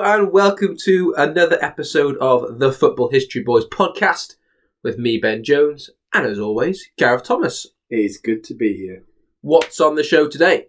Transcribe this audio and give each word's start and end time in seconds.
Hello 0.00 0.22
and 0.22 0.32
welcome 0.32 0.78
to 0.78 1.14
another 1.18 1.62
episode 1.62 2.16
of 2.22 2.58
the 2.58 2.72
Football 2.72 3.10
History 3.10 3.42
Boys 3.42 3.66
podcast 3.66 4.36
with 4.82 4.96
me, 4.96 5.18
Ben 5.18 5.44
Jones, 5.44 5.90
and 6.14 6.26
as 6.26 6.38
always, 6.38 6.88
Gareth 6.96 7.24
Thomas. 7.24 7.66
It's 7.90 8.16
good 8.16 8.42
to 8.44 8.54
be 8.54 8.72
here. 8.72 9.04
What's 9.42 9.78
on 9.78 9.96
the 9.96 10.02
show 10.02 10.26
today? 10.26 10.68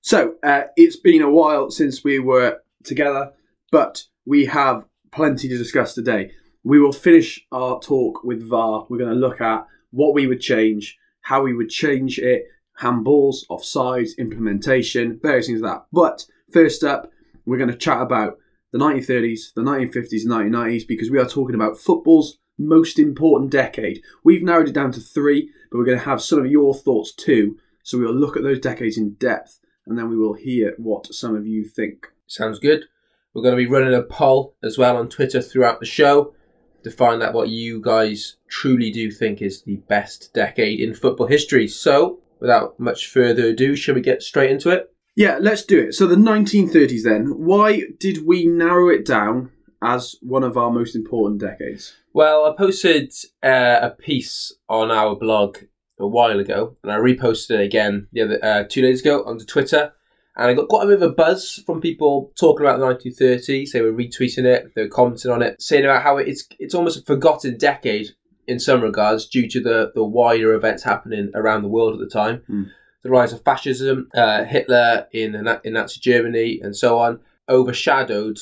So, 0.00 0.34
uh, 0.42 0.64
it's 0.76 0.96
been 0.96 1.22
a 1.22 1.30
while 1.30 1.70
since 1.70 2.02
we 2.02 2.18
were 2.18 2.58
together, 2.82 3.34
but 3.70 4.02
we 4.24 4.46
have 4.46 4.84
plenty 5.12 5.46
to 5.48 5.56
discuss 5.56 5.94
today. 5.94 6.32
We 6.64 6.80
will 6.80 6.92
finish 6.92 7.46
our 7.52 7.78
talk 7.78 8.24
with 8.24 8.42
VAR. 8.42 8.84
We're 8.88 8.98
going 8.98 9.14
to 9.14 9.14
look 9.14 9.40
at 9.40 9.64
what 9.92 10.12
we 10.12 10.26
would 10.26 10.40
change, 10.40 10.98
how 11.20 11.40
we 11.42 11.54
would 11.54 11.70
change 11.70 12.18
it, 12.18 12.46
handballs, 12.80 13.46
offsides, 13.48 14.18
implementation, 14.18 15.20
various 15.22 15.46
things 15.46 15.60
like 15.60 15.72
that. 15.72 15.86
But 15.92 16.26
first 16.52 16.82
up, 16.82 17.12
we're 17.44 17.58
going 17.58 17.70
to 17.70 17.76
chat 17.76 18.02
about 18.02 18.38
the 18.76 18.84
1930s, 18.84 19.54
the 19.54 19.62
1950s, 19.62 20.22
and 20.24 20.54
1990s 20.54 20.86
because 20.86 21.10
we 21.10 21.18
are 21.18 21.26
talking 21.26 21.54
about 21.54 21.78
football's 21.78 22.38
most 22.58 22.98
important 22.98 23.50
decade. 23.50 24.02
We've 24.24 24.42
narrowed 24.42 24.68
it 24.68 24.74
down 24.74 24.92
to 24.92 25.00
three, 25.00 25.50
but 25.70 25.78
we're 25.78 25.84
going 25.84 25.98
to 25.98 26.04
have 26.04 26.22
some 26.22 26.38
of 26.38 26.46
your 26.46 26.74
thoughts 26.74 27.12
too. 27.12 27.58
So 27.82 27.98
we'll 27.98 28.14
look 28.14 28.36
at 28.36 28.42
those 28.42 28.60
decades 28.60 28.98
in 28.98 29.14
depth 29.14 29.60
and 29.86 29.98
then 29.98 30.08
we 30.08 30.16
will 30.16 30.34
hear 30.34 30.74
what 30.78 31.06
some 31.14 31.36
of 31.36 31.46
you 31.46 31.64
think. 31.64 32.08
Sounds 32.26 32.58
good. 32.58 32.84
We're 33.32 33.42
going 33.42 33.56
to 33.56 33.62
be 33.62 33.70
running 33.70 33.94
a 33.94 34.02
poll 34.02 34.56
as 34.62 34.78
well 34.78 34.96
on 34.96 35.08
Twitter 35.08 35.40
throughout 35.40 35.80
the 35.80 35.86
show 35.86 36.34
to 36.82 36.90
find 36.90 37.22
out 37.22 37.34
what 37.34 37.48
you 37.48 37.80
guys 37.80 38.36
truly 38.48 38.90
do 38.90 39.10
think 39.10 39.42
is 39.42 39.62
the 39.62 39.76
best 39.76 40.32
decade 40.32 40.80
in 40.80 40.94
football 40.94 41.26
history. 41.26 41.68
So, 41.68 42.20
without 42.40 42.78
much 42.80 43.08
further 43.08 43.48
ado, 43.48 43.76
shall 43.76 43.94
we 43.94 44.00
get 44.00 44.22
straight 44.22 44.50
into 44.50 44.70
it? 44.70 44.92
Yeah, 45.16 45.38
let's 45.40 45.64
do 45.64 45.80
it. 45.80 45.94
So 45.94 46.06
the 46.06 46.14
1930s 46.14 47.02
then. 47.02 47.24
Why 47.38 47.84
did 47.98 48.26
we 48.26 48.46
narrow 48.46 48.90
it 48.90 49.06
down 49.06 49.50
as 49.82 50.16
one 50.20 50.44
of 50.44 50.58
our 50.58 50.70
most 50.70 50.94
important 50.94 51.40
decades? 51.40 51.94
Well, 52.12 52.44
I 52.44 52.54
posted 52.56 53.12
uh, 53.42 53.78
a 53.82 53.90
piece 53.90 54.54
on 54.68 54.90
our 54.90 55.16
blog 55.16 55.58
a 55.98 56.06
while 56.06 56.38
ago, 56.38 56.76
and 56.82 56.92
I 56.92 56.98
reposted 56.98 57.52
it 57.52 57.60
again 57.60 58.08
the 58.12 58.22
other 58.22 58.44
uh, 58.44 58.64
two 58.68 58.82
days 58.82 59.00
ago 59.00 59.24
onto 59.24 59.46
Twitter. 59.46 59.92
And 60.36 60.50
I 60.50 60.54
got 60.54 60.68
quite 60.68 60.84
a 60.84 60.88
bit 60.88 61.02
of 61.02 61.10
a 61.10 61.14
buzz 61.14 61.62
from 61.64 61.80
people 61.80 62.30
talking 62.38 62.66
about 62.66 62.78
the 62.78 62.84
1930s. 62.86 63.70
They 63.70 63.80
were 63.80 63.92
retweeting 63.92 64.44
it, 64.44 64.74
they 64.74 64.82
were 64.82 64.88
commenting 64.88 65.30
on 65.30 65.40
it, 65.40 65.62
saying 65.62 65.84
about 65.84 66.02
how 66.02 66.18
it's 66.18 66.46
it's 66.58 66.74
almost 66.74 66.98
a 66.98 67.04
forgotten 67.04 67.56
decade 67.56 68.08
in 68.46 68.60
some 68.60 68.82
regards 68.82 69.26
due 69.26 69.48
to 69.48 69.60
the, 69.60 69.92
the 69.94 70.04
wider 70.04 70.52
events 70.52 70.82
happening 70.82 71.30
around 71.34 71.62
the 71.62 71.68
world 71.68 71.94
at 71.94 72.00
the 72.00 72.08
time. 72.08 72.42
Mm. 72.50 72.70
The 73.06 73.12
rise 73.12 73.32
of 73.32 73.44
fascism, 73.44 74.08
uh, 74.14 74.44
Hitler 74.44 75.06
in, 75.12 75.36
in 75.62 75.72
Nazi 75.74 76.00
Germany, 76.00 76.60
and 76.60 76.74
so 76.74 76.98
on, 76.98 77.20
overshadowed 77.48 78.38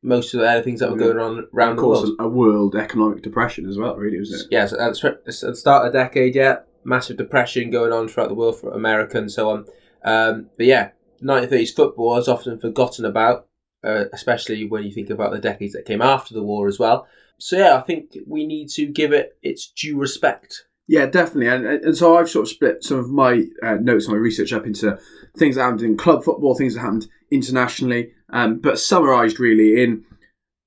most 0.00 0.32
of 0.32 0.40
the 0.40 0.48
other 0.48 0.62
things 0.62 0.78
that 0.78 0.90
were 0.90 0.96
going 0.96 1.18
on 1.18 1.48
around 1.52 1.72
of 1.72 1.76
the 1.78 1.86
world. 1.88 2.10
a 2.20 2.28
world 2.28 2.76
economic 2.76 3.20
depression 3.22 3.68
as 3.68 3.76
well, 3.76 3.96
really, 3.96 4.20
was 4.20 4.32
it? 4.32 4.46
Yeah, 4.48 4.66
so 4.66 4.92
it's 5.26 5.40
the 5.40 5.56
start 5.56 5.86
of 5.86 5.92
the 5.92 5.98
decade, 5.98 6.36
yeah. 6.36 6.58
Massive 6.84 7.16
depression 7.16 7.70
going 7.70 7.92
on 7.92 8.06
throughout 8.06 8.28
the 8.28 8.34
world 8.34 8.60
for 8.60 8.70
America 8.70 9.18
and 9.18 9.32
so 9.32 9.50
on. 9.50 9.66
Um, 10.04 10.50
but 10.56 10.66
yeah, 10.66 10.90
1930s 11.20 11.74
football 11.74 12.16
is 12.18 12.28
often 12.28 12.60
forgotten 12.60 13.04
about, 13.04 13.48
uh, 13.82 14.04
especially 14.12 14.64
when 14.68 14.84
you 14.84 14.92
think 14.92 15.10
about 15.10 15.32
the 15.32 15.40
decades 15.40 15.72
that 15.72 15.84
came 15.84 16.00
after 16.00 16.32
the 16.32 16.44
war 16.44 16.68
as 16.68 16.78
well. 16.78 17.08
So 17.38 17.58
yeah, 17.58 17.76
I 17.76 17.80
think 17.80 18.16
we 18.24 18.46
need 18.46 18.68
to 18.70 18.86
give 18.86 19.12
it 19.12 19.36
its 19.42 19.66
due 19.66 19.98
respect. 19.98 20.66
Yeah, 20.88 21.06
definitely. 21.06 21.48
And, 21.48 21.66
and 21.66 21.96
so 21.96 22.16
I've 22.16 22.30
sort 22.30 22.44
of 22.44 22.48
split 22.48 22.84
some 22.84 22.98
of 22.98 23.10
my 23.10 23.44
uh, 23.62 23.74
notes, 23.74 24.08
my 24.08 24.14
research 24.14 24.52
up 24.52 24.66
into 24.66 24.98
things 25.36 25.56
that 25.56 25.62
happened 25.62 25.82
in 25.82 25.96
club 25.96 26.24
football, 26.24 26.54
things 26.54 26.74
that 26.74 26.80
happened 26.80 27.08
internationally, 27.30 28.12
um, 28.30 28.58
but 28.58 28.78
summarised 28.78 29.40
really 29.40 29.82
in 29.82 30.04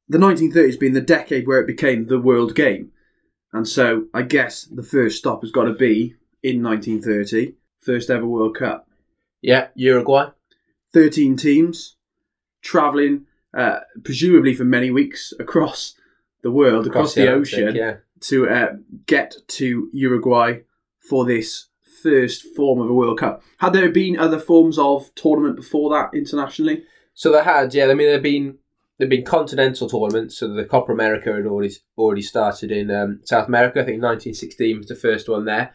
the 0.09 0.17
1930s 0.17 0.79
being 0.79 0.93
the 0.93 1.01
decade 1.01 1.47
where 1.47 1.61
it 1.61 1.67
became 1.67 2.07
the 2.07 2.19
world 2.19 2.55
game. 2.55 2.91
And 3.53 3.67
so 3.67 4.07
I 4.13 4.23
guess 4.23 4.63
the 4.63 4.83
first 4.83 5.17
stop 5.17 5.41
has 5.41 5.51
got 5.51 5.63
to 5.65 5.73
be 5.73 6.15
in 6.43 6.61
1930, 6.61 7.55
first 7.81 8.09
ever 8.09 8.25
World 8.25 8.57
Cup. 8.57 8.87
Yeah, 9.41 9.67
Uruguay. 9.75 10.29
13 10.93 11.37
teams 11.37 11.95
travelling, 12.61 13.25
uh, 13.53 13.79
presumably 14.03 14.53
for 14.53 14.65
many 14.65 14.91
weeks 14.91 15.33
across 15.39 15.95
the 16.41 16.51
world, 16.51 16.87
across, 16.87 17.13
the, 17.13 17.23
Atlantic, 17.23 17.53
ocean 17.53 17.75
Yeah. 17.75 17.95
To 18.21 18.49
uh, 18.49 18.73
get 19.05 19.35
to 19.47 19.89
Uruguay 19.93 20.59
for 20.99 21.25
this 21.25 21.67
first 22.01 22.43
form 22.55 22.79
of 22.79 22.89
a 22.89 22.93
World 22.93 23.19
Cup. 23.19 23.43
Had 23.57 23.73
there 23.73 23.89
been 23.89 24.17
other 24.17 24.39
forms 24.39 24.77
of 24.77 25.13
tournament 25.15 25.55
before 25.55 25.89
that 25.89 26.17
internationally? 26.17 26.83
So 27.13 27.31
there 27.31 27.43
had, 27.43 27.73
yeah. 27.73 27.85
I 27.85 27.93
mean, 27.93 28.07
there've 28.07 28.23
been 28.23 28.57
there've 28.97 29.09
been 29.09 29.25
continental 29.25 29.89
tournaments. 29.89 30.37
So 30.37 30.47
the 30.47 30.65
Copa 30.65 30.91
America 30.91 31.33
had 31.33 31.45
already 31.45 31.73
already 31.97 32.21
started 32.21 32.71
in 32.71 32.91
um, 32.91 33.21
South 33.23 33.47
America. 33.47 33.81
I 33.81 33.85
think 33.85 34.01
1916 34.01 34.77
was 34.77 34.87
the 34.87 34.95
first 34.95 35.27
one 35.27 35.45
there, 35.45 35.73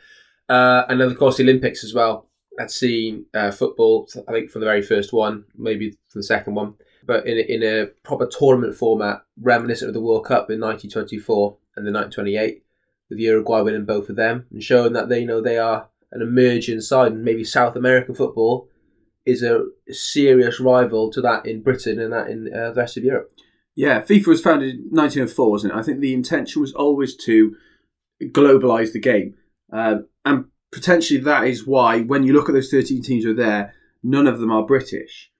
uh, 0.49 0.85
and 0.89 1.01
then 1.01 1.11
of 1.11 1.19
course 1.19 1.39
the 1.39 1.43
Olympics 1.43 1.83
as 1.83 1.95
well. 1.95 2.29
I'd 2.61 2.71
seen 2.71 3.27
uh, 3.35 3.51
football. 3.51 4.09
I 4.29 4.33
think 4.33 4.51
from 4.51 4.61
the 4.61 4.67
very 4.67 4.83
first 4.83 5.13
one, 5.13 5.45
maybe 5.57 5.91
from 6.09 6.21
the 6.21 6.23
second 6.23 6.55
one, 6.55 6.75
but 7.05 7.27
in 7.27 7.37
a, 7.37 7.41
in 7.41 7.63
a 7.63 7.87
proper 8.05 8.27
tournament 8.27 8.77
format, 8.77 9.23
reminiscent 9.41 9.89
of 9.89 9.95
the 9.95 10.01
World 10.01 10.27
Cup 10.27 10.51
in 10.51 10.61
1924 10.61 11.57
and 11.77 11.87
the 11.87 11.93
1928, 11.93 12.63
with 13.09 13.19
Uruguay 13.19 13.61
winning 13.61 13.85
both 13.85 14.09
of 14.09 14.17
them 14.17 14.47
and 14.51 14.63
showing 14.63 14.93
that 14.93 15.09
they 15.09 15.21
you 15.21 15.27
know 15.27 15.41
they 15.41 15.59
are 15.59 15.89
an 16.13 16.23
emerging 16.23 16.81
side, 16.81 17.13
and 17.13 17.25
maybe 17.25 17.45
South 17.45 17.77
American 17.77 18.15
football 18.15 18.69
is 19.27 19.43
a 19.43 19.65
serious 19.89 20.61
rival 20.61 21.11
to 21.11 21.21
that 21.21 21.47
in 21.47 21.63
Britain 21.63 21.99
and 21.99 22.13
that 22.13 22.29
in 22.29 22.53
uh, 22.55 22.71
the 22.71 22.81
rest 22.81 22.97
of 22.97 23.05
Europe. 23.05 23.33
Yeah, 23.75 24.03
FIFA 24.03 24.27
was 24.29 24.41
founded 24.41 24.75
in 24.77 24.91
1904, 24.91 25.51
wasn't 25.51 25.73
it? 25.73 25.77
I 25.77 25.83
think 25.83 26.01
the 26.01 26.15
intention 26.15 26.61
was 26.61 26.73
always 26.73 27.17
to 27.17 27.57
globalise 28.23 28.93
the 28.93 29.01
game. 29.01 29.35
Um, 29.73 30.07
and 30.25 30.45
potentially 30.71 31.21
that 31.21 31.45
is 31.45 31.67
why, 31.67 32.01
when 32.01 32.23
you 32.23 32.33
look 32.33 32.49
at 32.49 32.55
those 32.55 32.71
13 32.71 33.03
teams 33.03 33.25
who 33.25 33.33
are 33.33 33.35
there, 33.35 33.75
none 34.03 34.27
of 34.27 34.39
them 34.39 34.53
are 34.53 34.65
British. 34.65 35.33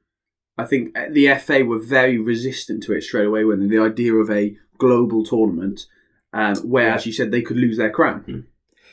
I 0.57 0.65
think 0.65 0.97
the 1.11 1.35
FA 1.35 1.65
were 1.65 1.79
very 1.79 2.19
resistant 2.19 2.83
to 2.85 2.93
it 2.93 3.03
straight 3.03 3.27
away 3.27 3.45
when 3.45 3.69
the 3.69 3.79
idea 3.79 4.15
of 4.15 4.31
a 4.31 4.57
global 4.79 5.25
tournament, 5.25 5.87
um, 6.35 6.57
where, 6.69 6.89
Yeah. 6.89 6.95
as 6.97 7.07
you 7.07 7.13
said, 7.13 7.31
they 7.31 7.41
could 7.43 7.57
lose 7.57 7.79
their 7.79 7.91
crown. 7.91 8.47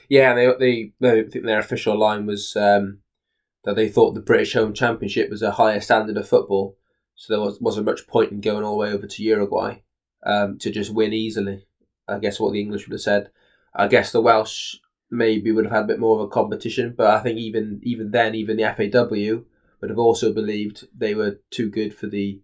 Yeah, 0.07 0.31
and 0.31 0.38
they, 0.62 0.94
they, 1.00 1.19
I 1.19 1.24
think 1.29 1.46
their 1.46 1.59
official 1.59 1.97
line 1.97 2.25
was 2.25 2.56
um, 2.56 3.00
that 3.63 3.75
they 3.75 3.90
thought 3.90 4.13
the 4.13 4.22
British 4.22 4.53
Home 4.53 4.74
Championship 4.74 5.29
was 5.29 5.41
a 5.41 5.51
higher 5.51 5.80
standard 5.80 6.18
of 6.18 6.28
football, 6.28 6.78
so 7.16 7.34
there 7.34 7.41
was, 7.41 7.59
wasn't 7.59 7.85
much 7.85 8.07
point 8.07 8.31
in 8.31 8.41
going 8.41 8.63
all 8.63 8.74
the 8.74 8.78
way 8.78 8.94
over 8.94 9.07
to 9.07 9.24
Uruguay 9.24 9.81
um, 10.25 10.57
to 10.59 10.72
just 10.72 10.94
win 10.94 11.13
easily. 11.13 11.66
I 12.07 12.19
guess 12.19 12.40
what 12.40 12.53
the 12.53 12.59
English 12.62 12.88
would 12.88 12.94
have 12.94 13.01
said. 13.01 13.31
I 13.74 13.88
guess 13.88 14.12
the 14.12 14.22
Welsh 14.22 14.75
maybe 15.09 15.51
would 15.51 15.66
have 15.66 15.74
had 15.74 15.84
a 15.84 15.88
bit 15.88 16.00
more 16.00 16.18
of 16.19 16.25
a 16.25 16.30
competition, 16.30 16.94
but 16.97 17.07
I 17.07 17.19
think 17.19 17.38
even 17.40 17.80
even 17.84 18.12
then, 18.12 18.35
even 18.35 18.57
the 18.57 18.63
FAW 18.63 19.44
would 19.80 19.90
have 19.90 20.00
also 20.00 20.34
believed 20.34 20.88
they 20.97 21.16
were 21.16 21.40
too 21.51 21.69
good 21.69 21.94
for 21.96 22.07
the 22.07 22.41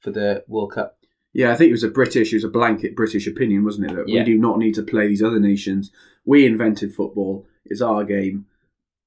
for 0.00 0.10
the 0.10 0.44
World 0.48 0.72
Cup. 0.72 0.98
Yeah, 1.34 1.52
I 1.52 1.56
think 1.56 1.68
it 1.68 1.72
was 1.72 1.82
a 1.82 1.88
British, 1.88 2.32
it 2.32 2.36
was 2.36 2.44
a 2.44 2.48
blanket 2.48 2.94
British 2.94 3.26
opinion, 3.26 3.64
wasn't 3.64 3.90
it? 3.90 3.94
That 3.96 4.08
Yeah. 4.08 4.20
we 4.20 4.24
do 4.24 4.38
not 4.38 4.58
need 4.58 4.74
to 4.76 4.82
play 4.82 5.08
these 5.08 5.22
other 5.22 5.40
nations. 5.40 5.90
We 6.24 6.46
invented 6.46 6.94
football. 6.94 7.46
It's 7.66 7.82
our 7.82 8.04
game. 8.04 8.46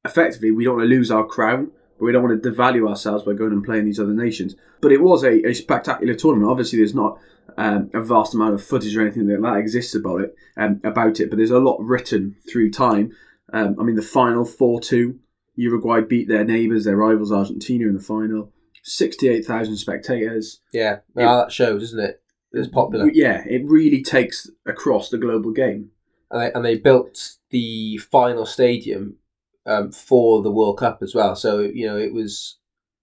Effectively, 0.06 0.52
we 0.52 0.66
don't 0.66 0.76
want 0.78 0.90
to 0.90 0.96
lose 0.96 1.10
our 1.10 1.26
crown, 1.26 1.72
but 1.98 2.06
we 2.06 2.12
don't 2.12 2.24
want 2.24 2.44
to 2.44 2.52
devalue 2.52 2.88
ourselves 2.88 3.24
by 3.24 3.34
going 3.34 3.54
and 3.54 3.64
playing 3.64 3.86
these 3.86 4.00
other 4.00 4.14
nations. 4.14 4.56
But 4.82 4.92
it 4.92 5.02
was 5.02 5.24
a, 5.24 5.48
a 5.48 5.54
spectacular 5.54 6.14
tournament. 6.16 6.52
Obviously, 6.52 6.80
there's 6.80 6.94
not 6.94 7.18
um, 7.58 7.90
a 7.94 8.02
vast 8.02 8.34
amount 8.34 8.54
of 8.54 8.64
footage 8.64 8.96
or 8.96 9.02
anything 9.02 9.28
like 9.28 9.42
that 9.42 9.60
exists 9.60 9.96
about 9.96 10.22
it, 10.22 10.36
um, 10.58 10.80
about 10.84 11.20
it, 11.20 11.30
but 11.30 11.38
there's 11.38 11.50
a 11.52 11.60
lot 11.60 11.80
written 11.80 12.36
through 12.50 12.72
time. 12.72 13.12
Um, 13.54 13.76
I 13.80 13.84
mean, 13.84 13.96
the 13.96 14.02
final 14.02 14.44
4 14.46 14.82
2, 14.82 15.18
Uruguay 15.56 16.02
beat 16.02 16.28
their 16.28 16.44
neighbours, 16.44 16.84
their 16.84 16.98
rivals 16.98 17.32
Argentina 17.32 17.88
in 17.88 17.94
the 17.94 18.00
final. 18.00 18.52
68,000 18.88 19.78
spectators. 19.78 20.62
Yeah, 20.72 21.00
well, 21.14 21.40
that 21.40 21.52
shows, 21.52 21.84
isn't 21.84 22.00
it? 22.00 22.22
It's 22.54 22.70
popular. 22.70 23.10
Yeah, 23.12 23.44
it 23.46 23.64
really 23.66 24.02
takes 24.02 24.50
across 24.66 25.10
the 25.10 25.18
global 25.18 25.52
game. 25.52 25.92
and 26.32 26.42
they, 26.42 26.52
and 26.54 26.66
they 26.66 26.78
built 26.78 27.38
the 27.50 27.98
final 27.98 28.46
stadium 28.46 29.18
um, 29.66 29.92
for 29.92 30.42
the 30.42 30.52
World 30.52 30.80
Cup 30.80 31.00
as 31.02 31.14
well. 31.14 31.36
So 31.36 31.60
you 31.60 31.86
know 31.86 31.98
it 31.98 32.14
was 32.14 32.58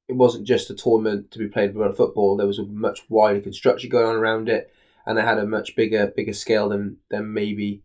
it 0.09 0.15
wasn't 0.15 0.47
just 0.47 0.71
a 0.71 0.75
tournament 0.75 1.31
to 1.31 1.39
be 1.39 1.49
played 1.49 1.75
with 1.75 1.97
football. 1.97 2.37
There 2.37 2.47
was 2.47 2.59
a 2.59 2.65
much 2.65 3.01
wider 3.09 3.41
construction 3.41 3.91
going 3.91 4.07
on 4.07 4.17
around 4.17 4.49
it, 4.49 4.73
and 5.07 5.17
they 5.17 5.23
had 5.23 5.39
a 5.39 5.47
much 5.47 5.77
bigger 5.77 6.07
bigger 6.07 6.33
scale 6.33 6.69
than 6.71 6.97
than 7.11 7.33
maybe 7.33 7.83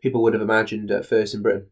people 0.00 0.22
would 0.22 0.32
have 0.32 0.42
imagined 0.42 0.90
at 0.90 1.06
first 1.06 1.34
in 1.34 1.42
Britain. 1.42 1.66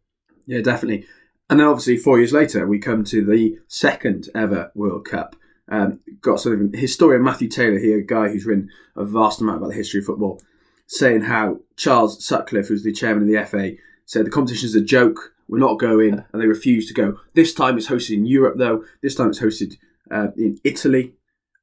Yeah, 0.46 0.60
definitely. 0.60 1.06
And 1.48 1.58
then 1.58 1.66
obviously 1.66 1.96
four 1.96 2.18
years 2.18 2.32
later, 2.32 2.66
we 2.66 2.78
come 2.78 3.02
to 3.04 3.24
the 3.24 3.58
second 3.66 4.28
ever 4.34 4.70
World 4.74 5.04
Cup. 5.04 5.34
Um, 5.70 6.00
got 6.20 6.40
sort 6.40 6.60
of 6.60 6.72
historian 6.72 7.22
Matthew 7.22 7.48
Taylor 7.48 7.78
here, 7.78 7.98
a 7.98 8.04
guy 8.04 8.28
who's 8.28 8.44
written 8.44 8.70
a 8.96 9.04
vast 9.04 9.40
amount 9.40 9.58
about 9.58 9.68
the 9.68 9.76
history 9.76 10.00
of 10.00 10.06
football, 10.06 10.42
saying 10.86 11.22
how 11.22 11.60
Charles 11.76 12.24
Sutcliffe, 12.24 12.68
who's 12.68 12.82
the 12.82 12.92
chairman 12.92 13.22
of 13.22 13.28
the 13.28 13.46
FA, 13.46 13.76
said 14.04 14.26
the 14.26 14.30
competition 14.30 14.66
is 14.66 14.74
a 14.74 14.80
joke. 14.80 15.32
We're 15.48 15.58
not 15.58 15.78
going, 15.78 16.24
and 16.32 16.42
they 16.42 16.46
refused 16.46 16.88
to 16.88 16.94
go. 16.94 17.18
This 17.34 17.54
time 17.54 17.76
it's 17.76 17.88
hosted 17.88 18.14
in 18.14 18.26
Europe, 18.26 18.56
though. 18.58 18.84
This 19.02 19.14
time 19.14 19.30
it's 19.30 19.40
hosted 19.40 19.76
uh, 20.10 20.28
in 20.36 20.60
Italy. 20.64 21.14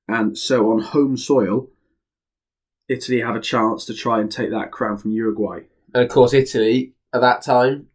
And 0.08 0.38
so 0.38 0.72
on 0.72 0.80
home 0.80 1.18
soil, 1.18 1.68
Italy 2.88 3.22
have 3.22 3.36
a 3.36 3.42
chance 3.42 3.86
to 3.86 3.94
try 3.94 4.20
and 4.22 4.32
take 4.32 4.52
that 4.52 4.72
crown 4.72 4.98
from 4.98 5.12
Uruguay. 5.12 5.62
And 5.94 6.04
of 6.04 6.10
course, 6.10 6.34
Italy 6.34 6.94
at 7.14 7.22
that 7.22 7.42
time 7.42 7.88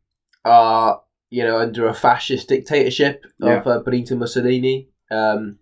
are 0.44 1.02
you 1.30 1.44
know 1.44 1.58
under 1.58 1.86
a 1.86 1.94
fascist 1.94 2.48
dictatorship 2.48 3.24
of 3.40 3.66
uh, 3.66 3.80
Benito 3.80 4.16
Mussolini. 4.16 4.88
Um, 5.10 5.58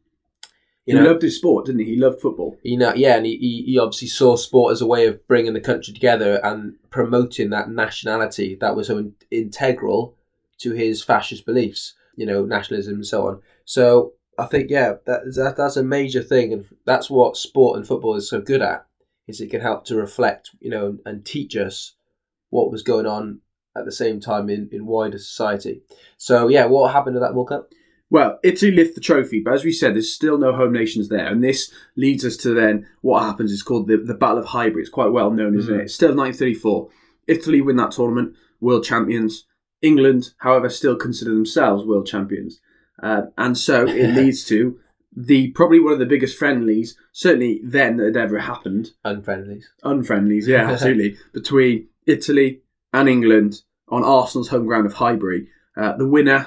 you 0.87 0.99
he 0.99 1.06
loved 1.06 1.23
his 1.23 1.37
sport, 1.37 1.67
didn't 1.67 1.81
he? 1.81 1.94
He 1.94 1.97
loved 1.97 2.21
football. 2.21 2.56
you 2.62 2.79
know, 2.79 2.94
yeah, 2.94 3.17
and 3.17 3.27
he, 3.27 3.37
he, 3.37 3.62
he 3.73 3.79
obviously 3.79 4.09
saw 4.09 4.37
sport 4.37 4.73
as 4.73 4.81
a 4.81 4.87
way 4.87 5.06
of 5.06 5.27
bringing 5.29 5.53
the 5.53 5.61
country 5.61 5.93
together 5.93 6.41
and 6.43 6.75
promoting 6.91 7.50
that 7.50 7.71
nationality 7.71 8.56
that 8.61 8.75
was 8.75 8.87
so 8.88 8.99
in- 8.99 9.15
integral 9.31 10.17
to 10.59 10.73
his 10.73 11.03
fascist 11.03 11.47
beliefs. 11.47 11.94
You 12.17 12.27
know, 12.27 12.44
nationalism 12.44 12.94
and 12.94 13.06
so 13.06 13.27
on. 13.27 13.41
So 13.65 14.12
I 14.38 14.47
think 14.47 14.71
yeah, 14.71 14.94
that, 15.06 15.21
that 15.37 15.55
that's 15.56 15.77
a 15.77 15.82
major 15.82 16.23
thing, 16.23 16.53
and 16.53 16.65
that's 16.85 17.09
what 17.09 17.37
sport 17.37 17.76
and 17.76 17.87
football 17.87 18.17
is 18.17 18.29
so 18.29 18.41
good 18.41 18.62
at. 18.62 18.87
Is 19.26 19.41
it 19.41 19.50
can 19.50 19.61
help 19.61 19.85
to 19.87 19.97
reflect, 19.97 20.50
you 20.61 20.71
know, 20.71 20.99
and 21.06 21.25
teach 21.25 21.56
us 21.56 21.94
what 22.50 22.71
was 22.71 22.83
going 22.83 23.06
on 23.06 23.41
at 23.76 23.85
the 23.85 23.93
same 23.93 24.21
time 24.21 24.50
in, 24.50 24.69
in 24.73 24.87
wider 24.87 25.19
society. 25.19 25.83
So 26.17 26.49
yeah, 26.49 26.67
what 26.67 26.93
happened 26.93 27.15
to 27.15 27.21
that 27.21 27.35
World 27.35 27.49
Cup? 27.49 27.71
Well, 28.11 28.39
Italy 28.43 28.73
lift 28.73 28.97
the 28.97 29.01
trophy, 29.01 29.41
but 29.41 29.55
as 29.55 29.65
we 29.65 29.71
said, 29.73 29.95
there's 29.95 30.12
still 30.12 30.37
no 30.37 30.53
home 30.53 30.73
nations 30.73 31.09
there, 31.09 31.27
and 31.27 31.43
this 31.45 31.73
leads 31.97 32.25
us 32.25 32.37
to 32.39 32.53
then 32.53 32.87
what 33.03 33.23
happens 33.23 33.53
is 33.53 33.62
called 33.62 33.87
the, 33.87 33.97
the 33.99 34.15
Battle 34.15 34.39
of 34.39 34.47
Highbury. 34.47 34.83
It's 34.83 34.91
quite 34.91 35.12
well 35.12 35.31
known, 35.31 35.57
isn't 35.57 35.73
Mhm. 35.75 35.79
it? 35.79 35.83
It's 35.85 35.95
still 35.95 36.15
1934. 36.15 36.89
Italy 37.29 37.61
win 37.61 37.77
that 37.77 37.93
tournament, 37.93 38.35
world 38.61 38.85
champions. 38.85 39.47
England, 39.81 40.33
however, 40.39 40.69
still 40.69 40.97
consider 40.97 41.31
themselves 41.31 41.87
world 41.87 42.07
champions, 42.07 42.61
uh, 43.03 43.23
and 43.39 43.57
so 43.57 43.87
it 43.87 44.15
leads 44.17 44.45
to 44.45 44.79
the 45.17 45.49
probably 45.53 45.81
one 45.81 45.93
of 45.93 45.99
the 45.99 46.07
biggest 46.07 46.37
friendlies, 46.37 46.97
certainly 47.12 47.61
then 47.65 47.97
that 47.97 48.05
had 48.07 48.17
ever 48.17 48.39
happened. 48.41 48.91
Unfriendlies. 49.05 49.65
Unfriendlies, 49.85 50.47
yeah, 50.47 50.69
absolutely, 50.73 51.17
between 51.33 51.87
Italy 52.07 52.62
and 52.93 53.09
England 53.09 53.62
on 53.89 54.05
Arsenal's 54.05 54.49
home 54.49 54.67
ground 54.67 54.87
of 54.87 54.95
Highbury. 54.95 55.49
Uh, 55.77 55.97
the 55.97 56.07
winner, 56.09 56.47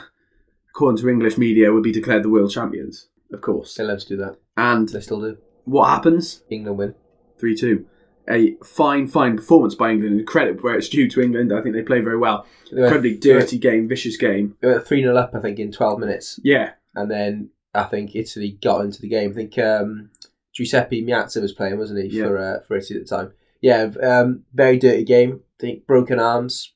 according 0.74 1.02
to 1.02 1.10
English 1.10 1.38
media, 1.38 1.72
would 1.74 1.84
be 1.84 1.92
declared 1.92 2.24
the 2.24 2.30
world 2.30 2.52
champions, 2.52 3.08
of 3.32 3.42
course. 3.42 3.76
They 3.76 3.84
love 3.84 4.00
to 4.00 4.08
do 4.08 4.18
that. 4.18 4.38
And 4.58 4.90
They 4.90 5.00
still 5.02 5.22
do. 5.22 5.38
what 5.66 5.90
happens? 5.90 6.44
England 6.50 6.78
win. 6.78 6.96
3 7.40 7.56
2. 7.56 7.86
A 8.30 8.56
fine, 8.64 9.08
fine 9.08 9.36
performance 9.36 9.76
by 9.76 9.92
England, 9.92 10.18
and 10.18 10.26
credit 10.28 10.64
where 10.64 10.76
it's 10.76 10.88
due 10.88 11.10
to 11.10 11.22
England. 11.22 11.52
I 11.54 11.62
think 11.62 11.76
they 11.76 11.82
play 11.82 12.00
very 12.00 12.18
well. 12.18 12.46
They 12.72 12.80
went- 12.82 12.96
Incredibly 12.96 13.18
dirty 13.18 13.58
game, 13.58 13.88
vicious 13.90 14.16
game. 14.18 14.56
They 14.62 14.70
went 14.70 14.88
3 14.88 15.02
0 15.02 15.16
up, 15.18 15.36
I 15.36 15.40
think, 15.42 15.60
in 15.60 15.72
12 15.72 16.00
minutes. 16.00 16.40
Yeah, 16.44 16.72
And 16.96 17.12
then 17.12 17.50
I 17.74 17.84
think 17.84 18.16
Italy 18.16 18.58
got 18.62 18.86
into 18.86 19.02
the 19.02 19.10
game. 19.10 19.32
I 19.32 19.34
think 19.34 19.58
um, 19.58 20.10
Giuseppe 20.54 21.04
Meazza 21.06 21.42
was 21.42 21.52
playing, 21.54 21.78
wasn't 21.78 22.04
he, 22.04 22.18
Yeah. 22.18 22.24
for 22.28 22.38
uh, 22.38 22.60
for 22.62 22.78
Italy 22.78 23.00
at 23.02 23.08
the 23.08 23.16
time? 23.18 23.34
Yeah, 23.62 23.92
um, 24.02 24.44
very 24.54 24.78
dirty 24.78 25.04
game. 25.04 25.42
I 25.60 25.60
think 25.60 25.86
broken 25.88 26.20
arms, 26.20 26.74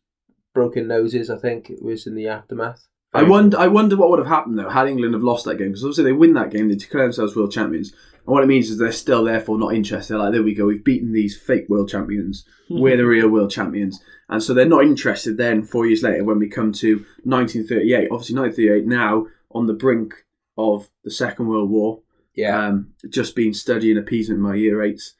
broken 0.53 0.87
noses, 0.87 1.29
I 1.29 1.37
think 1.37 1.69
it 1.69 1.81
was 1.83 2.07
in 2.07 2.15
the 2.15 2.27
aftermath. 2.27 2.87
I 3.13 3.23
wonder. 3.23 3.57
I 3.57 3.67
wonder 3.67 3.95
what 3.97 4.09
would 4.09 4.19
have 4.19 4.27
happened 4.27 4.59
though 4.59 4.69
had 4.69 4.87
England 4.87 5.13
have 5.13 5.23
lost 5.23 5.45
that 5.45 5.57
game 5.57 5.69
because 5.69 5.83
obviously 5.83 6.03
they 6.03 6.11
win 6.11 6.33
that 6.33 6.51
game, 6.51 6.67
they 6.69 6.75
declare 6.75 7.03
themselves 7.03 7.35
world 7.35 7.51
champions, 7.51 7.91
and 7.91 8.25
what 8.33 8.43
it 8.43 8.47
means 8.47 8.69
is 8.69 8.77
they're 8.77 8.91
still 8.91 9.23
therefore 9.23 9.57
not 9.57 9.73
interested. 9.73 10.13
They're 10.13 10.19
like, 10.19 10.33
there 10.33 10.43
we 10.43 10.53
go, 10.53 10.65
we've 10.65 10.83
beaten 10.83 11.13
these 11.13 11.37
fake 11.37 11.65
world 11.69 11.89
champions. 11.89 12.45
We're 12.69 12.97
the 12.97 13.05
real 13.05 13.29
world 13.29 13.49
champions, 13.49 14.01
and 14.27 14.43
so 14.43 14.53
they're 14.53 14.65
not 14.65 14.83
interested. 14.83 15.37
Then 15.37 15.63
four 15.63 15.85
years 15.85 16.03
later, 16.03 16.25
when 16.25 16.37
we 16.37 16.49
come 16.49 16.73
to 16.73 17.05
1938, 17.23 18.09
obviously 18.11 18.35
1938 18.35 18.85
now 18.85 19.27
on 19.51 19.67
the 19.67 19.73
brink 19.73 20.25
of 20.57 20.89
the 21.05 21.11
Second 21.11 21.47
World 21.47 21.69
War, 21.69 22.01
Yeah. 22.35 22.67
um, 22.67 22.89
just 23.09 23.35
been 23.37 23.53
studying 23.53 23.97
appeasement 23.97 24.39
in 24.39 24.43
my 24.43 24.55
year 24.55 24.81
eights. 24.83 25.13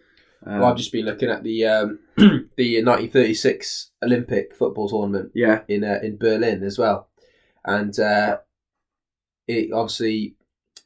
Um, 0.46 0.60
well, 0.60 0.72
I've 0.72 0.78
just 0.78 0.92
been 0.92 1.06
looking 1.06 1.30
at 1.30 1.44
the 1.44 1.66
um, 1.66 2.00
the 2.18 2.84
1936 2.84 3.92
Olympic 4.04 4.54
football 4.56 4.90
tournament 4.90 5.32
yeah, 5.34 5.62
in 5.70 5.84
uh, 5.86 6.00
in 6.04 6.18
Berlin 6.18 6.64
as 6.64 6.78
well, 6.78 7.08
and 7.68 8.00
uh, 8.00 8.38
it 9.48 9.72
obviously 9.72 10.36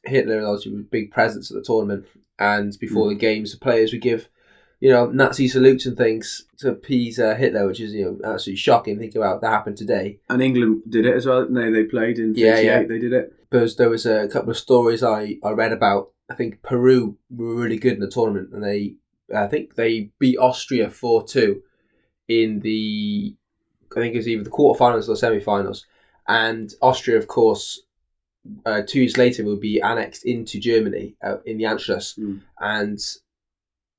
Hitler 0.04 0.44
obviously 0.44 0.72
was 0.72 0.80
a 0.80 0.84
big 0.84 1.10
presence 1.10 1.50
at 1.50 1.56
the 1.56 1.62
tournament, 1.62 2.06
and 2.38 2.76
before 2.78 3.08
the 3.08 3.14
games, 3.14 3.52
the 3.52 3.58
players 3.58 3.92
would 3.92 4.02
give 4.02 4.28
you 4.80 4.90
know 4.90 5.06
Nazi 5.06 5.48
salutes 5.48 5.86
and 5.86 5.96
things 5.96 6.44
to 6.58 6.70
appease 6.70 7.18
uh, 7.18 7.36
Hitler, 7.36 7.66
which 7.66 7.80
is 7.80 7.94
you 7.94 8.04
know 8.04 8.32
absolutely 8.32 8.56
shocking. 8.56 8.98
Think 8.98 9.14
about 9.14 9.40
that 9.40 9.50
happened 9.50 9.78
today. 9.78 10.18
and 10.28 10.42
England 10.42 10.82
did 10.88 11.06
it 11.06 11.14
as 11.14 11.24
well. 11.24 11.48
No, 11.48 11.72
they 11.72 11.84
played 11.84 12.18
in 12.18 12.34
Yeah, 12.34 12.58
yeah. 12.58 12.82
They 12.82 12.98
did 12.98 13.12
it. 13.12 13.32
But 13.48 13.76
there 13.76 13.90
was 13.90 14.06
a 14.06 14.28
couple 14.28 14.50
of 14.50 14.58
stories 14.58 15.02
I, 15.02 15.36
I 15.44 15.50
read 15.50 15.72
about. 15.72 16.10
I 16.30 16.34
think 16.34 16.62
Peru 16.62 17.18
were 17.30 17.54
really 17.54 17.78
good 17.78 17.94
in 17.94 18.00
the 18.00 18.10
tournament, 18.10 18.50
and 18.52 18.64
they 18.64 18.96
I 19.34 19.46
think 19.46 19.76
they 19.76 20.10
beat 20.18 20.38
Austria 20.38 20.90
four 20.90 21.24
two 21.24 21.62
in 22.28 22.60
the 22.60 23.36
I 23.96 24.00
think 24.00 24.14
it 24.14 24.18
was 24.18 24.28
either 24.28 24.44
the 24.44 24.50
quarterfinals 24.50 25.08
or 25.08 25.16
semi-finals, 25.16 25.86
and 26.28 26.72
Austria, 26.80 27.18
of 27.18 27.26
course, 27.26 27.82
uh, 28.66 28.82
two 28.86 29.00
years 29.00 29.16
later 29.16 29.44
will 29.44 29.56
be 29.56 29.80
annexed 29.80 30.24
into 30.24 30.58
Germany 30.58 31.14
uh, 31.22 31.36
in 31.44 31.58
the 31.58 31.64
Anschluss, 31.64 32.18
Mm. 32.18 32.40
and 32.60 33.00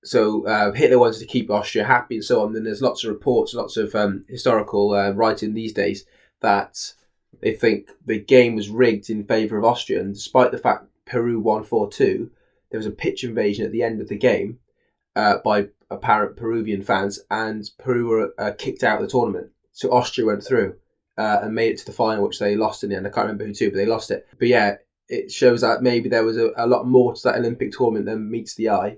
so 0.03 0.45
uh, 0.45 0.73
Hitler 0.73 0.99
wanted 0.99 1.19
to 1.19 1.25
keep 1.25 1.49
Austria 1.49 1.85
happy 1.85 2.15
and 2.15 2.25
so 2.25 2.41
on. 2.41 2.51
Then 2.51 2.65
there's 2.65 2.81
lots 2.81 3.03
of 3.03 3.09
reports, 3.09 3.53
lots 3.53 3.77
of 3.77 3.95
um, 3.95 4.25
historical 4.27 4.93
uh, 4.93 5.11
writing 5.11 5.53
these 5.53 5.71
days 5.71 6.05
that 6.41 6.93
they 7.41 7.53
think 7.53 7.89
the 8.05 8.19
game 8.19 8.55
was 8.55 8.67
rigged 8.69 9.09
in 9.09 9.23
favour 9.23 9.57
of 9.57 9.63
Austria, 9.63 10.01
and 10.01 10.13
despite 10.13 10.51
the 10.51 10.57
fact 10.57 10.87
Peru 11.05 11.39
won 11.39 11.63
four 11.63 11.89
two, 11.89 12.31
there 12.69 12.77
was 12.79 12.85
a 12.85 12.91
pitch 12.91 13.23
invasion 13.23 13.65
at 13.65 13.71
the 13.71 13.83
end 13.83 14.01
of 14.01 14.09
the 14.09 14.17
game 14.17 14.59
uh, 15.15 15.37
by 15.43 15.67
apparent 15.89 16.35
Peruvian 16.35 16.81
fans, 16.81 17.19
and 17.29 17.69
Peru 17.77 18.07
were 18.07 18.33
uh, 18.37 18.51
kicked 18.57 18.83
out 18.83 19.01
of 19.01 19.03
the 19.03 19.11
tournament. 19.11 19.51
So 19.71 19.91
Austria 19.91 20.27
went 20.27 20.43
through 20.43 20.75
uh, 21.17 21.39
and 21.41 21.53
made 21.53 21.71
it 21.71 21.77
to 21.79 21.85
the 21.85 21.91
final, 21.91 22.25
which 22.25 22.39
they 22.39 22.55
lost 22.55 22.83
in 22.83 22.89
the 22.89 22.95
end. 22.95 23.07
I 23.07 23.09
can't 23.09 23.25
remember 23.25 23.45
who 23.45 23.53
to, 23.53 23.69
but 23.69 23.77
they 23.77 23.85
lost 23.85 24.11
it. 24.11 24.27
But 24.39 24.47
yeah, 24.47 24.77
it 25.09 25.31
shows 25.31 25.61
that 25.61 25.83
maybe 25.83 26.09
there 26.09 26.25
was 26.25 26.37
a, 26.37 26.51
a 26.57 26.67
lot 26.67 26.87
more 26.87 27.13
to 27.13 27.21
that 27.23 27.35
Olympic 27.35 27.71
tournament 27.71 28.05
than 28.05 28.29
meets 28.29 28.55
the 28.55 28.69
eye. 28.69 28.97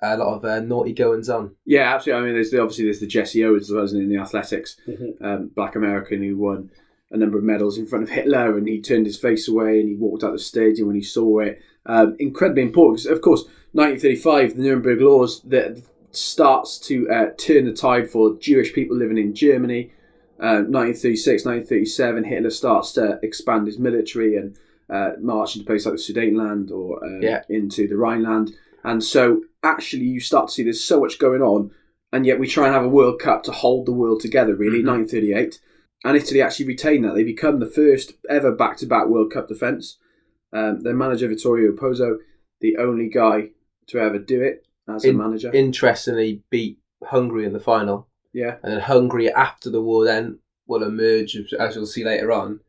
A 0.00 0.16
lot 0.16 0.36
of 0.36 0.44
uh, 0.44 0.60
naughty 0.60 0.92
goings 0.92 1.28
on. 1.28 1.56
Yeah, 1.64 1.92
absolutely. 1.94 2.22
I 2.22 2.24
mean, 2.26 2.34
there's 2.34 2.52
the, 2.52 2.60
obviously 2.60 2.84
there's 2.84 3.00
the 3.00 3.06
Jesse 3.08 3.44
Owens 3.44 3.64
as 3.64 3.74
well, 3.74 3.84
isn't 3.84 3.98
it, 3.98 4.04
in 4.04 4.10
the 4.10 4.18
athletics, 4.18 4.76
um, 5.20 5.50
black 5.56 5.74
American 5.74 6.22
who 6.22 6.36
won 6.36 6.70
a 7.10 7.16
number 7.16 7.38
of 7.38 7.44
medals 7.44 7.78
in 7.78 7.86
front 7.86 8.04
of 8.04 8.10
Hitler, 8.10 8.56
and 8.56 8.68
he 8.68 8.80
turned 8.80 9.06
his 9.06 9.18
face 9.18 9.48
away 9.48 9.80
and 9.80 9.88
he 9.88 9.96
walked 9.96 10.22
out 10.22 10.34
of 10.34 10.38
the 10.38 10.44
stadium 10.44 10.86
when 10.86 10.96
he 10.96 11.02
saw 11.02 11.40
it. 11.40 11.60
Um, 11.86 12.16
incredibly 12.18 12.62
important 12.62 13.02
because, 13.02 13.16
of 13.16 13.22
course, 13.22 13.44
1935, 13.72 14.56
the 14.56 14.62
Nuremberg 14.62 15.00
laws 15.00 15.42
that 15.42 15.82
starts 16.10 16.78
to 16.78 17.08
uh, 17.10 17.30
turn 17.38 17.64
the 17.64 17.72
tide 17.72 18.10
for 18.10 18.36
Jewish 18.38 18.72
people 18.72 18.96
living 18.96 19.18
in 19.18 19.34
Germany. 19.34 19.92
Uh, 20.40 20.62
1936, 20.68 21.44
1937, 21.44 22.24
Hitler 22.24 22.50
starts 22.50 22.92
to 22.92 23.18
expand 23.22 23.66
his 23.66 23.78
military 23.78 24.36
and 24.36 24.56
uh, 24.88 25.12
march 25.20 25.54
into 25.56 25.66
places 25.66 25.86
like 25.86 25.96
the 25.96 26.00
Sudetenland 26.00 26.70
or 26.70 27.04
uh, 27.04 27.18
Yeah. 27.20 27.42
into 27.48 27.88
the 27.88 27.96
Rhineland. 27.96 28.52
And 28.84 29.02
so, 29.02 29.42
actually, 29.62 30.04
you 30.04 30.20
start 30.20 30.48
to 30.48 30.54
see 30.54 30.62
there's 30.62 30.82
so 30.84 31.00
much 31.00 31.18
going 31.18 31.42
on, 31.42 31.72
and 32.12 32.24
yet 32.24 32.38
we 32.38 32.46
try 32.46 32.66
and 32.66 32.74
have 32.74 32.84
a 32.84 32.88
World 32.88 33.20
Cup 33.20 33.42
to 33.44 33.52
hold 33.52 33.86
the 33.86 33.92
world 33.92 34.20
together, 34.20 34.54
really, 34.54 34.80
Mhm. 34.82 34.86
1938. 34.86 35.60
And 36.04 36.16
Italy 36.16 36.40
actually 36.40 36.66
retain 36.66 37.02
that. 37.02 37.14
They 37.14 37.24
become 37.24 37.58
the 37.58 37.66
first 37.66 38.14
ever 38.30 38.52
back 38.52 38.76
to 38.78 38.86
back 38.86 39.08
World 39.08 39.32
Cup 39.32 39.48
defence. 39.48 39.98
Um, 40.52 40.80
their 40.82 40.94
manager, 40.94 41.26
Vittorio 41.28 41.72
Pozzo, 41.72 42.18
the 42.60 42.76
only 42.78 43.08
guy 43.08 43.50
to 43.88 43.98
ever 43.98 44.18
do 44.18 44.40
it 44.40 44.64
as 44.88 45.04
a 45.04 45.12
manager. 45.12 45.50
Interestingly, 45.52 46.44
beat 46.50 46.78
Hungary 47.02 47.44
in 47.44 47.52
the 47.52 47.60
final, 47.60 48.06
yeah. 48.32 48.56
and 48.62 48.72
then 48.72 48.80
Hungary 48.80 49.32
after 49.32 49.70
the 49.70 49.82
war 49.82 50.04
then 50.04 50.38
will 50.66 50.82
emerge, 50.82 51.36
as 51.58 51.74
you'll 51.74 51.86
see 51.86 52.04
later 52.04 52.30
on, 52.32 52.60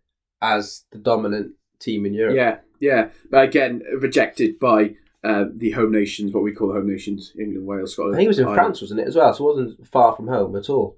as 0.42 0.86
the 0.92 0.98
dominant 0.98 1.54
team 1.80 2.06
in 2.06 2.14
Europe. 2.14 2.36
Yeah, 2.36 2.60
yeah. 2.80 3.10
But 3.30 3.44
again, 3.44 3.82
rejected 4.00 4.60
by 4.60 4.96
uh, 5.24 5.46
the 5.54 5.72
home 5.72 5.92
nations, 5.92 6.34
what 6.34 6.44
we 6.44 6.54
call 6.54 6.70
the 6.70 6.76
home 6.76 6.90
nations, 6.90 7.34
England, 7.38 7.68
Wales, 7.68 7.92
I 7.92 7.94
Scotland. 7.94 8.16
think 8.16 8.26
it 8.26 8.30
was 8.30 8.40
in 8.40 8.46
Ireland. 8.46 8.58
France, 8.58 8.82
wasn't 8.82 9.00
it, 9.02 9.08
as 9.08 9.16
well? 9.16 9.34
So 9.34 9.50
it 9.50 9.56
wasn't 9.56 9.88
far 9.88 10.16
from 10.16 10.28
home 10.28 10.56
at 10.56 10.70
all. 10.70 10.98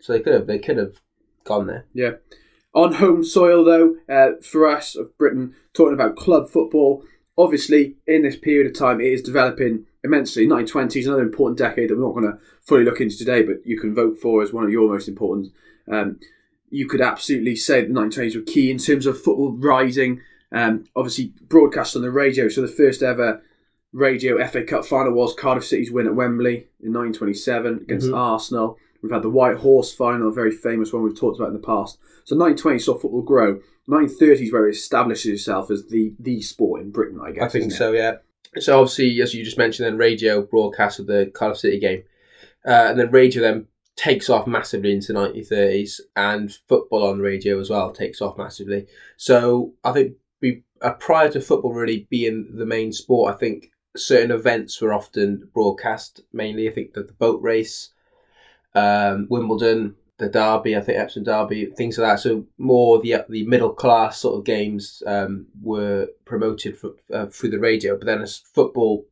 So 0.00 0.12
they 0.12 0.20
could 0.20 0.32
have 0.32 0.46
they 0.46 0.58
could 0.58 0.78
have 0.78 1.00
gone 1.44 1.66
there. 1.66 1.84
Yeah. 1.92 2.12
On 2.74 2.94
home 2.94 3.22
soil, 3.22 3.64
though, 3.64 3.96
uh, 4.08 4.40
for 4.42 4.66
us 4.66 4.96
of 4.96 5.16
Britain, 5.18 5.54
talking 5.74 5.92
about 5.92 6.16
club 6.16 6.48
football, 6.48 7.04
obviously 7.36 7.96
in 8.06 8.22
this 8.22 8.36
period 8.36 8.66
of 8.66 8.78
time, 8.78 9.00
it 9.00 9.08
is 9.08 9.20
developing 9.20 9.84
immensely. 10.04 10.46
1920s, 10.46 11.06
another 11.06 11.22
important 11.22 11.58
decade 11.58 11.90
that 11.90 11.96
we're 11.96 12.04
not 12.06 12.14
going 12.14 12.32
to 12.32 12.38
fully 12.62 12.84
look 12.84 13.00
into 13.00 13.16
today, 13.16 13.42
but 13.42 13.56
you 13.64 13.78
can 13.78 13.94
vote 13.94 14.18
for 14.18 14.42
as 14.42 14.52
one 14.52 14.64
of 14.64 14.70
your 14.70 14.88
most 14.90 15.08
important. 15.08 15.52
Um, 15.90 16.18
you 16.70 16.88
could 16.88 17.00
absolutely 17.00 17.54
say 17.56 17.82
the 17.82 17.92
1920s 17.92 18.34
were 18.36 18.42
key 18.42 18.70
in 18.70 18.78
terms 18.78 19.06
of 19.06 19.16
football 19.20 19.52
rising. 19.52 20.20
Um, 20.52 20.84
obviously, 20.96 21.32
broadcast 21.42 21.96
on 21.96 22.02
the 22.02 22.10
radio. 22.10 22.48
So 22.48 22.60
the 22.62 22.68
first 22.68 23.02
ever 23.02 23.42
radio 23.92 24.38
FA 24.46 24.64
Cup 24.64 24.84
final 24.86 25.12
was 25.12 25.34
Cardiff 25.34 25.64
City's 25.66 25.92
win 25.92 26.06
at 26.06 26.14
Wembley 26.14 26.68
in 26.82 26.92
1927 26.92 27.80
against 27.82 28.08
Mhm. 28.08 28.16
Arsenal. 28.16 28.78
We've 29.02 29.12
had 29.12 29.22
the 29.22 29.30
White 29.30 29.56
Horse 29.58 29.92
final, 29.92 30.28
a 30.28 30.32
very 30.32 30.52
famous 30.52 30.92
one 30.92 31.02
we've 31.02 31.18
talked 31.18 31.36
about 31.38 31.48
in 31.48 31.54
the 31.54 31.58
past. 31.66 31.98
So 32.24 32.36
1920 32.36 32.78
saw 32.78 32.94
football 32.96 33.22
grow. 33.22 33.60
1930s 33.88 34.52
where 34.52 34.68
it 34.68 34.72
establishes 34.76 35.32
itself 35.40 35.70
as 35.70 35.86
the 35.88 36.14
the 36.20 36.40
sport 36.40 36.80
in 36.80 36.90
Britain, 36.90 37.18
I 37.22 37.32
guess. 37.32 37.42
I 37.42 37.48
think 37.48 37.62
isn't 37.66 37.72
it? 37.72 37.76
so. 37.78 37.92
Yeah. 37.92 38.16
So 38.58 38.80
obviously, 38.80 39.20
as 39.22 39.34
you 39.34 39.44
just 39.44 39.58
mentioned, 39.58 39.86
then 39.86 39.96
radio 39.96 40.42
broadcast 40.42 40.98
of 40.98 41.06
the 41.06 41.30
Cardiff 41.34 41.58
City 41.58 41.78
game, 41.78 42.02
uh, 42.66 42.88
and 42.90 42.98
then 42.98 43.10
radio 43.10 43.42
then 43.42 43.66
takes 43.96 44.28
off 44.28 44.46
massively 44.46 44.92
into 44.92 45.12
the 45.12 45.18
1930s, 45.18 46.00
and 46.16 46.52
football 46.68 47.06
on 47.06 47.20
radio 47.20 47.58
as 47.60 47.70
well 47.70 47.92
takes 47.92 48.20
off 48.20 48.36
massively. 48.36 48.86
So 49.16 49.72
I 49.84 49.92
think 49.92 50.16
we 50.40 50.64
uh, 50.82 50.92
prior 50.94 51.30
to 51.30 51.40
football 51.40 51.72
really 51.72 52.06
being 52.10 52.50
the 52.54 52.66
main 52.66 52.92
sport, 52.92 53.34
I 53.34 53.38
think 53.38 53.70
certain 53.96 54.30
events 54.30 54.80
were 54.80 54.92
often 54.92 55.48
broadcast. 55.54 56.20
Mainly, 56.32 56.68
I 56.68 56.72
think 56.72 56.94
that 56.94 57.06
the 57.06 57.14
boat 57.14 57.40
race, 57.42 57.90
um, 58.74 59.26
Wimbledon, 59.30 59.96
the 60.22 60.28
Derby, 60.28 60.76
I 60.76 60.80
think 60.80 60.98
Epsom 60.98 61.24
Derby, 61.24 61.66
things 61.66 61.98
like 61.98 62.12
that. 62.12 62.20
So 62.20 62.46
more 62.56 63.00
the 63.00 63.24
the 63.28 63.44
middle 63.44 63.70
class 63.70 64.18
sort 64.18 64.38
of 64.38 64.44
games 64.44 65.02
um, 65.06 65.46
were 65.60 66.08
promoted 66.24 66.78
for, 66.78 66.92
uh, 67.12 67.26
through 67.26 67.50
the 67.50 67.58
radio. 67.58 67.96
But 67.96 68.06
then 68.06 68.22
as 68.22 68.38
football 68.38 69.04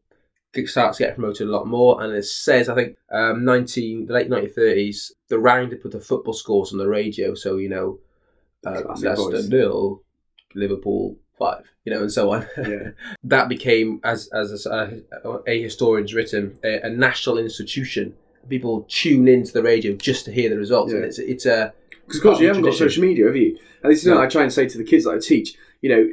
starts 0.67 0.99
to 0.99 1.05
get 1.05 1.17
promoted 1.17 1.49
a 1.49 1.51
lot 1.51 1.67
more, 1.67 2.03
and 2.03 2.15
it 2.15 2.25
says 2.25 2.69
I 2.69 2.75
think 2.75 2.97
um, 3.11 3.45
nineteen 3.45 4.07
the 4.07 4.13
late 4.13 4.31
nineteen 4.31 4.55
thirties, 4.55 5.13
the 5.29 5.39
roundup 5.39 5.85
of 5.85 5.91
the 5.91 6.01
football 6.01 6.35
scores 6.35 6.73
on 6.73 6.79
the 6.79 6.89
radio. 6.89 7.35
So 7.35 7.57
you 7.57 7.69
know, 7.69 7.99
uh, 8.65 8.83
Leicester 8.97 9.49
nil, 9.49 10.03
Liverpool 10.55 11.17
five, 11.39 11.73
you 11.85 11.93
know, 11.93 12.03
and 12.03 12.13
so 12.13 12.33
on. 12.33 12.47
Yeah. 12.57 12.91
that 13.25 13.49
became, 13.49 14.01
as 14.05 14.29
as 14.33 14.65
a, 14.67 15.01
a 15.47 15.63
historian's 15.63 16.15
written, 16.15 16.57
a, 16.63 16.87
a 16.87 16.91
national 16.91 17.39
institution. 17.39 18.15
People 18.49 18.87
tune 18.89 19.29
into 19.29 19.53
the 19.53 19.63
radio 19.63 19.95
just 19.95 20.25
to 20.25 20.33
hear 20.33 20.51
the 20.51 20.57
results, 20.57 20.93
and 20.93 21.05
it's 21.05 21.19
it's 21.19 21.47
a 21.47 21.73
Because 21.91 22.17
of 22.17 22.23
course 22.23 22.41
you 22.41 22.49
haven't 22.49 22.63
got 22.63 22.75
social 22.75 23.03
media, 23.03 23.27
have 23.27 23.37
you? 23.37 23.59
And 23.83 23.93
this 23.93 24.05
is 24.05 24.11
what 24.11 24.21
I 24.21 24.27
try 24.27 24.43
and 24.43 24.53
say 24.53 24.69
to 24.69 24.79
the 24.79 24.85
kids 24.85 25.05
that 25.05 25.15
I 25.15 25.19
teach. 25.19 25.55
You 25.81 25.91
know, 25.91 26.11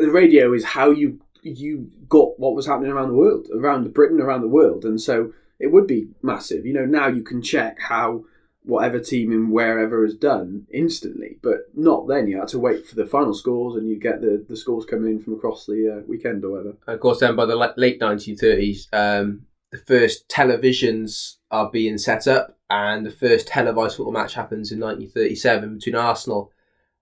the 0.00 0.10
radio 0.10 0.52
is 0.52 0.64
how 0.64 0.90
you 0.90 1.20
you 1.42 1.90
got 2.08 2.38
what 2.38 2.54
was 2.54 2.66
happening 2.66 2.90
around 2.90 3.08
the 3.08 3.14
world, 3.14 3.46
around 3.54 3.92
Britain, 3.94 4.20
around 4.20 4.40
the 4.40 4.48
world, 4.48 4.84
and 4.84 5.00
so 5.00 5.32
it 5.58 5.68
would 5.68 5.86
be 5.86 6.08
massive. 6.22 6.66
You 6.66 6.74
know, 6.74 6.84
now 6.84 7.08
you 7.08 7.22
can 7.22 7.42
check 7.42 7.80
how 7.80 8.24
whatever 8.68 9.00
team 9.00 9.32
in 9.32 9.50
wherever 9.50 10.04
has 10.04 10.14
done 10.14 10.66
instantly, 10.70 11.38
but 11.42 11.68
not 11.74 12.06
then. 12.06 12.28
You 12.28 12.38
had 12.38 12.48
to 12.48 12.58
wait 12.58 12.86
for 12.86 12.94
the 12.94 13.06
final 13.06 13.34
scores, 13.34 13.76
and 13.76 13.88
you 13.88 13.98
get 13.98 14.20
the, 14.20 14.44
the 14.46 14.56
scores 14.56 14.84
coming 14.84 15.12
in 15.12 15.20
from 15.20 15.34
across 15.34 15.66
the 15.66 15.98
uh, 15.98 16.06
weekend 16.06 16.44
or 16.44 16.50
whatever. 16.50 16.76
And 16.86 16.94
of 16.94 17.00
course, 17.00 17.20
then 17.20 17.34
by 17.34 17.46
the 17.46 17.56
late 17.56 18.00
1930s, 18.00 18.88
um, 18.92 19.46
the 19.70 19.78
first 19.78 20.28
televisions 20.28 21.36
are 21.50 21.70
being 21.70 21.98
set 21.98 22.26
up, 22.26 22.58
and 22.70 23.04
the 23.04 23.10
first 23.10 23.46
televised 23.46 23.96
football 23.96 24.12
match 24.12 24.34
happens 24.34 24.72
in 24.72 24.80
1937 24.80 25.74
between 25.74 25.94
Arsenal 25.94 26.52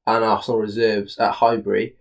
and 0.07 0.25
Arsenal 0.25 0.61
reserves 0.61 1.19
at 1.19 1.33
Highbury. 1.33 1.97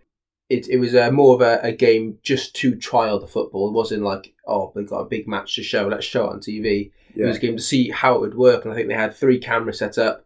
It, 0.49 0.69
it 0.69 0.77
was 0.77 0.93
a, 0.93 1.11
more 1.11 1.33
of 1.33 1.41
a, 1.41 1.59
a 1.63 1.71
game 1.71 2.19
just 2.21 2.55
to 2.57 2.75
trial 2.75 3.19
the 3.19 3.27
football. 3.27 3.67
It 3.69 3.73
wasn't 3.73 4.03
like, 4.03 4.35
oh, 4.47 4.71
we've 4.75 4.87
got 4.87 4.99
a 4.99 5.09
big 5.09 5.27
match 5.27 5.55
to 5.55 5.63
show, 5.63 5.87
let's 5.87 6.05
show 6.05 6.25
it 6.25 6.33
on 6.33 6.39
TV. 6.39 6.91
It 7.15 7.25
was 7.25 7.37
a 7.37 7.39
game 7.39 7.55
to 7.55 7.61
see 7.61 7.89
how 7.89 8.15
it 8.15 8.21
would 8.21 8.35
work, 8.35 8.65
and 8.65 8.73
I 8.73 8.75
think 8.75 8.89
they 8.89 8.93
had 8.93 9.15
three 9.15 9.39
cameras 9.39 9.79
set 9.79 9.97
up, 9.97 10.25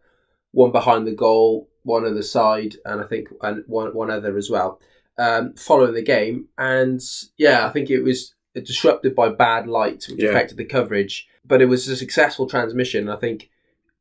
one 0.50 0.72
behind 0.72 1.06
the 1.06 1.14
goal, 1.14 1.68
one 1.84 2.04
on 2.04 2.14
the 2.14 2.22
side, 2.22 2.76
and 2.84 3.00
I 3.00 3.04
think 3.04 3.28
and 3.42 3.64
one 3.66 3.94
one 3.94 4.10
other 4.10 4.36
as 4.36 4.50
well, 4.50 4.80
um, 5.16 5.54
following 5.54 5.94
the 5.94 6.02
game. 6.02 6.48
And 6.58 7.00
yeah, 7.38 7.66
I 7.66 7.70
think 7.70 7.90
it 7.90 8.02
was 8.02 8.34
disrupted 8.54 9.14
by 9.14 9.28
bad 9.28 9.66
light, 9.66 10.04
which 10.08 10.20
Yeah. 10.20 10.30
affected 10.30 10.56
the 10.56 10.64
coverage, 10.64 11.28
but 11.46 11.62
it 11.62 11.66
was 11.66 11.86
a 11.88 11.96
successful 11.96 12.46
transmission. 12.46 13.08
I 13.08 13.16
think, 13.16 13.48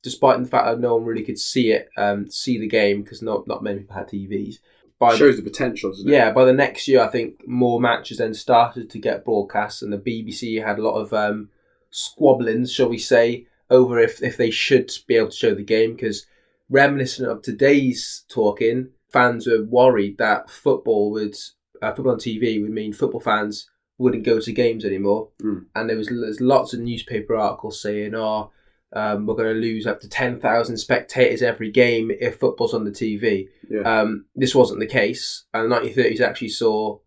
despite 0.01 0.39
the 0.39 0.47
fact 0.47 0.65
that 0.65 0.79
no 0.79 0.95
one 0.95 1.05
really 1.05 1.23
could 1.23 1.37
see 1.39 1.71
it, 1.71 1.89
um, 1.97 2.29
see 2.29 2.57
the 2.57 2.67
game 2.67 3.03
because 3.03 3.21
not 3.21 3.47
not 3.47 3.63
many 3.63 3.79
people 3.79 3.95
had 3.95 4.07
TVs. 4.07 4.59
By 4.97 5.15
shows 5.15 5.37
the 5.37 5.43
potential, 5.43 5.91
doesn't 5.91 6.09
it? 6.09 6.11
yeah, 6.11 6.31
by 6.33 6.43
the 6.43 6.51
next 6.53 6.85
year, 6.87 7.01
I 7.01 7.07
think 7.07 7.47
more 7.47 7.79
matches 7.79 8.17
then 8.17 8.33
started 8.33 8.89
to 8.89 8.99
get 8.99 9.23
broadcast, 9.23 9.81
and 9.81 9.93
the 9.93 9.97
BBC 9.97 10.61
had 10.61 10.77
a 10.77 10.81
lot 10.81 10.99
of 10.99 11.13
um, 11.13 11.49
squabblings, 11.91 12.71
shall 12.73 12.89
we 12.89 12.97
say, 12.97 13.45
over 13.69 13.99
if, 13.99 14.21
if 14.21 14.35
they 14.35 14.49
should 14.51 14.91
be 15.07 15.15
able 15.15 15.29
to 15.29 15.35
show 15.37 15.53
the 15.55 15.63
game. 15.63 15.93
Because 15.95 16.25
reminiscent 16.69 17.29
of 17.29 17.41
today's 17.41 18.23
talking, 18.29 18.89
fans 19.09 19.47
were 19.47 19.63
worried 19.63 20.17
that 20.17 20.49
football 20.49 21.11
would 21.11 21.35
uh, 21.81 21.93
football 21.93 22.13
on 22.13 22.19
TV 22.19 22.61
would 22.61 22.71
mean 22.71 22.91
football 22.91 23.21
fans 23.21 23.69
wouldn't 23.99 24.23
go 24.25 24.39
to 24.39 24.51
games 24.51 24.83
anymore, 24.85 25.29
Mm. 25.43 25.65
and 25.75 25.87
there 25.89 25.97
was 25.97 26.07
there's 26.07 26.41
lots 26.41 26.73
of 26.73 26.79
newspaper 26.79 27.35
articles 27.35 27.79
saying, 27.81 28.15
"Oh, 28.15 28.49
um, 28.93 29.25
we're 29.27 29.35
going 29.35 29.53
to 29.53 29.59
lose 29.61 29.85
up 29.85 29.99
to 30.01 30.09
ten 30.09 30.39
thousand 30.39 30.77
spectators 30.77 31.43
every 31.43 31.69
game 31.69 32.09
if 32.19 32.37
football's 32.39 32.73
on 32.73 32.85
the 32.85 32.91
TV." 32.91 33.49
Yeah. 33.69 33.81
Um, 33.81 34.25
this 34.35 34.55
wasn't 34.55 34.79
the 34.79 34.87
case, 34.87 35.43
and 35.53 35.71
the 35.71 35.75
1930s 35.75 36.21
actually 36.21 36.49
saw 36.49 36.97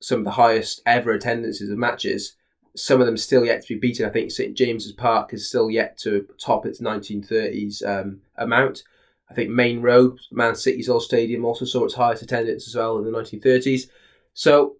some 0.00 0.20
of 0.20 0.24
the 0.24 0.30
highest 0.30 0.82
ever 0.86 1.10
attendances 1.12 1.70
of 1.70 1.78
matches. 1.78 2.36
Some 2.76 3.00
of 3.00 3.06
them 3.06 3.16
still 3.16 3.44
yet 3.44 3.62
to 3.62 3.74
be 3.74 3.80
beaten. 3.80 4.04
I 4.06 4.10
think 4.10 4.30
St 4.30 4.54
James's 4.54 4.92
Park 4.92 5.32
is 5.32 5.48
still 5.48 5.70
yet 5.70 5.96
to 5.98 6.26
top 6.38 6.66
its 6.66 6.80
1930s 6.82 7.82
um, 7.86 8.20
amount. 8.36 8.82
I 9.30 9.34
think 9.34 9.50
Maine 9.50 9.80
Road, 9.80 10.18
Man 10.30 10.54
City's 10.54 10.88
old 10.90 11.02
stadium, 11.02 11.44
also 11.46 11.64
saw 11.64 11.84
its 11.84 11.94
highest 11.94 12.22
attendance 12.22 12.68
as 12.68 12.76
well 12.76 12.98
in 12.98 13.04
the 13.04 13.10
1930s. 13.10 13.88
So 14.34 14.76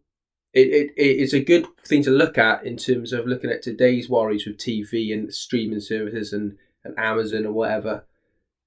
it, 0.56 0.92
it, 0.96 1.02
it's 1.02 1.34
a 1.34 1.44
good 1.44 1.66
thing 1.78 2.02
to 2.04 2.10
look 2.10 2.38
at 2.38 2.64
in 2.64 2.76
terms 2.78 3.12
of 3.12 3.26
looking 3.26 3.50
at 3.50 3.62
today's 3.62 4.08
worries 4.08 4.46
with 4.46 4.56
TV 4.56 5.12
and 5.12 5.32
streaming 5.32 5.80
services 5.80 6.32
and, 6.32 6.56
and 6.82 6.98
Amazon 6.98 7.44
or 7.44 7.52
whatever. 7.52 8.06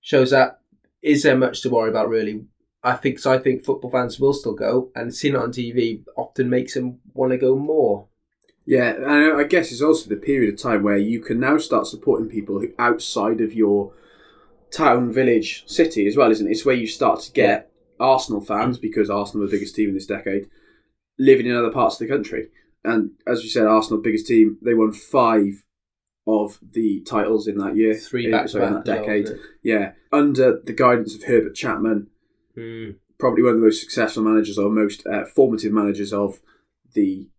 Shows 0.02 0.32
that 0.32 0.60
is 1.02 1.24
there 1.24 1.38
much 1.38 1.62
to 1.62 1.70
worry 1.70 1.90
about 1.90 2.10
really? 2.10 2.46
I 2.84 2.94
think 2.94 3.20
so. 3.20 3.34
I 3.34 3.40
think 3.40 3.64
football 3.64 3.92
fans 3.92 4.20
will 4.20 4.34
still 4.34 4.54
go, 4.54 4.92
and 4.96 5.14
seeing 5.14 5.34
it 5.34 5.40
on 5.40 5.52
TV 5.52 6.04
often 6.16 6.50
makes 6.50 6.76
them 6.76 7.00
want 7.14 7.32
to 7.32 7.38
go 7.38 7.56
more. 7.56 8.08
Yeah, 8.66 8.92
and 8.92 9.42
I 9.42 9.44
guess 9.44 9.72
it's 9.72 9.82
also 9.82 10.10
the 10.10 10.16
period 10.16 10.54
of 10.54 10.62
time 10.62 10.84
where 10.84 10.98
you 10.98 11.20
can 11.20 11.40
now 11.40 11.58
start 11.58 11.88
supporting 11.88 12.30
people 12.30 12.60
who 12.60 12.72
outside 12.78 13.42
of 13.42 13.54
your 13.54 13.94
town, 14.72 15.12
village, 15.12 15.64
city 15.68 16.08
as 16.08 16.16
well, 16.16 16.32
isn't 16.32 16.48
it? 16.48 16.52
It's 16.52 16.66
where 16.66 16.76
you 16.76 16.88
start 16.88 17.22
to 17.22 17.32
get 17.32 17.72
Arsenal 18.00 18.42
fans 18.42 18.78
because 18.78 19.10
Arsenal 19.10 19.44
are 19.44 19.48
the 19.50 19.56
biggest 19.58 19.76
team 19.76 19.90
in 19.90 19.96
this 19.96 20.06
decade, 20.06 20.50
living 21.20 21.46
in 21.46 21.56
other 21.56 21.72
parts 21.72 21.96
of 21.96 22.08
the 22.08 22.14
country. 22.14 22.48
And 22.84 23.12
as 23.28 23.44
you 23.44 23.50
said, 23.50 23.68
Arsenal 23.68 24.02
biggest 24.02 24.26
team. 24.26 24.58
They 24.62 24.74
won 24.74 24.94
five 24.94 25.64
of 26.26 26.60
the 26.72 27.02
titles 27.02 27.48
in 27.48 27.58
that 27.58 27.76
year, 27.76 27.96
Three 27.96 28.26
in, 28.26 28.32
back 28.32 28.48
sorry, 28.50 28.68
in 28.68 28.74
that 28.76 28.86
decade. 28.86 29.30
Yeah, 29.64 29.94
under 30.12 30.60
the 30.64 30.74
guidance 30.74 31.16
of 31.16 31.24
Herbert 31.24 31.56
Chapman, 31.56 32.08
Mm. 32.58 32.96
probably 33.20 33.44
one 33.44 33.54
of 33.54 33.60
the 33.60 33.66
most 33.66 33.80
successful 33.80 34.24
managers 34.24 34.58
or 34.58 34.70
most 34.70 35.06
uh, 35.08 35.24
formative 35.26 35.72
managers 35.72 36.12
of 36.12 36.40
the 36.94 37.30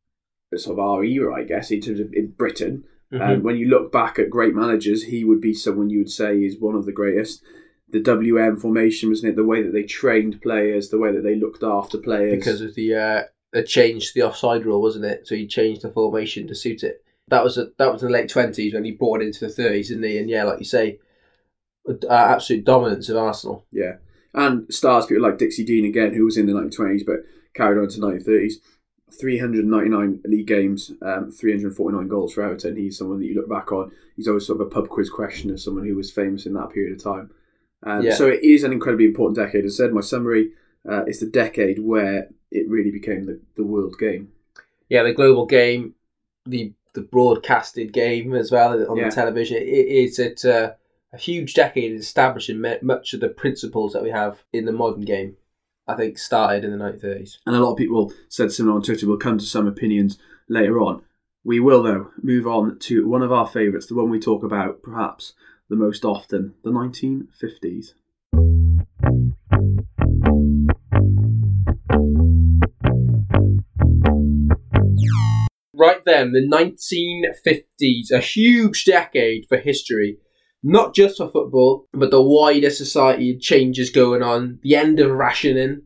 sort 0.57 0.79
of 0.79 0.85
our 0.85 1.05
era, 1.05 1.35
I 1.35 1.45
guess, 1.45 1.71
in 1.71 1.81
terms 1.81 2.01
of 2.01 2.13
in 2.15 2.31
Britain. 2.33 2.85
Mm-hmm. 3.13 3.23
And 3.23 3.43
when 3.43 3.57
you 3.57 3.67
look 3.67 3.91
back 3.93 4.19
at 4.19 4.31
great 4.31 4.55
managers, 4.55 5.05
he 5.05 5.25
would 5.25 5.41
be 5.41 5.53
someone 5.53 5.91
you 5.91 5.99
would 5.99 6.11
say 6.11 6.43
is 6.45 6.59
one 6.61 6.75
of 6.75 6.87
the 6.87 6.93
greatest. 6.93 7.43
The 7.89 8.01
WM 8.01 8.57
formation, 8.57 9.09
wasn't 9.09 9.33
it? 9.33 9.37
The 9.37 9.45
way 9.45 9.63
that 9.63 9.73
they 9.73 9.83
trained 9.83 10.41
players, 10.41 10.89
the 10.91 10.99
way 10.99 11.13
that 11.13 11.23
they 11.23 11.35
looked 11.35 11.63
after 11.65 11.99
players. 11.99 12.39
because 12.39 12.61
of 12.61 12.75
the 12.77 12.95
uh, 12.95 13.23
the 13.53 13.63
change 13.63 14.09
to 14.09 14.15
the 14.15 14.27
offside 14.27 14.65
rule, 14.65 14.81
wasn't 14.81 15.05
it? 15.05 15.27
So 15.27 15.35
he 15.35 15.47
changed 15.47 15.83
the 15.83 15.91
formation 15.91 16.47
to 16.47 16.55
suit 16.55 16.83
it. 16.83 17.05
That 17.29 17.45
was 17.45 17.59
a, 17.59 17.69
that 17.79 17.93
was 17.93 18.03
in 18.03 18.09
the 18.09 18.13
late 18.15 18.29
twenties 18.29 18.75
when 18.75 18.85
he 18.85 18.93
brought 18.93 19.23
it 19.23 19.27
into 19.27 19.47
the 19.47 19.53
thirties, 19.53 19.89
didn't 19.89 20.05
he? 20.05 20.19
And 20.19 20.29
yeah, 20.29 20.45
like 20.45 20.59
you 20.59 20.65
say, 20.65 20.99
uh, 21.89 21.95
absolute 22.11 22.65
dominance 22.65 23.09
of 23.09 23.17
Arsenal. 23.17 23.67
yeah, 23.73 23.97
and 24.35 24.73
stars 24.73 25.07
people 25.07 25.23
like 25.23 25.39
Dixie 25.39 25.65
Dean 25.65 25.85
again, 25.85 26.15
who 26.15 26.25
was 26.25 26.37
in 26.37 26.47
the 26.47 26.53
1920s 26.53 27.07
but 27.07 27.21
carried 27.55 27.81
on 27.81 27.89
to 27.89 28.01
1930s. 28.01 28.55
399 29.13 30.21
league 30.25 30.47
games, 30.47 30.93
um, 31.03 31.33
349 31.33 32.07
goals 32.09 32.33
for 32.33 32.43
Everton. 32.43 32.77
He's 32.77 32.97
someone 32.97 33.19
that 33.19 33.27
you 33.27 33.35
look 33.35 33.49
back 33.49 33.73
on. 33.73 33.91
He's 34.17 34.29
always 34.29 34.47
sort 34.47 34.61
of 34.61 34.69
a 34.69 34.71
pub 34.71 34.89
quiz 34.89 35.11
question 35.11 35.51
of 35.51 35.61
someone 35.61 35.85
who 35.85 35.97
was 35.97 36.13
famous 36.13 36.47
in 36.47 36.53
that 36.55 36.71
period 36.71 36.93
of 36.97 37.03
time. 37.03 37.31
Um, 37.83 38.03
Yeah. 38.03 38.15
So 38.15 38.29
it 38.29 38.43
is 38.45 38.63
an 38.63 38.73
incredibly 38.73 39.07
important 39.07 39.37
decade. 39.37 39.65
As 39.65 39.81
I 39.81 39.85
said, 39.85 39.93
my 39.93 40.01
summary 40.01 40.53
uh, 40.89 41.05
is 41.07 41.21
the 41.21 41.27
decade 41.27 41.79
where 41.79 42.29
it 42.51 42.69
really 42.69 42.91
became 42.91 43.27
the, 43.27 43.41
the 43.57 43.65
world 43.65 43.97
game. 43.99 44.33
Yeah, 44.89 45.03
the 45.03 45.13
global 45.13 45.47
game, 45.47 45.95
the 46.47 46.73
the 46.93 47.03
broadcasted 47.03 47.93
game 47.93 48.35
as 48.35 48.51
well 48.51 48.73
on 48.91 48.97
Yeah. 48.97 49.09
the 49.09 49.15
television. 49.15 49.59
It's 49.61 50.19
it's 50.19 50.45
a, 50.45 50.77
a 51.13 51.19
huge 51.19 51.55
decade 51.55 51.93
in 51.93 51.99
establishing 51.99 52.61
much 52.83 53.15
of 53.15 53.21
the 53.21 53.29
principles 53.29 53.93
that 53.93 54.03
we 54.03 54.11
have 54.11 54.43
in 54.53 54.65
the 54.65 54.73
modern 54.73 55.03
game. 55.03 55.37
I 55.87 55.95
think 55.97 56.19
started 56.19 56.65
in 56.65 56.77
the 56.77 56.85
1930s. 56.85 57.39
And 57.47 57.57
a 57.57 57.61
lot 57.61 57.73
of 57.73 57.77
people 57.79 58.13
said 58.29 58.53
similar 58.53 58.77
on 58.77 58.83
Twitter. 58.83 59.07
We'll 59.09 59.17
come 59.19 59.39
to 59.39 59.45
some 59.45 59.67
opinions 59.67 60.19
later 60.49 60.81
on. 60.81 61.03
We 61.43 61.59
will, 61.59 61.83
though, 61.83 62.11
move 62.23 62.47
on 62.47 62.79
to 62.81 63.09
one 63.09 63.23
of 63.23 63.33
our 63.33 63.47
favourites, 63.47 63.87
the 63.87 63.95
one 63.95 64.11
we 64.11 64.21
talk 64.21 64.43
about 64.45 64.83
perhaps 64.83 65.33
the 65.69 65.75
most 65.77 66.05
often, 66.05 66.55
the 66.63 66.71
1950s. 66.71 67.95
Right 75.81 76.05
then, 76.05 76.33
the 76.33 76.47
1950s, 76.47 78.11
a 78.11 78.21
huge 78.21 78.85
decade 78.85 79.47
for 79.49 79.57
history, 79.57 80.19
not 80.63 80.95
just 80.95 81.17
for 81.17 81.31
football, 81.31 81.89
but 81.95 82.11
the 82.11 82.21
wider 82.21 82.69
society 82.69 83.39
changes 83.39 83.89
going 83.89 84.23
on. 84.23 84.59
The 84.61 84.77
end 84.77 85.01
of 85.01 85.11
rationing, 85.11 85.81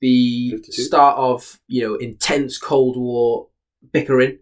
the 0.00 0.50
52. 0.50 0.80
start 0.80 1.18
of 1.18 1.58
you 1.66 1.82
know 1.82 1.96
intense 1.96 2.56
Cold 2.56 2.96
War, 2.96 3.48
bickering 3.92 4.38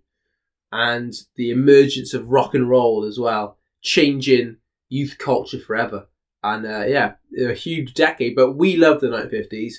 and 0.70 1.14
the 1.36 1.50
emergence 1.50 2.12
of 2.12 2.28
rock 2.28 2.54
and 2.54 2.68
roll 2.68 3.06
as 3.06 3.18
well, 3.18 3.56
changing 3.80 4.58
youth 4.90 5.16
culture 5.16 5.60
forever. 5.60 6.08
And 6.42 6.66
uh, 6.66 6.84
yeah, 6.86 7.14
a 7.40 7.54
huge 7.54 7.94
decade. 7.94 8.36
But 8.36 8.58
we 8.58 8.76
love 8.76 9.00
the 9.00 9.06
1950s. 9.06 9.76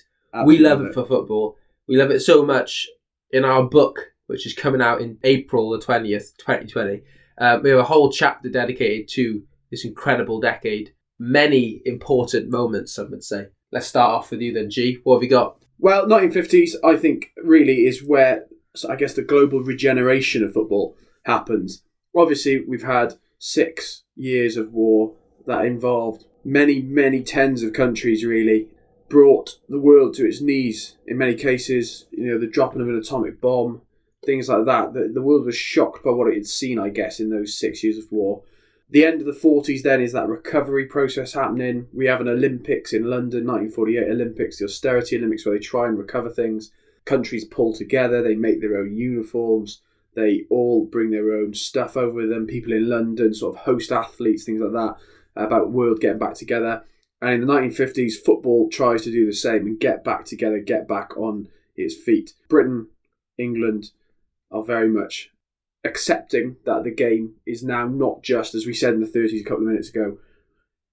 we 0.48 0.58
love 0.58 0.82
it 0.82 0.96
for 0.96 1.06
football. 1.06 1.58
We 1.88 1.96
love 1.96 2.10
it 2.10 2.22
so 2.22 2.44
much. 2.44 2.88
In 3.30 3.46
our 3.46 3.64
book, 3.64 4.15
which 4.28 4.46
is 4.46 4.54
coming 4.54 4.82
out 4.82 5.02
in 5.02 5.18
April 5.24 5.70
the 5.72 5.80
twentieth, 5.80 6.34
twenty 6.38 6.68
twenty, 6.68 7.02
uh, 7.38 7.60
we 7.62 7.70
have 7.70 7.80
a 7.80 7.84
whole 7.84 8.12
chapter 8.12 8.50
dedicated 8.50 9.08
to 9.10 9.44
this 9.72 9.86
incredible 9.86 10.40
decade. 10.40 10.94
Many 11.18 11.82
important 11.86 12.50
moments, 12.50 12.94
some 12.94 13.12
would 13.12 13.24
say. 13.24 13.48
Let's 13.72 13.88
start 13.88 14.12
off 14.12 14.32
with 14.32 14.42
you 14.42 14.54
then, 14.54 14.70
G. 14.70 15.00
What 15.04 15.16
have 15.16 15.24
you 15.24 15.30
got? 15.30 15.58
Well, 15.80 16.06
1950s, 16.08 16.72
I 16.84 16.96
think, 16.96 17.32
really 17.44 17.86
is 17.86 18.04
where 18.04 18.46
so 18.76 18.90
I 18.90 18.96
guess 18.96 19.14
the 19.14 19.22
global 19.22 19.62
regeneration 19.62 20.44
of 20.44 20.54
football 20.54 20.96
happens. 21.24 21.84
Obviously, 22.16 22.64
we've 22.66 22.84
had 22.84 23.16
six 23.40 24.04
years 24.16 24.58
of 24.58 24.72
war 24.72 25.16
that 25.46 25.66
involved 25.66 26.26
many, 26.44 26.82
many 26.82 27.24
tens 27.24 27.64
of 27.64 27.74
countries, 27.74 28.24
really, 28.24 28.68
brought 29.10 29.60
the 29.70 29.80
world 29.80 30.14
to 30.16 30.26
its 30.26 30.42
knees 30.42 30.98
in 31.06 31.18
many 31.18 31.36
cases. 31.36 32.06
You 32.12 32.26
know, 32.26 32.40
the 32.40 32.48
dropping 32.48 32.82
of 32.82 32.88
an 32.88 32.98
atomic 32.98 33.42
bomb, 33.42 33.82
things 34.26 34.50
like 34.50 34.66
that. 34.66 34.94
The, 34.94 35.12
the 35.14 35.22
world 35.22 35.46
was 35.46 35.56
shocked 35.56 36.04
by 36.04 36.12
what 36.12 36.28
it 36.28 36.36
had 36.36 36.48
seen, 36.48 36.80
I 36.80 36.90
guess, 36.90 37.20
in 37.20 37.30
those 37.30 37.58
six 37.58 37.84
years 37.84 37.98
of 37.98 38.12
war. 38.12 38.44
The 38.90 39.06
end 39.06 39.20
of 39.20 39.26
the 39.26 39.32
40s 39.32 39.82
then 39.82 40.02
is 40.02 40.14
that 40.14 40.28
recovery 40.28 40.86
process 40.86 41.34
happening. 41.34 41.88
We 41.94 42.06
have 42.06 42.22
an 42.22 42.28
Olympics 42.28 42.94
in 42.94 43.04
London, 43.04 43.48
1948 43.48 44.12
Olympics, 44.12 44.60
the 44.60 44.66
austerity 44.66 45.18
Olympics, 45.18 45.46
where 45.46 45.58
they 45.58 45.64
try 45.64 45.88
and 45.88 45.98
recover 45.98 46.30
things. 46.30 46.72
Countries 47.06 47.46
pull 47.46 47.74
together, 47.74 48.22
they 48.22 48.36
make 48.36 48.62
their 48.62 48.78
own 48.78 48.96
uniforms, 48.96 49.82
they 50.16 50.46
all 50.50 50.86
bring 50.86 51.12
their 51.12 51.34
own 51.34 51.54
stuff 51.54 51.98
over 51.98 52.14
with 52.14 52.30
them. 52.30 52.48
People 52.48 52.74
in 52.74 52.88
London 52.88 53.34
sort 53.34 53.56
of 53.56 53.62
host 53.64 53.92
athletes, 53.92 54.44
things 54.44 54.62
like 54.62 54.72
that, 54.72 54.96
about 55.36 55.72
world 55.72 56.00
getting 56.00 56.20
back 56.20 56.36
together. 56.36 56.84
And 57.22 57.34
in 57.34 57.48
the 57.48 57.54
1950s, 57.54 58.14
football 58.24 58.70
tries 58.70 59.04
to 59.04 59.12
do 59.12 59.26
the 59.26 59.34
same 59.34 59.66
and 59.66 59.80
get 59.80 60.04
back 60.04 60.26
together, 60.26 60.60
get 60.60 60.88
back 60.88 61.18
on 61.18 61.50
its 61.76 61.96
feet. 61.96 62.34
Britain, 62.50 62.88
England 63.38 63.92
are 64.52 64.64
very 64.64 64.90
much 64.90 65.30
accepting 65.84 66.56
that 66.66 66.84
the 66.84 66.92
game 66.92 67.36
is 67.46 67.64
now 67.64 67.88
not 67.88 68.24
just, 68.24 68.56
as 68.56 68.66
we 68.66 68.74
said 68.74 68.94
in 68.94 69.02
the 69.02 69.08
30s 69.08 69.40
a 69.40 69.44
couple 69.44 69.64
of 69.64 69.70
minutes 69.70 69.90
ago, 69.90 70.18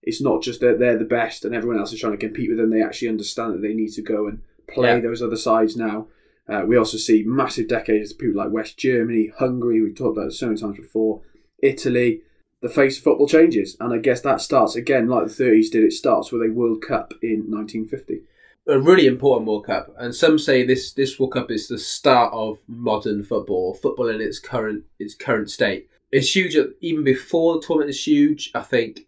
it's 0.03 0.21
not 0.21 0.43
just 0.43 0.61
that 0.61 0.79
they're 0.79 0.99
the 0.99 1.05
best 1.05 1.45
and 1.45 1.55
everyone 1.55 1.79
else 1.79 1.93
is 1.93 2.01
trying 2.01 2.13
to 2.13 2.19
compete 2.27 2.51
with 2.51 2.59
them. 2.59 2.71
They 2.71 2.83
actually 2.83 3.09
understand 3.09 3.55
that 3.55 3.63
they 3.63 3.73
need 3.75 3.93
to 3.93 4.03
go 4.03 4.27
and 4.27 4.41
play 4.69 4.95
Yeah. 4.97 5.01
those 5.01 5.23
other 5.23 5.37
sides 5.37 5.77
now. 5.77 6.09
Uh, 6.49 6.65
we 6.67 6.77
also 6.77 6.99
see 6.99 7.23
massive 7.25 7.69
decades 7.69 8.11
of 8.11 8.19
people 8.19 8.37
like 8.37 8.51
West 8.53 8.77
Germany, 8.77 9.33
Hungary, 9.39 9.81
we've 9.81 9.95
talked 9.95 10.17
about 10.19 10.29
it 10.29 10.33
so 10.33 10.49
many 10.49 10.61
times 10.61 10.77
before, 10.77 11.23
Italy. 11.63 12.23
The 12.61 12.69
face 12.69 12.99
of 12.99 13.05
football 13.05 13.27
changes, 13.29 13.77
and 13.81 13.93
I 13.93 13.99
guess 13.99 14.21
that 14.21 14.41
starts 14.41 14.77
again, 14.77 15.09
like 15.09 15.27
the 15.27 15.45
30s 15.45 15.71
did, 15.71 15.83
it 15.85 15.93
starts 15.93 16.31
with 16.31 16.43
a 16.43 16.53
World 16.53 16.83
Cup 16.83 17.13
in 17.23 17.51
1950. 17.51 18.23
A 18.67 18.79
really 18.79 19.07
important 19.07 19.49
World 19.49 19.67
Cup, 19.67 19.95
and 19.99 20.15
some 20.15 20.39
say 20.39 20.65
this 20.65 20.93
this 20.93 21.19
World 21.19 21.33
Cup 21.33 21.51
is 21.51 21.69
the 21.69 21.79
start 21.79 22.33
of 22.33 22.59
modern 22.67 23.23
football, 23.25 23.75
football 23.75 24.09
in 24.09 24.21
its 24.21 24.39
current 24.39 24.85
its 24.99 25.15
current 25.15 25.51
state. 25.51 25.89
It's 26.11 26.35
huge. 26.37 26.57
uh, 26.57 26.67
Even 26.81 27.05
before 27.05 27.55
the 27.55 27.63
tournament 27.67 27.91
is 27.91 28.07
huge. 28.07 28.51
I 28.55 28.61
think 28.63 29.01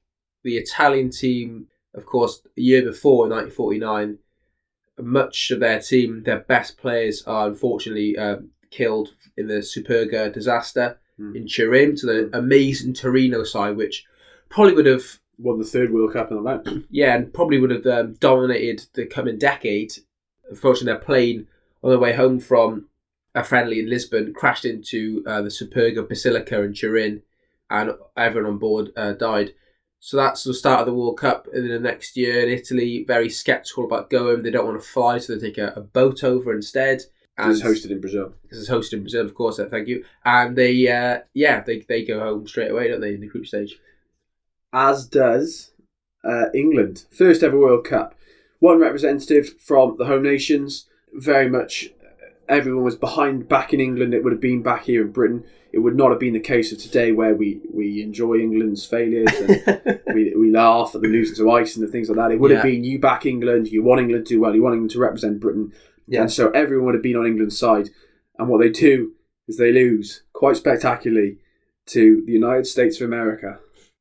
the 0.43 0.57
Italian 0.57 1.11
team, 1.11 1.69
of 1.95 2.07
course, 2.07 2.43
a 2.57 2.61
year 2.61 2.83
before, 2.83 3.29
1949, 3.29 4.19
much 5.01 5.51
of 5.51 5.61
their 5.61 5.81
team, 5.81 6.23
their 6.25 6.41
best 6.41 6.79
players, 6.79 7.23
are 7.27 7.49
unfortunately 7.49 8.17
um, 8.17 8.51
killed 8.71 9.15
in 9.37 9.49
the 9.49 9.55
Superga 9.63 10.33
disaster 10.33 10.99
Mm. 11.17 11.37
in 11.37 11.47
Turin 11.47 11.95
to 11.95 12.07
the 12.07 12.31
amazing 12.37 12.93
Torino 12.93 13.45
side, 13.45 13.77
which 13.77 14.05
probably 14.49 14.75
would 14.75 14.87
have 14.87 15.21
Won 15.39 15.59
the 15.59 15.65
third 15.65 15.93
World 15.93 16.13
Cup 16.13 16.31
in 16.31 16.37
a 16.39 16.41
row. 16.41 16.63
yeah, 16.91 17.15
and 17.17 17.33
probably 17.33 17.59
would 17.59 17.71
have 17.71 17.87
um, 17.87 18.15
dominated 18.15 18.87
the 18.95 19.07
coming 19.07 19.39
decade. 19.39 19.93
Unfortunately, 20.49 20.87
their 20.93 20.99
plane 21.01 21.47
on 21.83 21.91
the 21.91 21.99
way 21.99 22.13
home 22.13 22.39
from 22.41 22.87
a 23.35 23.43
friendly 23.43 23.81
in 23.81 23.91
Lisbon 23.91 24.33
crashed 24.33 24.65
into 24.65 25.23
uh, 25.27 25.43
the 25.43 25.49
Superga 25.49 26.09
Basilica 26.09 26.63
in 26.63 26.73
Turin, 26.73 27.23
and 27.71 27.93
everyone 28.17 28.53
on 28.53 28.59
board 28.59 28.91
uh, 28.97 29.13
died. 29.13 29.55
So 29.99 30.19
that's 30.19 30.45
the 30.45 30.53
start 30.55 30.81
of 30.81 30.87
the 30.87 30.95
World 30.95 31.19
Cup. 31.19 31.49
And 31.53 31.65
then 31.65 31.71
the 31.83 31.89
next 31.89 32.17
year 32.17 32.43
in 32.43 32.51
Italy, 32.51 33.05
very 33.09 33.31
sceptical 33.31 33.87
about 33.87 34.11
going. 34.11 34.43
They 34.43 34.51
don't 34.51 34.67
want 34.67 34.81
to 34.81 34.87
fly, 34.87 35.19
so 35.19 35.35
they 35.35 35.49
take 35.49 35.59
a, 35.59 35.73
a 35.75 35.81
boat 35.81 36.23
over 36.23 36.53
instead. 36.55 37.03
And 37.39 37.51
It's 37.51 37.63
hosted 37.63 37.91
in 37.91 38.01
Brazil. 38.01 38.35
because 38.43 38.61
it's 38.61 38.71
hosted 38.71 38.93
in 38.93 39.01
Brazil, 39.01 39.25
of 39.25 39.35
course. 39.35 39.59
uh, 39.59 39.67
Thank 39.69 39.89
you. 39.89 40.05
And 40.25 40.55
they, 40.55 40.87
uh, 40.87 41.21
yeah, 41.33 41.63
they 41.63 41.81
they 41.81 42.05
go 42.05 42.21
home 42.21 42.47
straight 42.47 42.71
away, 42.71 42.89
don't 42.89 43.01
they, 43.01 43.15
in 43.15 43.21
the 43.21 43.27
group 43.27 43.47
stage? 43.47 43.79
As 44.75 45.07
does 45.07 45.71
uh, 46.25 46.47
England. 46.53 47.05
First 47.11 47.43
ever 47.43 47.59
World 47.59 47.85
Cup. 47.85 48.15
One 48.59 48.81
representative 48.81 49.61
from 49.61 49.97
the 49.99 50.07
home 50.07 50.25
nations. 50.25 50.87
Very 51.13 51.49
much 51.49 51.91
uh, 52.03 52.27
everyone 52.49 52.85
was 52.85 52.97
behind 52.97 53.49
back 53.49 53.73
in 53.73 53.81
England. 53.81 54.13
It 54.13 54.25
would 54.25 54.33
have 54.33 54.41
been 54.41 54.63
back 54.63 54.85
here 54.85 55.03
in 55.03 55.13
Britain. 55.13 55.45
It 55.73 55.79
would 55.79 55.97
not 55.97 56.11
have 56.11 56.21
been 56.21 56.35
the 56.35 56.41
case 56.41 56.73
of 56.73 56.79
today 56.79 57.13
where 57.13 57.35
we, 57.35 57.61
we 57.73 58.03
enjoy 58.03 58.37
England's 58.37 58.85
failures 58.85 59.33
and 59.33 60.01
we, 60.15 60.33
we 60.37 60.51
laugh 60.51 60.95
at 60.95 61.03
the 61.03 61.09
losing 61.09 61.37
to 61.37 61.51
Iceland 61.51 61.85
and 61.85 61.93
things 61.93 62.09
like 62.09 62.17
that. 62.17 62.31
It 62.31 62.41
would 62.41 62.53
have 62.53 62.63
been 62.63 62.85
you 62.85 62.99
back 62.99 63.27
England, 63.27 63.69
you 63.69 63.83
want 63.83 64.01
England 64.01 64.27
to 64.27 64.35
do 64.35 64.41
well, 64.41 64.55
you 64.55 64.63
want 64.63 64.75
England 64.75 64.93
to 64.93 65.01
represent 65.01 65.41
Britain. 65.41 65.73
Yeah. 66.07 66.23
And 66.23 66.33
so 66.33 66.51
everyone 66.51 66.87
would 66.87 66.95
have 66.95 67.03
been 67.03 67.17
on 67.17 67.27
England's 67.27 67.59
side. 67.59 67.91
And 68.39 68.49
what 68.49 68.61
they 68.61 68.69
do 68.69 69.13
is 69.49 69.57
they 69.57 69.73
lose 69.73 70.23
quite 70.33 70.57
spectacularly 70.57 71.39
to 71.87 72.23
the 72.25 72.33
United 72.33 72.67
States 72.67 73.01
of 73.01 73.07
America 73.07 73.59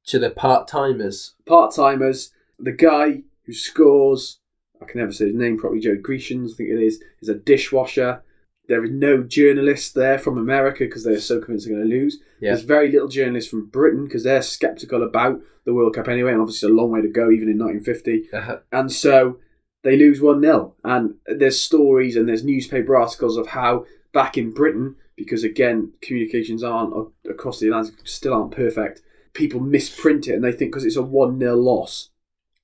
to 0.07 0.19
the 0.19 0.29
part 0.29 0.67
timers. 0.67 1.33
part 1.45 1.73
timers. 1.75 2.31
The 2.59 2.71
guy 2.71 3.23
who 3.45 3.53
scores, 3.53 4.39
I 4.81 4.85
can 4.85 4.99
never 4.99 5.11
say 5.11 5.25
his 5.25 5.35
name 5.35 5.57
properly, 5.57 5.81
Joe 5.81 5.97
Grecians, 6.01 6.53
I 6.53 6.55
think 6.57 6.69
it 6.69 6.81
is, 6.81 7.01
is 7.21 7.29
a 7.29 7.35
dishwasher. 7.35 8.23
There 8.69 8.83
is 8.83 8.91
no 8.91 9.23
journalists 9.23 9.91
there 9.91 10.17
from 10.17 10.37
America 10.37 10.85
because 10.85 11.03
they're 11.03 11.19
so 11.19 11.39
convinced 11.41 11.67
they're 11.67 11.75
going 11.75 11.89
to 11.89 11.95
lose. 11.95 12.19
Yeah. 12.39 12.51
There's 12.51 12.63
very 12.63 12.89
little 12.91 13.09
journalists 13.09 13.49
from 13.49 13.65
Britain 13.67 14.05
because 14.05 14.23
they're 14.23 14.41
sceptical 14.41 15.03
about 15.03 15.41
the 15.65 15.73
World 15.73 15.95
Cup 15.95 16.07
anyway, 16.07 16.31
and 16.31 16.41
obviously 16.41 16.67
it's 16.67 16.73
a 16.73 16.75
long 16.75 16.91
way 16.91 17.01
to 17.01 17.09
go, 17.09 17.29
even 17.29 17.49
in 17.49 17.57
1950. 17.57 18.29
Uh, 18.33 18.57
And 18.71 18.91
so 18.91 19.39
they 19.83 19.97
lose 19.97 20.21
1 20.21 20.41
0. 20.41 20.75
And 20.83 21.15
there's 21.25 21.59
stories 21.59 22.15
and 22.15 22.27
there's 22.27 22.43
newspaper 22.45 22.95
articles 22.95 23.35
of 23.37 23.47
how 23.47 23.85
back 24.13 24.37
in 24.37 24.51
Britain, 24.51 24.95
because 25.17 25.43
again, 25.43 25.91
communications 26.01 26.63
aren't 26.63 26.93
across 27.29 27.59
the 27.59 27.67
Atlantic, 27.67 27.95
still 28.05 28.33
aren't 28.33 28.51
perfect, 28.51 29.01
people 29.33 29.59
misprint 29.59 30.27
it 30.27 30.33
and 30.33 30.43
they 30.43 30.51
think 30.51 30.71
because 30.71 30.85
it's 30.85 30.95
a 30.95 31.01
1 31.01 31.39
0 31.39 31.55
loss, 31.55 32.09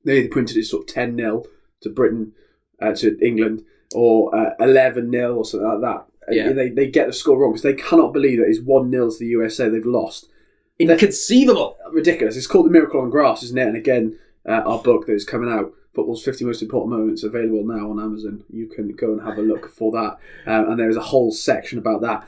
they 0.06 0.20
either 0.20 0.30
printed 0.30 0.58
it 0.58 0.66
sort 0.66 0.84
of 0.90 0.94
10 0.94 1.18
0 1.18 1.44
to 1.82 1.90
Britain, 1.90 2.34
uh, 2.82 2.94
to 2.96 3.18
England, 3.26 3.64
or 3.94 4.32
11 4.60 5.12
0 5.12 5.36
or 5.36 5.46
something 5.46 5.68
like 5.68 5.82
that. 5.82 6.06
And 6.28 6.36
Yeah. 6.36 6.54
They, 6.54 6.70
they 6.70 6.88
get 6.88 7.08
the 7.08 7.14
score 7.14 7.40
wrong 7.40 7.52
because 7.52 7.64
they 7.64 7.74
cannot 7.74 8.14
believe 8.14 8.40
that 8.40 8.48
it's 8.48 8.62
1 8.62 8.92
0 8.92 9.10
to 9.10 9.18
the 9.18 9.26
USA 9.28 9.70
they've 9.70 9.86
lost 9.86 10.30
inconceivable. 10.80 11.78
ridiculous. 11.92 12.38
It's 12.38 12.48
called 12.48 12.66
The 12.66 12.72
Miracle 12.72 13.02
on 13.02 13.10
Grass, 13.10 13.44
isn't 13.44 13.58
it? 13.58 13.68
And 13.68 13.76
again, 13.76 14.18
uh, 14.48 14.62
our 14.66 14.82
book 14.82 15.06
that 15.06 15.14
is 15.14 15.26
coming 15.26 15.52
out, 15.52 15.74
Football's 15.94 16.24
50 16.24 16.46
Most 16.46 16.62
Important 16.62 16.98
Moments, 16.98 17.24
available 17.24 17.66
now 17.66 17.92
on 17.92 18.00
Amazon. 18.00 18.44
You 18.50 18.68
can 18.68 18.96
go 18.96 19.12
and 19.12 19.22
have 19.22 19.38
a 19.38 19.42
look 19.42 19.70
for 19.70 19.92
that. 19.92 20.18
Um, 20.46 20.72
and 20.72 20.80
there 20.80 20.90
is 20.90 20.96
a 20.96 21.02
whole 21.02 21.32
section 21.32 21.78
about 21.78 22.02
that. 22.02 22.28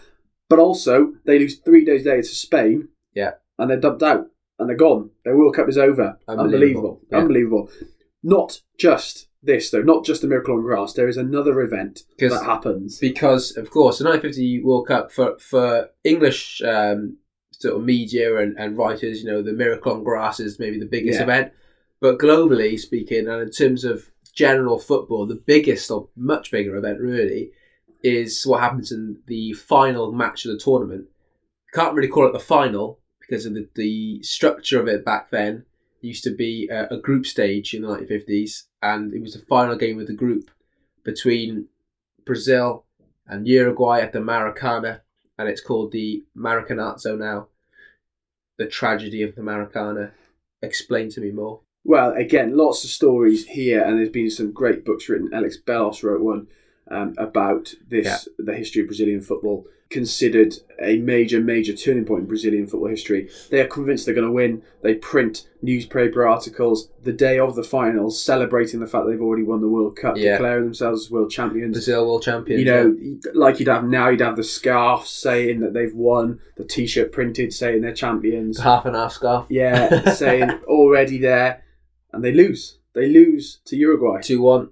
But 0.49 0.59
also, 0.59 1.13
they 1.25 1.39
lose 1.39 1.55
three 1.59 1.85
days 1.85 2.05
later 2.05 2.23
to 2.23 2.27
Spain. 2.27 2.89
Yeah. 3.13 3.31
And 3.61 3.69
they're 3.69 3.79
dumped 3.79 4.03
out. 4.03 4.25
And 4.59 4.69
they're 4.69 4.77
gone. 4.77 5.09
Their 5.25 5.37
World 5.37 5.55
Cup 5.55 5.69
is 5.69 5.77
over. 5.77 6.17
Unbelievable. 6.27 6.43
Unbelievable. 6.43 7.01
Yeah. 7.11 7.17
Unbelievable. 7.19 7.69
Not 8.23 8.61
just 8.77 9.27
this, 9.41 9.71
though. 9.71 9.81
Not 9.81 10.05
just 10.05 10.21
The 10.21 10.27
Miracle 10.27 10.55
on 10.55 10.61
Grass. 10.61 10.93
There 10.93 11.07
is 11.07 11.17
another 11.17 11.59
event 11.61 12.01
that 12.19 12.43
happens. 12.45 12.99
because 12.99 13.55
of 13.57 13.71
course 13.71 13.97
the 13.97 14.05
1950 14.05 14.63
World 14.63 14.87
Cup 14.87 15.11
for 15.11 15.37
for 15.39 15.89
English 16.03 16.61
um, 16.63 17.17
sort 17.53 17.75
of 17.75 17.83
media 17.83 18.37
and, 18.37 18.55
and 18.59 18.77
writers, 18.77 19.23
you 19.23 19.31
know, 19.31 19.41
the 19.41 19.53
Miracle 19.53 19.93
on 19.93 20.03
Grass 20.03 20.39
is 20.39 20.59
maybe 20.59 20.79
the 20.79 20.85
biggest 20.85 21.17
Yeah. 21.17 21.23
event, 21.23 21.53
but 21.99 22.19
globally 22.19 22.77
speaking, 22.79 23.27
and 23.27 23.41
in 23.41 23.49
terms 23.51 23.83
of 23.83 24.11
general 24.35 24.77
football, 24.79 25.25
the 25.25 25.41
biggest 25.45 25.89
or 25.89 26.09
much 26.15 26.51
bigger 26.51 26.75
event 26.75 26.99
really 26.99 27.51
is 28.03 28.43
what 28.45 28.61
happens 28.61 28.91
in 28.91 29.17
the 29.27 29.53
final 29.53 30.11
match 30.11 30.45
of 30.45 30.51
the 30.51 30.57
tournament. 30.59 31.05
Can't 31.73 31.95
really 31.95 32.07
call 32.09 32.27
it 32.27 32.33
the 32.33 32.39
final 32.39 32.99
because 33.31 33.45
of 33.45 33.55
the, 33.75 34.21
structure 34.21 34.79
of 34.79 34.89
it 34.89 35.05
back 35.05 35.31
then. 35.31 35.63
Used 36.01 36.25
to 36.25 36.35
be 36.35 36.67
a, 36.69 36.87
a 36.95 36.97
group 36.97 37.25
stage 37.25 37.73
in 37.73 37.83
the 37.83 37.87
1950s, 37.87 38.63
and 38.81 39.13
it 39.13 39.21
was 39.21 39.33
the 39.33 39.45
final 39.45 39.75
game 39.77 39.99
of 40.01 40.07
the 40.07 40.13
group 40.13 40.51
between 41.03 41.69
Brazil 42.25 42.85
and 43.27 43.47
Uruguay 43.47 44.01
at 44.01 44.11
the 44.11 44.19
Maracana, 44.19 45.01
and 45.37 45.47
it's 45.47 45.61
called 45.61 45.91
the 45.91 46.25
Maracanazo 46.35 47.17
now. 47.17 47.47
The 48.57 48.67
tragedy 48.67 49.23
of 49.23 49.35
the 49.35 49.41
Maracana. 49.41 50.11
Explain 50.61 51.09
to 51.11 51.21
me 51.21 51.31
more. 51.31 51.61
Well, 51.83 52.11
again, 52.11 52.57
lots 52.57 52.83
of 52.83 52.89
stories 52.89 53.45
here, 53.45 53.81
and 53.81 53.97
there's 53.97 54.09
been 54.09 54.29
some 54.29 54.51
great 54.51 54.83
books 54.83 55.07
written. 55.07 55.33
Alex 55.33 55.57
Bellos 55.57 56.03
wrote 56.03 56.21
one 56.21 56.47
um, 56.91 57.15
about 57.17 57.73
this 57.89 58.27
the 58.37 58.53
history 58.53 58.81
of 58.81 58.87
Brazilian 58.87 59.21
football, 59.21 59.65
considered 59.89 60.55
a 60.81 60.97
major, 60.99 61.41
major 61.41 61.73
turning 61.73 62.05
point 62.05 62.21
in 62.21 62.27
Brazilian 62.27 62.65
football 62.65 62.87
history. 62.89 63.29
They 63.49 63.59
are 63.59 63.67
convinced 63.67 64.05
they're 64.05 64.15
going 64.15 64.27
to 64.27 64.31
win. 64.31 64.61
They 64.83 64.95
print 64.95 65.47
newspaper 65.61 66.25
articles 66.25 66.89
the 67.03 67.11
day 67.11 67.37
of 67.39 67.55
the 67.55 67.63
finals, 67.63 68.21
celebrating 68.23 68.79
the 68.79 68.87
fact 68.87 69.05
they've 69.07 69.21
already 69.21 69.43
won 69.43 69.59
the 69.61 69.67
World 69.67 69.97
Cup, 69.97 70.15
Yeah. 70.17 70.33
declaring 70.33 70.63
themselves 70.63 71.05
as 71.07 71.11
world 71.11 71.29
champions. 71.29 71.73
Brazil 71.73 72.05
world 72.07 72.23
champions. 72.23 72.59
You 72.61 72.65
know, 72.65 72.95
like 73.33 73.59
you'd 73.59 73.67
have 73.67 73.83
now, 73.83 74.07
you'd 74.09 74.21
have 74.21 74.37
the 74.37 74.43
scarf 74.45 75.05
saying 75.07 75.59
that 75.59 75.73
they've 75.73 75.93
won, 75.93 76.39
the 76.55 76.63
T-shirt 76.63 77.11
printed 77.11 77.51
saying 77.53 77.81
they're 77.81 77.93
champions. 77.93 78.57
yeah. 78.59 78.63
half 78.63 78.85
and 78.85 78.95
half 78.95 79.11
scarf. 79.11 79.45
Yeah, 79.49 80.11
saying 80.13 80.49
already 80.67 81.17
there, 81.17 81.63
and 82.13 82.23
they 82.23 82.31
lose. 82.31 82.77
They 82.93 83.07
lose 83.09 83.59
to 83.65 83.75
Uruguay. 83.75 84.21
Two 84.21 84.41
one. 84.41 84.69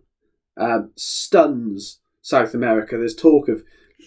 Um, 0.57 0.91
stuns 0.97 1.98
South 2.29 2.53
America. 2.53 2.95
There's 2.95 3.15
talk 3.15 3.49
of 3.49 3.63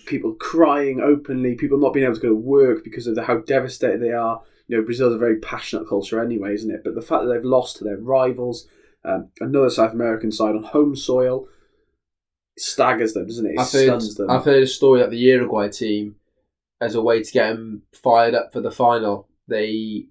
people 0.07 0.35
crying 0.35 1.01
openly, 1.01 1.57
people 1.57 1.79
not 1.79 1.93
being 1.93 2.05
able 2.05 2.15
to 2.15 2.21
go 2.21 2.29
to 2.29 2.35
work 2.37 2.85
because 2.85 3.09
of 3.09 3.17
the, 3.17 3.25
how 3.25 3.39
devastated 3.39 4.01
they 4.01 4.13
are. 4.13 4.41
You 4.69 4.77
know, 4.79 4.85
Brazil's 4.85 5.15
a 5.15 5.19
very 5.19 5.41
passionate 5.41 5.89
culture 5.89 6.23
anyway, 6.23 6.55
isn't 6.55 6.71
it? 6.71 6.83
But 6.85 6.95
the 6.95 7.03
fact 7.03 7.25
that 7.25 7.33
they've 7.33 7.45
lost 7.45 7.79
to 7.79 7.85
their 7.85 7.97
rivals, 7.97 8.69
um, 9.05 9.31
another 9.41 9.71
South 9.71 9.93
American 9.93 10.31
side 10.31 10.55
on 10.55 10.63
home 10.63 10.95
soil, 10.95 11.49
staggers 12.57 13.13
them, 13.13 13.27
doesn't 13.27 13.45
it? 13.45 13.55
It 13.55 13.61
I've 13.61 13.73
heard, 13.73 13.87
stuns 13.87 14.15
them. 14.15 14.31
I've 14.31 14.45
heard 14.45 14.63
a 14.63 14.69
story 14.69 15.01
that 15.01 15.11
the 15.11 15.19
Uruguay 15.19 15.69
team, 15.69 16.15
as 16.81 16.95
a 16.95 17.03
way 17.03 17.25
to 17.25 17.33
get 17.33 17.49
them 17.49 17.83
fired 17.93 18.35
up 18.35 18.53
for 18.53 18.61
the 18.61 18.71
final, 18.71 19.29
they 19.49 20.07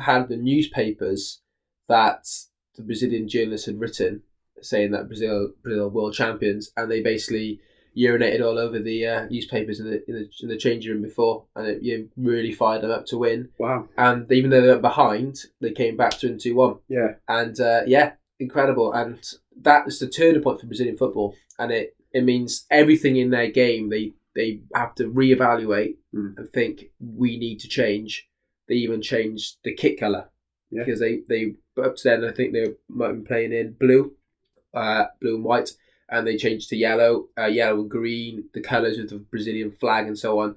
had 0.00 0.28
the 0.28 0.36
newspapers 0.36 1.42
that 1.88 2.28
the 2.76 2.82
Brazilian 2.82 3.28
journalists 3.28 3.66
had 3.66 3.80
written 3.80 4.22
saying 4.62 4.90
that 4.92 5.08
Brazil 5.08 5.50
Brazil 5.62 5.84
are 5.84 5.88
world 5.88 6.14
champions, 6.14 6.70
and 6.76 6.90
they 6.90 7.02
basically 7.02 7.60
urinated 7.96 8.40
all 8.40 8.58
over 8.58 8.78
the 8.78 9.04
uh, 9.06 9.26
newspapers 9.28 9.80
in 9.80 9.86
the, 9.90 10.08
in 10.08 10.14
the 10.14 10.30
in 10.42 10.48
the 10.48 10.56
changing 10.56 10.92
room 10.92 11.02
before, 11.02 11.44
and 11.56 11.66
it 11.66 11.82
you 11.82 11.98
know, 11.98 12.06
really 12.16 12.52
fired 12.52 12.82
them 12.82 12.90
up 12.90 13.04
to 13.06 13.18
win. 13.18 13.48
wow. 13.58 13.88
And 13.96 14.30
even 14.30 14.50
though 14.50 14.60
they 14.60 14.68
went 14.68 14.82
behind, 14.82 15.40
they 15.60 15.72
came 15.72 15.96
back 15.96 16.12
to 16.18 16.28
win 16.28 16.38
two 16.38 16.54
one. 16.54 16.76
Yeah. 16.88 17.14
and 17.28 17.58
uh, 17.60 17.82
yeah, 17.86 18.12
incredible. 18.38 18.92
And 18.92 19.18
that 19.62 19.86
is 19.88 19.98
the 19.98 20.08
turning 20.08 20.42
point 20.42 20.60
for 20.60 20.66
Brazilian 20.66 20.96
football, 20.96 21.34
and 21.58 21.72
it 21.72 21.96
it 22.12 22.22
means 22.24 22.66
everything 22.70 23.16
in 23.16 23.30
their 23.30 23.50
game 23.50 23.88
they 23.90 24.12
they 24.34 24.60
have 24.74 24.94
to 24.96 25.04
reevaluate 25.04 25.96
Mm. 26.14 26.36
and 26.38 26.50
think 26.50 26.86
we 26.98 27.36
need 27.38 27.60
to 27.60 27.68
change. 27.68 28.28
They 28.68 28.74
even 28.76 29.00
changed 29.00 29.58
the 29.62 29.72
kit 29.74 29.98
color 29.98 30.28
Yeah. 30.72 30.82
because 30.84 30.98
they 31.00 31.20
they 31.28 31.54
up 31.80 31.94
to 31.96 32.02
then 32.04 32.24
I 32.24 32.32
think 32.32 32.52
they 32.52 32.66
might 32.88 33.06
have 33.08 33.16
been 33.16 33.24
playing 33.24 33.52
in 33.52 33.72
blue, 33.78 34.12
uh, 34.74 35.04
blue 35.20 35.36
and 35.36 35.44
white, 35.44 35.70
and 36.08 36.26
they 36.26 36.36
changed 36.36 36.68
to 36.70 36.76
yellow, 36.76 37.28
uh, 37.38 37.46
yellow 37.46 37.80
and 37.80 37.90
green, 37.90 38.44
the 38.52 38.60
colors 38.60 38.98
of 38.98 39.10
the 39.10 39.16
Brazilian 39.16 39.70
flag 39.70 40.06
and 40.06 40.18
so 40.18 40.40
on. 40.40 40.56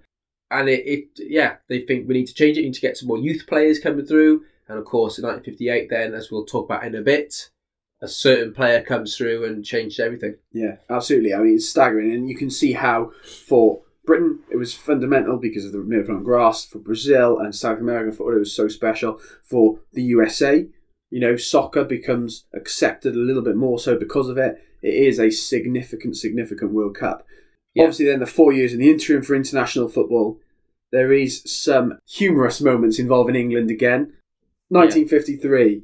And 0.52 0.69
it, 0.69 0.86
it 0.86 1.08
yeah, 1.17 1.58
they 1.67 1.82
think 1.82 2.08
we 2.08 2.13
need 2.13 2.28
to 2.28 2.34
change 2.34 2.58
it. 2.58 2.62
We 2.62 2.67
need 2.67 2.76
to 2.76 2.82
get 2.82 2.97
some 2.97 3.08
more 3.08 3.17
youth 3.17 3.45
players 3.47 3.80
coming 3.80 4.06
through. 4.06 4.43
And 4.67 4.78
of 4.78 4.86
course, 4.86 5.17
in 5.17 5.26
1958, 5.26 5.89
then 5.89 6.13
as 6.13 6.32
we'll 6.32 6.45
talk 6.45 6.65
about 6.65 6.86
in 6.86 6.95
a 6.95 7.02
bit, 7.02 7.49
a 8.02 8.08
certain 8.08 8.54
player 8.54 8.82
comes 8.82 9.15
through 9.15 9.45
and 9.45 9.63
changed 9.65 9.99
everything. 9.99 10.36
Yeah, 10.52 10.78
absolutely. 10.89 11.34
I 11.34 11.39
mean, 11.39 11.56
it's 11.56 11.69
staggering, 11.69 12.13
and 12.13 12.30
you 12.30 12.36
can 12.36 12.49
see 12.49 12.73
how 12.73 13.12
for 13.45 13.82
Britain 14.06 14.39
it 14.52 14.58
was 14.58 14.73
fundamental 14.73 15.38
because 15.38 15.65
of 15.65 15.71
the 15.71 15.80
on 15.80 16.23
grass. 16.23 16.65
For 16.65 16.80
Brazil 16.80 17.39
and 17.39 17.56
South 17.56 17.80
American 17.80 18.12
football, 18.12 18.36
it 18.36 18.39
was 18.39 18.56
so 18.56 18.67
special. 18.67 19.19
For 19.43 19.80
the 19.93 20.04
USA, 20.04 20.67
you 21.13 21.19
know, 21.19 21.38
soccer 21.38 21.84
becomes 21.84 22.45
accepted 22.56 23.13
a 23.13 23.19
little 23.19 23.43
bit 23.43 23.56
more 23.56 23.78
so 23.78 23.95
because 23.95 24.30
of 24.30 24.38
it. 24.39 24.56
It 24.82 24.95
is 24.95 25.19
a 25.19 25.30
significant, 25.30 26.17
significant 26.17 26.73
World 26.73 26.95
Cup. 26.95 27.23
Yeah. 27.76 27.84
Obviously, 27.84 28.06
then 28.06 28.19
the 28.19 28.26
four 28.26 28.52
years 28.52 28.73
in 28.73 28.80
the 28.80 28.89
interim 28.89 29.21
for 29.21 29.36
international 29.36 29.89
football, 29.89 30.39
there 30.91 31.13
is 31.13 31.43
some 31.45 31.99
humorous 32.08 32.62
moments 32.62 32.97
involving 32.97 33.36
England 33.36 33.69
again. 33.69 34.13
1953. 34.69 35.84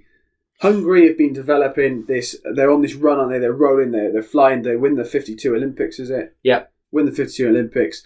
Hungary 0.61 1.07
have 1.07 1.17
been 1.19 1.33
developing 1.33 2.05
this. 2.07 2.35
They're 2.55 2.71
on 2.71 2.81
this 2.81 2.95
run, 2.95 3.19
aren't 3.19 3.29
they? 3.29 3.37
They're 3.37 3.53
rolling. 3.53 3.91
They're 3.91 4.11
they're 4.11 4.23
flying. 4.23 4.63
They 4.63 4.77
win 4.77 4.95
the 4.95 5.05
'52 5.05 5.53
Olympics, 5.53 5.99
is 5.99 6.09
it? 6.09 6.35
Yeah. 6.41 6.63
Win 6.91 7.05
the 7.05 7.11
'52 7.11 7.47
Olympics. 7.47 8.03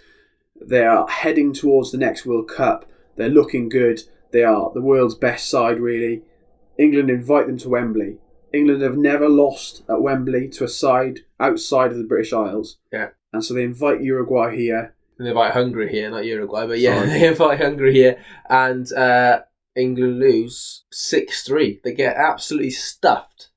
They 0.62 0.86
are 0.86 1.08
heading 1.08 1.54
towards 1.54 1.94
the 1.94 1.98
next 1.98 2.26
World 2.26 2.50
Cup. 2.50 2.86
They're 3.16 3.30
looking 3.30 3.70
good. 3.70 4.02
They 4.34 4.44
are 4.44 4.72
the 4.74 4.82
world's 4.82 5.16
best 5.16 5.50
side, 5.50 5.80
really. 5.80 6.24
England 6.78 7.10
invite 7.10 7.48
them 7.48 7.58
to 7.60 7.70
Wembley. 7.70 8.18
England 8.54 8.82
have 8.84 8.98
never 8.98 9.28
lost 9.28 9.84
at 9.90 10.02
Wembley 10.02 10.48
to 10.50 10.64
a 10.64 10.68
side 10.68 11.22
outside 11.40 11.92
of 11.92 11.98
the 11.98 12.04
British 12.04 12.34
Isles. 12.34 12.78
Yeah. 12.92 13.10
And 13.32 13.44
so 13.44 13.54
they 13.54 13.64
invite 13.64 14.02
Uruguay 14.02 14.56
here. 14.56 14.96
And 15.18 15.26
they 15.26 15.32
invite 15.32 15.54
Hungary 15.54 15.90
here, 15.92 16.10
not 16.10 16.26
Uruguay, 16.26 16.68
but 16.68 16.80
yeah, 16.80 17.00
Sorry. 17.00 17.08
they 17.20 17.28
invite 17.28 17.62
Hungary 17.62 17.94
here, 17.94 18.24
and 18.50 18.92
uh, 18.94 19.42
England 19.76 20.20
lose 20.20 20.86
six 20.92 21.44
three. 21.44 21.80
They 21.84 21.94
get 21.94 22.16
absolutely 22.16 22.72
stuffed 22.72 23.50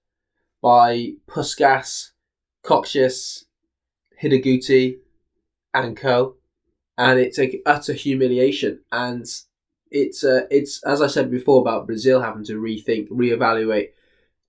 by 0.62 1.12
Puskas, 1.26 2.10
Kocsis, 2.64 3.44
Hidegkuti, 4.22 4.98
and 5.72 5.96
co, 5.96 6.36
and 6.98 7.18
it's 7.18 7.38
a 7.38 7.60
utter 7.64 7.94
humiliation. 7.94 8.80
And 8.92 9.26
it's 9.90 10.24
uh, 10.24 10.46
it's 10.50 10.82
as 10.84 11.00
I 11.02 11.06
said 11.06 11.30
before 11.30 11.60
about 11.60 11.86
Brazil 11.86 12.20
having 12.20 12.44
to 12.44 12.60
rethink, 12.60 13.08
reevaluate, 13.08 13.90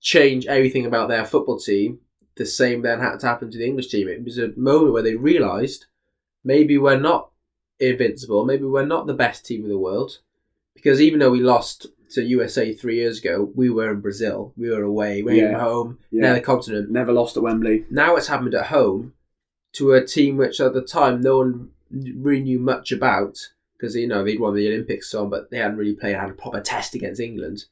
change 0.00 0.46
everything 0.46 0.86
about 0.86 1.08
their 1.08 1.24
football 1.24 1.58
team. 1.58 2.00
The 2.36 2.46
same 2.46 2.82
then 2.82 3.00
had 3.00 3.18
to 3.20 3.26
happen 3.26 3.50
to 3.50 3.58
the 3.58 3.66
English 3.66 3.88
team. 3.88 4.08
It 4.08 4.24
was 4.24 4.38
a 4.38 4.52
moment 4.56 4.92
where 4.92 5.02
they 5.02 5.16
realised 5.16 5.86
maybe 6.44 6.78
we're 6.78 6.98
not 7.00 7.30
invincible. 7.80 8.44
Maybe 8.44 8.64
we're 8.64 8.86
not 8.86 9.06
the 9.06 9.14
best 9.14 9.44
team 9.44 9.64
in 9.64 9.70
the 9.70 9.78
world. 9.78 10.18
Because 10.74 11.00
even 11.00 11.18
though 11.18 11.30
we 11.32 11.40
lost 11.40 11.86
to 12.10 12.22
USA 12.22 12.72
three 12.72 12.94
years 12.96 13.18
ago, 13.18 13.50
we 13.56 13.68
were 13.70 13.90
in 13.90 14.00
Brazil. 14.00 14.52
We 14.56 14.70
were 14.70 14.82
away. 14.84 15.22
We 15.22 15.42
were 15.42 15.50
Yeah. 15.50 15.58
home. 15.58 15.98
Yeah. 16.12 16.22
Now 16.22 16.34
the 16.34 16.40
continent. 16.40 16.90
Never 16.90 17.12
lost 17.12 17.36
at 17.36 17.42
Wembley. 17.42 17.84
Now 17.90 18.14
it's 18.16 18.28
happened 18.28 18.54
at 18.54 18.66
home 18.66 19.14
to 19.72 19.92
a 19.92 20.06
team 20.06 20.36
which 20.36 20.60
at 20.60 20.74
the 20.74 20.82
time 20.82 21.20
no 21.20 21.38
one 21.38 21.70
really 21.90 22.42
knew 22.42 22.60
much 22.60 22.92
about. 22.92 23.48
Because, 23.78 23.94
you 23.94 24.08
know, 24.08 24.24
they'd 24.24 24.40
won 24.40 24.54
the 24.54 24.66
Olympics 24.68 25.10
so 25.10 25.22
on, 25.22 25.30
but 25.30 25.50
they 25.50 25.58
hadn't 25.58 25.76
really 25.76 25.94
played, 25.94 26.16
had 26.16 26.30
a 26.30 26.34
proper 26.34 26.60
test 26.60 26.94
against 26.94 27.20
England. 27.20 27.66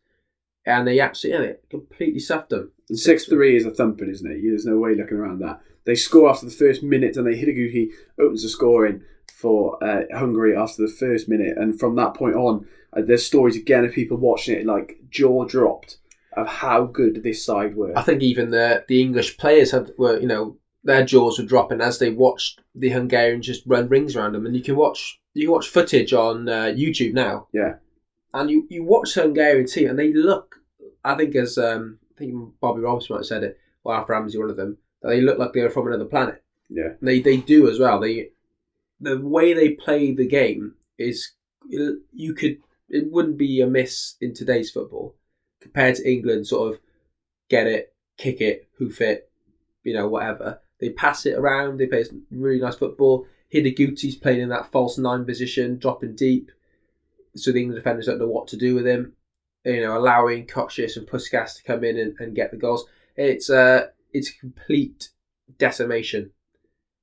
And 0.64 0.86
they 0.86 1.00
absolutely, 1.00 1.46
yeah, 1.46 1.52
they 1.52 1.58
completely 1.68 2.20
stuffed 2.20 2.50
them. 2.50 2.70
And 2.88 2.98
six 2.98 3.24
three 3.24 3.56
is 3.56 3.66
a 3.66 3.70
thumping, 3.70 4.10
isn't 4.10 4.30
it? 4.30 4.40
There's 4.42 4.66
no 4.66 4.78
way 4.78 4.94
looking 4.94 5.16
around 5.16 5.40
that. 5.40 5.60
They 5.84 5.94
score 5.94 6.28
after 6.28 6.46
the 6.46 6.52
first 6.52 6.82
minute, 6.82 7.16
and 7.16 7.26
they 7.26 7.40
Hidegkuti 7.40 7.90
opens 8.18 8.42
the 8.42 8.48
scoring 8.48 9.02
for 9.36 9.82
uh, 9.82 10.02
Hungary 10.12 10.56
after 10.56 10.82
the 10.82 10.92
first 10.92 11.28
minute, 11.28 11.56
and 11.56 11.78
from 11.78 11.94
that 11.96 12.14
point 12.14 12.34
on, 12.34 12.66
uh, 12.92 13.02
there's 13.02 13.26
stories 13.26 13.56
again 13.56 13.84
of 13.84 13.92
people 13.92 14.16
watching 14.16 14.56
it 14.56 14.66
like 14.66 14.98
jaw 15.10 15.44
dropped 15.44 15.98
of 16.32 16.46
how 16.48 16.84
good 16.84 17.22
this 17.22 17.44
side 17.44 17.76
were. 17.76 17.96
I 17.96 18.02
think 18.02 18.22
even 18.22 18.50
the 18.50 18.84
the 18.88 19.00
English 19.00 19.36
players 19.38 19.70
had 19.70 19.92
were 19.98 20.18
you 20.18 20.26
know 20.26 20.56
their 20.82 21.04
jaws 21.04 21.38
were 21.38 21.44
dropping 21.44 21.80
as 21.80 21.98
they 21.98 22.10
watched 22.10 22.60
the 22.74 22.90
Hungarians 22.90 23.46
just 23.46 23.62
run 23.66 23.88
rings 23.88 24.16
around 24.16 24.32
them, 24.32 24.46
and 24.46 24.56
you 24.56 24.62
can 24.62 24.76
watch 24.76 25.20
you 25.36 25.50
watch 25.50 25.68
footage 25.68 26.12
on 26.12 26.48
uh, 26.48 26.72
YouTube 26.76 27.12
now. 27.12 27.48
Yeah. 27.52 27.74
and 28.34 28.50
you 28.50 28.66
you 28.70 28.84
watch 28.84 29.14
the 29.14 29.22
Hungarian 29.22 29.66
team, 29.66 29.90
and 29.90 29.98
they 29.98 30.12
look. 30.12 30.56
I 31.04 31.14
think 31.14 31.36
as 31.36 31.58
um, 31.58 31.98
I 32.14 32.18
think 32.18 32.34
Bobby 32.60 32.80
Robson 32.80 33.14
might 33.14 33.20
have 33.20 33.26
said 33.26 33.44
it, 33.44 33.58
or 33.84 33.94
Alf 33.94 34.08
Ramsey, 34.08 34.38
one 34.38 34.50
of 34.50 34.56
them, 34.56 34.78
that 35.02 35.08
they 35.10 35.20
look 35.20 35.38
like 35.38 35.52
they 35.52 35.62
were 35.62 35.70
from 35.70 35.86
another 35.88 36.04
planet. 36.04 36.42
Yeah. 36.68 36.94
They 37.00 37.20
they 37.20 37.36
do 37.36 37.68
as 37.70 37.78
well. 37.78 38.00
They 38.00 38.30
the 39.00 39.20
way 39.20 39.52
they 39.52 39.70
play 39.70 40.14
the 40.14 40.26
game 40.26 40.74
is 40.98 41.32
you 41.68 42.34
could 42.34 42.58
it 42.88 43.10
wouldn't 43.10 43.36
be 43.38 43.60
a 43.60 43.66
miss 43.66 44.14
in 44.20 44.32
today's 44.32 44.70
football 44.70 45.14
compared 45.60 45.96
to 45.96 46.10
England. 46.10 46.46
Sort 46.46 46.72
of 46.72 46.80
get 47.48 47.66
it, 47.66 47.94
kick 48.16 48.40
it, 48.40 48.68
hoof 48.78 49.00
it, 49.00 49.30
you 49.84 49.92
know, 49.94 50.08
whatever. 50.08 50.60
They 50.80 50.90
pass 50.90 51.26
it 51.26 51.38
around. 51.38 51.78
They 51.78 51.86
play 51.86 52.04
really 52.30 52.60
nice 52.60 52.76
football. 52.76 53.26
Hidegkuti's 53.52 54.16
playing 54.16 54.40
in 54.40 54.48
that 54.50 54.70
false 54.72 54.98
nine 54.98 55.24
position, 55.24 55.78
dropping 55.78 56.16
deep, 56.16 56.50
so 57.34 57.52
the 57.52 57.60
England 57.60 57.78
defenders 57.78 58.06
don't 58.06 58.18
know 58.18 58.26
what 58.26 58.48
to 58.48 58.56
do 58.56 58.74
with 58.74 58.86
him. 58.86 59.12
You 59.64 59.80
know, 59.82 59.96
allowing 59.96 60.46
Kocsis 60.46 60.96
and 60.96 61.06
Puskas 61.06 61.56
to 61.56 61.62
come 61.64 61.82
in 61.82 61.98
and, 61.98 62.14
and 62.20 62.36
get 62.36 62.50
the 62.50 62.56
goals. 62.56 62.86
It's 63.16 63.50
uh, 63.50 63.88
it's 64.12 64.30
complete 64.30 65.10
decimation. 65.58 66.30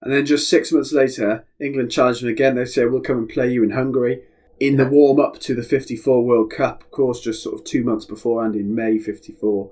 And 0.01 0.13
then 0.13 0.25
just 0.25 0.49
six 0.49 0.71
months 0.71 0.91
later, 0.91 1.45
England 1.59 1.91
challenged 1.91 2.21
them 2.21 2.29
again. 2.29 2.55
They 2.55 2.65
say, 2.65 2.85
"We'll 2.85 3.01
come 3.01 3.19
and 3.19 3.29
play 3.29 3.51
you 3.51 3.63
in 3.63 3.71
Hungary." 3.71 4.23
In 4.59 4.77
the 4.77 4.85
warm 4.85 5.19
up 5.19 5.39
to 5.41 5.55
the 5.55 5.63
'54 5.63 6.23
World 6.23 6.51
Cup, 6.51 6.83
of 6.83 6.91
course, 6.91 7.19
just 7.19 7.43
sort 7.43 7.55
of 7.55 7.65
two 7.65 7.83
months 7.83 8.05
beforehand 8.05 8.55
in 8.55 8.75
May 8.75 8.97
'54, 8.97 9.71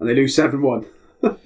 and 0.00 0.08
they 0.08 0.14
lose 0.14 0.34
seven 0.34 0.62
one. 0.62 0.86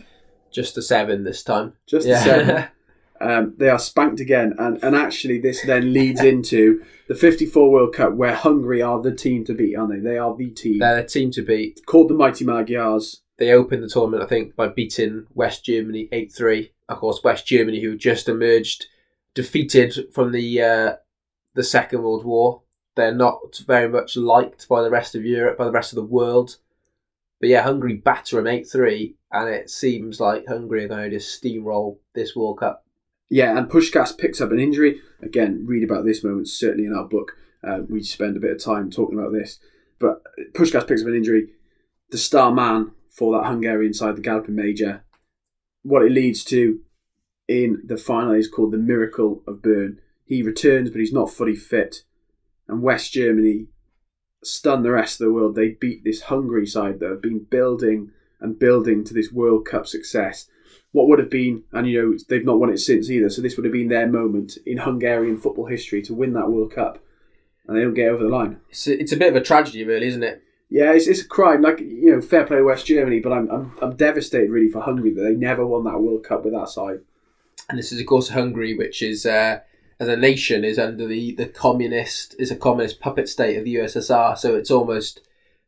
Just 0.50 0.78
a 0.78 0.82
seven 0.82 1.24
this 1.24 1.42
time. 1.42 1.74
Just 1.86 2.06
a 2.06 2.18
seven. 2.18 2.68
Um, 3.20 3.54
they 3.56 3.68
are 3.68 3.78
spanked 3.78 4.20
again, 4.20 4.54
and, 4.58 4.82
and 4.82 4.94
actually, 4.94 5.40
this 5.40 5.62
then 5.62 5.92
leads 5.92 6.22
into 6.22 6.82
the 7.08 7.14
54 7.14 7.70
World 7.70 7.94
Cup 7.94 8.14
where 8.14 8.34
Hungary 8.34 8.80
are 8.80 9.00
the 9.00 9.14
team 9.14 9.44
to 9.46 9.54
beat, 9.54 9.74
aren't 9.74 9.92
they? 9.92 9.98
They 9.98 10.18
are 10.18 10.36
the 10.36 10.50
team. 10.50 10.78
They're 10.78 11.02
the 11.02 11.08
team 11.08 11.30
to 11.32 11.42
beat. 11.42 11.80
Called 11.86 12.10
the 12.10 12.14
Mighty 12.14 12.44
Magyars. 12.44 13.22
They 13.38 13.52
opened 13.52 13.82
the 13.82 13.88
tournament, 13.88 14.22
I 14.22 14.26
think, 14.26 14.56
by 14.56 14.68
beating 14.68 15.26
West 15.34 15.64
Germany 15.64 16.08
8 16.12 16.32
3. 16.32 16.72
of 16.88 16.98
course, 16.98 17.22
West 17.24 17.46
Germany, 17.46 17.80
who 17.80 17.96
just 17.96 18.28
emerged 18.28 18.86
defeated 19.34 20.12
from 20.12 20.32
the 20.32 20.62
uh, 20.62 20.92
the 21.54 21.64
Second 21.64 22.02
World 22.02 22.24
War. 22.24 22.62
They're 22.96 23.14
not 23.14 23.62
very 23.66 23.88
much 23.88 24.16
liked 24.16 24.68
by 24.68 24.82
the 24.82 24.90
rest 24.90 25.14
of 25.14 25.24
Europe, 25.24 25.56
by 25.56 25.64
the 25.64 25.72
rest 25.72 25.92
of 25.92 25.96
the 25.96 26.02
world. 26.02 26.56
But 27.40 27.48
yeah, 27.48 27.62
Hungary 27.62 27.94
batter 27.94 28.36
them 28.36 28.48
8 28.48 28.68
3, 28.68 29.14
and 29.32 29.48
it 29.48 29.70
seems 29.70 30.20
like 30.20 30.46
Hungary 30.48 30.84
are 30.84 30.88
going 30.88 31.10
to 31.10 31.16
just 31.16 31.42
steamroll 31.42 31.98
this 32.14 32.34
World 32.34 32.58
Cup. 32.58 32.84
Yeah, 33.30 33.56
and 33.56 33.68
Puskas 33.68 34.16
picks 34.16 34.40
up 34.40 34.52
an 34.52 34.58
injury. 34.58 35.00
Again, 35.22 35.64
read 35.66 35.84
about 35.84 36.04
this 36.04 36.24
moment, 36.24 36.48
certainly 36.48 36.86
in 36.86 36.94
our 36.94 37.04
book. 37.04 37.32
Uh, 37.62 37.80
we 37.88 38.02
spend 38.02 38.36
a 38.36 38.40
bit 38.40 38.52
of 38.52 38.62
time 38.62 38.90
talking 38.90 39.18
about 39.18 39.32
this. 39.32 39.58
But 39.98 40.22
Puskas 40.54 40.86
picks 40.86 41.02
up 41.02 41.08
an 41.08 41.16
injury. 41.16 41.48
The 42.10 42.18
star 42.18 42.52
man 42.52 42.92
for 43.10 43.32
that 43.32 43.48
Hungarian 43.48 43.92
side, 43.92 44.16
the 44.16 44.22
Galloping 44.22 44.54
Major. 44.54 45.04
What 45.82 46.02
it 46.02 46.12
leads 46.12 46.44
to 46.44 46.80
in 47.46 47.82
the 47.84 47.96
final 47.96 48.32
is 48.32 48.48
called 48.48 48.72
the 48.72 48.78
Miracle 48.78 49.42
of 49.46 49.62
Bern. 49.62 50.00
He 50.24 50.42
returns, 50.42 50.90
but 50.90 51.00
he's 51.00 51.12
not 51.12 51.30
fully 51.30 51.56
fit. 51.56 52.04
And 52.68 52.82
West 52.82 53.12
Germany 53.12 53.66
stun 54.44 54.82
the 54.82 54.92
rest 54.92 55.20
of 55.20 55.26
the 55.26 55.32
world. 55.32 55.54
They 55.54 55.70
beat 55.70 56.04
this 56.04 56.22
Hungary 56.22 56.66
side 56.66 57.00
that 57.00 57.10
have 57.10 57.22
been 57.22 57.44
building 57.50 58.12
and 58.40 58.58
building 58.58 59.04
to 59.04 59.14
this 59.14 59.32
World 59.32 59.66
Cup 59.66 59.86
success. 59.86 60.46
What 60.92 61.08
would 61.08 61.18
have 61.18 61.30
been, 61.30 61.64
and 61.72 61.86
you 61.88 62.00
know, 62.02 62.18
they've 62.28 62.44
not 62.44 62.58
won 62.58 62.70
it 62.70 62.78
since 62.78 63.10
either, 63.10 63.28
so 63.28 63.42
this 63.42 63.56
would 63.56 63.64
have 63.64 63.72
been 63.72 63.88
their 63.88 64.06
moment 64.06 64.56
in 64.64 64.78
Hungarian 64.78 65.36
football 65.36 65.66
history 65.66 66.00
to 66.02 66.14
win 66.14 66.32
that 66.32 66.50
World 66.50 66.72
Cup. 66.72 66.98
And 67.66 67.76
they 67.76 67.82
don't 67.82 67.92
get 67.94 68.08
over 68.08 68.22
the 68.24 68.30
line. 68.30 68.60
It's 68.70 68.86
a, 68.86 68.98
it's 68.98 69.12
a 69.12 69.16
bit 69.18 69.28
of 69.28 69.36
a 69.36 69.44
tragedy, 69.44 69.84
really, 69.84 70.06
isn't 70.06 70.22
it? 70.22 70.42
Yeah, 70.70 70.92
it's, 70.92 71.06
it's 71.06 71.20
a 71.20 71.28
crime. 71.28 71.60
Like 71.60 71.80
you 71.80 72.12
know, 72.12 72.20
fair 72.22 72.44
play 72.46 72.62
West 72.62 72.86
Germany, 72.86 73.20
but 73.20 73.32
I'm, 73.32 73.50
I'm 73.50 73.72
I'm 73.82 73.96
devastated 73.96 74.50
really 74.50 74.70
for 74.70 74.80
Hungary 74.80 75.12
that 75.14 75.22
they 75.22 75.34
never 75.34 75.66
won 75.66 75.84
that 75.84 76.00
World 76.00 76.24
Cup 76.24 76.44
with 76.44 76.54
that 76.54 76.68
side. 76.70 77.00
And 77.68 77.78
this 77.78 77.92
is, 77.92 78.00
of 78.00 78.06
course, 78.06 78.30
Hungary, 78.30 78.74
which 78.76 79.02
is 79.02 79.26
uh, 79.26 79.60
as 80.00 80.08
a 80.08 80.16
nation 80.16 80.64
is 80.64 80.78
under 80.78 81.06
the 81.06 81.34
the 81.34 81.46
communist 81.46 82.34
is 82.38 82.50
a 82.50 82.56
communist 82.56 83.00
puppet 83.00 83.28
state 83.28 83.56
of 83.58 83.64
the 83.64 83.74
USSR. 83.76 84.36
So 84.38 84.56
it's 84.56 84.70
almost 84.70 85.20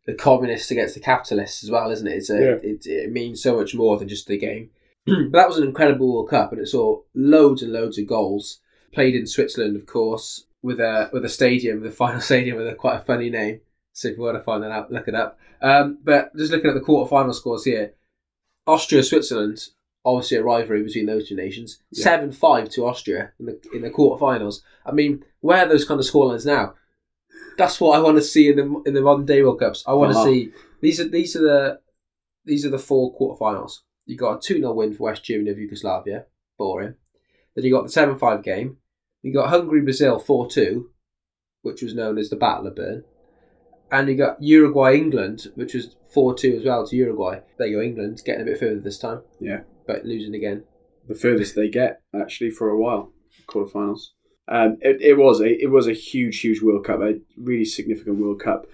the 0.07 0.15
communists 0.15 0.71
against 0.71 0.95
the 0.95 1.01
capitalists 1.01 1.63
as 1.63 1.71
well, 1.71 1.91
isn't 1.91 2.07
it? 2.07 2.13
It's 2.17 2.31
a, 2.31 2.39
Yeah. 2.39 2.57
it, 2.63 2.87
it 2.87 3.13
means 3.13 3.43
so 3.43 3.57
much 3.57 3.75
more 3.75 3.99
than 3.99 4.09
just 4.09 4.27
the 4.27 4.39
game. 4.39 4.71
But 5.07 5.33
that 5.33 5.49
was 5.49 5.59
an 5.59 5.67
incredible 5.67 6.13
World 6.15 6.31
Cup, 6.31 6.53
and 6.53 6.61
it 6.61 6.67
saw 6.69 7.03
loads 7.15 7.63
and 7.63 7.73
loads 7.73 7.99
of 7.99 8.07
goals. 8.07 8.61
Played 8.93 9.15
in 9.15 9.27
Switzerland, 9.27 9.77
of 9.77 9.87
course, 9.87 10.47
with 10.63 10.81
a 10.81 11.09
with 11.13 11.25
a 11.25 11.29
stadium, 11.29 11.81
the 11.83 11.91
final 11.91 12.21
stadium 12.31 12.57
with 12.57 12.67
a 12.69 12.75
quite 12.75 12.97
a 13.01 13.05
funny 13.05 13.31
name. 13.31 13.61
So 13.93 14.09
if 14.09 14.17
you 14.17 14.23
want 14.23 14.37
to 14.37 14.43
find 14.43 14.63
that 14.63 14.71
out, 14.73 14.91
look 14.93 15.09
it 15.09 15.15
up. 15.15 15.39
Um, 15.63 15.99
but 16.03 16.35
just 16.37 16.51
looking 16.53 16.71
at 16.71 16.75
the 16.75 16.81
quarterfinal 16.81 17.35
scores 17.35 17.65
here, 17.65 17.95
Austria 18.67 19.03
Switzerland, 19.03 19.69
obviously 20.05 20.39
a 20.39 20.43
rivalry 20.43 20.83
between 20.83 21.07
those 21.07 21.29
two 21.29 21.37
nations. 21.37 21.81
Yeah. 21.93 22.05
Seven 22.05 22.33
five 22.33 22.69
to 22.71 22.87
Austria 22.87 23.33
in 23.39 23.47
the 23.47 23.61
in 23.73 23.83
the 23.83 23.91
quarterfinals. 23.91 24.63
I 24.85 24.93
mean, 24.93 25.25
where 25.41 25.65
are 25.65 25.69
those 25.69 25.85
kind 25.85 26.01
of 26.01 26.07
scorelines 26.07 26.47
now? 26.47 26.75
That's 27.57 27.81
what 27.81 27.97
I 27.99 28.03
want 28.03 28.17
to 28.17 28.23
see 28.23 28.49
in 28.49 28.57
the 28.57 28.83
in 28.87 28.95
the 28.95 29.03
modern 29.03 29.27
day 29.27 29.43
World 29.43 29.61
Cups. 29.61 29.85
I 29.87 29.93
want 29.93 30.13
to 30.13 30.19
Uh-huh. 30.19 30.29
see 30.29 30.51
these 30.81 30.99
are 31.01 31.09
these 31.09 31.37
are 31.37 31.43
the 31.43 31.81
these 32.45 32.65
are 32.67 32.71
the 32.71 32.79
four 32.79 33.15
quarterfinals. 33.17 33.81
You 34.11 34.16
got 34.16 34.38
a 34.38 34.40
two 34.40 34.57
0 34.57 34.73
win 34.73 34.92
for 34.92 35.05
West 35.05 35.23
Germany 35.23 35.51
of 35.51 35.59
Yugoslavia, 35.61 36.25
boring. 36.59 36.94
Then 37.55 37.64
you 37.64 37.70
got 37.73 37.85
the 37.85 37.92
seven 37.92 38.18
five 38.18 38.42
game. 38.42 38.79
You 39.23 39.33
got 39.33 39.51
Hungary 39.51 39.83
Brazil 39.83 40.18
four 40.18 40.51
two, 40.51 40.90
which 41.62 41.81
was 41.81 41.94
known 41.94 42.18
as 42.18 42.29
the 42.29 42.35
Battle 42.35 42.66
of 42.66 42.75
Bern, 42.75 43.05
and 43.92 44.09
you 44.09 44.16
got 44.16 44.42
Uruguay 44.42 44.96
England, 44.96 45.46
which 45.55 45.75
was 45.75 45.94
four 46.12 46.35
two 46.35 46.57
as 46.59 46.64
well 46.64 46.85
to 46.85 46.96
Uruguay. 46.96 47.38
There 47.57 47.68
you 47.68 47.77
go, 47.77 47.83
England 47.83 48.20
getting 48.25 48.42
a 48.42 48.46
bit 48.46 48.59
further 48.59 48.81
this 48.81 48.99
time, 48.99 49.23
Yeah, 49.38 49.61
but 49.87 50.05
losing 50.05 50.35
again. 50.35 50.64
the 51.07 51.14
furthest 51.14 51.55
they 51.55 51.68
get 51.68 52.03
actually 52.12 52.51
for 52.51 52.68
a 52.68 52.77
while, 52.79 53.12
quarterfinals. 53.46 54.09
Um, 54.49 54.79
it, 54.81 55.01
it 55.01 55.18
was 55.18 55.40
a 55.40 55.51
it 55.62 55.70
was 55.70 55.87
a 55.87 55.92
huge 55.92 56.40
huge 56.40 56.61
World 56.62 56.85
Cup, 56.85 57.01
a 57.01 57.20
really 57.37 57.64
significant 57.64 58.18
World 58.18 58.40
Cup. 58.40 58.66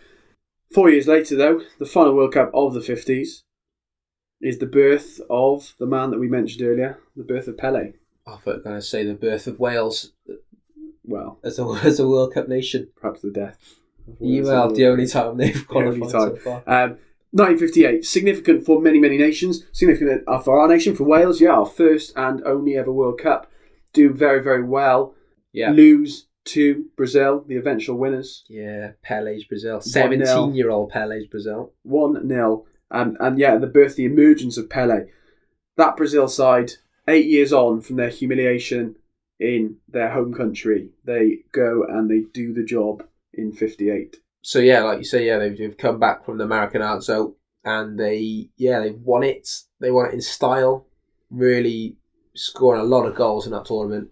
Four 0.72 0.88
years 0.88 1.06
later, 1.06 1.36
though, 1.36 1.60
the 1.78 1.84
final 1.84 2.14
World 2.14 2.32
Cup 2.32 2.50
of 2.54 2.72
the 2.72 2.80
fifties 2.80 3.42
is 4.40 4.58
the 4.58 4.66
birth 4.66 5.20
of 5.30 5.74
the 5.78 5.86
man 5.86 6.10
that 6.10 6.18
we 6.20 6.28
mentioned 6.28 6.66
earlier, 6.66 6.98
the 7.16 7.24
birth 7.24 7.48
of 7.48 7.56
Pele. 7.56 7.92
I 8.26 8.36
thought 8.36 8.64
going 8.64 8.76
to 8.76 8.82
say 8.82 9.04
the 9.04 9.14
birth 9.14 9.46
of 9.46 9.58
Wales 9.60 10.12
Well, 11.04 11.38
as 11.44 11.58
a 11.58 11.64
as 11.84 12.00
a 12.00 12.08
World 12.08 12.34
Cup 12.34 12.48
nation. 12.48 12.88
perhaps 13.00 13.22
the 13.22 13.30
death. 13.30 13.58
of 14.08 14.16
You 14.20 14.42
well, 14.42 14.70
the 14.72 14.86
only 14.86 15.06
time 15.06 15.36
they've 15.36 15.54
The 15.54 15.64
qualified 15.64 16.10
time. 16.10 16.10
so 16.10 16.36
far. 16.36 16.62
Um, 16.66 16.98
1958, 17.32 18.04
significant 18.04 18.64
for 18.64 18.80
many, 18.80 18.98
many 18.98 19.18
nations. 19.18 19.64
Significant 19.72 20.22
uh, 20.26 20.38
for 20.38 20.58
our 20.60 20.68
nation, 20.68 20.94
for 20.96 21.04
Wales. 21.04 21.40
Yeah, 21.40 21.50
our 21.50 21.66
first 21.66 22.12
and 22.16 22.42
only 22.44 22.76
ever 22.76 22.92
World 22.92 23.20
Cup. 23.20 23.50
Do 23.92 24.12
very, 24.12 24.42
very 24.42 24.62
well. 24.64 25.14
Yeah. 25.52 25.70
Lose 25.70 26.26
to 26.46 26.84
Brazil, 26.96 27.44
the 27.46 27.56
eventual 27.56 27.96
winners. 27.98 28.44
Yeah, 28.48 28.92
Pele's 29.02 29.44
Brazil. 29.44 29.80
17 29.80 30.54
year 30.54 30.70
old 30.70 30.90
Pele's 30.90 31.26
Brazil. 31.26 31.72
1 31.82 32.28
0. 32.28 32.64
Um, 32.90 33.16
and 33.20 33.38
yeah, 33.38 33.56
the 33.56 33.66
birth, 33.66 33.96
the 33.96 34.04
emergence 34.04 34.56
of 34.56 34.70
Pele. 34.70 35.06
That 35.76 35.96
Brazil 35.96 36.28
side, 36.28 36.72
eight 37.08 37.26
years 37.26 37.52
on 37.52 37.80
from 37.80 37.96
their 37.96 38.08
humiliation 38.08 38.96
in 39.38 39.76
their 39.88 40.10
home 40.10 40.32
country, 40.32 40.90
they 41.04 41.40
go 41.52 41.84
and 41.84 42.10
they 42.10 42.22
do 42.32 42.52
the 42.52 42.64
job 42.64 43.04
in 43.34 43.52
58. 43.52 44.16
So, 44.42 44.60
yeah, 44.60 44.82
like 44.82 44.98
you 44.98 45.04
say, 45.04 45.26
yeah, 45.26 45.38
they've, 45.38 45.76
come 45.76 45.98
back 45.98 46.24
from 46.24 46.38
the 46.38 46.46
Maracanazo 46.46 47.34
and 47.64 47.98
they, 47.98 48.50
yeah, 48.56 48.80
they 48.80 48.92
won 48.92 49.24
it. 49.24 49.48
They 49.80 49.90
won 49.90 50.06
it 50.06 50.14
in 50.14 50.20
style, 50.20 50.86
really 51.30 51.96
scoring 52.34 52.80
a 52.80 52.84
lot 52.84 53.06
of 53.06 53.16
goals 53.16 53.46
in 53.46 53.52
that 53.52 53.64
tournament, 53.64 54.10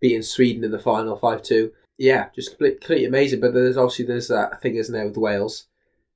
beating 0.00 0.22
Sweden 0.22 0.64
in 0.64 0.70
the 0.70 0.78
final 0.78 1.16
5 1.16 1.42
2. 1.42 1.72
Yeah, 1.98 2.28
just 2.34 2.50
completely, 2.50 2.78
completely 2.78 3.04
amazing. 3.06 3.40
But 3.40 3.54
there's 3.54 3.76
obviously 3.76 4.06
there's 4.06 4.28
that 4.28 4.62
thing, 4.62 4.76
isn't 4.76 4.94
there, 4.94 5.06
with 5.06 5.16
Wales? 5.16 5.66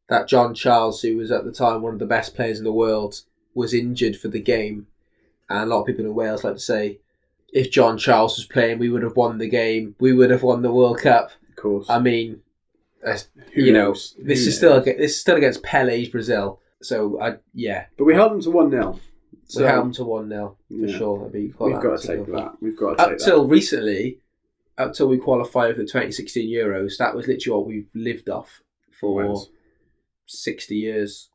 That 0.08 0.28
John 0.28 0.54
Charles, 0.54 1.02
who 1.02 1.16
was 1.16 1.30
at 1.32 1.44
the 1.44 1.52
time 1.52 1.82
one 1.82 1.92
of 1.94 1.98
the 1.98 2.06
best 2.06 2.34
players 2.36 2.58
in 2.58 2.64
the 2.64 2.72
world, 2.72 3.22
was 3.54 3.74
injured 3.74 4.16
for 4.16 4.28
the 4.28 4.40
game. 4.40 4.86
And 5.48 5.60
a 5.60 5.66
lot 5.66 5.80
of 5.80 5.86
people 5.86 6.04
in 6.04 6.14
Wales 6.14 6.44
like 6.44 6.54
to 6.54 6.60
say, 6.60 6.98
if 7.52 7.70
John 7.70 7.96
Charles 7.98 8.36
was 8.36 8.46
playing, 8.46 8.78
we 8.78 8.88
would 8.90 9.02
have 9.02 9.16
won 9.16 9.38
the 9.38 9.48
game. 9.48 9.94
We 9.98 10.12
would 10.12 10.30
have 10.30 10.42
won 10.42 10.62
the 10.62 10.72
World 10.72 10.98
Cup. 11.00 11.30
Of 11.48 11.56
course. 11.56 11.86
I 11.88 11.98
mean, 11.98 12.40
Who 13.54 13.62
you 13.62 13.72
know, 13.72 13.88
knows? 13.88 14.14
this 14.18 14.44
Who 14.44 14.48
is 14.50 14.56
still 14.56 14.70
knows? 14.74 14.82
aga- 14.86 14.98
this 14.98 15.12
is 15.12 15.20
still 15.20 15.36
against 15.36 15.62
Pele's 15.62 16.08
Brazil. 16.08 16.60
So 16.82 17.20
I 17.20 17.36
yeah, 17.54 17.86
But 17.96 18.04
we 18.04 18.14
held 18.14 18.32
them 18.32 18.42
to 18.42 18.50
1 18.50 18.70
0. 18.70 19.00
we 19.56 19.62
held 19.62 19.84
them 19.86 19.92
to 19.94 20.04
one 20.04 20.28
0 20.28 20.56
for 20.68 20.74
yeah. 20.74 20.98
sure. 20.98 21.30
We've 21.32 21.56
got 21.56 22.00
to 22.00 22.06
take 22.06 22.26
that. 22.26 22.56
We've 22.60 22.76
got 22.76 22.96
to 22.96 23.02
Up 23.02 23.08
take 23.10 23.18
that. 23.18 23.24
till 23.24 23.46
recently, 23.46 24.18
up 24.76 24.92
till 24.92 25.08
we 25.08 25.16
qualified 25.18 25.74
for 25.74 25.80
the 25.80 25.86
2016 25.86 26.48
Euros, 26.52 26.98
that 26.98 27.14
was 27.14 27.26
literally 27.26 27.56
what 27.58 27.66
we've 27.66 27.88
lived 27.94 28.28
off 28.28 28.60
for 29.00 29.14
Wales. 29.14 29.48
60 30.26 30.74
years. 30.76 31.30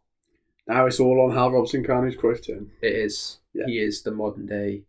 Now 0.67 0.85
it's 0.85 0.99
all 0.99 1.21
on 1.21 1.35
Hal 1.35 1.51
Robson-Kanu's 1.51 2.15
Cruyff 2.15 2.45
turn. 2.45 2.71
It 2.81 2.93
is. 2.93 3.39
Yeah. 3.53 3.65
He 3.67 3.79
is 3.79 4.03
the 4.03 4.11
modern 4.11 4.45
day, 4.45 4.83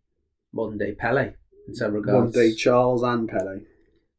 modern 0.52 0.78
day 0.78 0.92
Pele 0.92 1.32
in 1.66 1.74
some 1.74 1.94
regards. 1.94 2.34
day 2.34 2.52
Charles 2.54 3.02
and 3.02 3.28
Pele. 3.28 3.60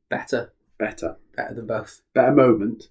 better, 0.10 0.52
Better. 0.78 1.18
better 1.36 1.54
than 1.54 1.68
both. 1.68 2.02
Better 2.14 2.32
moment. 2.34 2.90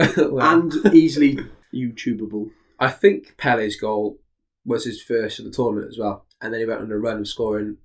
Well, 0.16 0.40
And 0.42 0.72
easily 0.94 1.38
YouTubeable. 1.72 2.50
I 2.80 2.90
think 2.90 3.36
Pele's 3.38 3.76
goal 3.76 4.18
was 4.64 4.84
his 4.84 5.00
first 5.02 5.38
of 5.38 5.44
the 5.44 5.50
tournament 5.52 5.88
as 5.88 5.98
well, 5.98 6.26
and 6.42 6.52
then 6.52 6.60
he 6.60 6.66
went 6.66 6.80
on 6.80 6.90
a 6.90 6.98
run 6.98 7.18
of 7.20 7.28
scoring 7.28 7.76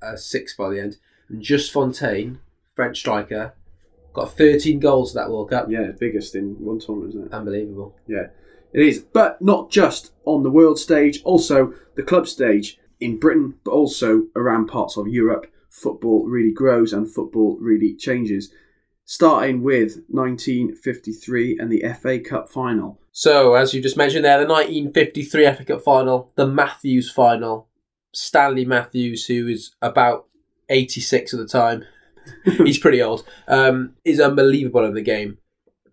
a 0.00 0.16
six 0.16 0.54
by 0.56 0.70
the 0.70 0.80
end. 0.80 0.98
And 1.28 1.42
Just 1.42 1.72
Fontaine, 1.72 2.38
French 2.74 2.98
striker, 3.00 3.54
got 4.12 4.36
13 4.36 4.80
goals 4.80 5.14
that 5.14 5.30
World 5.30 5.50
Cup. 5.50 5.66
Yeah, 5.70 5.92
biggest 5.98 6.34
in 6.34 6.56
one 6.58 6.78
tournament, 6.78 7.14
isn't 7.14 7.26
it? 7.26 7.32
Unbelievable. 7.32 7.96
Yeah, 8.06 8.28
it 8.72 8.80
is. 8.82 9.00
But 9.00 9.40
not 9.40 9.70
just 9.70 10.12
on 10.24 10.42
the 10.42 10.50
world 10.50 10.78
stage, 10.78 11.22
also 11.24 11.74
the 11.96 12.02
club 12.02 12.26
stage 12.26 12.78
in 13.00 13.18
Britain, 13.18 13.54
but 13.64 13.70
also 13.70 14.26
around 14.34 14.66
parts 14.66 14.96
of 14.96 15.08
Europe. 15.08 15.46
Football 15.70 16.26
really 16.26 16.52
grows 16.52 16.92
and 16.92 17.08
football 17.08 17.56
really 17.60 17.94
changes. 17.94 18.52
Starting 19.04 19.62
with 19.62 20.02
1953 20.08 21.58
and 21.58 21.72
the 21.72 21.82
FA 22.00 22.18
Cup 22.18 22.50
final. 22.50 23.00
So, 23.10 23.54
as 23.54 23.72
you 23.72 23.80
just 23.80 23.96
mentioned 23.96 24.24
there, 24.24 24.38
the 24.38 24.52
1953 24.52 25.54
FA 25.54 25.64
Cup 25.64 25.82
final, 25.82 26.32
the 26.36 26.46
Matthews 26.46 27.10
final. 27.10 27.68
Stanley 28.12 28.64
Matthews, 28.64 29.26
who 29.26 29.46
is 29.46 29.74
about 29.80 30.26
86 30.68 31.34
at 31.34 31.40
the 31.40 31.46
time, 31.46 31.84
he's 32.44 32.78
pretty 32.78 33.02
old, 33.02 33.24
um, 33.48 33.94
is 34.04 34.20
unbelievable 34.20 34.84
in 34.84 34.94
the 34.94 35.02
game. 35.02 35.38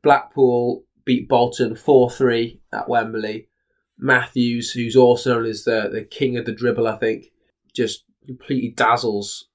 Blackpool 0.04 0.84
beat 1.06 1.28
Bolton 1.30 1.76
4 1.76 2.10
3 2.12 2.62
at 2.74 2.89
Wembley. 2.89 3.48
Matthews, 3.98 4.71
who's 4.71 4.95
also 4.95 5.36
known 5.36 5.45
as 5.45 5.63
the, 5.63 5.89
the 5.91 6.04
king 6.04 6.38
of 6.38 6.45
the 6.45 6.52
dribble, 6.52 6.88
I 6.88 6.98
think, 6.98 7.26
just 7.74 8.04
completely 8.26 8.69
dazzles 8.71 9.48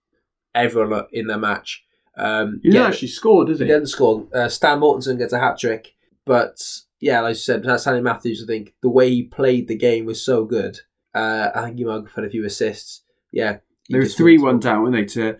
everyone 0.55 1.05
in 1.13 1.27
the 1.27 1.39
match. 1.39 1.85
Um, 2.17 2.61
He 2.63 2.71
yeah, 2.73 2.87
actually 2.87 3.09
scored, 3.09 3.49
does 3.49 3.59
he 3.59 3.67
he? 3.67 3.71
didn't 3.71 3.89
score. 3.89 4.27
Uh, 4.35 4.49
Stan 4.49 4.81
Mortensen 4.81 5.19
gets 5.19 5.33
a 5.33 5.39
hat 5.39 5.59
trick, 5.59 5.95
but 6.25 6.63
yeah, 7.01 7.21
like 7.21 7.31
I 7.31 7.35
said, 7.35 7.65
Stanley 7.81 8.01
Matthews. 8.03 8.43
I 8.43 8.47
think 8.47 8.75
the 8.83 8.91
way 8.91 9.11
he 9.11 9.23
played 9.25 9.69
the 9.69 9.77
game 9.77 10.07
was 10.07 10.23
so 10.25 10.45
good. 10.45 10.79
Uh, 11.15 11.49
I 11.55 11.65
think 11.65 11.79
he 11.79 11.85
might 11.85 11.95
have 11.95 12.13
had 12.15 12.25
a 12.25 12.31
few 12.31 12.45
assists. 12.45 13.03
Yeah, 13.33 13.59
They 13.91 13.99
were 13.99 14.05
just 14.05 14.17
3 14.17 14.39
went 14.39 14.55
1 14.55 14.61
down, 14.61 14.83
weren't 14.83 14.95
they, 14.97 15.05
to 15.21 15.39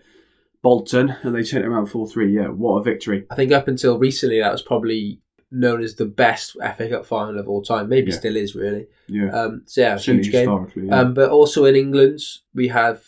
Bolton, 0.63 1.15
and 1.23 1.35
they 1.35 1.43
turned 1.43 1.63
it 1.65 1.67
around 1.67 1.87
4 1.87 2.07
3. 2.07 2.33
Yeah, 2.35 2.47
what 2.47 2.77
a 2.77 2.83
victory. 2.83 3.25
I 3.29 3.35
think 3.35 3.51
up 3.51 3.67
until 3.67 3.97
recently, 3.97 4.39
that 4.39 4.51
was 4.51 4.61
probably 4.61 5.19
known 5.51 5.81
as 5.81 5.95
the 5.95 6.05
best 6.05 6.55
FA 6.77 6.87
Cup 6.89 7.05
final 7.05 7.37
of 7.39 7.49
all 7.49 7.61
time. 7.61 7.89
Maybe 7.89 8.11
Yeah. 8.11 8.17
still 8.17 8.35
is 8.37 8.55
really. 8.55 8.87
Yeah. 9.07 9.29
Um, 9.31 9.63
so 9.65 9.81
yeah, 9.81 9.97
Certainly 9.97 10.23
huge 10.23 10.31
game. 10.31 10.39
historically. 10.49 10.87
Yeah. 10.87 10.99
Um, 11.01 11.13
but 11.13 11.29
also 11.29 11.65
in 11.65 11.75
England, 11.75 12.19
we 12.53 12.67
have 12.69 13.03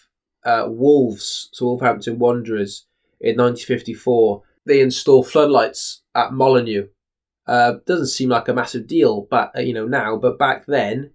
uh, 0.46 0.66
Wolves, 0.68 1.50
so 1.54 1.66
Wolverhampton 1.68 2.20
Wanderers 2.20 2.86
in 3.22 3.38
1954. 3.38 4.42
They 4.66 4.82
install 4.82 5.24
floodlights 5.24 6.02
at 6.16 6.34
Molineux. 6.34 6.88
Uh, 7.48 7.74
doesn't 7.86 8.08
seem 8.08 8.30
like 8.30 8.48
a 8.48 8.54
massive 8.54 8.88
deal, 8.88 9.28
but 9.30 9.52
uh, 9.58 9.62
you 9.62 9.74
know 9.74 9.86
now. 9.88 10.18
But 10.18 10.38
back 10.40 10.66
then, 10.66 11.12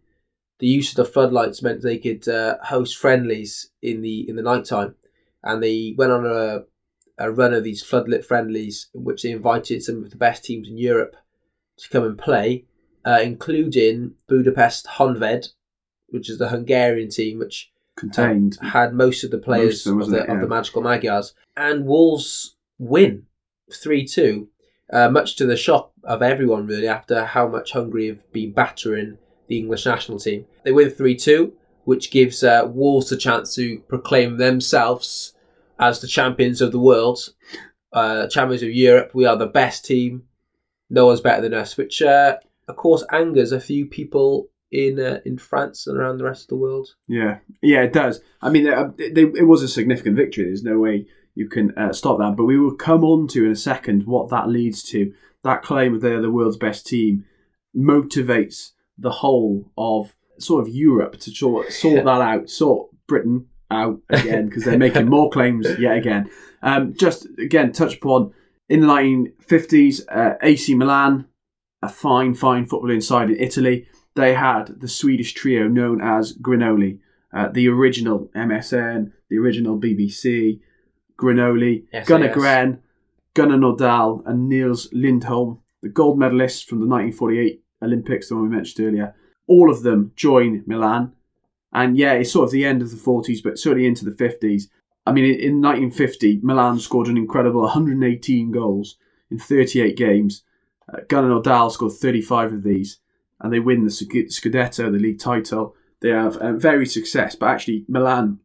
the 0.61 0.66
use 0.66 0.90
of 0.90 0.96
the 0.96 1.05
floodlights 1.12 1.62
meant 1.62 1.83
they 1.83 1.98
could 1.98 2.27
uh, 2.29 2.57
host 2.62 2.96
friendlies 2.96 3.70
in 3.83 4.03
the 4.03 4.29
in 4.29 4.37
the 4.37 4.42
night 4.42 4.64
time, 4.66 4.94
and 5.42 5.62
they 5.62 5.94
went 5.96 6.12
on 6.12 6.27
a 6.27 6.64
a 7.18 7.31
run 7.31 7.53
of 7.53 7.64
these 7.64 7.83
floodlit 7.83 8.24
friendlies 8.24 8.88
in 8.94 9.05
which 9.05 9.22
they 9.22 9.31
invited 9.31 9.83
some 9.83 10.03
of 10.03 10.11
the 10.11 10.16
best 10.16 10.44
teams 10.44 10.68
in 10.68 10.79
Europe 10.79 11.16
to 11.77 11.88
come 11.88 12.05
and 12.05 12.18
play, 12.18 12.64
uh, 13.05 13.20
including 13.22 14.12
Budapest 14.29 14.87
Honved, 14.87 15.48
which 16.09 16.31
is 16.31 16.38
the 16.38 16.48
Hungarian 16.48 17.11
team, 17.11 17.38
which 17.38 17.70
Contained. 17.96 18.59
had 18.62 18.94
most 18.94 19.24
of 19.24 19.31
the 19.31 19.38
players 19.38 19.87
of 19.87 19.92
them, 19.92 20.03
of, 20.03 20.11
the, 20.11 20.22
it? 20.22 20.29
of 20.29 20.40
the 20.40 20.46
Magical 20.46 20.83
Magyars. 20.83 21.35
And 21.57 21.87
Wolves 21.87 22.57
win 22.79 23.27
3 23.72 24.07
2, 24.07 24.48
uh, 24.92 25.11
much 25.11 25.37
to 25.37 25.46
the 25.46 25.57
shock 25.57 25.92
of 26.05 26.22
everyone, 26.22 26.66
really, 26.66 26.88
after 26.88 27.24
how 27.24 27.48
much 27.48 27.72
Hungary 27.72 28.07
have 28.07 28.33
been 28.33 28.53
battering 28.53 29.18
the 29.48 29.59
English 29.59 29.87
national 29.87 30.18
team. 30.18 30.46
They 30.62 30.72
win 30.72 30.90
3 30.90 31.16
2, 31.16 31.53
which 31.88 32.11
gives 32.11 32.44
uh, 32.44 32.68
Wolves 32.70 33.11
a 33.12 33.16
chance 33.16 33.55
to 33.55 33.79
proclaim 33.88 34.37
themselves 34.37 35.33
as 35.79 36.03
the 36.03 36.07
champions 36.07 36.61
of 36.61 36.70
the 36.70 36.79
world, 36.79 37.31
uh, 37.94 38.27
champions 38.27 38.62
of 38.62 38.68
Europe. 38.68 39.12
We 39.14 39.24
are 39.24 39.38
the 39.38 39.46
best 39.46 39.87
team. 39.87 40.24
No 40.90 41.07
one's 41.07 41.22
better 41.22 41.40
than 41.40 41.55
us, 41.55 41.79
which, 41.79 42.03
uh, 42.03 42.37
of 42.68 42.77
course, 42.77 43.07
angers 43.11 43.53
a 43.53 43.59
few 43.59 43.87
people 43.87 44.51
in 44.70 45.01
uh, 45.01 45.20
in 45.24 45.38
France 45.38 45.87
and 45.87 45.96
around 45.96 46.18
the 46.18 46.24
rest 46.24 46.42
of 46.42 46.48
the 46.48 46.57
world. 46.57 46.94
Yeah, 47.07 47.38
yeah, 47.62 47.85
it 47.85 47.94
does. 47.94 48.20
I 48.42 48.51
mean, 48.51 48.68
uh, 48.68 48.90
they, 48.98 49.22
it 49.22 49.46
was 49.46 49.62
a 49.62 49.68
significant 49.68 50.14
victory. 50.14 50.44
There's 50.44 50.62
no 50.62 50.79
way 50.79 51.07
you 51.35 51.48
can 51.48 51.72
uh, 51.79 51.94
stop 51.94 52.18
that. 52.18 52.37
But 52.37 52.44
we 52.44 52.59
will 52.59 52.77
come 52.77 53.03
on 53.03 53.29
to 53.29 53.46
in 53.46 53.53
a 53.53 53.57
second 53.57 54.05
what 54.05 54.29
that 54.29 54.51
leads 54.51 54.83
to. 54.90 55.14
That 55.42 55.62
claim 55.62 55.94
that 55.94 56.01
they're 56.01 56.20
the 56.20 56.31
world's 56.31 56.59
best 56.59 56.87
team 56.87 57.24
motivates 57.74 58.72
the 58.98 59.22
whole 59.24 59.72
of 59.79 60.14
sort 60.40 60.66
of 60.66 60.74
Europe 60.74 61.18
to 61.20 61.31
sort 61.31 61.72
sort 61.72 62.05
that 62.05 62.20
out, 62.20 62.51
sort 62.51 62.90
Britain 63.07 63.46
out 63.70 64.01
again 64.09 64.46
because 64.46 64.64
they're 64.64 64.79
making 64.79 65.09
more 65.11 65.31
claims 65.31 65.66
yet 65.79 65.96
again. 65.96 66.31
Um, 66.62 66.94
just 66.94 67.27
again, 67.38 67.72
touch 67.72 67.96
upon 67.96 68.33
in 68.68 68.81
the 68.81 68.87
1950s, 68.87 70.03
uh, 70.09 70.35
AC 70.42 70.74
Milan, 70.74 71.27
a 71.83 71.88
fine, 71.88 72.35
fine 72.35 72.66
footballing 72.66 73.03
side 73.03 73.31
in 73.31 73.37
Italy. 73.38 73.87
They 74.14 74.35
had 74.35 74.81
the 74.81 74.88
Swedish 74.88 75.33
trio 75.33 75.68
known 75.68 76.01
as 76.01 76.33
Gre-No-Li, 76.33 76.98
uh, 77.33 77.48
the 77.48 77.68
original 77.68 78.31
MSN, 78.35 79.12
the 79.31 79.38
original 79.38 79.79
BBC, 79.79 80.61
Gre-No-Li, 81.16 81.85
SAS. 81.92 82.09
Gunnar 82.09 82.33
Gren, 82.33 82.83
Gunnar 83.35 83.57
Nordahl, 83.57 84.22
and 84.27 84.48
Nils 84.48 84.88
Liedholm, 84.92 85.61
the 85.83 85.88
gold 85.88 86.18
medalists 86.18 86.64
from 86.64 86.81
the 86.81 86.87
1948 86.87 87.62
Olympics, 87.83 88.29
the 88.29 88.35
one 88.35 88.51
we 88.51 88.57
mentioned 88.57 88.87
earlier. 88.87 89.14
All 89.49 89.71
of 89.71 89.83
them 89.83 90.13
join 90.15 90.63
Milan. 90.67 91.13
And 91.73 91.97
yeah, 91.97 92.13
it's 92.13 92.33
sort 92.33 92.45
of 92.45 92.51
the 92.53 92.65
end 92.65 92.81
of 92.81 92.91
the 92.91 92.97
40s, 92.97 93.43
but 93.43 93.59
certainly 93.59 93.87
into 93.87 94.05
the 94.05 94.13
50s. 94.13 94.69
I 95.05 95.13
mean, 95.13 95.25
in, 95.25 95.41
in 95.41 95.63
1950, 95.63 96.41
Milan 96.43 96.79
scored 96.79 97.09
an 97.09 97.17
incredible 97.17 97.63
118 97.63 98.53
goals 98.53 98.97
in 99.31 99.39
38 99.39 99.97
games. 99.97 100.45
Uh, 100.93 101.01
Gunnar 101.09 101.29
Nordahl 101.29 101.71
scored 101.73 101.93
35 101.93 102.53
of 102.53 102.63
these, 102.63 102.99
and 103.41 103.53
they 103.53 103.61
win 103.61 103.85
the 103.85 103.91
Scudetto, 103.91 104.93
the 104.93 104.99
league 104.99 105.19
title. 105.19 105.75
They 106.01 106.11
have 106.11 106.37
uh, 106.37 106.53
very 106.53 106.87
success, 106.87 107.35
but 107.35 107.49
actually, 107.49 107.85
Milan 107.89 108.41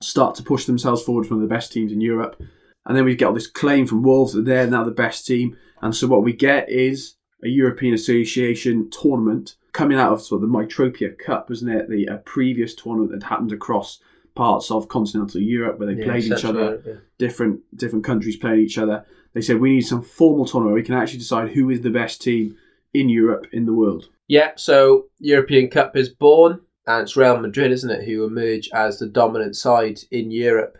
start 0.00 0.34
to 0.34 0.42
push 0.42 0.64
themselves 0.64 1.02
forward 1.02 1.26
from 1.26 1.40
the 1.40 1.46
best 1.46 1.72
teams 1.72 1.92
in 1.92 2.00
Europe. 2.00 2.40
And 2.84 2.96
then 2.96 3.04
we 3.04 3.14
get 3.14 3.26
all 3.26 3.32
this 3.32 3.46
claim 3.46 3.86
from 3.86 4.02
Wolves 4.02 4.32
that 4.32 4.44
they're 4.44 4.66
now 4.66 4.84
the 4.84 4.90
best 4.90 5.26
team. 5.26 5.56
And 5.80 5.94
so 5.94 6.08
what 6.08 6.24
we 6.24 6.32
get 6.32 6.68
is 6.68 7.14
a 7.42 7.48
European 7.48 7.94
Association 7.94 8.90
tournament 8.90 9.54
coming 9.72 9.98
out 9.98 10.12
of 10.12 10.20
sort 10.22 10.42
of 10.42 10.48
the 10.48 10.54
Mitropa 10.58 11.18
Cup, 11.18 11.48
wasn't 11.48 11.72
it? 11.74 11.88
The 11.88 12.08
uh, 12.08 12.16
previous 12.18 12.74
tournament 12.74 13.12
that 13.12 13.26
happened 13.26 13.52
across 13.52 14.00
parts 14.34 14.70
of 14.70 14.88
continental 14.88 15.40
Europe 15.40 15.78
where 15.78 15.94
they 15.94 16.00
Yeah, 16.00 16.06
played 16.06 16.24
each 16.24 16.44
other 16.44 16.82
yeah. 16.86 16.94
different 17.18 17.60
different 17.76 18.04
countries 18.04 18.36
playing 18.36 18.60
each 18.60 18.78
other. 18.78 19.04
They 19.34 19.42
said 19.42 19.60
we 19.60 19.70
need 19.70 19.82
some 19.82 20.02
formal 20.02 20.46
tournament 20.46 20.72
where 20.72 20.82
we 20.82 20.86
can 20.86 20.94
actually 20.94 21.18
decide 21.18 21.50
who 21.50 21.70
is 21.70 21.80
the 21.82 21.90
best 21.90 22.22
team 22.22 22.56
in 22.94 23.08
Europe 23.08 23.46
in 23.52 23.66
the 23.66 23.74
world. 23.74 24.08
Yeah, 24.28 24.52
so 24.56 25.06
European 25.18 25.68
Cup 25.68 25.96
is 25.96 26.08
born, 26.08 26.60
and 26.86 27.02
it's 27.02 27.16
Real 27.16 27.38
Madrid, 27.38 27.72
isn't 27.72 27.90
it, 27.90 28.04
who 28.04 28.24
emerge 28.24 28.70
as 28.72 28.98
the 28.98 29.06
dominant 29.06 29.56
side 29.56 30.00
in 30.10 30.30
Europe 30.30 30.78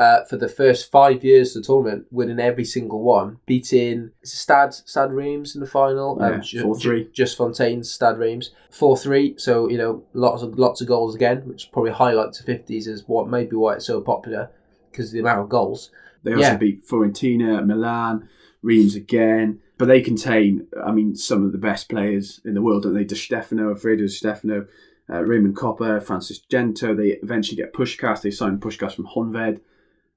uh, 0.00 0.24
for 0.24 0.36
the 0.38 0.48
first 0.48 0.90
five 0.90 1.22
years 1.22 1.54
of 1.54 1.62
the 1.62 1.66
tournament, 1.66 2.06
winning 2.10 2.40
every 2.40 2.64
single 2.64 3.02
one, 3.02 3.36
beating 3.46 4.10
is 4.22 4.32
Stad 4.32 4.72
Stade 4.74 5.10
Reims 5.10 5.54
in 5.54 5.60
the 5.60 5.66
final, 5.66 6.16
Yeah, 6.20 6.38
Ju- 6.38 6.64
4-3. 6.64 6.80
Ju- 7.04 7.10
just 7.12 7.36
Fontaine's 7.36 7.90
Stade 7.90 8.16
Reims 8.16 8.50
four 8.70 8.96
three. 8.96 9.34
So 9.36 9.68
you 9.68 9.76
know 9.78 10.02
lots 10.14 10.42
of 10.42 10.58
lots 10.58 10.80
of 10.80 10.88
goals 10.88 11.14
again, 11.14 11.42
which 11.46 11.70
probably 11.72 11.92
highlights 11.92 12.38
the 12.38 12.44
fifties 12.44 12.88
as 12.88 13.04
what 13.06 13.28
maybe 13.28 13.56
why 13.56 13.74
it's 13.74 13.86
so 13.86 14.00
popular 14.00 14.50
because 14.90 15.06
of 15.08 15.12
the 15.12 15.20
amount 15.20 15.40
of 15.40 15.48
goals. 15.48 15.90
They 16.22 16.32
also 16.32 16.42
Yeah. 16.42 16.56
beat 16.56 16.86
Fiorentina, 16.86 17.64
Milan, 17.66 18.28
Reims 18.62 18.94
again. 18.94 19.60
But 19.78 19.86
they 19.88 20.02
contain, 20.02 20.66
I 20.82 20.92
mean, 20.92 21.14
some 21.14 21.44
of 21.44 21.52
the 21.52 21.58
best 21.70 21.88
players 21.88 22.40
in 22.44 22.52
the 22.54 22.60
world, 22.62 22.82
don't 22.82 22.92
they? 22.94 23.04
Di 23.04 23.14
Stefano, 23.16 23.70
Alfredo 23.70 24.02
Di 24.02 24.08
Stefano, 24.08 24.66
uh, 25.10 25.22
Raymond 25.24 25.56
Kopa, 25.56 26.02
Francis 26.02 26.38
Gento. 26.52 26.94
They 26.94 27.12
eventually 27.22 27.56
get 27.56 27.72
Puskas. 27.72 28.20
They 28.20 28.30
signed 28.30 28.60
Puskas 28.60 28.94
from 28.94 29.06
Honved. 29.06 29.60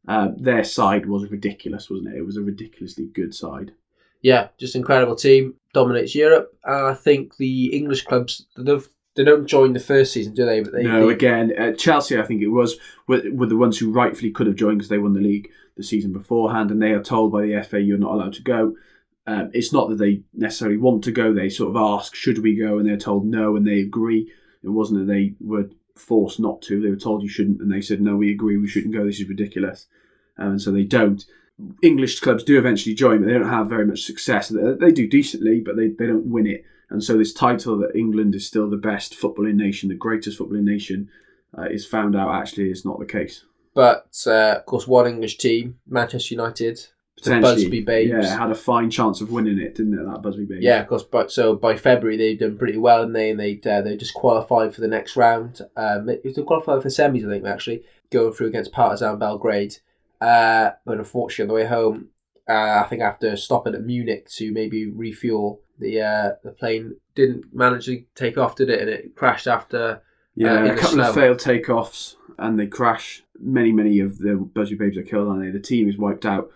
Uh, 0.07 0.29
their 0.37 0.63
side 0.63 1.05
was 1.05 1.29
ridiculous, 1.31 1.89
wasn't 1.89 2.09
it? 2.13 2.17
It 2.17 2.25
was 2.25 2.37
a 2.37 2.41
ridiculously 2.41 3.05
good 3.05 3.33
side. 3.33 3.71
Yeah, 4.21 4.49
just 4.57 4.75
incredible 4.75 5.15
team 5.15 5.55
dominates 5.73 6.15
Europe. 6.15 6.57
And 6.63 6.87
I 6.87 6.93
think 6.93 7.37
the 7.37 7.67
English 7.75 8.03
clubs 8.05 8.45
they 8.55 8.63
don't, 8.63 8.85
they 9.15 9.23
don't 9.23 9.45
join 9.47 9.73
the 9.73 9.79
first 9.79 10.13
season, 10.13 10.33
do 10.33 10.45
they? 10.45 10.61
But 10.61 10.73
they, 10.73 10.83
no, 10.83 11.07
they- 11.07 11.13
again, 11.13 11.53
uh, 11.57 11.71
Chelsea, 11.73 12.17
I 12.19 12.23
think 12.25 12.41
it 12.41 12.47
was, 12.49 12.77
were, 13.07 13.21
were 13.31 13.45
the 13.47 13.57
ones 13.57 13.77
who 13.77 13.91
rightfully 13.91 14.31
could 14.31 14.47
have 14.47 14.55
joined 14.55 14.77
because 14.79 14.89
they 14.89 14.97
won 14.97 15.13
the 15.13 15.19
league 15.21 15.49
the 15.75 15.83
season 15.83 16.13
beforehand, 16.13 16.69
and 16.71 16.81
they 16.81 16.91
are 16.91 17.01
told 17.03 17.31
by 17.31 17.41
the 17.41 17.61
FA 17.63 17.81
you're 17.81 17.97
not 17.97 18.13
allowed 18.13 18.33
to 18.33 18.43
go. 18.43 18.75
Um, 19.25 19.49
it's 19.53 19.71
not 19.73 19.89
that 19.89 19.97
they 19.97 20.21
necessarily 20.33 20.77
want 20.77 21.03
to 21.05 21.11
go; 21.11 21.33
they 21.33 21.49
sort 21.49 21.69
of 21.69 21.77
ask, 21.77 22.13
"Should 22.13 22.39
we 22.43 22.55
go?" 22.55 22.77
and 22.77 22.87
they're 22.87 22.97
told 22.97 23.25
no, 23.25 23.55
and 23.55 23.65
they 23.65 23.79
agree. 23.79 24.29
It 24.63 24.69
wasn't 24.69 24.99
that 24.99 25.11
they 25.13 25.33
were 25.39 25.69
forced 25.95 26.39
not 26.39 26.62
to; 26.63 26.82
they 26.82 26.89
were 26.89 26.95
told 26.95 27.23
you 27.23 27.29
shouldn't, 27.29 27.62
and 27.62 27.71
they 27.71 27.82
said, 27.82 28.01
"No, 28.01 28.15
we 28.15 28.32
agree, 28.32 28.58
we 28.58 28.67
shouldn't 28.67 28.93
go. 28.93 29.06
This 29.06 29.19
is 29.19 29.29
ridiculous," 29.29 29.88
um, 30.38 30.51
and 30.51 30.62
so 30.62 30.71
they 30.71 30.84
don't. 30.84 31.25
English 31.84 32.19
clubs 32.19 32.43
do 32.43 32.58
eventually 32.58 32.95
join, 32.95 33.19
but 33.19 33.27
they 33.27 33.34
don't 33.34 33.47
have 33.47 33.69
very 33.69 33.86
much 33.86 34.03
success. 34.03 34.49
They, 34.49 34.73
they 34.73 34.91
do 34.91 35.08
decently, 35.08 35.62
but 35.62 35.75
they, 35.75 35.89
they 35.89 36.08
don't 36.08 36.25
win 36.25 36.47
it. 36.47 36.65
And 36.89 37.03
so 37.03 37.17
this 37.17 37.32
title 37.32 37.77
that 37.79 37.95
England 37.95 38.36
is 38.36 38.45
still 38.45 38.69
the 38.69 38.77
best 38.77 39.13
footballing 39.13 39.56
nation, 39.56 39.89
the 39.89 39.95
greatest 39.95 40.39
footballing 40.39 40.63
nation, 40.63 41.09
uh, 41.57 41.63
is 41.63 41.86
found 41.86 42.15
out 42.15 42.34
actually 42.34 42.72
is 42.72 42.86
not 42.86 42.99
the 42.99 43.05
case. 43.05 43.45
But 43.74 44.24
uh, 44.28 44.55
of 44.57 44.65
course, 44.65 44.88
one 44.88 45.07
English 45.07 45.38
team, 45.38 45.80
Manchester 45.88 46.36
United, 46.36 46.88
Potentially, 47.18 47.55
Busby 47.55 47.82
Babes. 47.82 48.11
yeah, 48.11 48.38
had 48.38 48.51
a 48.51 48.55
fine 48.55 48.89
chance 48.89 49.22
of 49.22 49.32
winning 49.32 49.59
it, 49.59 49.76
didn't 49.76 49.97
it? 49.97 50.03
That 50.03 50.22
Busby 50.22 50.45
Babes. 50.45 50.64
Yeah, 50.64 50.82
of 50.82 50.88
course. 50.88 51.03
But 51.03 51.32
so 51.32 51.55
by 51.55 51.78
February 51.78 52.18
they've 52.18 52.39
done 52.39 52.57
pretty 52.57 52.78
well, 52.78 53.03
and 53.03 53.16
they 53.16 53.32
and 53.32 53.39
they 53.39 53.59
uh, 53.66 53.82
they 53.82 53.95
just 53.95 54.14
qualified 54.14 54.74
for 54.74 54.82
the 54.82 54.88
next 54.88 55.16
round. 55.16 55.61
Um, 55.78 56.09
it 56.09 56.22
was 56.24 56.38
qualify 56.45 56.80
for 56.80 56.89
semis, 56.89 57.26
I 57.26 57.30
think, 57.30 57.45
actually 57.45 57.84
going 58.11 58.34
through 58.34 58.47
against 58.47 58.72
Partizan 58.72 59.20
Belgrade. 59.20 59.78
Uh, 60.20 60.72
but 60.86 60.97
unfortunately, 60.97 61.43
on 61.43 61.47
the 61.47 61.64
way 61.64 61.70
home, 61.70 62.07
uh, 62.47 62.82
I 62.84 62.88
think 62.89 63.01
after 63.01 63.36
stopping 63.36 63.76
at 63.76 63.84
Munich 63.84 64.30
to 64.32 64.51
maybe 64.51 64.88
refuel, 64.88 65.61
the 65.80 66.01
uh, 66.01 66.32
the 66.43 66.51
plane 66.51 66.95
didn't 67.16 67.53
manage 67.53 67.86
to 67.86 68.03
take 68.16 68.38
off, 68.38 68.55
did 68.55 68.70
it? 68.70 68.82
And 68.82 68.89
it 68.89 69.16
crashed 69.16 69.47
after. 69.47 70.01
yeah. 70.36 70.53
uh, 70.53 70.66
a 70.66 70.76
the 70.76 70.82
couple 70.82 71.01
of 71.01 71.16
failed 71.16 71.38
takeoffs, 71.38 72.16
and 72.38 72.59
they 72.59 72.68
crash. 72.68 73.24
Many, 73.39 73.72
many 73.72 73.99
of 73.99 74.20
the 74.20 74.36
Busby 74.36 74.76
Babes 74.76 74.97
are 74.97 75.03
killed, 75.03 75.28
and 75.28 75.43
they? 75.43 75.51
The 75.51 75.59
team 75.59 75.89
is 75.89 75.97
wiped 75.97 76.26
out. 76.26 76.49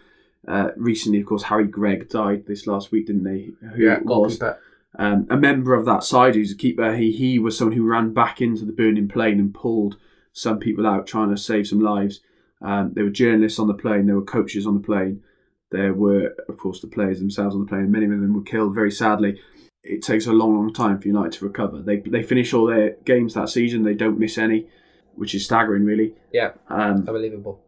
Uh, 0.48 0.70
recently, 0.78 1.20
of 1.20 1.26
course, 1.26 1.44
Harry 1.44 1.68
Gregg 1.68 2.10
died 2.10 2.46
this 2.48 2.68
last 2.68 2.92
week, 2.92 3.08
didn't 3.08 3.24
they? 3.24 3.50
Who 3.76 3.88
was 3.90 4.00
goalkeeper. 4.06 4.60
um, 4.98 5.28
a 5.30 5.36
member 5.38 5.74
of 5.74 5.86
that 5.86 6.04
side 6.04 6.36
who's 6.36 6.54
a 6.54 6.56
keeper. 6.56 6.96
He 6.96 7.12
he 7.12 7.38
was 7.40 7.58
someone 7.58 7.76
who 7.76 7.86
ran 7.86 8.14
back 8.14 8.42
into 8.42 8.64
the 8.66 8.72
burning 8.72 9.08
plane 9.10 9.40
and 9.40 9.54
pulled 9.54 9.98
some 10.32 10.60
people 10.60 10.88
out, 10.88 11.06
trying 11.08 11.30
to 11.32 11.38
save 11.38 11.68
some 11.68 11.82
lives. 11.82 12.22
Um, 12.62 12.94
there 12.94 13.04
were 13.04 13.10
journalists 13.10 13.60
on 13.60 13.68
the 13.68 13.74
plane. 13.74 14.06
There 14.06 14.16
were 14.16 14.24
coaches 14.24 14.66
on 14.66 14.74
the 14.76 14.80
plane. 14.84 15.22
There 15.70 15.94
were, 15.94 16.34
of 16.48 16.58
course, 16.58 16.80
the 16.80 16.88
players 16.88 17.20
themselves 17.20 17.54
on 17.54 17.62
the 17.62 17.68
plane. 17.68 17.92
Many 17.92 18.06
of 18.06 18.12
them 18.12 18.34
were 18.34 18.42
killed 18.42 18.74
very 18.74 18.92
sadly. 18.92 19.40
It 19.84 20.02
takes 20.02 20.26
a 20.28 20.32
long, 20.34 20.56
long 20.56 20.74
time 20.74 21.00
for 21.00 21.08
United 21.08 21.34
to 21.34 21.46
recover. 21.46 21.82
They 21.82 21.98
they 21.98 22.24
finish 22.24 22.54
all 22.54 22.68
their 22.68 22.96
games 23.04 23.34
that 23.34 23.50
season. 23.50 23.84
They 23.84 23.96
don't 23.96 24.18
miss 24.20 24.38
any. 24.38 24.68
which 25.16 25.34
is 25.36 25.44
staggering, 25.44 25.84
really. 25.84 26.14
Yeah. 26.32 26.52
Um, 26.70 26.98
Unbelievable. 27.08 27.60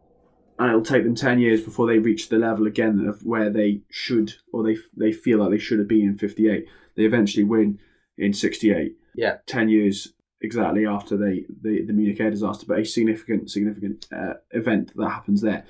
And 0.60 0.68
it'll 0.68 0.82
take 0.82 1.04
them 1.04 1.14
10 1.14 1.38
years 1.38 1.62
before 1.62 1.86
they 1.86 1.98
reach 1.98 2.28
the 2.28 2.36
level 2.38 2.66
again 2.66 3.06
of 3.08 3.24
where 3.24 3.50
they 3.50 3.80
should 3.90 4.34
or 4.52 4.62
they 4.62 4.76
they 4.96 5.10
feel 5.10 5.38
like 5.38 5.50
they 5.50 5.58
should 5.58 5.78
have 5.78 5.88
been 5.88 6.06
in 6.06 6.18
58 6.18 6.66
they 6.96 7.02
eventually 7.04 7.44
win 7.44 7.78
in 8.18 8.32
68 8.32 8.94
Yeah. 9.14 9.38
10 9.46 9.70
years 9.70 10.12
exactly 10.42 10.86
after 10.86 11.16
they 11.16 11.46
the, 11.62 11.84
the 11.86 11.92
munich 11.92 12.20
air 12.20 12.30
disaster 12.30 12.66
but 12.68 12.78
a 12.78 12.84
significant 12.84 13.50
significant 13.50 14.06
uh, 14.12 14.34
event 14.52 14.92
that 14.96 15.08
happens 15.08 15.40
there. 15.40 15.64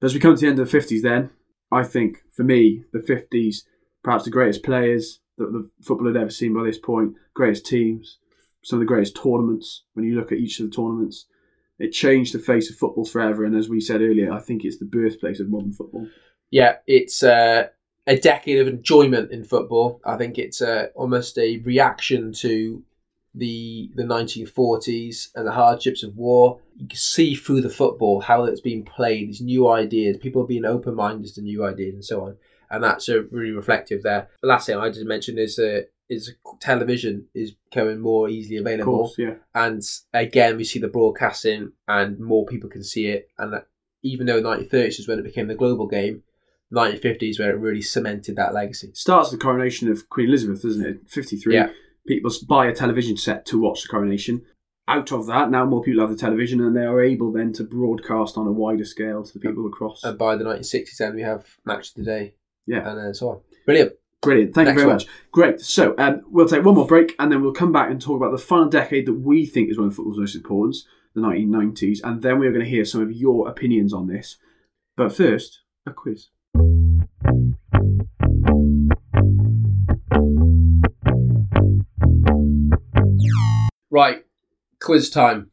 But 0.00 0.06
as 0.06 0.14
we 0.14 0.20
come 0.20 0.34
to 0.34 0.40
the 0.40 0.48
end 0.48 0.58
of 0.58 0.70
the 0.70 0.78
50s 0.78 1.02
then 1.02 1.30
i 1.70 1.84
think 1.84 2.22
for 2.30 2.42
me 2.44 2.84
the 2.92 2.98
50s 2.98 3.64
perhaps 4.02 4.24
the 4.24 4.30
greatest 4.30 4.62
players 4.62 5.20
that 5.36 5.52
the 5.52 5.68
football 5.82 6.06
had 6.06 6.16
ever 6.16 6.30
seen 6.30 6.54
by 6.54 6.64
this 6.64 6.78
point 6.78 7.14
greatest 7.34 7.66
teams 7.66 8.18
some 8.66 8.78
of 8.78 8.80
the 8.80 8.86
greatest 8.86 9.14
tournaments. 9.14 9.84
When 9.94 10.04
you 10.04 10.16
look 10.16 10.32
at 10.32 10.38
each 10.38 10.58
of 10.58 10.68
the 10.68 10.74
tournaments 10.74 11.26
it 11.78 11.90
changed 11.90 12.34
the 12.34 12.38
face 12.38 12.70
of 12.70 12.76
football 12.76 13.04
forever. 13.04 13.44
And 13.44 13.54
as 13.54 13.68
we 13.68 13.80
said 13.80 14.00
earlier, 14.00 14.32
I 14.32 14.40
think 14.40 14.64
it's 14.64 14.78
the 14.78 14.84
birthplace 14.84 15.40
of 15.40 15.48
modern 15.48 15.72
football. 15.72 16.08
Yeah, 16.50 16.76
it's 16.86 17.22
uh, 17.22 17.68
a 18.06 18.16
decade 18.16 18.58
of 18.58 18.68
enjoyment 18.68 19.30
in 19.32 19.44
football. 19.44 20.00
I 20.04 20.16
think 20.16 20.38
it's 20.38 20.62
uh, 20.62 20.88
almost 20.94 21.38
a 21.38 21.58
reaction 21.58 22.32
to 22.34 22.82
the 23.34 23.90
the 23.94 24.02
1940s 24.02 25.28
and 25.34 25.46
the 25.46 25.52
hardships 25.52 26.02
of 26.02 26.16
war. 26.16 26.60
You 26.76 26.88
can 26.88 26.96
see 26.96 27.34
through 27.34 27.60
the 27.60 27.68
football 27.68 28.20
how 28.20 28.44
it's 28.44 28.60
being 28.60 28.84
played, 28.84 29.28
these 29.28 29.42
new 29.42 29.68
ideas, 29.68 30.16
people 30.16 30.44
being 30.44 30.64
open 30.64 30.94
minded 30.94 31.34
to 31.34 31.42
new 31.42 31.64
ideas 31.64 31.94
and 31.94 32.04
so 32.04 32.24
on. 32.24 32.36
And 32.70 32.82
that's 32.82 33.08
uh, 33.08 33.24
really 33.24 33.52
reflective 33.52 34.02
there. 34.02 34.28
The 34.40 34.48
last 34.48 34.66
thing 34.66 34.76
I 34.76 34.88
just 34.88 35.06
mentioned 35.06 35.38
is 35.38 35.58
uh, 35.58 35.82
is 36.08 36.32
television 36.60 37.26
is 37.34 37.52
becoming 37.70 37.98
more 38.00 38.28
easily 38.28 38.56
Of 38.58 38.66
available 38.66 38.98
course, 38.98 39.14
yeah. 39.18 39.34
and 39.54 39.82
again 40.12 40.56
we 40.56 40.64
see 40.64 40.78
the 40.78 40.88
broadcasting 40.88 41.72
and 41.88 42.18
more 42.20 42.46
people 42.46 42.70
can 42.70 42.84
see 42.84 43.06
it 43.06 43.28
and 43.38 43.54
uh, 43.54 43.60
even 44.02 44.26
though 44.26 44.40
1930s 44.40 45.00
is 45.00 45.08
when 45.08 45.18
it 45.18 45.24
became 45.24 45.48
the 45.48 45.54
global 45.54 45.86
game 45.86 46.22
1950s 46.72 47.38
where 47.38 47.50
it 47.50 47.60
really 47.60 47.82
cemented 47.82 48.36
that 48.36 48.54
legacy 48.54 48.90
starts 48.94 49.30
the 49.30 49.38
coronation 49.38 49.90
of 49.90 50.08
Queen 50.08 50.28
Elizabeth, 50.28 50.62
doesn't 50.62 50.84
it? 50.84 50.98
53. 51.08 51.54
Yeah. 51.54 51.70
People 52.06 52.30
buy 52.48 52.66
a 52.66 52.74
television 52.74 53.16
set 53.16 53.46
to 53.46 53.60
watch 53.60 53.82
the 53.82 53.88
coronation. 53.88 54.42
Out 54.88 55.10
of 55.12 55.26
that, 55.26 55.50
now 55.50 55.64
more 55.64 55.82
people 55.82 56.00
have 56.00 56.10
the 56.10 56.16
television 56.16 56.60
and 56.60 56.76
they 56.76 56.84
are 56.84 57.02
able 57.02 57.32
then 57.32 57.52
to 57.54 57.64
broadcast 57.64 58.36
on 58.36 58.46
a 58.46 58.52
wider 58.52 58.84
scale 58.84 59.24
to 59.24 59.32
the 59.32 59.40
people 59.40 59.66
across. 59.66 60.04
and 60.04 60.16
by 60.18 60.36
the 60.36 60.44
1960s 60.44 60.96
then 60.98 61.14
we 61.14 61.22
have 61.22 61.46
match 61.64 61.90
of 61.90 61.94
the 61.96 62.04
day 62.04 62.34
yeah. 62.66 62.88
and 62.88 62.98
then 62.98 63.14
so 63.14 63.28
on 63.30 63.40
brilliant 63.64 63.92
Brilliant. 64.26 64.54
Thank 64.54 64.66
Next 64.66 64.74
you 64.74 64.80
very 64.80 64.86
one. 64.88 64.96
much. 64.96 65.06
Great. 65.30 65.60
So 65.60 65.94
um, 65.98 66.22
we'll 66.28 66.48
take 66.48 66.64
one 66.64 66.74
more 66.74 66.86
break 66.86 67.14
and 67.18 67.30
then 67.30 67.42
we'll 67.42 67.52
come 67.52 67.72
back 67.72 67.90
and 67.90 68.00
talk 68.00 68.16
about 68.16 68.32
the 68.32 68.38
final 68.38 68.68
decade 68.68 69.06
that 69.06 69.14
we 69.14 69.46
think 69.46 69.70
is 69.70 69.78
one 69.78 69.86
of 69.86 69.94
football's 69.94 70.18
most 70.18 70.34
important, 70.34 70.76
the 71.14 71.20
1990s. 71.20 72.00
And 72.02 72.22
then 72.22 72.38
we're 72.38 72.50
going 72.50 72.64
to 72.64 72.70
hear 72.70 72.84
some 72.84 73.02
of 73.02 73.12
your 73.12 73.48
opinions 73.48 73.92
on 73.92 74.08
this. 74.08 74.36
But 74.96 75.14
first, 75.14 75.60
a 75.86 75.92
quiz. 75.92 76.28
right 83.96 84.24
quiz 84.80 85.08
time 85.08 85.50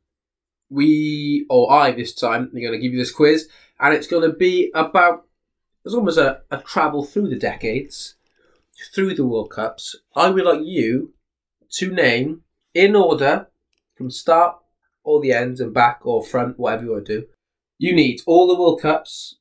we 0.69 1.45
or 1.49 1.71
i 1.71 1.91
this 1.91 2.13
time 2.13 2.51
are 2.53 2.59
going 2.59 2.73
to 2.73 2.77
give 2.79 2.91
you 2.91 2.99
this 2.99 3.11
quiz 3.11 3.47
and 3.79 3.93
it's 3.93 4.07
going 4.07 4.29
to 4.29 4.35
be 4.35 4.69
about 4.73 5.27
it's 5.85 5.93
almost 5.93 6.17
a, 6.17 6.41
a 6.51 6.57
travel 6.57 7.05
through 7.05 7.29
the 7.29 7.37
decades 7.37 8.15
through 8.93 9.13
the 9.13 9.25
world 9.25 9.49
cups 9.49 9.95
i 10.15 10.29
would 10.29 10.45
like 10.45 10.61
you 10.63 11.13
to 11.71 11.91
name 11.91 12.41
in 12.73 12.95
order 12.95 13.47
from 13.95 14.09
start 14.09 14.57
or 15.03 15.21
the 15.21 15.31
end 15.31 15.59
and 15.59 15.73
back 15.73 15.99
or 16.03 16.23
front 16.23 16.57
whatever 16.59 16.83
you 16.85 16.91
want 16.91 17.05
to 17.05 17.21
do 17.21 17.27
you 17.77 17.93
need 17.93 18.21
all 18.25 18.47
the 18.47 18.59
world 18.59 18.81
cups 18.81 19.37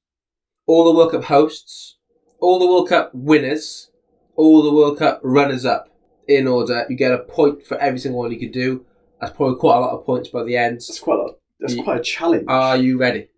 all 0.67 0.85
the 0.85 0.97
world 0.97 1.11
cup 1.13 1.25
hosts 1.25 1.97
all 2.41 2.59
the 2.59 2.67
world 2.67 2.89
cup 2.89 3.11
winners 3.15 3.91
all 4.37 4.63
the 4.63 4.73
world 4.73 4.99
cup 4.99 5.21
runners 5.23 5.65
up 5.65 5.89
in 6.29 6.47
order 6.47 6.87
you 6.89 6.97
get 6.97 7.13
a 7.13 7.19
point 7.19 7.63
for 7.65 7.77
every 7.79 7.99
single 7.99 8.21
one 8.21 8.31
you 8.33 8.39
can 8.39 8.51
do 8.53 8.85
that's 9.21 9.37
probably 9.37 9.57
quite 9.59 9.77
a 9.77 9.81
lot 9.81 9.91
of 9.99 10.05
points 10.05 10.29
by 10.31 10.43
the 10.43 10.57
end 10.57 10.77
That's 10.77 10.99
quite 11.01 11.19
a, 11.19 11.29
that's 11.61 11.75
You- 11.75 11.85
quite 11.85 12.01
a 12.01 12.03
challenge. 12.03 12.45
are 12.49 12.77
you 12.77 12.99
ready? 12.99 13.29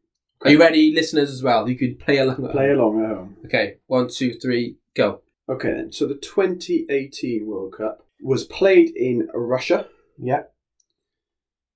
Are 0.43 0.51
you 0.51 0.59
ready, 0.61 0.93
listeners, 0.95 1.31
as 1.31 1.43
well? 1.43 1.67
You 1.69 1.77
could 1.77 1.99
play 1.99 2.19
along. 2.19 2.45
at 2.45 2.51
Play 2.53 2.69
home. 2.69 2.79
along 2.79 3.03
at 3.05 3.17
home. 3.17 3.37
Okay, 3.47 3.77
one, 3.87 4.09
two, 4.11 4.35
three, 4.35 4.77
go. 4.95 5.23
Okay, 5.49 5.73
then. 5.73 5.93
So 5.93 6.07
the 6.07 6.15
2018 6.15 7.47
World 7.47 7.75
Cup 7.77 8.07
was 8.23 8.45
played 8.45 8.91
in 8.97 9.29
Russia, 9.35 9.89
Yeah. 10.19 10.45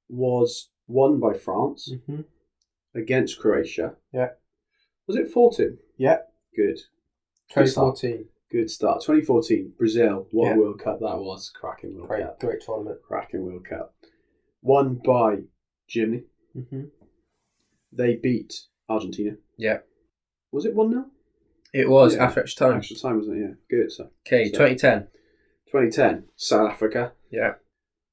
was 0.08 0.70
won 0.86 1.20
by 1.20 1.34
France 1.34 1.92
Mm-hmm. 1.92 2.22
against 2.94 3.38
Croatia. 3.38 3.96
Yeah. 4.12 4.30
Was 5.06 5.16
it 5.16 5.30
4 5.30 5.52
2? 5.52 5.78
Yeah. 5.96 6.18
Good. 6.56 6.78
2014. 7.50 8.26
Good 8.50 8.70
start. 8.70 9.02
2014, 9.02 9.74
Brazil. 9.76 10.26
What 10.30 10.46
Yeah. 10.48 10.56
World 10.56 10.80
Cup 10.80 11.00
that 11.00 11.18
was. 11.18 11.50
Cracking 11.50 11.94
World 11.94 12.08
Great, 12.08 12.22
Cup. 12.24 12.40
great 12.40 12.60
tournament. 12.62 13.02
Cracking 13.02 13.44
World 13.44 13.66
Cup. 13.66 13.94
Won 14.62 14.94
by 15.04 15.42
Germany. 15.86 16.24
Mm-hmm. 16.56 16.84
They 17.92 18.16
beat 18.16 18.62
Argentina. 18.88 19.36
Yeah. 19.58 19.80
Was 20.52 20.64
it 20.64 20.74
1 20.74 20.90
0? 20.90 21.06
It 21.74 21.88
was 21.88 22.14
Yeah. 22.14 22.24
after 22.24 22.40
extra 22.40 22.68
time. 22.68 22.78
Extra 22.78 22.96
time, 22.96 23.16
wasn't 23.18 23.38
it? 23.38 23.40
Yeah. 23.40 23.54
Good. 23.68 23.92
So 23.92 24.10
Okay, 24.26 24.46
So- 24.46 24.52
2010. 24.58 25.08
2010, 25.70 26.28
South 26.36 26.70
Africa 26.70 27.12
Yeah. 27.30 27.56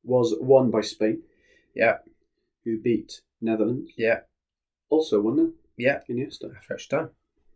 was 0.04 0.36
won 0.42 0.72
by 0.72 0.82
Spain. 0.82 1.24
Yeah. 1.74 2.00
Who 2.64 2.80
beat 2.80 3.22
Netherlands. 3.42 3.92
Yeah. 3.98 4.22
Also 4.90 5.22
1 5.22 5.36
0. 5.38 5.54
Yeah. 5.78 6.02
Iniesta. 6.10 6.56
After 6.56 6.74
extra 6.74 7.00
time. 7.00 7.10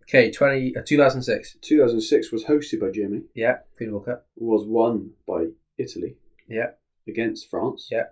Okay, 0.04 0.32
20, 0.32 0.76
uh, 0.76 0.82
2006. 0.84 1.58
2006 1.62 2.32
was 2.32 2.46
hosted 2.46 2.80
by 2.80 2.90
Germany. 2.92 3.26
Yeah. 3.36 3.60
Field 3.78 3.92
World 3.94 4.06
Cup. 4.06 4.28
Was 4.36 4.66
won 4.66 5.16
by 5.28 5.48
Italy 5.78 6.18
Yeah. 6.48 6.72
against 7.08 7.48
France. 7.50 7.90
Yeah. 7.92 8.08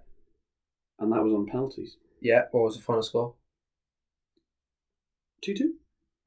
And 0.99 1.11
that 1.13 1.23
was 1.23 1.33
on 1.33 1.45
penalties. 1.47 1.97
Yeah. 2.19 2.47
What 2.51 2.63
was 2.63 2.75
the 2.77 2.83
final 2.83 3.01
score? 3.03 3.35
2 5.41 5.53
2. 5.55 5.75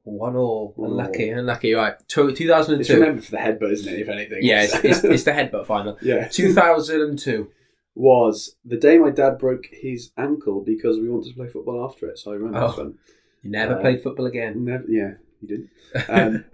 One 0.04 0.34
all. 0.36 0.74
Unlucky, 0.78 1.28
unlucky. 1.30 1.74
Right. 1.74 1.94
Two- 2.08 2.34
2002. 2.34 2.80
It's 2.80 2.90
remembered 2.90 3.24
for 3.24 3.30
the 3.32 3.36
headbutt, 3.36 3.72
isn't 3.72 3.92
it, 3.92 4.00
if 4.00 4.08
anything? 4.08 4.38
yeah, 4.42 4.62
it's, 4.64 4.74
it's, 4.84 5.04
it's 5.04 5.22
the 5.24 5.32
headbutt 5.32 5.66
final. 5.66 5.98
yeah. 6.02 6.26
2002. 6.28 7.50
was 7.94 8.56
the 8.64 8.76
day 8.78 8.98
my 8.98 9.10
dad 9.10 9.38
broke 9.38 9.66
his 9.70 10.10
ankle 10.16 10.62
because 10.64 10.98
we 10.98 11.08
wanted 11.08 11.28
to 11.30 11.34
play 11.36 11.48
football 11.48 11.84
after 11.84 12.08
it. 12.08 12.18
So 12.18 12.30
I 12.32 12.34
remember 12.34 12.58
Oh. 12.58 12.94
You 13.42 13.50
never 13.50 13.74
Uh, 13.76 13.80
played 13.80 14.02
football 14.02 14.26
again. 14.26 14.64
Never, 14.64 14.84
yeah, 14.88 15.12
you 15.40 15.48
didn't. 15.48 15.70
Um, 16.08 16.44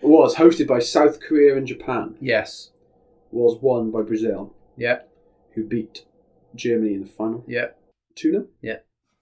was 0.00 0.34
hosted 0.36 0.66
by 0.66 0.80
South 0.80 1.20
Korea 1.20 1.56
and 1.56 1.66
Japan. 1.66 2.16
yes. 2.20 2.70
Was 3.30 3.58
won 3.62 3.90
by 3.90 4.02
Brazil, 4.02 4.52
Yeah. 4.76 4.98
who 5.54 5.64
beat 5.64 6.04
Germany 6.54 6.92
in 6.94 7.00
the 7.02 7.06
final. 7.08 7.44
Yeah. 7.46 7.68
2 8.16 8.46
0. 8.62 8.78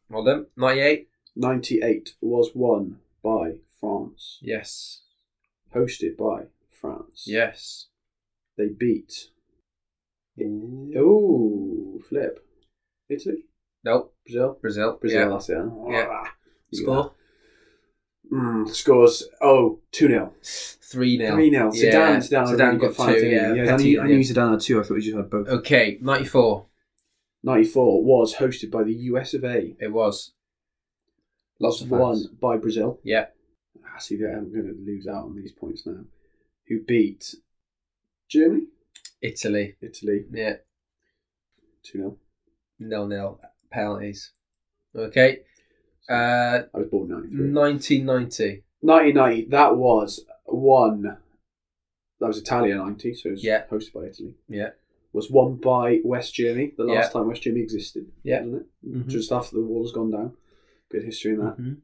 Well 0.08 0.24
done. 0.24 0.46
98. 0.56 1.08
98 1.36 2.14
was 2.20 2.50
won 2.54 2.96
by 3.22 3.56
France, 3.80 4.38
Yes. 4.42 5.02
hosted 5.74 6.16
by 6.16 6.46
France. 6.70 7.24
Yes. 7.26 7.86
They 8.56 8.68
beat. 8.68 9.30
Oh, 10.96 12.00
flip. 12.08 12.46
Italy? 13.08 13.44
Nope. 13.84 14.14
Brazil? 14.24 14.58
Brazil. 14.60 14.98
Brazil, 15.00 15.20
Yeah. 15.20 15.28
that's 15.28 15.48
it. 15.48 15.54
Yeah. 15.88 16.06
Ah, 16.10 16.34
Score 16.72 17.14
Mm, 18.32 18.68
scores, 18.68 19.28
oh, 19.40 19.80
2 19.90 20.06
0. 20.06 20.32
three 20.42 21.16
0 21.18 21.34
3 21.34 21.50
0. 21.50 21.72
Yeah. 21.74 21.92
Zidane, 21.92 22.16
Zidane, 22.18 22.42
a 22.42 22.56
Zidane 22.56 22.66
really 22.66 22.78
got 22.78 22.94
final 22.94 23.14
two, 23.14 23.26
yeah, 23.26 23.54
yeah 23.54 23.74
I 23.74 23.76
knew, 23.76 24.00
I 24.00 24.06
knew 24.06 24.14
yeah. 24.18 24.20
Zidane 24.20 24.50
had 24.52 24.60
two, 24.60 24.78
I 24.80 24.82
thought 24.84 24.94
you 24.94 25.00
just 25.02 25.16
had 25.16 25.30
both. 25.30 25.48
Okay. 25.48 25.98
Ninety 26.00 26.24
four. 26.26 26.66
94 27.42 28.04
was 28.04 28.34
hosted 28.36 28.70
by 28.70 28.84
the 28.84 28.92
US 28.92 29.34
of 29.34 29.44
A. 29.44 29.74
It 29.80 29.92
was. 29.92 30.32
Lots 31.58 31.80
of 31.80 31.90
won 31.90 32.22
by 32.40 32.56
Brazil. 32.58 33.00
Yeah. 33.02 33.26
I 33.84 33.98
see 34.00 34.16
that 34.16 34.34
I'm 34.34 34.52
going 34.52 34.66
to 34.66 34.76
lose 34.84 35.06
out 35.06 35.24
on 35.24 35.36
these 35.36 35.52
points 35.52 35.86
now. 35.86 36.04
Who 36.68 36.82
beat 36.84 37.34
Germany, 38.28 38.66
Italy. 39.22 39.76
Italy, 39.80 40.24
Yeah. 40.30 40.56
2 41.84 41.98
0. 41.98 42.18
Nil 42.78 43.06
nil 43.08 43.40
penalties. 43.70 44.32
Okay. 44.94 45.40
Uh, 46.08 46.62
I 46.74 46.78
was 46.78 46.88
born 46.88 47.08
93. 47.08 47.48
nineteen 47.48 48.04
ninety. 48.06 48.64
1990, 48.80 49.48
that 49.50 49.76
was 49.76 50.24
one. 50.44 51.02
That 51.02 52.26
was 52.26 52.38
Italia 52.38 52.76
90, 52.76 53.14
so 53.14 53.28
it 53.28 53.32
was 53.32 53.44
Yeah. 53.44 53.66
hosted 53.70 53.92
by 53.92 54.06
Italy. 54.06 54.34
Yeah. 54.48 54.70
Was 55.12 55.30
won 55.30 55.56
by 55.56 56.00
West 56.04 56.34
Germany, 56.34 56.72
the 56.76 56.84
last 56.84 57.08
Yeah. 57.08 57.20
time 57.20 57.28
West 57.28 57.42
Germany 57.42 57.62
existed. 57.62 58.10
Yeah. 58.22 58.44
Wasn't 58.44 58.62
it? 58.84 58.88
Mhm. 58.88 59.06
Just 59.08 59.32
after 59.32 59.56
the 59.56 59.62
wall 59.62 59.82
has 59.84 59.92
gone 59.92 60.10
down. 60.10 60.36
Good 60.88 61.04
history 61.04 61.32
in 61.32 61.38
that. 61.40 61.58
Mhm. 61.58 61.80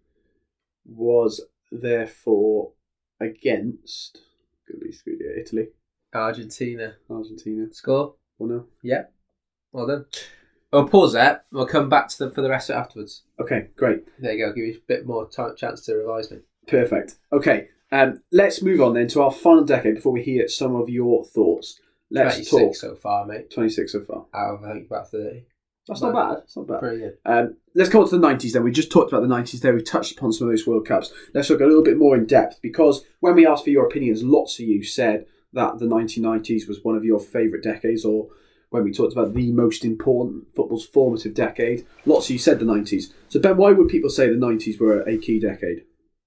Was 0.86 1.44
therefore 1.70 2.72
against. 3.20 4.18
Could 4.66 4.80
be 4.80 4.92
screwed 4.92 5.20
here. 5.20 5.36
Italy, 5.36 5.68
Argentina. 6.14 6.94
Argentina. 7.08 7.72
Score. 7.72 8.14
1 8.38 8.64
0. 8.84 9.06
Well 9.72 9.86
done. 9.86 10.06
I'll 10.72 10.88
pause 10.88 11.12
there. 11.12 11.42
We'll 11.52 11.66
come 11.66 11.88
back 11.88 12.08
to 12.08 12.18
them 12.18 12.32
for 12.32 12.42
the 12.42 12.50
rest 12.50 12.70
of 12.70 12.76
it 12.76 12.80
afterwards. 12.80 13.22
Okay, 13.40 13.68
great. 13.76 14.04
There 14.18 14.32
you 14.32 14.46
go. 14.46 14.52
Give 14.52 14.64
you 14.64 14.74
a 14.74 14.86
bit 14.86 15.06
more 15.06 15.28
time, 15.28 15.54
chance 15.56 15.82
to 15.82 15.94
revise 15.94 16.30
me. 16.30 16.38
Perfect. 16.66 17.16
Okay, 17.32 17.68
um, 17.92 18.22
let's 18.32 18.62
move 18.62 18.80
on 18.80 18.94
then 18.94 19.08
to 19.08 19.22
our 19.22 19.30
final 19.30 19.64
decade 19.64 19.94
before 19.96 20.12
we 20.12 20.22
hear 20.22 20.48
some 20.48 20.74
of 20.74 20.88
your 20.88 21.24
thoughts. 21.24 21.80
Let's 22.10 22.48
26 22.48 22.50
talk. 22.50 22.76
so 22.76 22.94
far, 22.96 23.26
mate. 23.26 23.50
26 23.50 23.92
so 23.92 24.00
far. 24.02 24.26
Out 24.34 24.54
of, 24.56 24.64
I 24.64 24.72
think, 24.72 24.86
about 24.86 25.10
30. 25.10 25.44
That's 25.86 26.02
not 26.02 26.14
bad. 26.14 26.38
That's 26.38 26.56
not 26.56 26.66
bad. 26.66 26.80
Pretty 26.80 26.98
good. 26.98 27.18
Um, 27.24 27.56
let's 27.74 27.90
come 27.90 28.02
on 28.02 28.08
to 28.08 28.18
the 28.18 28.26
90s 28.26 28.52
then. 28.52 28.64
We 28.64 28.72
just 28.72 28.90
talked 28.90 29.12
about 29.12 29.22
the 29.22 29.34
90s 29.34 29.60
there. 29.60 29.74
We 29.74 29.82
touched 29.82 30.16
upon 30.18 30.32
some 30.32 30.48
of 30.48 30.52
those 30.52 30.66
World 30.66 30.86
Cups. 30.86 31.12
Let's 31.32 31.48
look 31.48 31.60
a 31.60 31.66
little 31.66 31.84
bit 31.84 31.96
more 31.96 32.16
in 32.16 32.26
depth 32.26 32.60
because 32.60 33.04
when 33.20 33.36
we 33.36 33.46
asked 33.46 33.64
for 33.64 33.70
your 33.70 33.86
opinions, 33.86 34.24
lots 34.24 34.58
of 34.58 34.66
you 34.66 34.82
said 34.82 35.26
that 35.52 35.78
the 35.78 35.86
1990s 35.86 36.68
was 36.68 36.80
one 36.82 36.96
of 36.96 37.04
your 37.04 37.20
favourite 37.20 37.62
decades 37.62 38.04
or 38.04 38.28
when 38.70 38.82
we 38.82 38.92
talked 38.92 39.12
about 39.12 39.34
the 39.34 39.52
most 39.52 39.84
important 39.84 40.44
football's 40.54 40.86
formative 40.86 41.34
decade, 41.34 41.86
lots 42.04 42.26
of 42.26 42.32
you 42.32 42.38
said 42.38 42.58
the 42.58 42.64
90s. 42.64 43.12
So, 43.28 43.38
Ben, 43.38 43.56
why 43.56 43.72
would 43.72 43.88
people 43.88 44.10
say 44.10 44.28
the 44.28 44.34
90s 44.34 44.80
were 44.80 45.02
a 45.02 45.16
key 45.16 45.38
decade? 45.38 45.84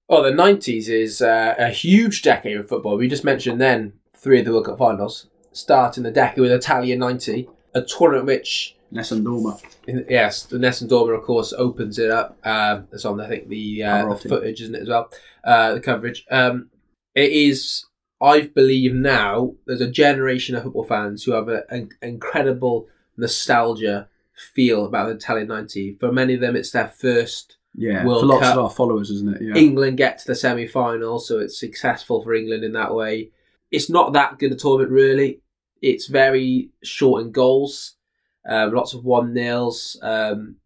Well, 0.08 0.22
the 0.22 0.30
90s 0.30 0.88
is 0.88 1.22
uh, 1.22 1.54
a 1.58 1.68
huge 1.68 2.22
decade 2.22 2.56
of 2.56 2.68
football. 2.68 2.96
We 2.96 3.08
just 3.08 3.24
mentioned 3.24 3.60
then 3.60 3.92
three 4.16 4.40
of 4.40 4.46
the 4.46 4.52
World 4.52 4.66
Cup 4.66 4.78
finals, 4.78 5.28
starting 5.52 6.02
the 6.02 6.10
decade 6.10 6.40
with 6.40 6.50
Italia 6.50 6.96
90, 6.96 7.48
a 7.74 7.82
tournament 7.82 8.26
which 8.26 8.76
Nessun 8.90 9.22
Dorma. 9.24 9.60
Yes, 10.08 10.44
the 10.44 10.58
Nessun 10.58 10.88
Dorma, 10.88 11.16
of 11.18 11.24
course, 11.24 11.52
opens 11.52 11.98
it 11.98 12.10
up. 12.10 12.38
Um, 12.44 12.88
it's 12.92 13.04
on, 13.04 13.20
I 13.20 13.28
think, 13.28 13.48
the, 13.48 13.82
uh, 13.84 14.08
the 14.14 14.28
footage, 14.28 14.60
isn't 14.62 14.74
it, 14.74 14.82
as 14.82 14.88
well? 14.88 15.10
Uh, 15.44 15.74
the 15.74 15.80
coverage. 15.80 16.24
Um, 16.30 16.70
it 17.14 17.30
is, 17.30 17.84
I 18.20 18.42
believe 18.42 18.92
now, 18.94 19.54
there's 19.66 19.80
a 19.80 19.90
generation 19.90 20.54
of 20.56 20.64
football 20.64 20.84
fans 20.84 21.22
who 21.24 21.32
have 21.32 21.48
a- 21.48 21.64
an 21.70 21.90
incredible 22.02 22.88
nostalgia 23.16 24.08
feel 24.54 24.84
about 24.86 25.08
the 25.08 25.14
Italian 25.14 25.48
90. 25.48 25.96
For 26.00 26.10
many 26.10 26.34
of 26.34 26.40
them, 26.40 26.56
it's 26.56 26.70
their 26.70 26.88
first 26.88 27.56
Yeah, 27.76 28.04
World 28.04 28.22
for 28.22 28.26
lots 28.26 28.42
Cup. 28.46 28.56
of 28.56 28.64
our 28.64 28.70
followers, 28.70 29.10
isn't 29.10 29.36
it? 29.36 29.42
Yeah. 29.42 29.54
England 29.54 29.96
get 29.98 30.18
to 30.18 30.26
the 30.26 30.34
semi 30.34 30.66
final, 30.66 31.18
so 31.20 31.38
it's 31.38 31.58
successful 31.60 32.22
for 32.22 32.34
England 32.34 32.64
in 32.64 32.72
that 32.72 32.94
way. 32.94 33.30
It's 33.70 33.88
not 33.88 34.12
that 34.14 34.38
good 34.40 34.50
a 34.52 34.56
tournament, 34.56 34.90
really. 34.90 35.40
It's 35.80 36.08
very 36.08 36.70
short 36.82 37.22
in 37.22 37.30
goals, 37.30 37.94
um, 38.48 38.72
lots 38.72 38.94
of 38.94 39.04
one 39.04 39.34
nils, 39.34 39.98
um, 40.02 40.56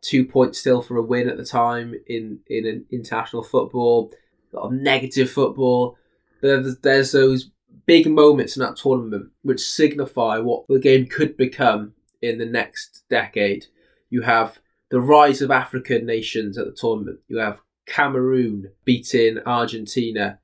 two 0.00 0.24
points 0.24 0.58
still 0.58 0.82
for 0.82 0.96
a 0.96 1.02
win 1.02 1.28
at 1.28 1.36
the 1.36 1.44
time 1.44 1.94
in 2.06 2.40
in 2.46 2.66
an 2.66 2.86
international 2.90 3.42
football. 3.42 4.12
A 4.52 4.56
lot 4.56 4.66
of 4.66 4.72
negative 4.72 5.30
football. 5.30 5.96
There's, 6.40 6.76
there's 6.78 7.12
those 7.12 7.50
big 7.86 8.06
moments 8.06 8.56
in 8.56 8.62
that 8.62 8.76
tournament 8.76 9.30
which 9.42 9.60
signify 9.60 10.38
what 10.38 10.64
the 10.68 10.78
game 10.78 11.06
could 11.06 11.36
become 11.36 11.94
in 12.22 12.38
the 12.38 12.46
next 12.46 13.04
decade. 13.08 13.66
You 14.10 14.22
have 14.22 14.60
the 14.90 15.00
rise 15.00 15.42
of 15.42 15.50
African 15.50 16.06
nations 16.06 16.56
at 16.56 16.66
the 16.66 16.72
tournament. 16.72 17.20
You 17.28 17.38
have 17.38 17.60
Cameroon 17.86 18.70
beating 18.84 19.38
Argentina 19.44 20.38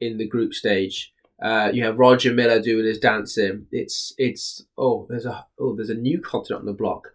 in 0.00 0.18
the 0.18 0.28
group 0.28 0.54
stage. 0.54 1.12
Uh, 1.42 1.70
you 1.72 1.84
have 1.84 1.98
Roger 1.98 2.32
Milla 2.32 2.60
doing 2.62 2.84
his 2.86 2.98
dancing. 2.98 3.66
It's 3.70 4.14
it's 4.16 4.64
oh 4.78 5.06
there's 5.08 5.26
a 5.26 5.46
oh 5.58 5.74
there's 5.76 5.90
a 5.90 5.94
new 5.94 6.20
continent 6.20 6.60
on 6.60 6.66
the 6.66 6.72
block. 6.72 7.08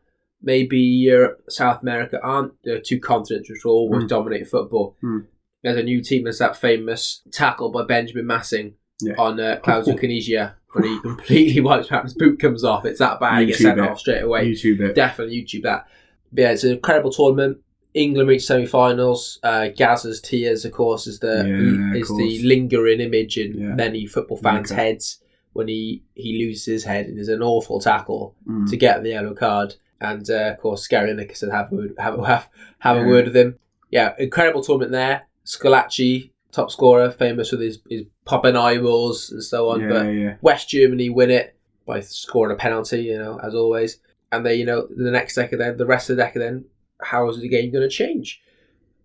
Maybe 0.43 0.79
Europe, 0.79 1.43
South 1.49 1.81
America 1.81 2.19
aren't 2.21 2.53
the 2.63 2.79
two 2.79 2.99
continents 2.99 3.49
which 3.49 3.63
will 3.63 3.73
always 3.73 4.03
Mm. 4.05 4.09
dominate 4.09 4.47
football. 4.47 4.95
Mm. 5.03 5.25
There's 5.63 5.77
a 5.77 5.83
new 5.83 6.01
team. 6.01 6.23
There's 6.23 6.39
that 6.39 6.55
famous 6.55 7.21
tackle 7.31 7.69
by 7.71 7.83
Benjamin 7.83 8.25
Massing 8.27 8.73
Yeah. 9.01 9.13
on 9.17 9.39
uh, 9.39 9.59
Claudio 9.63 9.95
Caniggia 9.95 10.53
when 10.73 10.83
he 10.85 10.99
completely 11.01 11.61
wipes 11.69 11.91
out 11.91 12.03
his 12.03 12.13
boot 12.15 12.39
comes 12.39 12.63
off. 12.63 12.85
It's 12.85 12.99
that 12.99 13.19
bad. 13.19 13.39
He 13.41 13.47
gets 13.47 13.59
YouTube 13.59 13.63
sent 13.63 13.79
it. 13.79 13.89
off 13.89 13.99
straight 13.99 14.21
away 14.23 14.47
YouTube 14.51 14.79
it. 14.81 14.95
definitely 14.95 15.43
YouTube 15.43 15.63
that. 15.63 15.87
But 16.31 16.41
yeah, 16.41 16.51
it's 16.51 16.63
an 16.63 16.71
incredible 16.73 17.11
tournament. 17.11 17.57
England 17.93 18.29
reached 18.29 18.45
semi-finals. 18.45 19.39
Uh, 19.43 19.67
Gazza's 19.75 20.21
tears, 20.21 20.63
of 20.65 20.71
course, 20.71 21.07
is 21.07 21.19
the 21.19 21.45
Yeah, 21.47 21.99
is 21.99 22.07
course. 22.07 22.19
the 22.19 22.41
lingering 22.47 23.01
image 23.01 23.37
in 23.37 23.57
Yeah. 23.59 23.75
many 23.75 24.05
football 24.05 24.37
fans' 24.37 24.71
Okay. 24.71 24.81
heads 24.81 25.19
when 25.53 25.67
he 25.67 26.03
he 26.15 26.37
loses 26.45 26.65
his 26.65 26.83
head 26.85 27.07
and 27.07 27.19
is 27.19 27.27
an 27.27 27.41
awful 27.43 27.79
tackle 27.81 28.35
Mm. 28.47 28.69
to 28.69 28.77
get 28.77 29.03
the 29.03 29.09
yellow 29.09 29.33
card. 29.33 29.75
And 29.99 30.27
uh, 30.29 30.51
of 30.53 30.57
course, 30.57 30.87
Gary 30.87 31.13
said 31.33 31.49
have 31.51 31.71
a 31.71 31.75
word, 31.75 31.93
have 31.97 32.17
a 32.17 32.25
have, 32.33 32.49
have 32.79 32.97
Yeah. 32.97 33.03
a 33.03 33.07
word 33.07 33.25
with 33.25 33.35
him. 33.35 33.55
Yeah, 33.91 34.13
incredible 34.17 34.63
tournament 34.63 34.91
there. 34.93 35.23
Schillaci, 35.45 36.29
top 36.51 36.71
scorer, 36.71 37.11
famous 37.11 37.51
with 37.51 37.61
his 37.61 37.79
his 37.89 38.03
popping 38.25 38.55
eyeballs 38.55 39.31
and 39.31 39.43
so 39.43 39.69
on. 39.69 39.87
but 39.89 40.03
yeah. 40.05 40.35
West 40.41 40.69
Germany 40.69 41.09
win 41.09 41.29
it 41.31 41.55
by 41.85 41.99
scoring 41.99 42.53
a 42.53 42.57
penalty, 42.57 43.01
you 43.03 43.17
know, 43.17 43.39
as 43.43 43.53
always. 43.53 43.99
And 44.31 44.45
then, 44.45 44.57
you 44.57 44.65
know, 44.65 44.87
the 44.95 45.11
next 45.11 45.35
decade 45.35 45.59
then, 45.59 45.75
the 45.75 45.85
rest 45.85 46.09
of 46.09 46.15
the 46.15 46.23
decade 46.23 46.41
then, 46.41 46.63
how 47.03 47.29
is 47.29 47.39
the 47.41 47.49
game 47.49 47.71
going 47.71 47.87
to 47.87 47.89
change? 47.89 48.41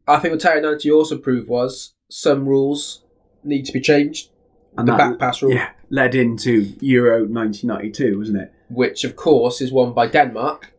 I 0.06 0.18
think 0.18 0.32
what 0.42 0.62
90 0.62 0.90
also 0.90 1.18
proved 1.18 1.48
was 1.48 1.94
some 2.08 2.46
rules 2.46 3.02
need 3.42 3.64
to 3.66 3.72
be 3.72 3.80
changed. 3.80 4.30
And 4.78 4.86
the 4.86 4.92
that- 4.92 4.98
back 4.98 5.18
pass 5.18 5.42
rule, 5.42 5.52
Yeah, 5.52 5.70
led 5.90 6.14
into 6.14 6.72
Euro 6.80 7.26
1992, 7.26 8.18
wasn't 8.18 8.38
it? 8.42 8.52
which 8.68 9.04
of 9.04 9.14
course 9.14 9.60
is 9.60 9.70
won 9.72 9.92
by 9.92 10.08
Denmark 10.08 10.72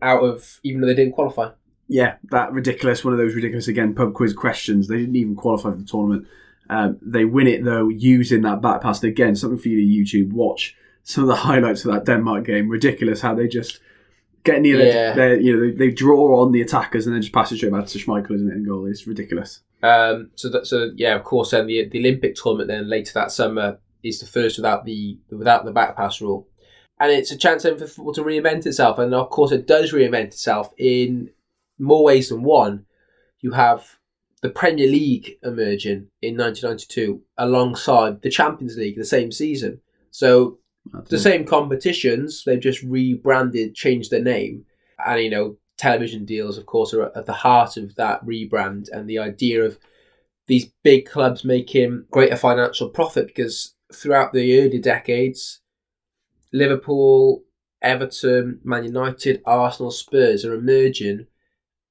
out 0.00 0.22
of, 0.24 0.60
even 0.62 0.80
though 0.80 0.86
they 0.86 0.94
didn't 0.94 1.12
qualify. 1.12 1.50
Yeah, 1.88 2.16
that 2.30 2.52
ridiculous, 2.52 3.04
one 3.04 3.12
of 3.12 3.18
those 3.18 3.34
ridiculous, 3.34 3.68
again, 3.68 3.94
pub 3.94 4.14
quiz 4.14 4.32
questions. 4.32 4.88
They 4.88 4.98
didn't 4.98 5.16
even 5.16 5.36
qualify 5.36 5.70
for 5.70 5.76
the 5.76 5.84
tournament. 5.84 6.26
Um, 6.70 6.96
they 7.02 7.26
win 7.26 7.46
it, 7.46 7.62
though, 7.62 7.90
using 7.90 8.40
that 8.42 8.62
back 8.62 8.80
pass. 8.80 9.02
And 9.02 9.12
Again, 9.12 9.36
something 9.36 9.58
for 9.58 9.68
you 9.68 10.04
to 10.06 10.18
YouTube. 10.18 10.32
Watch 10.32 10.74
some 11.02 11.24
of 11.24 11.28
the 11.28 11.34
highlights 11.36 11.84
of 11.84 11.92
that 11.92 12.06
Denmark 12.06 12.46
game. 12.46 12.70
Ridiculous 12.70 13.20
how 13.20 13.34
they 13.34 13.46
just 13.46 13.80
get 14.44 14.60
near 14.62 14.78
Yeah. 14.78 14.92
their, 14.92 15.14
their- 15.14 15.40
you 15.40 15.52
know, 15.56 15.60
they, 15.60 15.70
they 15.72 15.90
draw 15.90 16.40
on 16.42 16.52
the 16.52 16.60
attackers 16.62 17.06
and 17.06 17.14
then 17.14 17.22
just 17.22 17.34
pass 17.34 17.50
it 17.50 17.56
straight 17.56 17.72
back 17.72 17.86
to 17.86 17.98
Schmeichel, 17.98 18.32
isn't 18.34 18.50
it, 18.50 18.54
in 18.54 18.64
goal. 18.64 18.86
It's 18.86 19.06
ridiculous. 19.06 19.60
Um, 19.82 20.30
so 20.34 20.48
that, 20.50 20.66
so 20.66 20.90
yeah, 20.96 21.14
of 21.14 21.24
course, 21.24 21.50
then 21.50 21.66
the 21.66 21.88
the 21.88 21.98
Olympic 21.98 22.34
tournament 22.36 22.68
then 22.68 22.88
later 22.88 23.12
that 23.14 23.30
summer 23.32 23.78
is 24.02 24.20
the 24.20 24.26
first 24.26 24.56
without 24.58 24.84
the 24.84 25.18
without 25.30 25.64
the 25.64 25.72
back 25.72 25.96
pass 25.96 26.20
rule, 26.22 26.48
and 27.00 27.10
it's 27.12 27.30
a 27.30 27.36
chance 27.36 27.64
then 27.64 27.76
for 27.76 27.86
football 27.86 28.14
to 28.14 28.22
reinvent 28.22 28.64
itself, 28.66 28.98
and 28.98 29.12
of 29.14 29.28
course 29.30 29.52
it 29.52 29.66
does 29.66 29.92
reinvent 29.92 30.24
itself 30.26 30.72
in 30.78 31.30
more 31.78 32.02
ways 32.04 32.28
than 32.30 32.42
one. 32.42 32.86
You 33.40 33.50
have 33.52 33.98
the 34.40 34.48
Premier 34.48 34.86
League 34.88 35.36
emerging 35.42 36.08
in 36.22 36.36
1992 36.38 37.20
alongside 37.36 38.22
the 38.22 38.30
Champions 38.30 38.76
League 38.78 38.96
the 38.96 39.04
same 39.04 39.30
season, 39.32 39.80
so 40.10 40.58
the 41.08 41.18
same 41.18 41.44
competitions 41.44 42.44
they've 42.44 42.60
just 42.60 42.82
rebranded, 42.82 43.74
changed 43.74 44.10
their 44.10 44.22
name, 44.22 44.64
and 45.04 45.22
you 45.22 45.30
know 45.30 45.56
television 45.76 46.24
deals, 46.24 46.56
of 46.58 46.66
course, 46.66 46.94
are 46.94 47.10
at 47.16 47.26
the 47.26 47.32
heart 47.32 47.76
of 47.76 47.94
that 47.96 48.24
rebrand 48.24 48.88
and 48.92 49.08
the 49.08 49.18
idea 49.18 49.64
of 49.64 49.78
these 50.46 50.66
big 50.82 51.06
clubs 51.06 51.44
making 51.44 52.04
greater 52.10 52.36
financial 52.36 52.88
profit 52.88 53.26
because 53.26 53.74
throughout 53.92 54.32
the 54.32 54.60
early 54.60 54.78
decades, 54.78 55.60
Liverpool, 56.52 57.42
Everton, 57.82 58.60
Man 58.64 58.84
United, 58.84 59.42
Arsenal, 59.44 59.90
Spurs 59.90 60.44
are 60.44 60.54
emerging 60.54 61.26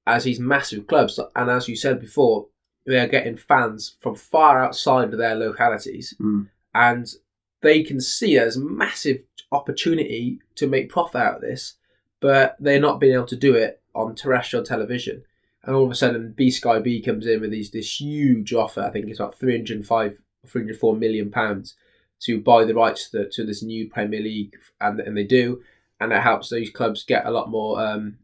as 0.05 0.23
these 0.25 0.39
massive 0.39 0.87
clubs, 0.87 1.19
and 1.35 1.49
as 1.49 1.67
you 1.67 1.75
said 1.75 1.99
before, 1.99 2.47
they 2.85 2.99
are 2.99 3.07
getting 3.07 3.37
fans 3.37 3.95
from 4.01 4.15
far 4.15 4.61
outside 4.63 5.11
of 5.13 5.17
their 5.17 5.35
localities, 5.35 6.13
Mm. 6.19 6.49
and 6.73 7.07
they 7.63 7.81
can 7.81 7.99
see 7.99 8.37
as 8.37 8.57
massive 8.57 9.23
opportunity 9.51 10.39
to 10.55 10.67
make 10.67 10.89
profit 10.89 11.21
out 11.21 11.35
of 11.35 11.41
this, 11.41 11.75
but 12.19 12.55
they're 12.59 12.79
not 12.79 12.99
being 12.99 13.13
able 13.13 13.25
to 13.25 13.35
do 13.35 13.55
it 13.55 13.81
on 13.95 14.13
terrestrial 14.13 14.65
television. 14.65 15.23
And 15.63 15.75
all 15.75 15.85
of 15.85 15.91
a 15.91 15.95
sudden, 15.95 16.35
BSkyB 16.37 17.05
comes 17.05 17.25
in 17.25 17.41
with 17.41 17.51
these 17.51 17.71
this 17.71 17.99
huge 17.99 18.53
offer. 18.53 18.81
I 18.81 18.91
think 18.91 19.07
it's 19.07 19.19
about 19.19 19.39
305, 19.39 20.19
304 20.45 20.95
million 20.95 21.31
pounds 21.31 21.75
to 22.23 22.39
buy 22.41 22.65
the 22.65 22.75
rights 22.75 23.09
to, 23.11 23.29
to 23.29 23.45
this 23.45 23.63
new 23.63 23.89
Premier 23.89 24.19
League, 24.19 24.53
and 24.81 24.99
and 24.99 25.15
they 25.15 25.23
do, 25.23 25.61
and 26.01 26.11
it 26.11 26.21
helps 26.21 26.49
those 26.49 26.69
clubs 26.69 27.05
get 27.05 27.25
a 27.25 27.31
lot 27.31 27.49
more 27.49 27.81
um, 27.81 28.17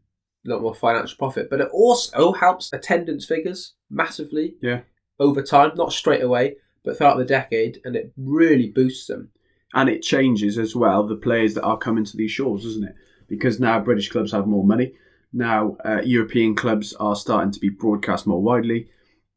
a 0.46 0.50
lot 0.50 0.60
more 0.60 0.74
financial 0.74 1.16
profit. 1.16 1.48
But 1.48 1.62
it 1.62 1.68
also 1.72 2.32
helps 2.32 2.72
attendance 2.74 3.24
figures 3.24 3.72
massively. 3.88 4.56
Yeah. 4.60 4.80
Over 5.18 5.42
time, 5.42 5.72
not 5.76 5.92
straight 5.92 6.22
away, 6.22 6.56
but 6.84 6.96
throughout 6.96 7.18
the 7.18 7.24
decade, 7.24 7.80
and 7.84 7.94
it 7.96 8.12
really 8.16 8.68
boosts 8.68 9.06
them. 9.06 9.30
and 9.74 9.88
it 9.88 10.02
changes 10.02 10.58
as 10.58 10.74
well 10.74 11.06
the 11.06 11.14
players 11.14 11.54
that 11.54 11.62
are 11.62 11.78
coming 11.78 12.04
to 12.04 12.16
these 12.16 12.30
shores, 12.32 12.64
doesn't 12.64 12.84
it? 12.84 12.94
Because 13.28 13.60
now 13.60 13.78
British 13.78 14.08
clubs 14.10 14.32
have 14.32 14.46
more 14.46 14.64
money. 14.64 14.94
Now 15.32 15.76
uh, 15.84 16.00
European 16.04 16.56
clubs 16.56 16.92
are 16.94 17.14
starting 17.14 17.52
to 17.52 17.60
be 17.60 17.68
broadcast 17.68 18.26
more 18.26 18.42
widely. 18.42 18.88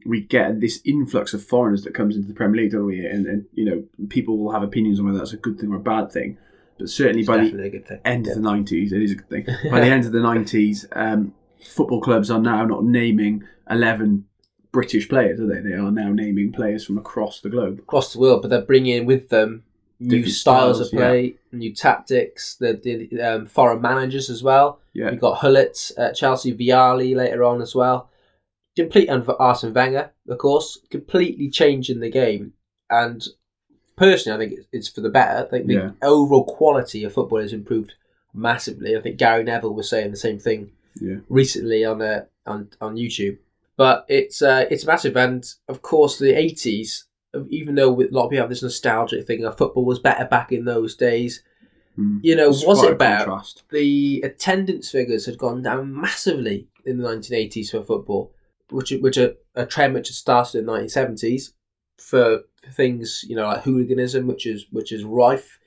We 0.05 0.21
get 0.21 0.59
this 0.59 0.81
influx 0.83 1.33
of 1.35 1.43
foreigners 1.43 1.83
that 1.83 1.93
comes 1.93 2.15
into 2.15 2.27
the 2.27 2.33
Premier 2.33 2.63
League, 2.63 2.71
don't 2.71 2.87
we? 2.87 3.05
And, 3.05 3.27
and 3.27 3.45
you 3.53 3.63
know, 3.63 3.83
people 4.09 4.37
will 4.39 4.51
have 4.51 4.63
opinions 4.63 4.99
on 4.99 5.05
whether 5.05 5.19
that's 5.19 5.33
a 5.33 5.37
good 5.37 5.59
thing 5.59 5.71
or 5.71 5.75
a 5.77 5.79
bad 5.79 6.11
thing. 6.11 6.37
But 6.79 6.89
certainly 6.89 7.21
It's 7.21 7.27
by 7.27 7.37
the 7.37 7.43
definitely 7.43 7.67
a 7.67 7.71
good 7.71 7.87
thing. 7.87 7.99
end 8.03 8.27
of 8.27 8.33
the 8.33 8.41
nineties, 8.41 8.91
it 8.91 9.03
is 9.03 9.11
a 9.11 9.15
good 9.15 9.29
thing. 9.29 9.45
By 9.71 9.79
the 9.81 9.85
end 9.85 10.05
of 10.05 10.11
the 10.11 10.21
nineties, 10.21 10.87
um, 10.93 11.33
football 11.63 12.01
clubs 12.01 12.31
are 12.31 12.39
now 12.41 12.65
not 12.65 12.83
naming 12.83 13.43
eleven 13.69 14.25
British 14.73 15.07
players, 15.07 15.39
are 15.39 15.47
they? 15.47 15.61
They 15.61 15.73
are 15.75 15.91
now 15.91 16.11
naming 16.11 16.51
players 16.51 16.83
from 16.85 16.97
across 16.97 17.39
the 17.39 17.49
globe. 17.49 17.79
across 17.79 18.11
the 18.11 18.19
world, 18.19 18.41
but 18.41 18.49
they're 18.49 18.61
bringing 18.61 19.05
with 19.05 19.29
them 19.29 19.63
new 19.99 20.17
Different 20.17 20.33
styles, 20.35 20.75
styles, 20.77 20.93
of 20.93 20.97
play, 20.99 21.35
new 21.53 21.73
tactics. 21.73 22.55
The, 22.55 22.73
the 22.73 23.21
um, 23.21 23.45
foreign 23.45 23.81
managers 23.81 24.29
as 24.29 24.43
well. 24.43 24.79
Yeah. 24.93 25.11
You've 25.11 25.21
got 25.21 25.39
Gullit 25.41 25.91
at 25.97 26.15
Chelsea, 26.15 26.53
Vialli 26.53 27.15
later 27.15 27.43
on 27.45 27.61
as 27.61 27.73
well. 27.73 28.09
Complete 28.75 29.07
and 29.07 29.23
Arsene 29.39 29.71
Wenger, 29.73 30.11
of 30.27 30.37
course, 30.39 30.79
completely 30.89 31.49
changing 31.49 31.99
the 31.99 32.09
game. 32.09 32.53
And 32.89 33.25
personally, 33.95 34.35
I 34.35 34.49
think 34.49 34.59
it's- 34.71 34.89
for 34.89 35.01
the 35.01 35.09
better. 35.09 35.45
I 35.45 35.49
think 35.49 35.67
the 35.67 35.73
Yeah. 35.75 35.91
overall 36.01 36.43
quality 36.45 37.03
of 37.03 37.13
football 37.13 37.39
has 37.39 37.53
improved 37.53 37.93
massively. 38.33 38.97
I 38.97 39.01
think 39.01 39.17
Gary 39.17 39.43
Neville 39.43 39.75
was 39.75 39.87
saying 39.89 40.09
the 40.11 40.17
same 40.17 40.39
thing 40.39 40.71
Yeah. 40.99 41.17
recently 41.29 41.85
on 41.85 42.01
uh, 42.01 42.25
on 42.47 42.69
on 42.81 42.95
YouTube. 42.97 43.37
But 43.77 44.05
it's 44.07 44.41
uh, 44.41 44.65
it's 44.69 44.85
massive, 44.85 45.15
and 45.17 45.43
of 45.67 45.81
course 45.81 46.19
the 46.19 46.33
eighties. 46.37 47.05
Even 47.49 47.73
though 47.75 47.89
a 47.99 48.05
lot 48.11 48.25
of 48.25 48.29
people 48.29 48.43
have 48.43 48.49
this 48.49 48.61
nostalgic 48.61 49.25
thing 49.25 49.43
of 49.43 49.57
football 49.57 49.85
was 49.85 49.97
better 49.97 50.25
back 50.25 50.51
in 50.51 50.65
those 50.65 50.95
days, 50.95 51.41
Mm. 51.97 52.21
you 52.23 52.35
know, 52.35 52.49
It's 52.49 52.65
was 52.65 52.81
it 52.83 52.97
better? 52.97 53.25
contrast. 53.25 53.63
the 53.69 54.21
attendance 54.23 54.89
figures 54.89 55.27
had 55.27 55.37
gone 55.37 55.61
down 55.61 55.93
massively 55.99 56.67
in 56.85 56.97
the 56.97 57.03
1980s 57.07 57.69
for 57.69 57.83
football, 57.83 58.33
which 58.71 58.91
which 58.99 59.17
a, 59.17 59.35
a 59.53 59.65
trend 59.67 59.93
which 59.93 60.07
had 60.07 60.15
started 60.15 60.57
in 60.59 60.65
the 60.65 60.71
1970s 60.71 61.51
for 61.99 62.41
things 62.71 63.23
you 63.29 63.35
know 63.35 63.45
like 63.47 63.61
hooliganism, 63.63 64.25
which 64.25 64.45
is 64.47 64.65
which 64.71 64.91
is 64.91 65.03
rife, 65.03 65.59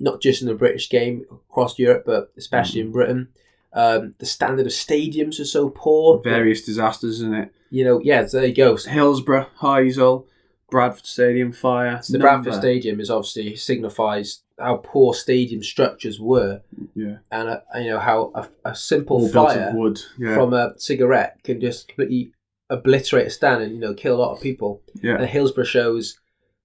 not 0.00 0.20
just 0.20 0.42
in 0.42 0.48
the 0.48 0.54
British 0.54 0.90
game 0.90 1.24
across 1.30 1.78
Europe, 1.78 2.02
but 2.06 2.30
especially 2.36 2.80
in 2.80 2.90
Britain. 2.90 3.28
Um, 3.72 4.14
the 4.18 4.26
standard 4.26 4.66
of 4.66 4.72
stadiums 4.72 5.38
are 5.40 5.44
so 5.44 5.68
poor. 5.70 6.20
Various 6.22 6.64
disasters, 6.64 7.16
isn't 7.16 7.34
it? 7.34 7.52
You 7.70 7.84
know, 7.84 8.00
yeah, 8.02 8.26
so 8.26 8.38
there 8.38 8.46
you 8.48 8.54
go. 8.54 8.76
Hillsborough, 8.76 9.46
Heysel, 9.60 10.24
Bradford 10.70 11.04
Stadium 11.06 11.52
fire. 11.52 12.00
So 12.02 12.12
the 12.12 12.18
number. 12.18 12.42
Bradford 12.44 12.60
Stadium 12.60 12.98
is 13.00 13.10
obviously 13.10 13.56
signifies 13.56 14.40
how 14.58 14.76
poor 14.82 15.14
stadium 15.14 15.62
structures 15.62 16.18
were, 16.18 16.62
Yeah. 16.94 17.18
and 17.30 17.48
uh, 17.50 17.60
you 17.76 17.90
know 17.90 17.98
how 18.00 18.32
a, 18.34 18.48
a 18.64 18.74
simple 18.74 19.18
All 19.18 19.28
fire 19.28 19.72
wood. 19.74 20.00
Yeah. 20.18 20.34
from 20.34 20.52
a 20.54 20.72
cigarette 20.78 21.38
can 21.44 21.60
just 21.60 21.88
completely 21.88 22.32
obliterate 22.70 23.26
a 23.26 23.30
stand 23.30 23.62
and 23.62 23.72
you 23.72 23.78
know 23.80 23.94
kill 23.94 24.16
a 24.16 24.18
lot 24.20 24.32
of 24.34 24.42
people. 24.42 24.82
yeah. 25.02 25.16
And 25.16 25.26
Hillsborough 25.26 25.64
shows, 25.64 26.18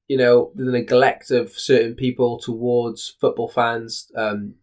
you 0.07 0.17
know, 0.17 0.51
the 0.55 0.71
neglect 0.71 1.31
of 1.31 1.51
certain 1.51 1.93
people 1.95 2.39
towards 2.39 3.15
football 3.19 3.49
fans. 3.49 4.09
Um, 4.15 4.55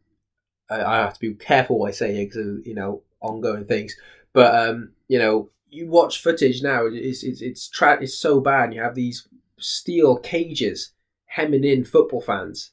I, 0.70 0.82
I 0.82 0.96
have 0.98 1.14
to 1.14 1.20
be 1.20 1.34
careful 1.34 1.78
what 1.78 1.88
I 1.88 1.92
say 1.92 2.14
here 2.14 2.26
because 2.26 2.66
you 2.66 2.74
know 2.74 3.02
ongoing 3.20 3.64
things. 3.64 3.96
But 4.32 4.54
um, 4.54 4.90
you 5.08 5.18
know, 5.18 5.50
you 5.68 5.88
watch 5.88 6.22
footage 6.22 6.62
now. 6.62 6.86
It's 6.86 7.22
it's 7.22 7.40
it's, 7.40 7.68
tra- 7.68 8.02
it's 8.02 8.14
so 8.14 8.40
bad. 8.40 8.74
You 8.74 8.82
have 8.82 8.94
these 8.94 9.26
steel 9.58 10.16
cages 10.16 10.92
hemming 11.26 11.64
in 11.64 11.84
football 11.84 12.20
fans 12.20 12.72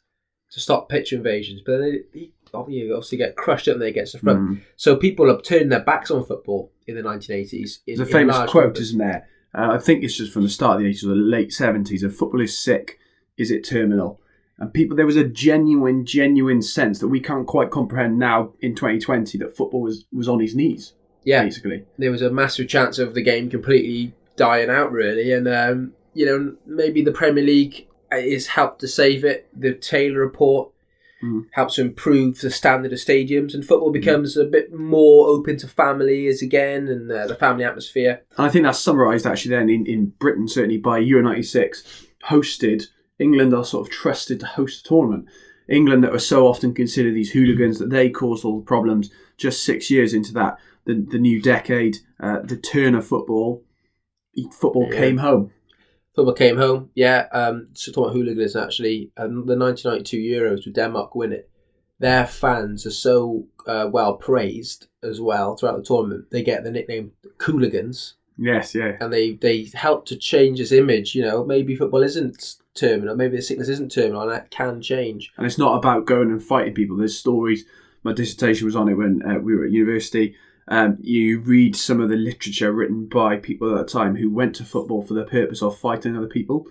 to 0.51 0.59
stop 0.59 0.89
pitch 0.89 1.11
invasions, 1.11 1.61
but 1.65 1.79
then 1.79 2.03
they, 2.13 2.31
you 2.67 2.93
obviously 2.95 3.17
get 3.17 3.35
crushed 3.35 3.67
up 3.67 3.73
when 3.73 3.81
they 3.81 3.91
get 3.91 4.11
the 4.11 4.19
front. 4.19 4.39
Mm. 4.39 4.61
So 4.75 4.95
people 4.95 5.27
have 5.27 5.43
turned 5.43 5.71
their 5.71 5.83
backs 5.83 6.11
on 6.11 6.25
football 6.25 6.71
in 6.85 6.95
the 6.95 7.01
1980s. 7.01 7.79
In, 7.85 7.97
There's 7.97 7.99
a 7.99 8.05
famous 8.05 8.37
quote, 8.49 8.65
numbers. 8.65 8.81
isn't 8.81 8.99
there? 8.99 9.27
Uh, 9.53 9.71
I 9.71 9.77
think 9.77 10.03
it's 10.03 10.15
just 10.15 10.31
from 10.31 10.43
the 10.43 10.49
start 10.49 10.77
of 10.77 10.83
the 10.83 10.93
80s 10.93 11.03
or 11.03 11.09
the 11.09 11.15
late 11.15 11.49
70s. 11.49 12.03
If 12.03 12.15
football 12.15 12.41
is 12.41 12.57
sick, 12.57 12.99
is 13.37 13.51
it 13.51 13.67
terminal? 13.67 14.21
And 14.59 14.73
people, 14.73 14.97
there 14.97 15.05
was 15.05 15.15
a 15.15 15.23
genuine, 15.23 16.05
genuine 16.05 16.61
sense 16.61 16.99
that 16.99 17.07
we 17.09 17.19
can't 17.19 17.45
quite 17.47 17.69
comprehend 17.71 18.17
now 18.17 18.53
in 18.59 18.73
2020 18.75 19.37
that 19.37 19.55
football 19.55 19.81
was, 19.81 20.05
was 20.11 20.27
on 20.27 20.39
his 20.39 20.55
knees, 20.55 20.93
Yeah, 21.23 21.43
basically. 21.43 21.85
there 21.97 22.11
was 22.11 22.21
a 22.23 22.31
massive 22.31 22.67
chance 22.67 22.97
of 22.97 23.13
the 23.13 23.21
game 23.21 23.49
completely 23.49 24.13
dying 24.35 24.69
out, 24.69 24.91
really. 24.91 25.31
And, 25.31 25.47
um, 25.47 25.93
you 26.13 26.25
know, 26.25 26.55
maybe 26.65 27.03
the 27.03 27.11
Premier 27.11 27.43
League 27.43 27.87
is 28.11 28.47
helped 28.47 28.79
to 28.81 28.87
save 28.87 29.23
it. 29.23 29.47
The 29.55 29.73
Taylor 29.73 30.19
Report 30.19 30.71
Mm. 31.23 31.45
helps 31.53 31.75
to 31.75 31.81
improve 31.81 32.41
the 32.41 32.51
standard 32.51 32.93
of 32.93 32.99
stadiums, 32.99 33.55
and 33.55 33.65
football 33.65 33.91
becomes 33.91 34.37
a 34.37 34.45
bit 34.45 34.71
more 34.71 35.27
open 35.27 35.57
to 35.57 35.67
families 35.67 36.43
again 36.43 36.87
and 36.87 37.11
uh, 37.11 37.25
the 37.25 37.33
family 37.33 37.63
atmosphere. 37.63 38.21
And 38.37 38.45
I 38.45 38.49
think 38.49 38.65
that's 38.65 38.77
summarised 38.77 39.25
actually 39.25 39.55
then 39.55 39.67
in, 39.67 39.83
in 39.87 40.13
Britain, 40.19 40.47
certainly 40.47 40.77
by 40.77 40.99
Euro 40.99 41.23
96, 41.23 42.05
hosted. 42.29 42.83
England 43.19 43.53
are 43.53 43.65
sort 43.65 43.87
of 43.87 43.93
trusted 43.93 44.39
to 44.39 44.45
host 44.45 44.83
the 44.83 44.89
tournament. 44.89 45.25
England 45.69 46.03
that 46.03 46.11
were 46.11 46.19
so 46.19 46.47
often 46.47 46.73
considered 46.73 47.13
these 47.15 47.31
hooligans 47.31 47.79
that 47.79 47.89
they 47.89 48.09
caused 48.09 48.45
all 48.45 48.57
the 48.59 48.65
problems. 48.65 49.09
Just 49.37 49.63
six 49.63 49.91
years 49.91 50.13
into 50.13 50.33
that, 50.33 50.57
the, 50.85 50.93
the 50.95 51.19
new 51.19 51.41
decade, 51.41 51.97
uh, 52.19 52.39
the 52.43 52.55
turn 52.57 52.95
of 52.95 53.05
football, 53.05 53.63
football 54.51 54.87
Yeah. 54.91 54.97
came 54.99 55.17
home. 55.17 55.51
Football 56.15 56.33
came 56.33 56.57
home, 56.57 56.89
yeah. 56.95 57.27
Um, 57.31 57.67
so 57.73 57.91
talking 57.91 58.05
about 58.05 58.15
hooliganism, 58.15 58.63
actually, 58.63 59.11
um, 59.17 59.45
the 59.45 59.55
1992 59.57 60.17
Euros 60.17 60.65
with 60.65 60.73
Denmark 60.73 61.13
win 61.13 61.31
it. 61.33 61.49
Their 61.99 62.25
fans 62.27 62.85
are 62.85 62.91
so 62.91 63.47
uh, 63.67 63.89
well 63.91 64.15
praised 64.15 64.87
as 65.03 65.19
well 65.19 65.55
throughout 65.57 65.77
the 65.77 65.83
tournament. 65.83 66.31
They 66.31 66.43
get 66.43 66.63
the 66.63 66.71
nickname 66.71 67.11
Roligans, 67.39 68.13
Yes, 68.37 68.75
yeah. 68.75 68.97
and 69.01 69.11
they 69.11 69.33
they 69.33 69.69
help 69.73 70.05
to 70.07 70.15
change 70.15 70.59
his 70.59 70.71
image. 70.71 71.15
You 71.15 71.23
know, 71.23 71.43
maybe 71.43 71.75
football 71.75 72.03
isn't 72.03 72.55
terminal, 72.75 73.15
maybe 73.15 73.35
the 73.37 73.41
sickness 73.41 73.69
isn't 73.69 73.91
terminal, 73.91 74.21
and 74.21 74.31
that 74.31 74.51
can 74.51 74.81
change. 74.81 75.31
And 75.37 75.45
it's 75.45 75.57
not 75.57 75.77
about 75.77 76.05
going 76.05 76.29
and 76.29 76.41
fighting 76.43 76.73
people. 76.73 76.97
There's 76.97 77.17
stories. 77.17 77.65
My 78.03 78.13
dissertation 78.13 78.65
was 78.65 78.75
on 78.75 78.87
it 78.89 78.93
when 78.93 79.21
uh, 79.27 79.39
we 79.39 79.55
were 79.55 79.65
at 79.65 79.71
university. 79.71 80.35
Um, 80.69 80.97
you 81.01 81.39
read 81.39 81.75
some 81.75 81.99
of 82.01 82.09
the 82.09 82.15
literature 82.15 82.71
written 82.71 83.07
by 83.07 83.37
people 83.37 83.71
at 83.73 83.77
that 83.77 83.91
time 83.91 84.15
who 84.17 84.29
went 84.29 84.55
to 84.57 84.65
football 84.65 85.01
for 85.01 85.13
the 85.13 85.23
purpose 85.23 85.61
of 85.63 85.77
fighting 85.77 86.15
other 86.15 86.27
people. 86.27 86.67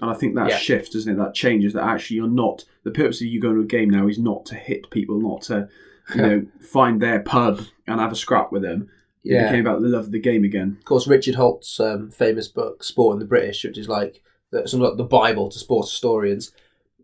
And 0.00 0.10
I 0.10 0.14
think 0.14 0.34
that 0.34 0.48
Yeah. 0.50 0.56
shifts, 0.56 0.90
doesn't 0.90 1.12
it? 1.12 1.16
That 1.18 1.34
changes. 1.34 1.74
That 1.74 1.84
actually 1.84 2.16
you're 2.16 2.26
not. 2.28 2.64
The 2.82 2.90
purpose 2.90 3.20
of 3.20 3.28
you 3.28 3.40
going 3.40 3.56
to 3.56 3.60
a 3.62 3.66
game 3.66 3.90
now 3.90 4.08
is 4.08 4.18
not 4.18 4.44
to 4.46 4.54
hit 4.56 4.90
people, 4.90 5.20
not 5.20 5.42
to, 5.42 5.68
you 6.14 6.22
know, 6.22 6.46
find 6.60 7.00
their 7.00 7.20
pub 7.20 7.60
and 7.86 8.00
have 8.00 8.10
a 8.12 8.16
scrap 8.16 8.50
with 8.50 8.62
them. 8.62 8.88
It 9.24 9.32
Yeah. 9.32 9.44
became 9.44 9.66
about 9.66 9.80
the 9.82 9.88
love 9.88 10.04
of 10.04 10.12
the 10.12 10.20
game 10.20 10.44
again. 10.44 10.76
Of 10.78 10.84
course, 10.84 11.06
Richard 11.06 11.34
Holt's 11.36 11.80
um, 11.80 12.10
famous 12.10 12.48
book 12.48 12.84
"Sport 12.84 13.14
and 13.14 13.22
the 13.22 13.26
British," 13.26 13.64
which 13.64 13.78
is 13.78 13.88
like 13.88 14.20
the, 14.50 14.62
like 14.76 14.96
the 14.98 15.04
Bible 15.04 15.48
to 15.50 15.58
sports 15.58 15.90
historians. 15.90 16.52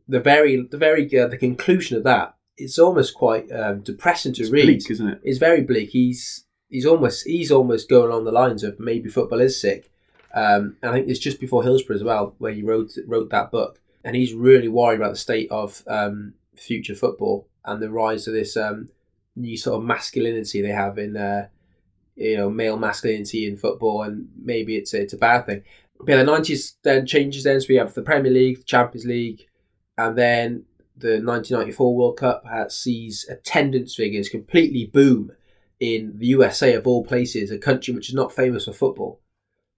The 0.09 0.21
very, 0.21 0.67
the 0.71 0.77
very, 0.79 1.05
uh, 1.19 1.29
the 1.29 1.39
conclusion 1.39 1.97
of 1.97 2.05
that 2.05 2.35
it's 2.59 2.79
almost 2.79 3.15
quite 3.15 3.51
um, 3.53 3.81
depressing 3.81 4.35
to 4.35 4.43
It's 4.43 4.51
read. 4.51 4.67
bleak, 4.67 4.91
isn't 4.91 5.09
it? 5.09 5.21
It's 5.23 5.39
very 5.39 5.63
bleak. 5.63 5.89
He's 5.91 6.45
he's 6.69 6.85
almost 6.85 7.27
he's 7.27 7.51
almost 7.51 7.89
going 7.89 8.11
along 8.11 8.25
the 8.25 8.33
lines 8.33 8.63
of 8.65 8.79
maybe 8.79 9.09
football 9.09 9.41
is 9.41 9.59
sick. 9.59 9.91
Um, 10.35 10.77
and 10.83 10.91
I 10.91 10.95
think 10.97 11.09
it's 11.09 11.19
just 11.19 11.41
before 11.41 11.63
Hillsborough 11.63 11.97
as 11.97 12.05
well, 12.05 12.35
where 12.37 12.53
he 12.53 12.63
wrote 12.63 12.93
wrote 13.07 13.31
that 13.31 13.51
book, 13.51 13.81
and 14.05 14.15
he's 14.15 14.35
really 14.35 14.69
worried 14.69 14.97
about 15.01 15.13
the 15.13 15.17
state 15.19 15.51
of 15.51 15.83
um, 15.87 16.35
future 16.55 16.95
football 16.95 17.49
and 17.65 17.81
the 17.81 17.89
rise 17.91 18.29
of 18.29 18.35
this 18.35 18.57
um, 18.59 18.91
new 19.37 19.57
sort 19.57 19.79
of 19.79 19.85
masculinity 19.87 20.61
they 20.61 20.69
have 20.69 20.99
in 20.99 21.17
uh, 21.17 21.49
you 22.21 22.37
know 22.37 22.51
male 22.51 22.77
masculinity 22.77 23.47
in 23.47 23.57
football, 23.57 24.03
and 24.03 24.29
maybe 24.41 24.77
it's 24.77 24.95
a, 24.95 25.03
it's 25.03 25.15
a 25.15 25.19
bad 25.19 25.47
thing. 25.47 25.63
But 25.99 26.07
the 26.07 26.25
nineties 26.25 26.77
then 26.83 27.07
changes. 27.07 27.45
Then 27.45 27.61
so 27.61 27.67
we 27.69 27.77
have 27.77 27.95
the 27.95 28.03
Premier 28.03 28.33
League, 28.33 28.59
the 28.59 28.65
Champions 28.65 29.07
League, 29.07 29.47
and 29.99 30.17
then 30.17 30.65
the 30.97 31.21
1994 31.23 31.97
World 31.97 32.19
Cup 32.19 32.45
sees 32.71 33.27
attendance 33.29 33.95
figures 33.95 34.29
completely 34.29 34.87
boom 34.87 35.33
in 35.79 36.13
the 36.19 36.27
USA 36.27 36.75
of 36.75 36.87
all 36.87 37.05
places, 37.05 37.51
a 37.51 37.59
country 37.59 37.95
which 37.95 38.11
is 38.11 38.15
not 38.15 38.35
famous 38.35 38.67
for 38.67 38.73
football, 38.73 39.21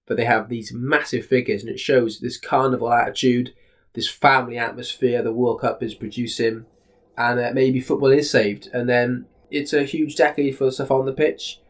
but 0.06 0.16
they 0.16 0.24
have 0.24 0.48
these 0.48 0.72
massive 0.72 1.24
figures, 1.24 1.62
and 1.62 1.70
it 1.70 1.78
shows 1.78 2.18
this 2.18 2.38
carnival 2.38 2.92
attitude, 2.92 3.54
this 3.94 4.08
family 4.08 4.58
atmosphere 4.58 5.22
the 5.22 5.32
World 5.32 5.60
Cup 5.60 5.82
is 5.82 5.94
producing, 5.94 6.66
and 7.16 7.54
maybe 7.54 7.80
football 7.80 8.10
is 8.10 8.30
saved. 8.30 8.68
And 8.72 8.88
then 8.88 9.26
it's 9.50 9.72
a 9.72 9.84
huge 9.84 10.16
decade 10.16 10.58
for 10.58 10.70
stuff 10.72 10.90
on 10.90 11.06
the 11.06 11.12
pitch, 11.12 11.60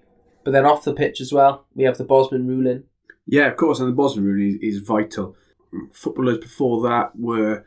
but 0.44 0.52
then 0.52 0.66
off 0.66 0.84
the 0.84 0.94
pitch 0.94 1.20
as 1.20 1.32
well, 1.32 1.66
we 1.74 1.84
have 1.84 1.98
the 1.98 2.04
Bosman 2.04 2.46
ruling. 2.46 2.84
Yeah, 3.26 3.46
of 3.46 3.56
course, 3.56 3.80
and 3.80 3.88
the 3.88 3.94
Bosman 3.94 4.24
ruling 4.24 4.58
is, 4.62 4.76
is 4.76 4.86
vital. 4.86 5.36
Footballers 5.92 6.38
before 6.38 6.82
that 6.88 7.18
were, 7.18 7.64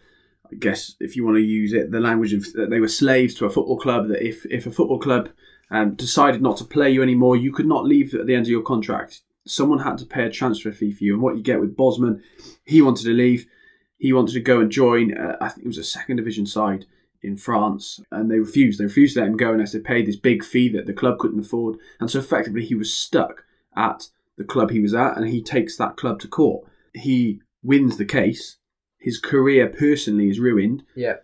I 0.51 0.55
guess, 0.55 0.95
if 0.99 1.15
you 1.15 1.25
want 1.25 1.37
to 1.37 1.43
use 1.43 1.73
it, 1.73 1.91
the 1.91 1.99
language 1.99 2.33
of 2.33 2.45
they 2.53 2.79
were 2.79 2.87
slaves 2.87 3.33
to 3.35 3.45
a 3.45 3.49
football 3.49 3.79
club. 3.79 4.09
That 4.09 4.25
if 4.25 4.45
if 4.47 4.67
a 4.67 4.71
football 4.71 4.99
club 4.99 5.29
um, 5.71 5.95
decided 5.95 6.41
not 6.41 6.57
to 6.57 6.65
play 6.65 6.91
you 6.91 7.01
anymore, 7.01 7.35
you 7.35 7.51
could 7.51 7.65
not 7.65 7.85
leave 7.85 8.13
at 8.13 8.27
the 8.27 8.35
end 8.35 8.45
of 8.45 8.51
your 8.51 8.61
contract. 8.61 9.21
Someone 9.47 9.79
had 9.79 9.97
to 9.99 10.05
pay 10.05 10.23
a 10.23 10.29
transfer 10.29 10.71
fee 10.71 10.91
for 10.91 11.03
you, 11.03 11.13
and 11.13 11.23
what 11.23 11.37
you 11.37 11.43
get 11.43 11.59
with 11.59 11.77
Bosman, 11.77 12.21
he 12.65 12.81
wanted 12.81 13.03
to 13.05 13.13
leave. 13.13 13.47
He 13.97 14.11
wanted 14.11 14.33
to 14.33 14.41
go 14.41 14.59
and 14.59 14.69
join. 14.69 15.17
Uh, 15.17 15.37
I 15.39 15.49
think 15.49 15.65
it 15.65 15.69
was 15.69 15.77
a 15.77 15.83
second 15.83 16.17
division 16.17 16.45
side 16.45 16.85
in 17.25 17.37
France, 17.37 17.99
and 18.11 18.29
they 18.31 18.39
refused. 18.39 18.79
They 18.79 18.85
refused 18.85 19.15
to 19.15 19.21
let 19.21 19.29
him 19.29 19.37
go 19.37 19.51
unless 19.53 19.71
they 19.73 19.79
paid 19.79 20.05
this 20.05 20.15
big 20.15 20.43
fee 20.43 20.69
that 20.69 20.85
the 20.85 20.93
club 20.93 21.17
couldn't 21.19 21.39
afford, 21.45 21.77
and 21.99 22.09
so 22.09 22.19
effectively 22.19 22.63
he 22.65 22.75
was 22.75 22.93
stuck 22.93 23.43
at 23.75 24.07
the 24.37 24.43
club 24.43 24.69
he 24.71 24.79
was 24.81 24.93
at, 24.93 25.17
and 25.17 25.27
he 25.27 25.41
takes 25.41 25.75
that 25.77 25.97
club 25.97 26.19
to 26.21 26.27
court. 26.27 26.67
He 26.93 27.41
wins 27.63 27.97
the 27.97 28.05
case. 28.05 28.57
His 28.99 29.19
career 29.19 29.67
personally 29.67 30.29
is 30.29 30.39
ruined. 30.39 30.83
Yeah, 30.95 31.15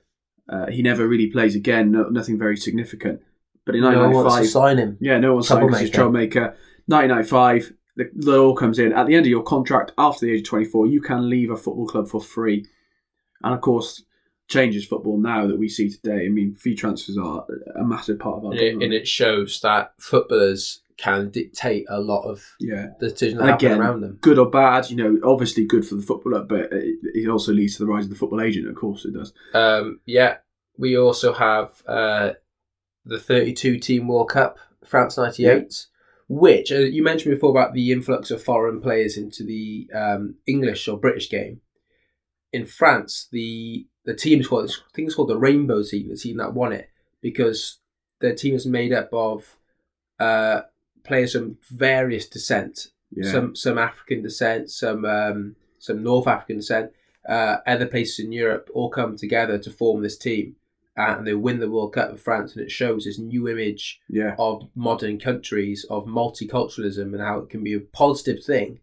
Uh, 0.49 0.67
he 0.67 0.81
never 0.81 1.07
really 1.07 1.27
plays 1.27 1.55
again. 1.55 1.91
No, 1.91 2.03
nothing 2.09 2.37
very 2.37 2.57
significant. 2.57 3.21
But 3.65 3.75
in 3.75 3.83
1995, 3.83 4.23
no 4.25 4.39
one 4.41 4.45
sign 4.47 4.77
him. 4.77 4.97
yeah, 4.99 5.17
no 5.19 5.33
one 5.35 5.43
signed 5.43 5.67
because 5.67 5.79
he's 5.81 5.89
a 5.89 5.93
troublemaker. 5.93 6.55
1995, 6.87 7.73
the, 7.95 8.09
the 8.15 8.31
law 8.31 8.53
comes 8.55 8.79
in. 8.79 8.93
At 8.93 9.07
the 9.07 9.15
end 9.15 9.25
of 9.25 9.29
your 9.29 9.43
contract, 9.43 9.91
after 9.97 10.25
the 10.25 10.33
age 10.33 10.41
of 10.41 10.47
24, 10.47 10.87
you 10.87 11.01
can 11.01 11.29
leave 11.29 11.51
a 11.51 11.57
football 11.57 11.87
club 11.87 12.07
for 12.07 12.21
free. 12.21 12.65
And 13.43 13.53
of 13.53 13.61
course, 13.61 14.03
changes 14.51 14.85
football 14.85 15.17
now 15.17 15.47
that 15.47 15.57
we 15.57 15.67
see 15.69 15.89
today. 15.89 16.25
I 16.25 16.29
mean, 16.29 16.53
fee 16.55 16.75
transfers 16.75 17.17
are 17.17 17.45
a 17.75 17.83
massive 17.83 18.19
part 18.19 18.37
of 18.37 18.45
our 18.45 18.51
And 18.51 18.59
game. 18.59 18.81
it, 18.81 18.85
and 18.85 18.93
it 18.93 19.07
shows 19.07 19.59
that 19.61 19.93
footballers 19.99 20.81
can 20.97 21.31
dictate 21.31 21.85
a 21.89 21.99
lot 21.99 22.21
of 22.29 22.43
yeah. 22.59 22.87
the 22.99 23.09
decisions 23.09 23.39
that 23.41 23.45
And 23.49 23.55
again, 23.55 23.79
around 23.81 24.01
them. 24.01 24.19
good 24.21 24.37
or 24.37 24.49
bad, 24.49 24.89
you 24.91 24.95
know, 24.97 25.17
obviously 25.23 25.65
good 25.65 25.87
for 25.87 25.95
the 25.95 26.01
footballer, 26.03 26.43
but 26.43 26.71
it, 26.71 26.97
it 27.15 27.27
also 27.27 27.51
leads 27.53 27.77
to 27.77 27.83
the 27.85 27.91
rise 27.91 28.03
of 28.03 28.11
the 28.11 28.15
football 28.15 28.41
agent. 28.41 28.67
Of 28.67 28.75
course, 28.75 29.05
it 29.05 29.13
does. 29.13 29.33
Um, 29.55 29.99
yeah, 30.05 30.37
we 30.77 30.95
also 30.97 31.33
have 31.33 31.81
uh, 31.87 32.31
the 33.05 33.19
32 33.19 33.79
team 33.79 34.07
World 34.07 34.29
Cup, 34.29 34.59
France 34.85 35.17
98, 35.17 35.87
which 36.27 36.71
uh, 36.71 36.75
you 36.79 37.03
mentioned 37.03 37.33
before 37.33 37.49
about 37.49 37.73
the 37.73 37.91
influx 37.91 38.29
of 38.29 38.43
foreign 38.43 38.79
players 38.79 39.17
into 39.17 39.43
the 39.43 39.89
um, 39.95 40.35
English 40.45 40.87
or 40.87 40.97
British 40.99 41.29
game. 41.31 41.61
In 42.53 42.65
France, 42.65 43.27
the 43.31 43.87
the 44.05 44.15
team 44.15 44.39
is 44.39 44.47
called, 44.47 44.69
I 44.69 44.95
think 44.95 45.07
it's 45.07 45.15
called 45.15 45.29
the 45.29 45.37
Rainbow 45.37 45.83
Team, 45.83 46.09
the 46.09 46.15
team 46.15 46.37
that 46.37 46.53
won 46.53 46.73
it, 46.73 46.89
because 47.21 47.79
their 48.19 48.35
team 48.35 48.55
is 48.55 48.65
made 48.65 48.93
up 48.93 49.09
of 49.13 49.57
uh, 50.19 50.61
players 51.03 51.33
from 51.33 51.57
various 51.69 52.27
descent 52.27 52.91
Yeah. 53.11 53.31
some 53.31 53.55
some 53.55 53.77
African 53.77 54.21
descent, 54.21 54.69
some 54.69 55.05
um, 55.05 55.55
some 55.79 56.03
North 56.03 56.27
African 56.27 56.57
descent, 56.57 56.91
uh, 57.27 57.57
other 57.67 57.87
places 57.87 58.23
in 58.23 58.31
Europe 58.31 58.69
all 58.73 58.89
come 58.89 59.17
together 59.17 59.57
to 59.59 59.69
form 59.71 60.01
this 60.01 60.17
team, 60.17 60.55
and 60.95 61.25
they 61.25 61.33
win 61.33 61.59
the 61.59 61.69
World 61.69 61.93
Cup 61.93 62.11
of 62.11 62.21
France, 62.21 62.55
and 62.55 62.63
it 62.63 62.71
shows 62.71 63.03
this 63.05 63.19
new 63.19 63.47
image 63.47 63.99
yeah. 64.07 64.35
of 64.37 64.69
modern 64.75 65.19
countries 65.19 65.85
of 65.89 66.05
multiculturalism 66.05 67.13
and 67.13 67.21
how 67.21 67.39
it 67.39 67.49
can 67.49 67.63
be 67.63 67.73
a 67.73 67.79
positive 67.79 68.43
thing. 68.43 68.79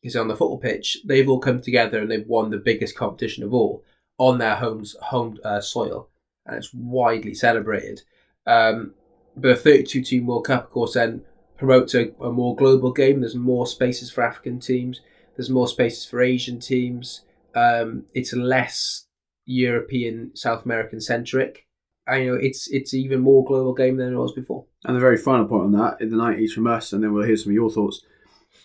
Because 0.00 0.16
on 0.16 0.28
the 0.28 0.36
football 0.36 0.58
pitch, 0.58 0.98
they've 1.04 1.28
all 1.28 1.40
come 1.40 1.60
together 1.60 2.00
and 2.00 2.10
they've 2.10 2.26
won 2.26 2.50
the 2.50 2.56
biggest 2.56 2.96
competition 2.96 3.44
of 3.44 3.52
all 3.52 3.84
on 4.20 4.36
their 4.36 4.56
home's 4.56 4.94
home 5.00 5.38
uh, 5.42 5.62
soil, 5.62 6.10
and 6.44 6.56
it's 6.56 6.74
widely 6.74 7.32
celebrated. 7.32 8.02
Um, 8.46 8.92
but 9.34 9.48
the 9.48 9.56
32 9.56 10.02
team 10.02 10.26
World 10.26 10.44
Cup, 10.44 10.64
of 10.64 10.70
course, 10.70 10.92
then 10.92 11.22
promotes 11.56 11.94
a, 11.94 12.12
a 12.20 12.30
more 12.30 12.54
global 12.54 12.92
game. 12.92 13.20
There's 13.20 13.34
more 13.34 13.66
spaces 13.66 14.10
for 14.10 14.22
African 14.22 14.60
teams. 14.60 15.00
There's 15.36 15.48
more 15.48 15.66
spaces 15.66 16.04
for 16.04 16.20
Asian 16.20 16.60
teams. 16.60 17.22
Um, 17.54 18.04
it's 18.12 18.34
less 18.34 19.06
European, 19.46 20.36
South 20.36 20.66
American 20.66 21.00
centric. 21.00 21.66
I 22.06 22.16
you 22.18 22.32
know, 22.32 22.38
it's 22.38 22.68
it's 22.68 22.92
even 22.92 23.20
more 23.20 23.44
global 23.44 23.72
game 23.72 23.96
than 23.96 24.12
it 24.12 24.16
was 24.18 24.32
before. 24.32 24.66
And 24.84 24.96
the 24.96 25.00
very 25.00 25.16
final 25.16 25.46
point 25.46 25.64
on 25.64 25.72
that 25.72 26.00
in 26.00 26.10
the 26.10 26.16
nineties 26.16 26.52
from 26.52 26.66
us, 26.66 26.92
and 26.92 27.02
then 27.02 27.14
we'll 27.14 27.26
hear 27.26 27.36
some 27.36 27.52
of 27.52 27.54
your 27.54 27.70
thoughts. 27.70 28.04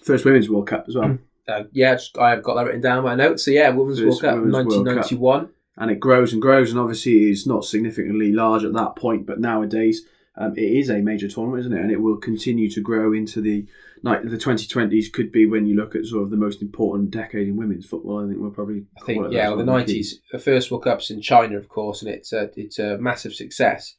First 0.03 0.25
Women's 0.25 0.49
World 0.49 0.67
Cup 0.67 0.85
as 0.87 0.95
well, 0.95 1.17
Uh, 1.47 1.63
yeah, 1.71 1.97
I've 2.19 2.43
got 2.43 2.55
that 2.55 2.65
written 2.65 2.81
down 2.81 2.99
in 2.99 3.03
my 3.03 3.15
notes. 3.15 3.45
So 3.45 3.51
yeah, 3.51 3.69
Women's 3.69 4.01
World 4.01 4.21
Cup, 4.21 4.35
Women's 4.35 4.53
World 4.53 4.67
Cup. 4.67 4.85
1991. 4.85 5.49
and 5.77 5.91
it 5.91 5.99
grows 5.99 6.33
and 6.33 6.41
grows, 6.41 6.71
and 6.71 6.79
obviously 6.79 7.29
it's 7.29 7.45
not 7.45 7.65
significantly 7.65 8.31
large 8.31 8.63
at 8.63 8.73
that 8.73 8.95
point, 8.95 9.25
but 9.25 9.39
nowadays 9.39 10.01
um, 10.37 10.53
it 10.57 10.61
is 10.63 10.89
a 10.89 11.01
major 11.01 11.27
tournament, 11.27 11.61
isn't 11.61 11.73
it? 11.73 11.81
And 11.81 11.91
it 11.91 12.01
will 12.01 12.17
continue 12.17 12.69
to 12.71 12.81
grow 12.81 13.13
into 13.13 13.41
the 13.41 13.65
like 14.01 14.23
the 14.23 14.37
twenty 14.37 14.67
twenties. 14.67 15.09
Could 15.09 15.31
be 15.31 15.45
when 15.45 15.65
you 15.65 15.75
look 15.75 15.95
at 15.95 16.05
sort 16.05 16.23
of 16.23 16.29
the 16.29 16.37
most 16.37 16.61
important 16.61 17.11
decade 17.11 17.47
in 17.47 17.57
women's 17.57 17.85
football. 17.85 18.23
I 18.23 18.27
think 18.27 18.39
we'll 18.41 18.51
probably 18.51 18.85
I 19.01 19.05
think 19.05 19.31
yeah, 19.31 19.49
well, 19.49 19.57
the 19.57 19.65
sort 19.65 19.81
of 19.81 19.87
key. 19.87 19.93
nineties. 19.93 20.21
The 20.31 20.39
first 20.39 20.71
World 20.71 20.83
Cup's 20.83 21.09
in 21.11 21.21
China, 21.21 21.57
of 21.57 21.69
course, 21.69 22.01
and 22.01 22.11
it's 22.11 22.33
a 22.33 22.49
it's 22.55 22.79
a 22.79 22.97
massive 22.97 23.33
success. 23.33 23.95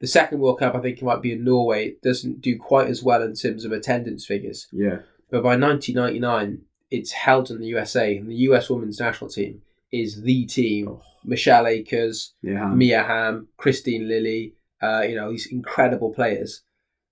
The 0.00 0.06
second 0.08 0.40
World 0.40 0.58
Cup, 0.58 0.74
I 0.74 0.80
think, 0.80 0.98
it 0.98 1.04
might 1.04 1.22
be 1.22 1.32
in 1.32 1.44
Norway. 1.44 1.86
It 1.86 2.02
doesn't 2.02 2.40
do 2.40 2.58
quite 2.58 2.88
as 2.88 3.02
well 3.02 3.22
in 3.22 3.34
terms 3.34 3.64
of 3.64 3.72
attendance 3.72 4.26
figures, 4.26 4.66
Yeah, 4.72 4.98
but 5.30 5.42
by 5.42 5.56
1999, 5.56 6.62
it's 6.90 7.12
held 7.12 7.50
in 7.50 7.58
the 7.60 7.66
USA, 7.66 8.16
and 8.16 8.30
the 8.30 8.34
US 8.48 8.70
women's 8.70 9.00
national 9.00 9.30
team 9.30 9.62
is 9.90 10.22
the 10.22 10.44
team. 10.46 10.88
Oh. 10.88 11.02
Michelle 11.26 11.66
Akers, 11.66 12.34
yeah, 12.42 12.66
Mia 12.66 13.02
Hamm, 13.02 13.48
Kristine 13.58 14.06
Lilly, 14.08 14.54
uh, 14.82 15.00
you 15.08 15.14
know, 15.14 15.30
these 15.30 15.46
incredible 15.46 16.12
players. 16.12 16.62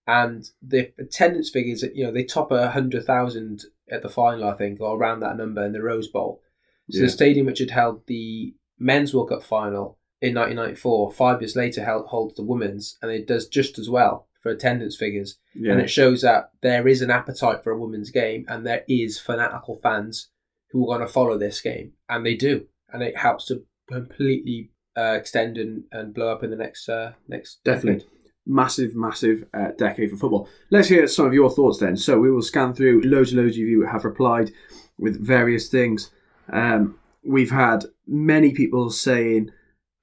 And 0.07 0.51
the 0.61 0.93
attendance 0.99 1.49
figures, 1.49 1.83
you 1.95 2.05
know, 2.05 2.11
they 2.13 2.25
top 2.25 2.51
a 2.53 2.71
hundred 2.73 3.05
thousand 3.07 3.65
at 3.91 4.03
the 4.03 4.09
final, 4.11 4.49
I 4.49 4.55
think, 4.55 4.81
or 4.81 4.97
around 4.99 5.21
that 5.21 5.37
number 5.37 5.65
in 5.65 5.73
the 5.73 5.83
Rose 5.83 6.09
Bowl. 6.09 6.43
So 6.91 6.99
Yeah. 6.99 7.05
the 7.07 7.11
stadium 7.11 7.47
which 7.47 7.61
had 7.61 7.71
held 7.71 8.07
the 8.07 8.55
men's 8.79 9.15
World 9.15 9.31
Cup 9.31 9.43
final 9.43 9.99
in 10.21 10.35
1994, 10.35 11.13
five 11.13 11.41
years 11.41 11.57
later, 11.57 11.85
held, 11.85 12.07
holds 12.09 12.35
the 12.35 12.43
women's, 12.43 12.99
and 13.01 13.11
it 13.11 13.27
does 13.27 13.47
just 13.49 13.79
as 13.79 13.89
well 13.89 14.27
for 14.43 14.51
attendance 14.51 14.97
figures. 14.97 15.39
yeah. 15.55 15.73
And 15.73 15.81
it 15.81 15.89
shows 15.89 16.23
that 16.23 16.51
there 16.63 16.87
is 16.89 17.01
an 17.01 17.11
appetite 17.11 17.63
for 17.63 17.71
a 17.71 17.79
women's 17.79 18.11
game, 18.11 18.45
and 18.49 18.67
there 18.67 18.85
is 18.89 19.19
fanatical 19.19 19.77
fans 19.83 20.29
who 20.71 20.83
are 20.91 20.97
going 20.97 21.07
to 21.07 21.13
follow 21.13 21.39
this 21.39 21.61
game, 21.61 21.93
and 22.09 22.27
they 22.27 22.35
do, 22.35 22.67
and 22.93 23.03
it 23.03 23.17
helps 23.17 23.47
to 23.47 23.65
completely 23.89 24.71
uh, 24.97 25.13
extend 25.21 25.57
and, 25.59 25.85
and 25.93 26.13
blow 26.15 26.29
up 26.33 26.43
in 26.43 26.51
the 26.51 26.57
next 26.57 26.89
uh, 26.89 27.13
next 27.29 27.63
Definitely. 27.65 28.01
decade. 28.01 28.11
massive, 28.47 28.95
massive 28.95 29.45
uh, 29.55 29.69
decade 29.79 30.11
for 30.11 30.17
football. 30.17 30.49
Let's 30.71 30.89
hear 30.89 31.07
some 31.07 31.27
of 31.27 31.35
your 31.35 31.51
thoughts 31.51 31.79
then. 31.79 31.97
So 31.97 32.19
we 32.19 32.31
will 32.31 32.43
scan 32.43 32.75
through 32.75 33.03
loads 33.03 33.33
and 33.33 33.41
loads 33.41 33.55
of 33.57 33.61
you 33.61 33.87
have 33.87 34.05
replied 34.05 34.51
with 34.99 35.25
various 35.25 35.69
things. 35.69 36.11
Um, 36.53 36.99
we've 37.25 37.51
had 37.53 37.85
many 38.07 38.53
people 38.53 38.91
saying 38.91 39.51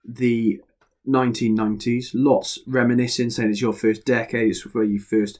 the 0.06 0.62
1990s, 1.08 2.12
lots 2.14 2.60
reminiscing, 2.68 3.30
saying 3.30 3.50
it's 3.50 3.62
your 3.62 3.74
first 3.74 4.06
decade, 4.06 4.50
it's 4.50 4.74
where 4.74 4.84
you 4.84 5.00
first 5.00 5.40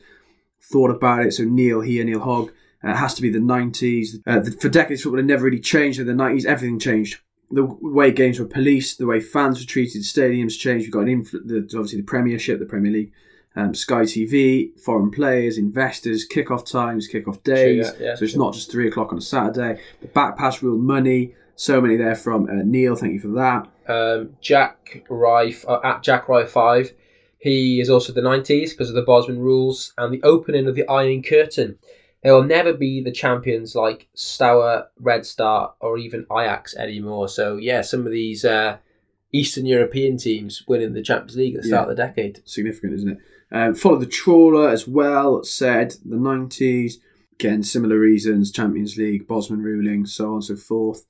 thought 0.62 0.90
about 0.90 1.26
it. 1.26 1.34
So 1.34 1.44
Neil 1.44 1.82
here, 1.82 2.04
Neil 2.04 2.20
Hogg, 2.20 2.52
uh, 2.84 2.92
it 2.92 2.96
has 2.96 3.14
to 3.16 3.22
be 3.22 3.30
the 3.30 3.40
90s. 3.40 4.22
Uh, 4.26 4.40
the, 4.40 4.52
for 4.52 4.70
decades, 4.70 5.04
football 5.04 5.18
had 5.18 5.26
never 5.26 5.46
really 5.46 5.60
changed. 5.60 6.00
In 6.00 6.08
the 6.08 6.14
90s, 6.14 6.46
everything 6.46 6.80
changed. 6.80 7.20
The 7.52 7.66
way 7.66 8.12
games 8.12 8.40
were 8.40 8.46
policed, 8.46 9.00
the 9.00 9.08
way 9.08 9.20
fans 9.20 9.60
were 9.60 9.66
treated, 9.66 10.04
stadiums 10.04 10.58
changed. 10.58 10.86
We've 10.86 10.92
got 10.92 11.08
an 11.08 11.24
influ- 11.24 11.48
the, 11.48 11.78
obviously 11.78 12.00
the 12.00 12.06
Premiership, 12.06 12.60
the 12.60 12.66
Premier 12.66 12.92
League, 12.92 13.12
um, 13.56 13.74
Sky 13.74 14.04
TV, 14.04 14.80
foreign 14.80 15.10
players, 15.10 15.58
investors, 15.58 16.28
kickoff 16.28 16.70
times, 16.70 17.10
kickoff 17.12 17.44
days. 17.44 17.88
yeah, 18.00 18.06
yeah, 18.10 18.16
so 18.16 18.24
it's 18.24 18.34
sure. 18.34 18.44
not 18.44 18.54
just 18.54 18.72
three 18.72 18.88
o'clock 18.88 19.12
on 19.12 19.18
a 19.18 19.22
Saturday. 19.22 19.82
The 20.02 20.08
back 20.08 20.38
pass 20.38 20.62
rule, 20.62 20.78
money. 20.78 21.36
So 21.56 21.82
many 21.82 21.98
there 21.98 22.16
from 22.16 22.48
uh, 22.48 22.64
Neil. 22.64 22.96
Thank 22.96 23.14
you 23.14 23.20
for 23.20 23.28
that. 23.30 23.68
Um, 23.90 24.36
Jack 24.40 25.04
Rife 25.10 25.66
uh, 25.68 25.80
at 25.84 26.04
Jack 26.04 26.30
Rife 26.30 26.52
five. 26.52 26.94
He 27.40 27.82
is 27.82 27.90
also 27.90 28.14
the 28.14 28.22
nineties 28.22 28.74
because 28.74 28.90
of 28.90 28.96
the 28.96 29.02
Bosman 29.02 29.40
rules 29.40 29.94
and 29.98 30.14
the 30.14 30.22
opening 30.24 30.68
of 30.68 30.76
the 30.76 30.88
Iron 30.88 31.24
Curtain. 31.24 31.78
They 32.24 32.32
will 32.32 32.44
never 32.44 32.74
be 32.74 33.02
the 33.02 33.14
champions 33.14 33.76
like 33.76 34.10
Steaua, 34.14 34.88
Red 35.00 35.26
Star, 35.26 35.74
or 35.80 35.98
even 35.98 36.26
Ajax 36.32 36.76
anymore. 36.76 37.30
So 37.30 37.56
yeah, 37.56 37.82
some 37.82 38.06
of 38.06 38.12
these 38.12 38.44
uh, 38.44 38.78
Eastern 39.32 39.66
European 39.66 40.18
teams 40.18 40.64
winning 40.68 40.94
the 40.94 41.02
Champions 41.02 41.38
League 41.38 41.56
at 41.56 41.62
the 41.62 41.68
start 41.70 41.90
of 41.90 41.96
the 41.96 42.04
decade. 42.04 42.42
significant, 42.46 42.94
isn't 42.94 43.10
it? 43.10 43.18
Um, 43.52 43.74
follow 43.74 43.98
the 43.98 44.06
trawler 44.06 44.70
as 44.70 44.88
well. 44.88 45.44
Said 45.44 45.96
the 46.06 46.18
nineties. 46.18 47.00
Again, 47.34 47.64
similar 47.64 47.98
reasons: 47.98 48.52
Champions 48.52 48.98
League, 48.98 49.28
Bosman 49.28 49.64
ruling, 49.64 50.06
so 50.06 50.28
on 50.28 50.34
and 50.34 50.44
so 50.44 50.56
forth. 50.58 51.06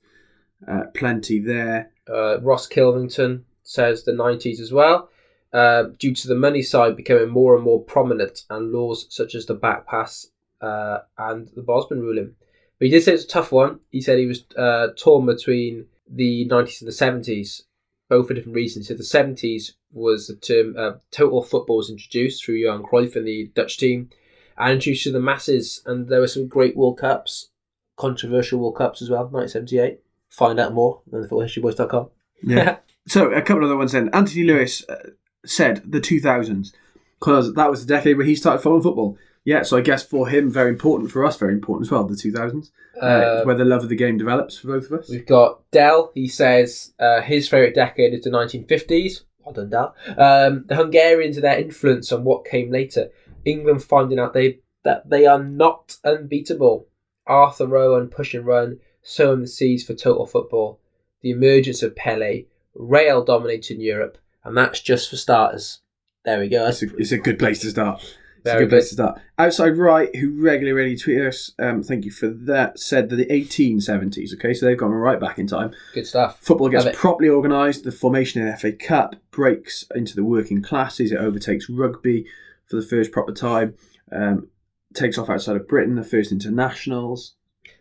Uh, 0.66 0.84
plenty 0.94 1.40
there. 1.40 1.90
Uh, 2.08 2.40
Ross 2.40 2.68
Kilvington 2.68 3.42
says 3.62 4.04
the 4.04 4.12
90s 4.12 4.60
as 4.60 4.72
well, 4.72 5.08
uh, 5.52 5.84
due 5.98 6.14
to 6.14 6.28
the 6.28 6.34
money 6.34 6.62
side 6.62 6.96
becoming 6.96 7.28
more 7.28 7.54
and 7.54 7.64
more 7.64 7.82
prominent 7.82 8.42
and 8.50 8.72
laws 8.72 9.06
such 9.10 9.34
as 9.34 9.46
the 9.46 9.54
back 9.54 9.86
pass 9.86 10.26
uh, 10.60 10.98
and 11.18 11.48
the 11.54 11.62
Bosman 11.62 12.00
ruling. 12.00 12.34
But 12.78 12.86
he 12.86 12.90
did 12.90 13.02
say 13.02 13.12
it's 13.12 13.24
a 13.24 13.28
tough 13.28 13.52
one. 13.52 13.80
He 13.90 14.00
said 14.00 14.18
he 14.18 14.26
was 14.26 14.44
uh, 14.56 14.88
torn 14.96 15.26
between 15.26 15.86
the 16.08 16.48
90s 16.48 16.80
and 16.80 16.88
the 16.88 17.32
70s, 17.32 17.62
both 18.08 18.28
for 18.28 18.34
different 18.34 18.56
reasons. 18.56 18.88
So 18.88 18.94
the 18.94 19.02
70s 19.02 19.72
was 19.92 20.26
the 20.26 20.36
term 20.36 20.74
uh, 20.76 20.98
total 21.10 21.42
football 21.42 21.78
was 21.78 21.90
introduced 21.90 22.44
through 22.44 22.56
Johan 22.56 22.82
Cruyff 22.82 23.16
and 23.16 23.26
the 23.26 23.50
Dutch 23.54 23.78
team 23.78 24.08
and 24.56 24.74
introduced 24.74 25.04
to 25.04 25.12
the 25.12 25.20
masses. 25.20 25.82
And 25.86 26.08
there 26.08 26.20
were 26.20 26.26
some 26.26 26.48
great 26.48 26.76
World 26.76 26.98
Cups, 26.98 27.50
controversial 27.96 28.60
World 28.60 28.76
Cups 28.76 29.02
as 29.02 29.10
well, 29.10 29.28
1978. 29.28 30.00
Find 30.30 30.58
out 30.58 30.72
more 30.72 31.02
on 31.12 31.20
the 31.20 31.28
footballhistoryboys.com. 31.28 32.10
Yeah. 32.42 32.76
so 33.06 33.30
a 33.30 33.42
couple 33.42 33.64
of 33.64 33.70
other 33.70 33.76
ones 33.76 33.92
then. 33.92 34.10
Anthony 34.12 34.44
Lewis 34.44 34.84
uh, 34.88 35.10
said 35.44 35.82
the 35.90 36.00
2000s 36.00 36.72
because 37.18 37.52
that 37.54 37.70
was 37.70 37.84
the 37.84 37.94
decade 37.94 38.16
where 38.16 38.26
he 38.26 38.34
started 38.34 38.62
following 38.62 38.82
football. 38.82 39.18
Yeah, 39.44 39.62
so 39.62 39.76
I 39.78 39.80
guess 39.80 40.04
for 40.04 40.28
him, 40.28 40.50
very 40.50 40.68
important. 40.68 41.10
For 41.10 41.24
us, 41.24 41.36
very 41.38 41.54
important 41.54 41.86
as 41.86 41.90
well. 41.90 42.04
The 42.04 42.14
2000s, 42.14 42.70
uh, 43.00 43.04
Uh, 43.04 43.44
where 43.44 43.54
the 43.54 43.64
love 43.64 43.82
of 43.82 43.88
the 43.88 43.96
game 43.96 44.18
develops 44.18 44.58
for 44.58 44.68
both 44.68 44.90
of 44.90 45.00
us. 45.00 45.08
We've 45.08 45.26
got 45.26 45.62
Dell. 45.70 46.12
He 46.14 46.28
says 46.28 46.92
uh, 46.98 47.22
his 47.22 47.48
favourite 47.48 47.74
decade 47.74 48.12
is 48.12 48.24
the 48.24 48.30
1950s. 48.30 49.22
Well 49.44 49.54
done, 49.54 49.70
Dell. 49.70 49.94
Um, 50.18 50.64
the 50.66 50.76
Hungarians 50.76 51.36
and 51.36 51.44
their 51.44 51.58
influence 51.58 52.12
on 52.12 52.24
what 52.24 52.44
came 52.44 52.70
later. 52.70 53.10
England 53.44 53.82
finding 53.82 54.18
out 54.18 54.34
they 54.34 54.60
that 54.84 55.08
they 55.08 55.26
are 55.26 55.42
not 55.42 55.96
unbeatable. 56.04 56.86
Arthur 57.26 57.66
Rowan 57.66 58.08
push 58.08 58.34
and 58.34 58.46
run, 58.46 58.78
sowing 59.02 59.40
the 59.40 59.48
seeds 59.48 59.84
for 59.84 59.94
total 59.94 60.26
football. 60.26 60.78
The 61.22 61.30
emergence 61.30 61.82
of 61.82 61.96
Pele, 61.96 62.44
Real 62.74 63.24
dominating 63.24 63.80
Europe, 63.80 64.18
and 64.44 64.56
that's 64.56 64.80
just 64.80 65.10
for 65.10 65.16
starters. 65.16 65.80
There 66.24 66.38
we 66.38 66.48
go. 66.48 66.66
It's 66.66 66.82
a, 66.82 66.96
it's 66.96 67.12
a 67.12 67.18
good 67.18 67.38
place 67.38 67.60
to 67.60 67.70
start. 67.70 68.00
It's 68.40 68.48
a 68.48 68.52
Very 68.52 68.64
good 68.64 68.70
place 68.70 68.88
to 68.88 68.94
start. 68.94 69.20
Outside 69.38 69.76
right, 69.76 70.14
who 70.16 70.42
regularly 70.42 70.96
tweet 70.96 71.20
us, 71.20 71.52
um, 71.58 71.82
thank 71.82 72.04
you 72.06 72.10
for 72.10 72.28
that, 72.28 72.78
said 72.78 73.10
that 73.10 73.16
the 73.16 73.26
1870s, 73.26 74.34
okay, 74.34 74.54
so 74.54 74.64
they've 74.64 74.78
gone 74.78 74.92
right 74.92 75.20
back 75.20 75.38
in 75.38 75.46
time. 75.46 75.72
Good 75.92 76.06
stuff. 76.06 76.38
Football 76.40 76.70
gets 76.70 76.96
properly 76.96 77.28
organised, 77.28 77.84
the 77.84 77.92
formation 77.92 78.46
of 78.46 78.52
the 78.52 78.56
FA 78.58 78.72
Cup 78.72 79.16
breaks 79.30 79.84
into 79.94 80.16
the 80.16 80.24
working 80.24 80.62
classes, 80.62 81.12
it 81.12 81.18
overtakes 81.18 81.68
rugby 81.68 82.26
for 82.64 82.76
the 82.76 82.82
first 82.82 83.12
proper 83.12 83.32
time, 83.32 83.74
um, 84.10 84.48
takes 84.94 85.18
off 85.18 85.28
outside 85.28 85.56
of 85.56 85.68
Britain, 85.68 85.96
the 85.96 86.04
first 86.04 86.32
internationals. 86.32 87.34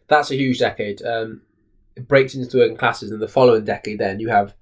That's 0.09 0.31
a 0.31 0.35
huge 0.35 0.59
decade. 0.59 1.01
Um, 1.03 1.41
it 1.95 2.07
breaks 2.07 2.35
into 2.35 2.57
working 2.57 2.77
classes, 2.77 3.11
and 3.11 3.21
the 3.21 3.27
following 3.27 3.65
decade, 3.65 3.99
then 3.99 4.19
you 4.19 4.29
have 4.29 4.53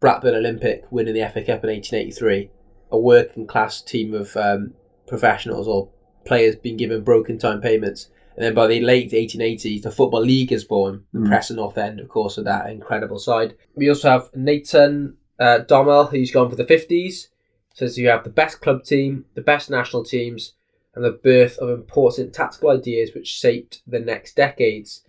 Blackburn 0.00 0.34
Olympic 0.34 0.84
winning 0.90 1.14
the 1.14 1.28
FA 1.28 1.40
Cup 1.40 1.64
in 1.64 1.70
1883, 1.70 2.50
a 2.92 2.98
working 2.98 3.46
class 3.46 3.80
team 3.80 4.14
of 4.14 4.36
um, 4.36 4.74
professionals 5.06 5.66
or 5.66 5.90
players 6.24 6.56
being 6.56 6.76
given 6.76 7.02
broken 7.02 7.38
time 7.38 7.60
payments. 7.60 8.10
And 8.36 8.44
then 8.44 8.54
by 8.54 8.66
the 8.66 8.80
late 8.80 9.12
1880s, 9.12 9.82
the 9.82 9.90
Football 9.92 10.22
League 10.22 10.52
is 10.52 10.64
born, 10.64 11.04
the 11.12 11.20
Mm. 11.20 11.28
Preston 11.28 11.56
North 11.56 11.78
End, 11.78 12.00
of 12.00 12.08
course, 12.08 12.36
of 12.36 12.44
that 12.44 12.68
incredible 12.68 13.18
side. 13.18 13.54
We 13.76 13.88
also 13.88 14.10
have 14.10 14.30
Nathan 14.34 15.16
uh, 15.38 15.60
Dommel, 15.68 16.10
who's 16.10 16.32
gone 16.32 16.50
for 16.50 16.56
the 16.56 16.64
50s. 16.64 17.28
Says 17.74 17.98
you 17.98 18.08
have 18.08 18.24
the 18.24 18.30
best 18.30 18.60
club 18.60 18.84
team, 18.84 19.24
the 19.34 19.40
best 19.40 19.70
national 19.70 20.04
teams, 20.04 20.52
and 20.94 21.04
the 21.04 21.10
birth 21.10 21.58
of 21.58 21.68
important 21.68 22.32
tactical 22.32 22.70
ideas 22.70 23.10
which 23.14 23.28
shaped 23.28 23.82
the 23.86 23.98
next 23.98 24.36
decades 24.36 25.02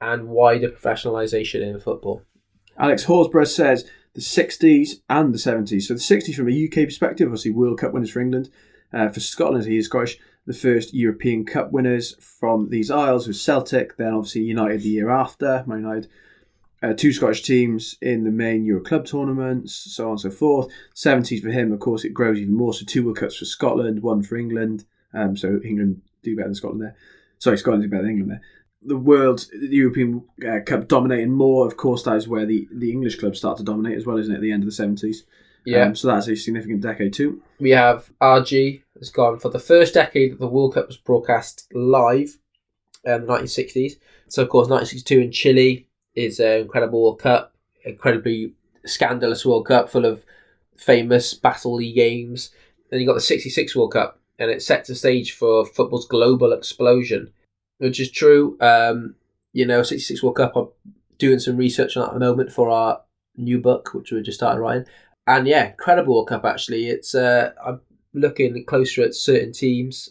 and 0.00 0.28
wider 0.28 0.68
professionalisation 0.68 1.62
in 1.62 1.78
football. 1.78 2.22
Alex 2.78 3.04
Horsburgh 3.04 3.46
says 3.46 3.88
the 4.14 4.20
60s 4.20 5.00
and 5.08 5.32
the 5.32 5.38
70s. 5.38 5.82
So 5.82 5.94
the 5.94 6.00
60s 6.00 6.34
from 6.34 6.48
a 6.48 6.66
UK 6.66 6.86
perspective, 6.86 7.28
obviously 7.28 7.50
World 7.50 7.78
Cup 7.78 7.92
winners 7.92 8.10
for 8.10 8.20
England. 8.20 8.50
Uh, 8.92 9.08
for 9.08 9.20
Scotland, 9.20 9.64
he 9.64 9.78
is 9.78 9.86
Scottish. 9.86 10.18
The 10.44 10.52
first 10.52 10.92
European 10.92 11.44
Cup 11.44 11.70
winners 11.72 12.16
from 12.20 12.70
these 12.70 12.90
Isles 12.90 13.28
was 13.28 13.40
Celtic, 13.40 13.96
then 13.96 14.12
obviously 14.12 14.42
United 14.42 14.82
the 14.82 14.88
year 14.88 15.08
after, 15.08 15.64
Man 15.66 15.80
United. 15.80 16.08
Uh, 16.82 16.92
two 16.92 17.12
Scottish 17.12 17.42
teams 17.42 17.96
in 18.02 18.24
the 18.24 18.30
main 18.30 18.64
Euro 18.64 18.82
Club 18.82 19.06
tournaments, 19.06 19.72
so 19.72 20.06
on 20.06 20.10
and 20.12 20.20
so 20.20 20.30
forth. 20.30 20.66
70s 20.96 21.40
for 21.40 21.50
him, 21.50 21.72
of 21.72 21.78
course, 21.78 22.04
it 22.04 22.12
grows 22.12 22.38
even 22.38 22.54
more. 22.54 22.74
So 22.74 22.84
two 22.84 23.04
World 23.04 23.18
Cups 23.18 23.36
for 23.36 23.44
Scotland, 23.44 24.02
one 24.02 24.24
for 24.24 24.36
England. 24.36 24.84
Um, 25.14 25.36
so 25.36 25.60
England 25.64 26.02
do 26.22 26.36
better 26.36 26.48
than 26.48 26.54
Scotland 26.54 26.82
there. 26.82 26.96
Sorry, 27.38 27.58
Scotland 27.58 27.82
do 27.82 27.88
better 27.88 28.02
than 28.02 28.12
England 28.12 28.30
there 28.32 28.42
the 28.84 28.96
world, 28.96 29.46
the 29.52 29.76
European 29.76 30.24
uh, 30.44 30.58
Cup 30.66 30.88
dominating 30.88 31.30
more. 31.30 31.66
Of 31.66 31.76
course, 31.76 32.02
that 32.02 32.16
is 32.16 32.28
where 32.28 32.46
the, 32.46 32.68
the 32.72 32.90
English 32.90 33.18
clubs 33.18 33.38
start 33.38 33.56
to 33.58 33.62
dominate 33.62 33.96
as 33.96 34.06
well, 34.06 34.18
isn't 34.18 34.32
it? 34.32 34.36
At 34.36 34.42
the 34.42 34.52
end 34.52 34.62
of 34.62 34.66
the 34.66 34.72
seventies. 34.72 35.24
Um, 35.76 35.94
so 35.94 36.08
that's 36.08 36.28
a 36.28 36.34
significant 36.34 36.80
decade 36.80 37.12
too. 37.12 37.40
we 37.60 37.70
have 37.70 38.10
RG 38.20 38.82
has 38.98 39.10
gone 39.10 39.38
for 39.38 39.48
the 39.48 39.60
first 39.60 39.94
decade 39.94 40.32
that 40.32 40.40
the 40.40 40.48
World 40.48 40.74
Cup 40.74 40.88
was 40.88 40.96
broadcast 40.96 41.68
live 41.72 42.36
in 43.04 43.26
the 43.26 43.32
1960s. 43.32 43.92
So, 44.26 44.42
of 44.42 44.48
course, 44.48 44.68
1962 44.68 45.20
in 45.20 45.30
Chile 45.30 45.88
is 46.14 46.40
an 46.40 46.62
incredible 46.62 47.02
World 47.02 47.20
Cup, 47.20 47.54
incredibly 47.84 48.54
scandalous 48.84 49.46
World 49.46 49.66
Cup 49.66 49.88
full 49.88 50.04
of 50.04 50.24
famous 50.76 51.34
battle-y 51.34 51.92
games. 51.94 52.50
Then 52.90 53.00
you 53.00 53.06
got 53.06 53.14
the 53.14 53.20
66 53.20 53.76
World 53.76 53.92
Cup, 53.92 54.20
and 54.42 54.50
it 54.50 54.60
sets 54.60 54.88
the 54.88 54.94
stage 54.96 55.32
for 55.32 55.64
football's 55.64 56.06
global 56.06 56.52
explosion, 56.52 57.32
which 57.78 58.00
is 58.00 58.10
true. 58.10 58.58
Um, 58.60 59.14
you 59.52 59.64
know, 59.64 59.84
66 59.84 60.20
World 60.20 60.36
Cup, 60.36 60.56
I'm 60.56 60.68
doing 61.16 61.38
some 61.38 61.56
research 61.56 61.96
on 61.96 62.02
that 62.02 62.08
at 62.08 62.14
the 62.14 62.26
moment 62.26 62.50
for 62.50 62.68
our 62.68 63.02
new 63.36 63.60
book, 63.60 63.94
which 63.94 64.10
we 64.10 64.20
just 64.20 64.38
started 64.38 64.60
writing. 64.60 64.86
And 65.28 65.46
yeah, 65.46 65.68
incredible 65.68 66.14
World 66.14 66.28
Cup 66.28 66.44
actually. 66.44 66.88
It's 66.88 67.14
uh, 67.14 67.52
I'm 67.64 67.82
looking 68.12 68.64
closer 68.64 69.04
at 69.04 69.14
certain 69.14 69.52
teams, 69.52 70.08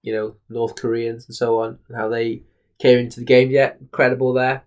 you 0.00 0.12
know, 0.12 0.36
North 0.48 0.76
Koreans 0.76 1.26
and 1.26 1.34
so 1.34 1.60
on, 1.60 1.80
and 1.88 1.96
how 1.96 2.08
they 2.08 2.44
came 2.78 2.98
into 2.98 3.18
the 3.18 3.26
game. 3.26 3.50
Yeah, 3.50 3.72
incredible 3.80 4.32
there. 4.32 4.62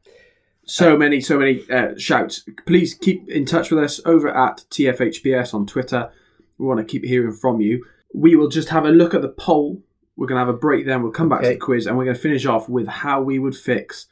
So 0.65 0.97
many, 0.97 1.21
so 1.21 1.39
many 1.39 1.63
uh, 1.71 1.97
shouts. 1.97 2.43
Please 2.65 2.93
keep 2.93 3.29
in 3.29 3.45
touch 3.45 3.71
with 3.71 3.81
us 3.81 4.01
over 4.05 4.27
at 4.27 4.65
TFHBs 4.69 5.53
on 5.53 5.65
Twitter. 5.65 6.11
We 6.57 6.65
want 6.65 6.79
to 6.79 6.85
keep 6.85 7.05
hearing 7.05 7.31
from 7.31 7.61
you. 7.61 7.85
We 8.13 8.35
will 8.35 8.47
just 8.49 8.69
have 8.69 8.85
a 8.85 8.89
look 8.91 9.13
at 9.13 9.21
the 9.21 9.29
poll. 9.29 9.81
We're 10.15 10.27
going 10.27 10.35
to 10.39 10.45
have 10.45 10.53
a 10.53 10.57
break 10.57 10.85
then. 10.85 11.01
We'll 11.03 11.11
come 11.11 11.29
back 11.29 11.41
to 11.43 11.49
the 11.49 11.55
quiz 11.57 11.85
and 11.85 11.97
we're 11.97 12.05
going 12.05 12.15
to 12.15 12.21
finish 12.21 12.45
off 12.45 12.67
with 12.67 12.87
how 12.87 13.21
we 13.21 13.39
would 13.39 13.55
fix 13.55 14.07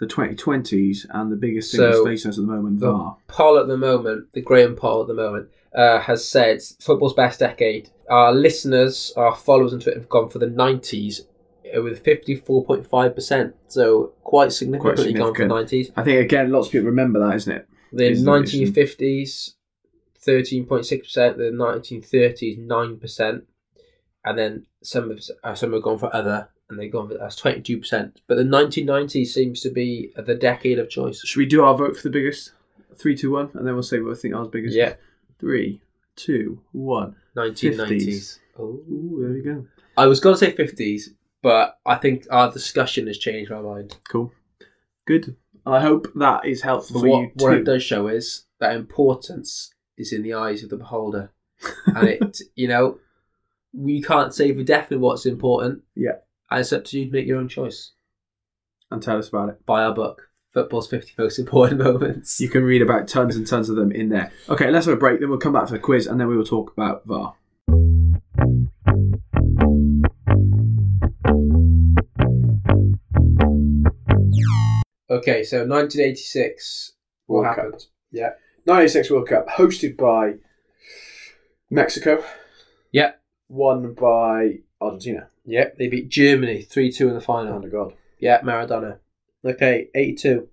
the 0.00 0.06
2020s 0.06 1.06
and 1.10 1.32
the 1.32 1.36
biggest 1.36 1.72
thing 1.72 1.78
So, 1.80 1.86
that's 1.90 2.04
facing 2.04 2.28
us 2.28 2.38
at 2.38 2.46
the 2.46 2.52
moment, 2.52 2.78
the- 2.80 2.92
VAR. 2.92 3.16
Poll 3.26 3.58
at 3.58 3.66
the 3.66 3.76
moment, 3.76 4.32
the 4.32 4.40
Graham 4.40 4.76
poll 4.76 5.00
at 5.02 5.08
the 5.08 5.14
moment, 5.14 5.48
uh, 5.74 5.98
has 6.00 6.26
said 6.28 6.62
football's 6.80 7.14
best 7.14 7.40
decade. 7.40 7.90
Our 8.08 8.32
listeners, 8.32 9.12
our 9.16 9.34
followers 9.34 9.72
on 9.74 9.80
Twitter 9.80 9.98
have 9.98 10.08
gone 10.08 10.28
for 10.28 10.38
the 10.38 10.46
90s 10.46 11.22
uh, 11.76 11.82
with 11.82 12.04
54.5%. 12.04 13.52
So 13.68 14.12
quite 14.22 14.52
significantly 14.52 15.12
gone 15.12 15.34
for 15.34 15.42
significant. 15.48 15.52
90s. 15.70 15.92
I 15.96 16.04
think, 16.04 16.20
again, 16.20 16.52
lots 16.52 16.68
of 16.68 16.72
people 16.72 16.86
remember 16.86 17.18
that, 17.26 17.34
isn't 17.34 17.52
it? 17.52 17.68
The 17.92 18.10
Is 18.10 18.22
the 18.24 18.30
reason. 18.32 18.60
1950s, 18.66 19.54
13.6%. 20.28 21.36
The 21.36 21.44
1930s, 21.44 22.66
9%. 22.66 23.42
And 24.24 24.38
then 24.38 24.66
some 24.82 25.10
have, 25.10 25.20
uh, 25.42 25.54
some 25.54 25.72
have 25.72 25.82
gone 25.82 25.98
for 25.98 26.14
other, 26.14 26.50
and 26.68 26.78
they've 26.78 26.92
gone 26.92 27.08
for 27.08 27.16
that's 27.16 27.40
22%. 27.40 28.16
But 28.26 28.36
the 28.36 28.44
1990s 28.44 29.28
seems 29.28 29.60
to 29.62 29.70
be 29.70 30.12
the 30.16 30.34
decade 30.34 30.78
of 30.78 30.90
choice. 30.90 31.20
Should 31.24 31.38
we 31.38 31.46
do 31.46 31.64
our 31.64 31.76
vote 31.76 31.96
for 31.96 32.02
the 32.02 32.10
biggest? 32.10 32.52
Three, 32.96 33.16
two, 33.16 33.32
one, 33.32 33.50
and 33.54 33.66
then 33.66 33.74
we'll 33.74 33.82
say 33.82 34.00
what 34.00 34.16
I 34.16 34.20
think 34.20 34.34
ours 34.34 34.48
biggest. 34.48 34.76
Yeah. 34.76 34.94
Three, 35.38 35.80
two, 36.16 36.60
one. 36.72 37.14
1990s. 37.36 38.40
Oh. 38.58 38.80
There 38.88 39.30
we 39.30 39.40
go. 39.40 39.66
I 39.96 40.06
was 40.06 40.20
going 40.20 40.34
to 40.34 40.38
say 40.38 40.52
50s, 40.52 41.10
but 41.42 41.78
I 41.86 41.94
think 41.94 42.26
our 42.30 42.52
discussion 42.52 43.06
has 43.06 43.18
changed 43.18 43.50
my 43.50 43.60
mind. 43.60 43.96
Cool. 44.08 44.32
Good. 45.06 45.36
I 45.64 45.80
hope 45.80 46.08
that 46.16 46.44
is 46.44 46.62
helpful 46.62 47.00
But 47.00 47.06
for 47.06 47.08
what, 47.08 47.20
you 47.20 47.30
what 47.36 47.54
it 47.54 47.64
does 47.64 47.82
show 47.82 48.08
is 48.08 48.46
that 48.58 48.74
importance 48.74 49.72
is 49.98 50.12
in 50.12 50.22
the 50.22 50.32
eyes 50.34 50.62
of 50.62 50.70
the 50.70 50.76
beholder. 50.76 51.32
And 51.86 52.08
it, 52.08 52.40
you 52.54 52.68
know, 52.68 52.98
we 53.74 54.00
can't 54.00 54.32
say 54.32 54.54
for 54.54 54.62
definite 54.62 55.00
what's 55.00 55.26
important. 55.26 55.82
Yeah. 55.94 56.18
And 56.50 56.60
it's 56.60 56.72
up 56.72 56.84
to 56.86 56.98
you 56.98 57.06
to 57.06 57.12
make 57.12 57.26
your 57.26 57.38
own 57.38 57.48
choice. 57.48 57.92
And 58.90 59.02
tell 59.02 59.18
us 59.18 59.28
about 59.28 59.50
it. 59.50 59.66
Buy 59.66 59.82
our 59.82 59.94
book, 59.94 60.30
Football's 60.54 60.88
50 60.88 61.12
Most 61.18 61.38
Important 61.38 61.80
Moments. 61.84 62.40
You 62.40 62.48
can 62.48 62.62
read 62.62 62.80
about 62.80 63.06
tons 63.06 63.36
and 63.36 63.46
tons 63.46 63.68
of 63.68 63.76
them 63.76 63.92
in 63.92 64.08
there. 64.08 64.32
Okay, 64.48 64.70
let's 64.70 64.86
have 64.86 64.94
a 64.94 64.98
break. 64.98 65.20
Then 65.20 65.28
we'll 65.28 65.38
come 65.38 65.52
back 65.52 65.66
for 65.66 65.74
the 65.74 65.78
quiz, 65.78 66.06
and 66.06 66.18
then 66.18 66.28
we 66.28 66.36
will 66.38 66.44
talk 66.44 66.72
about 66.72 67.04
VAR. 67.04 67.34
Okay, 75.10 75.42
so 75.42 75.66
1986. 75.66 76.92
What 77.26 77.42
World 77.42 77.46
Cup. 77.46 77.64
happened? 77.64 77.86
96 78.68 79.10
World 79.10 79.28
Cup, 79.28 79.48
hosted 79.48 79.96
by 79.96 80.34
Mexico. 81.70 82.22
Yeah. 82.92 83.12
Won 83.48 83.94
by 83.94 84.58
Argentina. 84.78 85.30
Yep, 85.46 85.78
they 85.78 85.88
beat 85.88 86.10
Germany 86.10 86.60
3 86.60 86.92
2 86.92 87.08
in 87.08 87.14
the 87.14 87.20
final. 87.22 87.54
Under 87.54 87.70
god. 87.70 87.94
Yeah, 88.20 88.42
Maradona. 88.42 88.98
Okay, 89.42 89.88
82. 89.94 90.48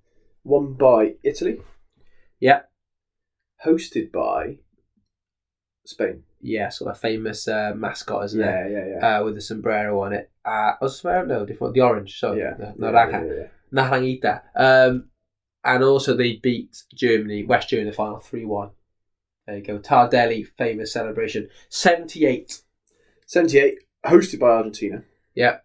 Won 0.45 0.75
by 0.75 1.15
Italy. 1.23 1.57
Yeah. 2.39 2.61
Hosted 3.65 4.13
by 4.13 4.59
Spain. 5.85 6.23
Yeah, 6.39 6.69
sort 6.69 6.91
of 6.91 6.97
famous 6.97 7.49
uh, 7.49 7.73
mascot, 7.75 8.23
isn't 8.25 8.39
it? 8.39 8.45
Yeah, 8.45 8.67
yeah, 8.69 8.85
yeah. 8.97 9.19
uh, 9.19 9.23
with 9.25 9.35
the 9.35 9.41
sombrero 9.41 10.01
on 10.03 10.13
it. 10.13 10.31
Uh, 10.45 10.71
oh, 10.79 10.87
sombrero? 10.87 11.25
No, 11.25 11.45
different. 11.45 11.73
The 11.73 11.81
orange. 11.81 12.17
Sorry. 12.17 12.39
yeah. 12.39 12.53
No, 12.77 12.91
yeah, 12.91 13.09
yeah, 13.09 13.25
yeah, 13.25 13.33
yeah. 13.33 13.47
Naranjita. 13.73 14.41
Um, 14.55 15.09
and 15.65 15.83
also 15.83 16.15
they 16.15 16.35
beat 16.37 16.83
Germany, 16.93 17.43
West 17.43 17.69
Germany 17.69 17.87
in 17.87 17.91
the 17.91 17.95
final 17.95 18.19
3 18.19 18.45
1. 18.45 18.69
There 19.47 19.57
you 19.57 19.63
go. 19.63 19.79
Tardelli, 19.79 20.47
famous 20.47 20.93
celebration. 20.93 21.49
78. 21.69 22.61
78, 23.25 23.79
hosted 24.05 24.39
by 24.39 24.49
Argentina. 24.49 25.03
Yeah. 25.33 25.57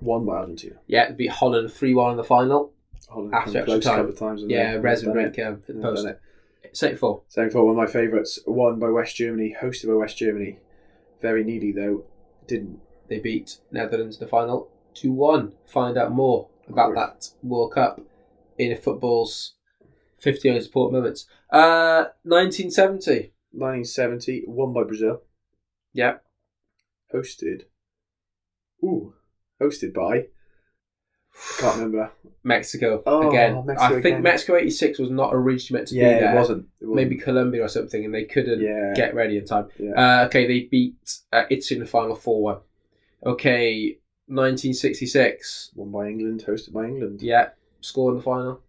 Won 0.00 0.26
by 0.26 0.34
Argentina. 0.34 0.76
Yeah, 0.86 1.12
beat 1.12 1.30
Holland 1.30 1.72
3 1.72 1.94
1 1.94 2.10
in 2.10 2.16
the 2.16 2.24
final. 2.24 2.72
Holland 3.08 3.34
After 3.34 3.58
extra 3.58 3.64
close 3.64 3.86
a 3.86 3.88
time. 3.88 3.96
couple 3.96 4.12
of 4.12 4.18
times. 4.18 4.44
Yeah? 4.46 4.74
Rez 4.74 5.02
and 5.02 5.14
Done 5.14 5.18
it. 5.20 5.36
Rink 5.36 5.38
um, 5.38 5.62
Done 5.66 5.82
post. 5.82 6.08
74. 6.72 7.22
74, 7.28 7.64
one 7.64 7.70
of 7.72 7.76
my 7.76 7.86
favourites. 7.86 8.40
Won 8.46 8.80
by 8.80 8.88
West 8.88 9.14
Germany, 9.14 9.56
hosted 9.60 9.86
by 9.86 9.94
West 9.94 10.18
Germany. 10.18 10.58
Very 11.22 11.44
needy 11.44 11.70
though. 11.70 12.04
Didn't. 12.48 12.80
They 13.08 13.20
beat 13.20 13.58
Netherlands 13.70 14.16
in 14.16 14.24
the 14.24 14.28
final 14.28 14.68
2 14.94 15.12
1. 15.12 15.52
Find 15.66 15.96
out 15.96 16.10
more 16.10 16.48
about 16.68 16.94
that 16.96 17.28
World 17.42 17.74
Cup 17.74 18.00
in 18.58 18.72
a 18.72 18.76
football's 18.76 19.54
50 20.20 20.50
most 20.52 20.66
important 20.66 20.94
moments. 21.00 21.26
Uh, 21.50 22.06
1970. 22.22 23.32
1970, 23.52 24.44
won 24.46 24.72
by 24.72 24.82
Brazil. 24.82 25.22
Yeah. 25.92 26.14
Hosted. 27.14 27.62
Ooh. 28.82 29.14
Hosted 29.60 29.94
by. 29.94 30.26
Can't 31.58 31.76
remember. 31.76 32.12
Mexico 32.44 33.02
Oh, 33.06 33.28
again. 33.28 33.64
Mexico 33.66 33.84
I 33.86 33.88
think 34.02 34.04
again. 34.06 34.22
Mexico 34.22 34.56
'86 34.56 34.98
was 35.00 35.10
not 35.10 35.30
originally 35.34 35.78
meant 35.80 35.88
to 35.88 35.94
yeah, 35.96 36.14
be 36.14 36.20
there. 36.20 36.32
it 36.32 36.38
wasn't. 36.38 36.66
It 36.80 36.86
wasn't. 36.86 36.94
Maybe 36.96 37.16
Colombia 37.20 37.64
or 37.64 37.68
something, 37.68 38.04
and 38.04 38.14
they 38.14 38.24
couldn't 38.24 38.60
Yeah. 38.60 38.92
get 38.94 39.14
ready 39.14 39.36
in 39.38 39.44
time. 39.44 39.68
Yeah. 39.78 39.92
Uh, 40.22 40.26
okay, 40.26 40.46
they 40.46 40.60
beat 40.70 41.18
uh, 41.32 41.44
Italy 41.50 41.78
in 41.78 41.84
the 41.84 41.88
final 41.90 42.14
four 42.14 42.40
one. 42.42 42.58
Okay, 43.26 43.98
1966. 44.26 45.72
Won 45.74 45.90
by 45.90 46.08
England, 46.08 46.44
hosted 46.46 46.72
by 46.72 46.84
England. 46.86 47.20
Yeah, 47.22 47.50
score 47.84 48.10
in 48.10 48.16
the 48.18 48.22
final. 48.22 48.60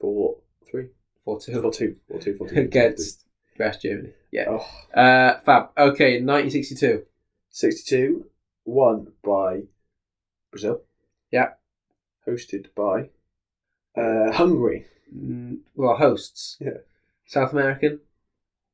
Four, 0.00 0.36
three, 0.70 0.88
4 1.24 1.40
2. 1.40 1.60
four, 1.60 1.72
two, 1.72 1.96
four, 2.08 2.18
two, 2.20 2.36
four, 2.36 2.48
two. 2.48 2.60
Against 2.60 3.24
West 3.58 3.82
Germany. 3.82 4.10
Yeah. 4.30 4.46
Oh, 4.48 4.66
Uh, 4.98 5.40
Fab. 5.44 5.70
Okay, 5.78 6.20
1962. 6.20 7.04
62, 7.50 8.26
won 8.64 9.12
by 9.22 9.62
Brazil. 10.50 10.82
Yeah. 11.30 11.50
Hosted 12.26 12.66
by 12.74 13.10
uh, 14.00 14.32
Hungary. 14.32 14.86
Mm, 15.14 15.58
well, 15.74 15.96
hosts. 15.96 16.56
Yeah. 16.60 16.78
South 17.26 17.52
American. 17.52 18.00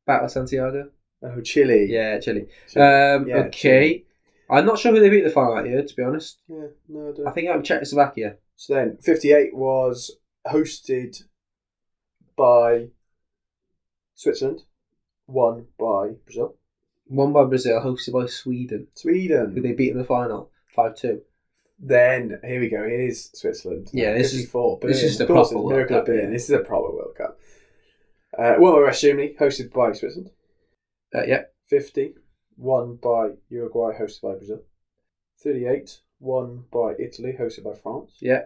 Battle 0.06 0.26
of 0.26 0.30
Santiago. 0.30 0.90
Oh, 1.22 1.40
Chile. 1.40 1.86
Yeah, 1.90 2.20
Chile. 2.20 2.46
Chile. 2.68 2.84
Um, 2.84 3.26
Yeah, 3.28 3.36
okay. 3.46 4.04
I'm 4.48 4.64
not 4.64 4.78
sure 4.78 4.92
who 4.92 5.00
they 5.00 5.10
beat 5.10 5.24
the 5.24 5.30
final 5.30 5.56
that 5.56 5.66
year, 5.66 5.82
to 5.82 5.94
be 5.96 6.02
honest. 6.02 6.38
yeah, 6.48 6.68
no, 6.88 7.08
I 7.10 7.12
don't 7.12 7.26
I 7.26 7.30
think 7.32 7.50
I'm 7.50 7.62
Czechoslovakia. 7.62 8.36
So 8.60 8.74
then, 8.74 8.98
58 9.00 9.54
was 9.54 10.16
hosted 10.44 11.22
by 12.36 12.88
Switzerland, 14.16 14.62
won 15.28 15.66
by 15.78 16.14
Brazil. 16.24 16.56
Won 17.06 17.32
by 17.32 17.44
Brazil, 17.44 17.80
hosted 17.80 18.12
by 18.14 18.26
Sweden, 18.26 18.88
who 18.94 19.00
Sweden. 19.12 19.62
they 19.62 19.72
beat 19.74 19.92
in 19.92 19.98
the 19.98 20.02
final. 20.04 20.50
5 20.74 20.96
2. 20.96 21.20
Then, 21.78 22.40
here 22.44 22.58
we 22.58 22.68
go, 22.68 22.82
it 22.82 22.98
is 22.98 23.30
Switzerland. 23.32 23.90
Yeah, 23.92 24.14
this 24.14 24.32
is- 24.34 24.40
54. 24.46 24.80
this 24.82 25.04
is 25.04 25.18
the 25.18 25.26
proper 25.26 25.54
World 25.54 25.70
Miracle 25.70 25.96
Cup, 25.98 26.08
of 26.08 26.12
Being. 26.14 26.24
yeah. 26.24 26.30
This 26.30 26.44
is 26.44 26.50
a 26.50 26.58
proper 26.58 26.90
World 26.96 27.14
Cup. 27.16 27.38
Uh, 28.36 28.56
won 28.58 28.72
by 28.74 28.80
West 28.86 29.02
Germany, 29.02 29.36
hosted 29.38 29.72
by 29.72 29.92
Switzerland. 29.92 30.32
Uh, 31.14 31.22
yeah. 31.28 31.42
50, 31.68 32.14
won 32.56 32.96
by 32.96 33.34
Uruguay, 33.50 33.92
hosted 33.96 34.22
by 34.22 34.34
Brazil. 34.34 34.62
38, 35.44 36.00
won 36.20 36.64
by 36.72 36.94
Italy, 36.98 37.34
hosted 37.38 37.64
by 37.64 37.74
France. 37.74 38.12
Yeah. 38.20 38.42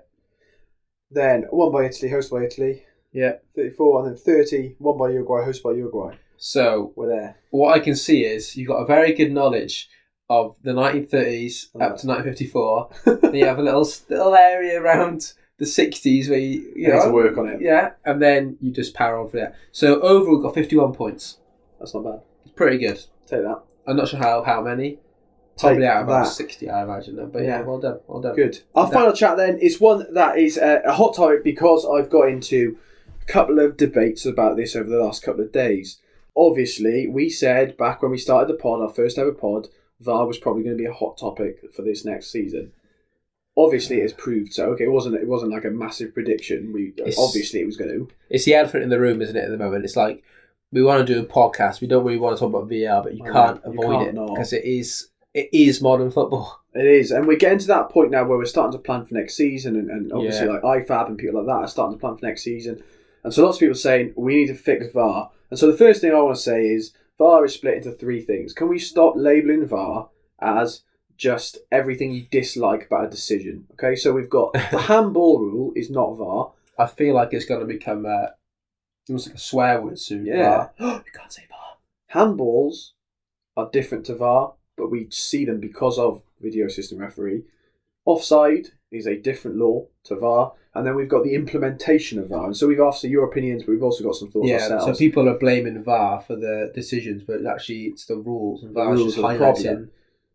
Then, 1.11 1.47
won 1.51 1.73
by 1.73 1.85
Italy, 1.85 2.11
hosted 2.11 2.31
by 2.31 2.45
Italy. 2.45 2.85
Yeah. 3.12 3.35
34, 3.57 4.07
and 4.07 4.16
then 4.16 4.23
30, 4.23 4.77
won 4.79 4.99
by 4.99 5.11
Uruguay, 5.11 5.45
hosted 5.47 5.62
by 5.62 5.73
Uruguay. 5.73 6.16
So, 6.37 6.93
We're 6.97 7.09
there. 7.09 7.37
what 7.51 7.77
I 7.77 7.81
can 7.81 7.95
see 7.95 8.25
is 8.25 8.57
you've 8.57 8.68
got 8.68 8.79
a 8.79 8.87
very 8.87 9.12
good 9.12 9.33
knowledge 9.33 9.89
of 10.29 10.57
the 10.62 10.73
1930s 10.73 11.66
up 11.77 11.99
to 11.99 12.07
1954. 12.07 12.91
then 13.05 13.35
you 13.35 13.45
have 13.45 13.59
a 13.59 13.62
little 13.62 13.87
little 14.09 14.35
area 14.35 14.81
around 14.81 15.35
the 15.59 15.64
60s 15.66 16.29
where 16.29 16.39
you, 16.39 16.73
you 16.75 16.89
know, 16.89 17.05
to 17.05 17.12
work 17.12 17.37
on 17.37 17.49
it. 17.49 17.61
Yeah, 17.61 17.91
and 18.05 18.20
then 18.20 18.57
you 18.61 18.73
just 18.73 18.95
power 18.95 19.18
on 19.18 19.29
for 19.31 19.37
that. 19.37 19.55
So 19.70 20.01
overall, 20.01 20.41
got 20.41 20.55
51 20.55 20.95
points. 20.95 21.39
That's 21.79 21.95
not 21.95 22.05
bad. 22.05 22.20
It's 22.45 22.55
pretty 22.55 22.79
good. 22.79 22.97
Take 23.27 23.43
that. 23.43 23.62
I'm 23.87 23.97
not 23.97 24.09
sure 24.09 24.18
how 24.18 24.43
how 24.43 24.62
many. 24.62 24.99
Probably 25.68 25.86
out 25.86 26.02
of 26.02 26.08
about 26.08 26.24
that. 26.24 26.30
60, 26.30 26.70
I 26.70 26.82
imagine. 26.84 27.16
Though. 27.16 27.26
But 27.26 27.42
yeah, 27.44 27.62
well 27.62 27.78
done, 27.78 28.00
well 28.06 28.20
done. 28.20 28.36
Good. 28.36 28.60
Our 28.74 28.86
That- 28.86 28.92
final 28.92 29.12
chat 29.12 29.36
then 29.36 29.58
is 29.58 29.80
one 29.80 30.06
that 30.14 30.38
is 30.38 30.56
a 30.58 30.82
hot 30.92 31.14
topic 31.14 31.42
because 31.44 31.86
I've 31.86 32.10
got 32.10 32.28
into 32.28 32.76
a 33.20 33.24
couple 33.26 33.58
of 33.58 33.76
debates 33.76 34.26
about 34.26 34.56
this 34.56 34.74
over 34.76 34.88
the 34.90 34.98
last 35.02 35.22
couple 35.22 35.42
of 35.42 35.52
days. 35.52 35.98
Obviously, 36.36 37.06
we 37.06 37.28
said 37.28 37.76
back 37.76 38.02
when 38.02 38.10
we 38.10 38.18
started 38.18 38.48
the 38.48 38.58
pod, 38.58 38.80
our 38.80 38.88
first 38.88 39.18
ever 39.18 39.32
pod, 39.32 39.68
VAR 40.00 40.26
was 40.26 40.38
probably 40.38 40.62
going 40.64 40.76
to 40.76 40.82
be 40.82 40.88
a 40.88 40.92
hot 40.92 41.16
topic 41.18 41.58
for 41.74 41.82
this 41.82 42.04
next 42.04 42.30
season. 42.30 42.72
Obviously, 43.56 43.98
it 43.98 44.02
has 44.02 44.12
proved 44.14 44.52
so. 44.54 44.70
Okay, 44.70 44.84
it 44.84 44.90
wasn't. 44.92 45.14
It 45.14 45.28
wasn't 45.28 45.52
like 45.52 45.66
a 45.66 45.70
massive 45.70 46.14
prediction. 46.14 46.72
We 46.72 46.94
It's- 46.96 47.18
obviously 47.18 47.60
it 47.60 47.66
was 47.66 47.76
going 47.76 47.90
to. 47.90 48.08
It's 48.30 48.46
the 48.46 48.54
elephant 48.54 48.82
in 48.84 48.88
the 48.88 48.98
room, 48.98 49.20
isn't 49.20 49.36
it? 49.36 49.44
At 49.44 49.50
the 49.50 49.58
moment, 49.58 49.84
it's 49.84 49.94
like 49.96 50.22
we 50.72 50.82
want 50.82 51.06
to 51.06 51.14
do 51.14 51.20
a 51.20 51.24
podcast. 51.24 51.82
We 51.82 51.86
don't 51.86 52.02
really 52.04 52.18
want 52.18 52.34
to 52.34 52.40
talk 52.40 52.48
about 52.48 52.68
VAR, 52.70 53.02
but 53.02 53.14
you 53.14 53.24
I 53.24 53.30
can't 53.30 53.60
you 53.66 53.72
avoid 53.72 54.06
can't 54.06 54.18
it 54.18 54.26
because 54.28 54.54
it 54.54 54.64
is 54.64 55.08
it 55.35 55.49
is 55.53 55.80
modern 55.83 56.11
football. 56.11 56.61
It 56.74 56.87
is, 56.87 57.11
and 57.11 57.26
we're 57.26 57.37
getting 57.37 57.59
to 57.59 57.66
that 57.68 57.91
point 57.91 58.11
now 58.11 58.24
where 58.24 58.39
we're 58.39 58.45
starting 58.47 58.72
to 58.72 58.78
plan 58.78 59.05
for 59.05 59.14
next 59.14 59.35
season, 59.35 59.76
and, 59.76 59.91
and 59.91 60.12
obviously 60.12 60.47
Yeah. 60.47 60.53
like 60.55 60.62
IFAB 60.87 61.09
and 61.09 61.18
people 61.18 61.45
like 61.45 61.47
that 61.47 61.64
are 61.64 61.68
starting 61.68 61.97
to 61.97 62.01
plan 62.01 62.16
for 62.16 62.24
next 62.26 62.43
season. 62.43 62.83
And 63.24 63.33
so 63.33 63.45
lots 63.45 63.57
of 63.57 63.61
people 63.61 63.72
are 63.72 63.74
saying 63.74 64.14
we 64.16 64.35
need 64.37 64.47
to 64.49 64.55
fix 64.55 64.91
VAR. 64.93 65.30
And 65.51 65.59
so 65.59 65.70
the 65.70 65.76
first 65.76 66.01
thing 66.01 66.12
I 66.12 66.20
want 66.20 66.35
to 66.37 66.43
say 66.43 66.66
is 66.66 66.93
VAR 67.18 67.45
is 67.45 67.55
split 67.55 67.74
into 67.76 67.93
three 67.93 68.20
things. 68.22 68.53
Can 68.55 68.68
we 68.68 68.78
stop 68.78 69.14
labeling 69.16 69.66
VAR 69.66 70.09
as 70.41 70.83
just 71.16 71.59
everything 71.70 72.11
you 72.12 72.26
dislike 72.30 72.87
about 72.87 73.05
a 73.05 73.11
decision? 73.11 73.66
Okay, 73.74 73.95
so 73.95 74.12
we've 74.12 74.30
got 74.30 74.55
the 74.55 74.59
handball 74.89 75.39
rule 75.41 75.72
is 75.76 75.91
not 75.91 76.14
VAR. 76.16 76.53
I 76.78 76.87
feel 76.87 77.14
like 77.14 77.33
it's 77.33 77.45
going 77.45 77.61
to 77.61 77.66
become 77.66 78.07
uh, 78.07 78.28
almost 79.09 79.26
like 79.28 79.37
a 79.37 79.41
swear 79.41 79.80
word 79.83 79.99
soon. 80.01 80.24
Yeah. 80.26 80.68
VAR. 80.78 81.03
you 81.07 81.12
can't 81.12 81.30
say 81.33 81.43
VAR. 81.51 81.76
Handballs 82.26 82.93
are 83.57 83.68
different 83.70 84.07
to 84.07 84.14
VAR, 84.16 84.55
but 84.77 84.91
we 84.91 85.09
see 85.11 85.45
them 85.45 85.61
because 85.61 85.99
of 85.99 86.23
video 86.41 86.68
system 86.68 86.99
referee. 86.99 87.43
Offside 88.05 88.68
is 88.91 89.07
a 89.07 89.16
different 89.16 89.57
law 89.57 89.87
to 90.05 90.16
VAR, 90.16 90.53
and 90.75 90.87
then 90.87 90.97
we've 90.97 91.09
got 91.09 91.23
the 91.25 91.35
implementation 91.35 92.18
of 92.18 92.29
VAR. 92.29 92.47
And 92.47 92.57
so 92.57 92.66
we've 92.66 92.81
asked 92.81 93.03
for 93.03 93.07
your 93.07 93.25
opinions, 93.25 93.62
but 93.62 93.73
we've 93.73 93.83
also 93.83 94.03
got 94.03 94.16
some 94.16 94.31
thoughts 94.31 94.49
Yeah, 94.49 94.57
ourselves. 94.62 94.87
so 94.87 94.95
people 94.95 95.29
are 95.29 95.39
blaming 95.39 95.83
VAR 95.83 96.20
for 96.20 96.35
the 96.37 96.73
decisions, 96.75 97.23
but 97.23 97.47
actually 97.47 97.85
it's 97.85 98.07
the 98.07 98.16
rules, 98.16 98.62
and 98.62 98.75
VAR 98.75 98.93
is 98.95 99.01
rules 99.01 99.14
just 99.14 99.23
the 99.23 99.29
highlighting 99.29 99.62
problem. 99.62 99.91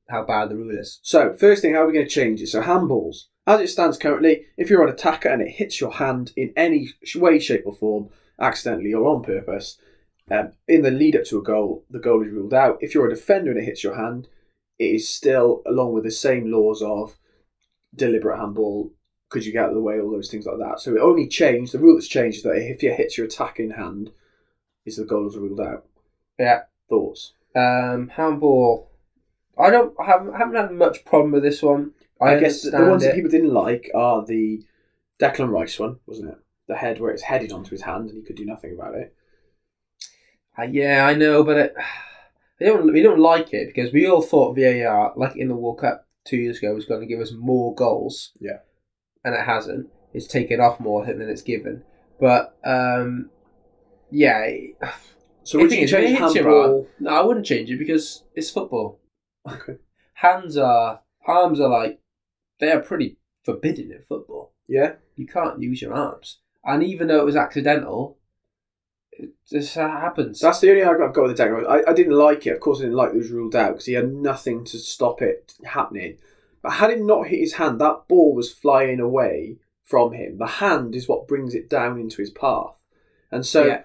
how 0.08 0.24
bad 0.24 0.50
the 0.50 0.56
rule 0.56 0.78
is. 0.78 1.00
So, 1.04 1.34
first 1.34 1.62
thing, 1.62 1.74
how 1.74 1.82
are 1.82 1.88
we 1.88 1.94
going 1.94 2.06
to 2.06 2.12
change 2.12 2.42
it? 2.42 2.48
So, 2.48 2.62
handballs. 2.62 3.26
As 3.46 3.62
it 3.62 3.68
stands 3.70 3.98
currently, 3.98 4.46
if 4.58 4.70
you're 4.70 4.84
an 4.86 4.94
attacker 4.94 5.30
and 5.30 5.42
it 5.42 5.52
hits 5.52 5.80
your 5.80 5.92
hand 5.94 6.32
in 6.36 6.52
any 6.58 6.90
way, 7.16 7.40
shape, 7.40 7.64
or 7.66 7.74
form, 7.74 8.10
accidentally 8.40 8.94
or 8.94 9.08
on 9.08 9.24
purpose, 9.24 9.78
um, 10.30 10.51
in 10.67 10.82
the 10.82 10.91
lead 10.91 11.15
up 11.15 11.25
to 11.25 11.39
a 11.39 11.43
goal, 11.43 11.86
the 11.89 11.99
goal 11.99 12.23
is 12.23 12.32
ruled 12.32 12.53
out. 12.53 12.78
If 12.82 12.93
you're 12.93 13.07
a 13.07 13.15
defender 13.15 13.51
and 13.51 13.59
it 13.59 13.65
hits 13.65 13.84
your 13.84 13.95
hand, 13.95 14.28
it 14.78 14.86
is 14.86 15.09
still 15.09 15.61
along 15.65 15.93
with 15.93 16.03
the 16.03 16.11
same 16.11 16.51
laws 16.51 16.82
of 16.82 17.17
deliberate 17.95 18.38
handball. 18.38 18.91
Could 19.30 19.45
you 19.45 19.51
get 19.51 19.63
out 19.63 19.69
of 19.69 19.75
the 19.75 19.82
way? 19.82 19.99
All 19.99 20.11
those 20.11 20.30
things 20.30 20.45
like 20.45 20.59
that. 20.59 20.80
So, 20.80 20.95
it 20.95 21.01
only 21.01 21.28
changed. 21.28 21.73
The 21.73 21.80
rule 21.80 21.95
that's 21.95 22.07
changed 22.07 22.38
is 22.38 22.43
that 22.43 22.55
if 22.55 22.84
it 22.84 22.95
hits 22.95 23.17
your 23.17 23.28
attacking 23.28 23.71
hand, 23.71 24.11
is 24.86 24.97
the 24.97 25.05
goal 25.05 25.28
is 25.28 25.38
ruled 25.38 25.59
out. 25.59 25.86
Yeah. 26.39 26.61
Thoughts? 26.89 27.34
Um, 27.55 28.09
handball. 28.15 28.89
I 29.57 29.69
don't 29.69 29.93
I 29.99 30.05
haven't, 30.05 30.34
I 30.34 30.38
haven't 30.38 30.55
had 30.55 30.71
much 30.71 31.03
problem 31.03 31.32
with 31.32 31.43
this 31.43 31.61
one. 31.61 31.91
I, 32.21 32.36
I, 32.36 32.39
guess 32.39 32.63
the, 32.63 32.71
the 32.71 32.86
ones 32.86 33.03
it. 33.03 33.07
that 33.07 33.15
people 33.15 33.30
didn't 33.30 33.53
like 33.53 33.91
are 33.93 34.25
the 34.25 34.63
Declan 35.19 35.49
Rice 35.49 35.78
one, 35.78 35.99
wasn't 36.05 36.30
it? 36.30 36.38
The 36.67 36.75
head 36.75 36.99
where 36.99 37.11
it's 37.11 37.23
headed 37.23 37.51
onto 37.51 37.71
his 37.71 37.82
hand 37.82 38.09
and 38.09 38.17
he 38.17 38.23
could 38.23 38.36
do 38.36 38.45
nothing 38.45 38.73
about 38.73 38.95
it. 38.95 39.15
Uh, 40.60 40.64
yeah, 40.64 41.05
I 41.05 41.14
know, 41.14 41.43
but 41.43 41.58
it, 41.58 41.74
we 42.60 42.66
don't 42.66 42.93
we 42.93 43.01
don't 43.01 43.20
like 43.20 43.53
it 43.53 43.68
because 43.74 43.93
we 43.93 44.08
all 44.08 44.22
thought 44.22 44.55
VAR, 44.58 45.14
like 45.16 45.36
in 45.36 45.47
the 45.47 45.55
World 45.55 45.80
Cup 45.80 46.08
two 46.26 46.38
years 46.38 46.58
ago, 46.58 46.74
was 46.74 46.86
going 46.86 47.01
to 47.01 47.08
give 47.08 47.20
us 47.20 47.32
more 47.38 47.74
goals. 47.76 48.32
Yeah. 48.39 48.60
and 49.24 49.34
it 49.36 49.45
hasn't. 49.45 49.88
It's 50.14 50.28
taken 50.28 50.60
off 50.60 50.80
more 50.80 51.05
than 51.05 51.22
it's 51.22 51.41
given. 51.41 51.84
But 52.20 52.58
um, 52.66 53.30
yeah, 54.12 54.39
it- 54.43 54.78
So 55.43 55.60
would 55.60 55.72
you 55.72 55.88
change 55.88 56.20
handball? 56.20 56.88
no, 56.99 57.10
I 57.10 57.22
wouldn't 57.24 57.45
change 57.45 57.70
it 57.72 57.78
because 57.80 58.26
it's 58.36 58.49
football. 58.51 58.99
Okay. 59.49 59.78
Hands 60.16 60.58
are 60.58 60.99
arms 61.26 61.62
are 61.62 61.70
like 61.70 62.01
they 62.60 62.70
are 62.70 62.82
pretty 62.82 63.18
forbidden 63.45 63.93
in 63.93 64.01
football. 64.01 64.51
Yeah. 64.68 64.95
You 65.16 65.26
can't 65.26 65.62
use 65.62 65.82
your 65.82 65.93
arms, 65.93 66.39
and 66.66 66.84
even 66.84 67.08
though 67.08 67.20
it 67.22 67.26
was 67.26 67.38
accidental, 67.38 68.18
it 69.20 69.30
just 69.49 69.76
happens. 69.76 70.39
That's 70.39 70.59
the 70.59 70.70
only 70.70 70.84
argument 70.84 71.09
I've 71.09 71.15
got 71.15 71.28
with 71.28 71.38
the 71.38 71.43
Declan 71.43 71.68
I, 71.68 71.89
I 71.89 71.93
didn't 71.93 72.13
like 72.18 72.45
it. 72.47 72.51
Of 72.51 72.59
course, 72.59 72.80
I 72.80 72.84
didn't 72.84 72.95
like 72.97 73.09
that 73.09 73.15
it 73.15 73.20
was 73.20 73.32
ruled 73.32 73.55
out 73.55 73.74
because 73.74 73.86
he 73.86 73.93
had 73.93 74.13
nothing 74.13 74.63
to 74.65 74.78
stop 74.78 75.22
it 75.22 75.53
happening. 75.65 76.18
But 76.61 76.74
had 76.74 76.89
it 76.91 77.01
not 77.01 77.28
hit 77.28 77.39
his 77.39 77.53
hand, 77.53 77.80
that 77.82 78.07
ball 78.07 78.34
was 78.36 78.51
flying 78.53 78.99
away 78.99 79.57
from 79.84 80.13
him. 80.13 80.38
The 80.38 80.45
hand 80.47 80.95
is 80.95 81.07
what 81.07 81.28
brings 81.28 81.53
it 81.55 81.70
down 81.70 81.99
into 81.99 82.18
his 82.18 82.30
path. 82.32 82.74
And 83.32 83.45
so, 83.45 83.65
Yeah. 83.65 83.82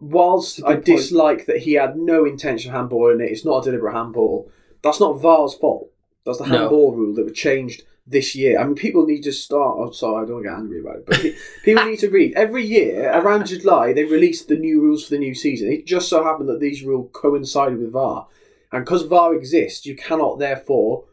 whilst 0.00 0.62
I 0.64 0.66
a 0.66 0.70
I 0.70 0.74
point. 0.74 0.84
dislike 0.84 1.46
that 1.46 1.58
he 1.58 1.74
had 1.74 1.96
no 1.96 2.24
intention 2.24 2.74
of 2.74 2.90
handballing 2.90 3.22
it, 3.24 3.30
it's 3.32 3.44
not 3.44 3.60
a 3.62 3.70
deliberate 3.70 3.94
handball. 3.94 4.50
That's 4.82 5.00
not 5.00 5.20
VAR's 5.20 5.54
fault. 5.54 5.90
That's 6.24 6.38
the 6.38 6.46
No. 6.46 6.58
handball 6.58 6.92
rule 6.94 7.14
that 7.14 7.24
was 7.24 7.32
changed 7.32 7.84
this 8.10 8.34
year. 8.34 8.58
I 8.58 8.64
mean, 8.64 8.74
people 8.74 9.04
need 9.06 9.22
to 9.24 9.32
start. 9.32 9.76
Oh, 9.78 9.90
sorry, 9.90 10.22
I 10.24 10.26
don't 10.26 10.36
want 10.36 10.44
to 10.46 10.50
get 10.50 10.58
angry 10.58 10.80
about 10.80 10.96
it, 10.96 11.06
but 11.06 11.20
people 11.64 11.84
need 11.84 11.98
to 11.98 12.08
read. 12.08 12.34
Every 12.34 12.64
year, 12.64 13.10
around 13.12 13.46
July, 13.46 13.92
they 13.92 14.04
release 14.04 14.44
the 14.44 14.56
new 14.56 14.80
rules 14.80 15.04
for 15.04 15.10
the 15.10 15.18
new 15.18 15.34
season. 15.34 15.70
It 15.70 15.86
just 15.86 16.08
so 16.08 16.24
happened 16.24 16.48
that 16.48 16.60
these 16.60 16.82
rules 16.82 17.10
coincided 17.12 17.78
with 17.78 17.92
VAR, 17.92 18.26
and 18.72 18.84
because 18.84 19.02
VAR 19.02 19.34
exists, 19.34 19.84
you 19.86 19.94
cannot 19.96 20.38
therefore 20.38 21.04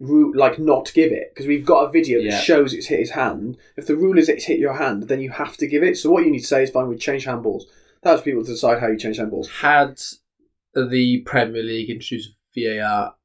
like 0.00 0.60
not 0.60 0.92
give 0.94 1.10
it 1.10 1.32
because 1.34 1.48
we've 1.48 1.66
got 1.66 1.84
a 1.84 1.90
video 1.90 2.20
that 2.20 2.24
Yeah. 2.28 2.40
shows 2.40 2.72
it's 2.72 2.86
hit 2.86 3.00
his 3.00 3.10
hand. 3.10 3.56
If 3.76 3.88
the 3.88 3.96
rule 3.96 4.16
is 4.16 4.28
it's 4.28 4.44
hit 4.44 4.60
your 4.60 4.74
hand, 4.74 5.08
then 5.08 5.20
you 5.20 5.30
have 5.30 5.56
to 5.56 5.66
give 5.66 5.82
it. 5.82 5.96
So 5.98 6.08
what 6.10 6.24
you 6.24 6.30
need 6.30 6.38
to 6.40 6.46
say 6.46 6.62
is, 6.62 6.70
fine, 6.70 6.86
we 6.88 6.96
change 6.96 7.26
handballs. 7.26 7.64
That's 8.02 8.22
people 8.22 8.44
to 8.44 8.50
decide 8.52 8.78
how 8.78 8.86
you 8.86 8.96
change 8.96 9.18
handballs. 9.18 9.48
Had 9.48 10.00
the 10.72 11.18
Premier 11.26 11.64
League 11.64 11.90
introduced 11.90 12.30
VAR 12.54 13.16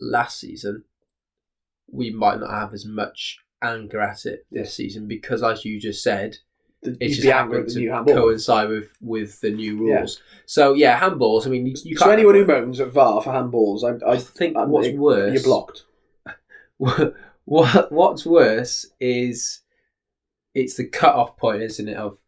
last 0.00 0.40
season, 0.40 0.82
we 1.90 2.10
might 2.10 2.40
not 2.40 2.50
have 2.50 2.72
as 2.74 2.84
much 2.86 3.38
anger 3.62 4.00
at 4.00 4.24
it 4.26 4.46
this 4.50 4.74
season 4.74 5.08
because, 5.08 5.42
as 5.42 5.64
you 5.64 5.80
just 5.80 6.02
said, 6.02 6.36
The, 6.82 6.96
it's 7.00 7.16
just 7.16 7.22
be 7.22 7.28
happened 7.28 7.68
to 7.70 8.04
coincide 8.14 8.68
with, 8.68 8.90
with 9.00 9.40
the 9.40 9.50
new 9.50 9.86
Yeah. 9.88 9.96
rules. 10.00 10.20
So 10.46 10.74
yeah, 10.74 10.98
handballs. 11.00 11.46
I 11.46 11.50
mean, 11.50 11.66
you, 11.66 11.74
you 11.84 11.96
so 11.96 12.04
can't. 12.04 12.18
anyone 12.18 12.34
who 12.36 12.44
moans 12.44 12.78
at 12.80 12.92
VAR 12.92 13.20
for 13.22 13.30
handballs, 13.32 13.82
I, 13.84 14.04
I, 14.06 14.12
I 14.12 14.18
think 14.18 14.56
I'm- 14.56 14.70
what's 14.70 14.88
you're 14.88 15.00
worse. 15.00 15.42
blocked. 15.42 15.84
what 17.44 17.90
what's 17.92 18.24
worse 18.26 18.86
is 19.00 19.60
it's 20.54 20.76
the 20.76 20.86
cut 20.86 21.14
off 21.14 21.36
point, 21.36 21.62
isn't 21.62 21.88
it? 21.88 21.96
Of 21.96 22.18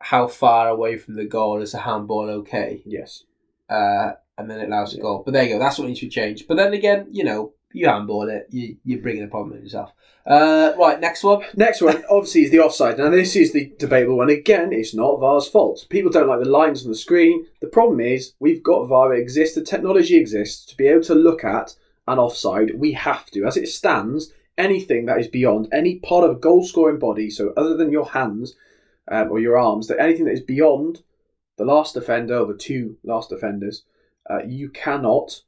how 0.00 0.26
far 0.28 0.68
away 0.68 0.96
from 0.96 1.14
the 1.14 1.24
goal 1.24 1.60
is 1.62 1.74
a 1.74 1.78
handball 1.78 2.28
okay? 2.30 2.82
Yes. 2.84 3.24
Uh, 3.68 4.12
and 4.36 4.48
then 4.50 4.60
it 4.60 4.68
allows 4.68 4.94
a 4.94 5.00
goal. 5.00 5.22
But 5.24 5.32
there 5.32 5.42
you 5.44 5.54
go. 5.54 5.58
That's 5.58 5.78
what 5.78 5.88
needs 5.88 6.00
to 6.00 6.08
change. 6.08 6.46
But 6.46 6.56
then 6.56 6.72
again, 6.72 7.08
you 7.10 7.24
know, 7.24 7.52
you 7.72 7.86
handball 7.86 8.28
it, 8.28 8.46
you 8.50 8.76
you're 8.84 9.00
bringing 9.00 9.22
the 9.22 9.28
problem 9.28 9.56
on 9.56 9.62
yourself. 9.62 9.92
Uh, 10.26 10.72
right, 10.78 11.00
next 11.00 11.22
one. 11.22 11.42
Next 11.54 11.80
one, 11.80 12.04
obviously, 12.10 12.42
is 12.42 12.50
the 12.50 12.60
offside. 12.60 12.98
Now, 12.98 13.08
this 13.10 13.34
is 13.34 13.52
the 13.52 13.72
debatable 13.78 14.18
one. 14.18 14.28
Again, 14.28 14.72
it's 14.72 14.94
not 14.94 15.20
VAR's 15.20 15.48
fault. 15.48 15.86
People 15.88 16.10
don't 16.10 16.28
like 16.28 16.40
the 16.40 16.48
lines 16.48 16.84
on 16.84 16.90
the 16.90 16.96
screen. 16.96 17.46
The 17.60 17.66
problem 17.66 18.00
is, 18.00 18.34
we've 18.38 18.62
got 18.62 18.86
VAR, 18.86 19.14
it 19.14 19.20
exists, 19.20 19.54
the 19.54 19.62
technology 19.62 20.16
exists 20.16 20.66
to 20.66 20.76
be 20.76 20.86
able 20.86 21.02
to 21.04 21.14
look 21.14 21.44
at 21.44 21.74
an 22.06 22.18
offside. 22.18 22.78
We 22.78 22.92
have 22.92 23.30
to. 23.30 23.44
As 23.44 23.56
it 23.56 23.68
stands, 23.68 24.32
anything 24.58 25.06
that 25.06 25.20
is 25.20 25.28
beyond 25.28 25.68
any 25.72 25.98
part 26.00 26.24
of 26.24 26.36
a 26.36 26.40
goal 26.40 26.64
scoring 26.64 26.98
body, 26.98 27.30
so 27.30 27.52
other 27.56 27.76
than 27.76 27.92
your 27.92 28.10
hands 28.10 28.54
um, 29.10 29.30
or 29.30 29.38
your 29.38 29.56
arms, 29.56 29.86
that 29.88 30.00
anything 30.00 30.26
that 30.26 30.32
is 30.32 30.42
beyond 30.42 31.02
the 31.56 31.64
last 31.64 31.94
defender 31.94 32.38
or 32.38 32.46
the 32.46 32.58
two 32.58 32.96
last 33.04 33.30
defenders, 33.30 33.84
uh, 34.28 34.42
you 34.46 34.68
cannot 34.68 35.42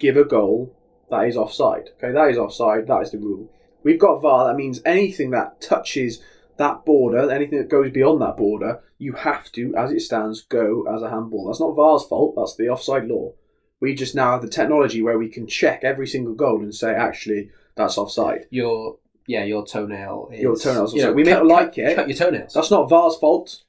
give 0.00 0.16
a 0.16 0.24
goal 0.24 0.74
that 1.10 1.28
is 1.28 1.36
offside. 1.36 1.90
Okay, 1.98 2.12
that 2.12 2.30
is 2.30 2.38
offside. 2.38 2.86
That 2.88 3.02
is 3.02 3.12
the 3.12 3.18
rule. 3.18 3.48
We've 3.84 3.98
got 3.98 4.20
VAR. 4.20 4.46
That 4.48 4.56
means 4.56 4.80
anything 4.84 5.30
that 5.30 5.60
touches 5.60 6.20
that 6.56 6.84
border, 6.84 7.30
anything 7.30 7.58
that 7.58 7.68
goes 7.70 7.90
beyond 7.90 8.20
that 8.20 8.36
border, 8.36 8.80
you 8.98 9.12
have 9.14 9.50
to, 9.52 9.74
as 9.76 9.90
it 9.92 10.00
stands, 10.00 10.42
go 10.42 10.84
as 10.94 11.00
a 11.02 11.08
handball. 11.10 11.46
That's 11.46 11.60
not 11.60 11.74
VAR's 11.74 12.04
fault. 12.04 12.34
That's 12.36 12.56
the 12.56 12.68
offside 12.68 13.06
law. 13.06 13.32
We 13.80 13.94
just 13.94 14.14
now 14.14 14.32
have 14.32 14.42
the 14.42 14.48
technology 14.48 15.00
where 15.00 15.18
we 15.18 15.28
can 15.28 15.46
check 15.46 15.84
every 15.84 16.06
single 16.06 16.34
goal 16.34 16.60
and 16.60 16.74
say, 16.74 16.92
actually, 16.94 17.50
that's 17.76 17.96
offside. 17.96 18.46
Your 18.50 18.98
yeah, 19.26 19.44
your 19.44 19.64
toenail. 19.64 20.30
Is, 20.32 20.40
Your 20.40 20.56
toenails. 20.56 20.92
you 20.92 21.02
know, 21.02 21.12
we 21.12 21.22
may 21.24 21.30
not 21.32 21.46
like 21.46 21.74
cut- 21.76 21.78
it. 21.84 21.94
Cut 21.96 22.08
your 22.08 22.16
toenails. 22.18 22.52
That's 22.52 22.70
not 22.70 22.90
VAR's 22.90 23.16
fault. 23.16 23.62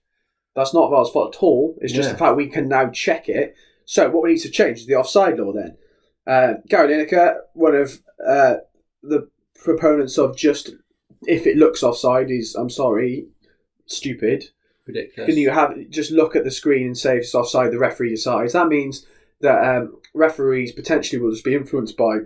That's 0.56 0.74
not 0.74 0.90
VAR's 0.90 1.10
fault 1.12 1.36
at 1.36 1.44
all. 1.44 1.78
It's 1.82 1.94
just 1.94 2.08
Yeah. 2.10 2.14
the 2.14 2.18
fact 2.20 2.36
we 2.36 2.48
can 2.48 2.68
now 2.68 2.90
check 2.90 3.30
it. 3.30 3.56
So 3.86 4.10
what 4.10 4.24
we 4.24 4.34
need 4.34 4.40
to 4.40 4.50
change 4.50 4.80
is 4.80 4.86
the 4.88 4.96
offside 4.96 5.38
law 5.40 5.54
then. 5.54 5.78
Uh, 6.28 6.54
Gary 6.68 6.94
Lineker, 6.94 7.38
one 7.54 7.76
of 7.76 8.00
uh, 8.26 8.56
the 9.04 9.30
proponents 9.64 10.18
of 10.18 10.38
just 10.38 10.72
if 11.28 11.46
it 11.46 11.58
looks 11.58 11.84
offside 11.84 12.32
is, 12.32 12.56
I'm 12.56 12.70
sorry, 12.70 13.28
stupid. 13.86 14.46
ridiculous. 14.88 15.28
Can 15.30 15.38
you 15.38 15.50
have 15.52 15.74
just 15.90 16.12
look 16.12 16.36
at 16.36 16.44
the 16.44 16.52
screen 16.52 16.88
and 16.88 16.98
say 16.98 17.18
if 17.18 17.24
it's 17.24 17.36
offside, 17.36 17.72
the 17.72 17.78
referee 17.80 18.10
decides. 18.10 18.54
That 18.54 18.68
means 18.68 19.06
that 19.42 19.64
um, 19.64 19.98
referees 20.14 20.72
potentially 20.72 21.22
will 21.22 21.32
just 21.32 21.44
be 21.44 21.56
influenced 21.56 21.98
by 21.98 22.20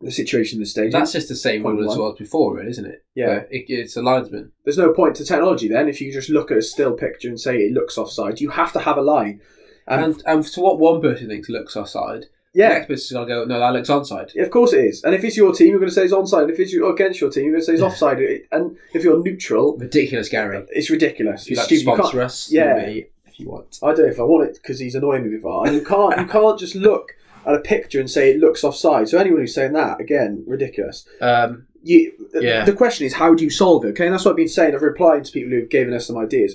the 0.00 0.10
situation 0.10 0.58
in 0.58 0.62
the 0.62 0.66
stadium. 0.66 0.92
That's 0.92 1.12
just 1.12 1.28
the 1.28 1.36
same 1.36 1.62
Point 1.62 1.78
rule 1.78 1.90
as 1.90 1.96
one. 1.96 2.10
was 2.10 2.18
before, 2.18 2.56
really, 2.56 2.70
isn't 2.70 2.84
it? 2.86 3.04
Yeah. 3.14 3.44
It, 3.50 3.64
it's 3.68 3.96
a 3.96 4.02
linesman. 4.02 4.52
There's 4.64 4.78
no 4.78 4.92
point 4.92 5.16
to 5.16 5.24
technology 5.24 5.68
then 5.68 5.88
if 5.88 6.00
you 6.00 6.12
just 6.12 6.28
look 6.30 6.50
at 6.50 6.58
a 6.58 6.62
still 6.62 6.92
picture 6.92 7.28
and 7.28 7.40
say 7.40 7.58
it 7.58 7.72
looks 7.72 7.96
offside. 7.96 8.40
You 8.40 8.50
have 8.50 8.72
to 8.74 8.80
have 8.80 8.96
a 8.96 9.02
line. 9.02 9.40
Um, 9.88 10.02
And 10.04 10.22
and 10.26 10.44
to 10.44 10.60
what 10.60 10.78
one 10.78 11.00
person 11.00 11.28
thinks 11.28 11.48
looks 11.48 11.76
offside, 11.76 12.26
the 12.54 12.60
yeah, 12.60 12.68
next 12.68 12.86
person's 12.86 13.12
gonna 13.12 13.26
go, 13.26 13.44
no, 13.44 13.58
that 13.58 13.72
looks 13.72 13.90
onside. 13.90 14.40
of 14.40 14.50
course 14.50 14.72
it 14.72 14.84
is. 14.84 15.02
And 15.04 15.14
if 15.14 15.24
it's 15.24 15.36
your 15.36 15.52
team, 15.52 15.68
you're 15.68 15.78
going 15.80 15.88
to 15.90 15.94
say 15.94 16.04
it's 16.04 16.12
onside. 16.12 16.50
If 16.50 16.58
it's 16.60 16.72
you- 16.72 16.86
against 16.86 17.20
your 17.20 17.30
team, 17.30 17.44
you're 17.44 17.52
going 17.52 17.62
to 17.62 17.66
say 17.66 17.72
it's 17.74 17.82
offside. 17.82 18.18
And 18.52 18.76
if 18.92 19.02
you're 19.04 19.22
neutral, 19.22 19.76
Ridiculous, 19.76 20.28
Gary. 20.28 20.64
it's 20.70 20.88
ridiculous. 20.88 21.42
If 21.44 21.50
you'd 21.50 21.58
like 21.58 21.68
to. 21.68 21.74
You 21.74 21.80
sponsor 21.80 22.22
us, 22.22 22.50
yeah. 22.52 22.86
yeah, 22.86 23.02
if 23.26 23.40
you 23.40 23.48
want. 23.48 23.78
I 23.82 23.88
don't 23.88 24.06
know 24.06 24.12
if 24.12 24.20
I 24.20 24.22
want 24.22 24.48
it 24.48 24.54
because 24.62 24.78
he's 24.78 24.94
annoying 24.94 25.24
me 25.24 25.30
with 25.34 25.42
VAR. 25.42 25.66
And 25.66 25.74
you 25.74 25.82
can't 25.84 26.18
you 26.20 26.26
can't 26.26 26.58
just 26.58 26.74
look 26.76 27.16
at 27.46 27.54
a 27.54 27.60
picture 27.60 27.98
and 28.00 28.08
say 28.10 28.30
it 28.30 28.38
looks 28.38 28.62
offside. 28.64 29.08
So 29.08 29.18
anyone 29.18 29.40
who's 29.40 29.54
saying 29.54 29.72
that 29.72 30.00
again, 30.00 30.44
ridiculous. 30.46 31.04
Um, 31.20 31.66
You, 31.82 32.12
Yeah. 32.34 32.64
The 32.64 32.72
question 32.72 33.06
is, 33.06 33.14
how 33.14 33.34
do 33.34 33.44
you 33.44 33.50
solve 33.50 33.84
it? 33.84 33.88
Okay, 33.88 34.06
and 34.06 34.14
that's 34.14 34.24
what 34.24 34.30
I've 34.30 34.36
been 34.38 34.48
saying. 34.48 34.74
I've 34.74 34.80
replied 34.82 35.24
to 35.26 35.32
people 35.32 35.50
who've 35.50 35.68
given 35.68 35.92
us 35.92 36.06
some 36.06 36.16
ideas, 36.16 36.54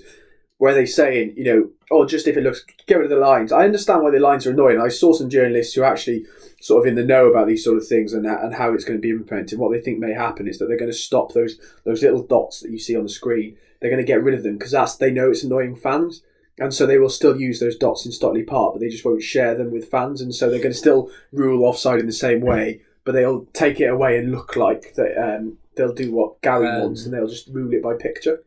where 0.59 0.73
they 0.73 0.85
saying, 0.85 1.33
you 1.35 1.43
know, 1.43 1.69
oh, 1.89 2.05
just 2.05 2.27
if 2.27 2.37
it 2.37 2.43
looks, 2.43 2.63
get 2.85 2.95
rid 2.97 3.05
of 3.05 3.09
the 3.09 3.15
lines. 3.15 3.51
I 3.51 3.63
understand 3.63 4.03
why 4.03 4.11
the 4.11 4.19
lines 4.19 4.45
are 4.45 4.51
annoying. 4.51 4.79
I 4.79 4.89
saw 4.89 5.13
some 5.13 5.29
journalists 5.29 5.73
who 5.73 5.81
are 5.81 5.91
actually 5.91 6.25
sort 6.61 6.85
of 6.85 6.87
in 6.87 6.95
the 6.95 7.03
know 7.03 7.25
about 7.27 7.47
these 7.47 7.63
sort 7.63 7.77
of 7.77 7.87
things 7.87 8.13
and 8.13 8.25
and 8.25 8.53
how 8.53 8.73
it's 8.73 8.83
going 8.83 8.99
to 8.99 9.01
be 9.01 9.09
implemented. 9.09 9.57
What 9.57 9.71
they 9.71 9.81
think 9.81 9.99
may 9.99 10.13
happen 10.13 10.47
is 10.47 10.59
that 10.59 10.67
they're 10.67 10.77
going 10.77 10.91
to 10.91 10.97
stop 10.97 11.33
those 11.33 11.57
those 11.85 12.03
little 12.03 12.21
dots 12.21 12.59
that 12.59 12.71
you 12.71 12.77
see 12.77 12.95
on 12.95 13.03
the 13.03 13.09
screen. 13.09 13.57
They're 13.79 13.89
going 13.89 14.05
to 14.05 14.13
get 14.13 14.21
rid 14.21 14.35
of 14.35 14.43
them 14.43 14.57
because 14.57 14.71
that's 14.71 14.95
they 14.95 15.11
know 15.11 15.31
it's 15.31 15.43
annoying 15.43 15.75
fans. 15.75 16.21
And 16.61 16.73
so 16.73 16.85
they 16.85 16.97
will 16.97 17.09
still 17.09 17.39
use 17.39 17.61
those 17.61 17.77
dots 17.77 18.05
in 18.05 18.11
Stockley 18.11 18.43
Park, 18.43 18.73
but 18.73 18.81
they 18.81 18.89
just 18.89 19.05
won't 19.05 19.23
share 19.23 19.55
them 19.55 19.71
with 19.71 19.89
fans. 19.89 20.19
And 20.19 20.35
so 20.35 20.49
they're 20.49 20.59
going 20.59 20.73
to 20.73 20.77
still 20.77 21.09
rule 21.31 21.63
offside 21.63 22.01
in 22.01 22.05
the 22.05 22.11
same 22.11 22.41
way, 22.41 22.81
but 23.05 23.13
they'll 23.13 23.45
take 23.53 23.79
it 23.79 23.85
away 23.85 24.17
and 24.17 24.29
look 24.29 24.57
like 24.57 24.93
that. 24.95 25.17
Um, 25.17 25.57
they'll 25.75 25.93
do 25.93 26.11
what 26.11 26.41
Gary 26.41 26.67
Um, 26.67 26.81
wants, 26.81 27.05
and 27.05 27.13
they'll 27.13 27.29
just 27.29 27.47
rule 27.47 27.71
it 27.73 27.81
by 27.81 27.93
picture. 27.93 28.43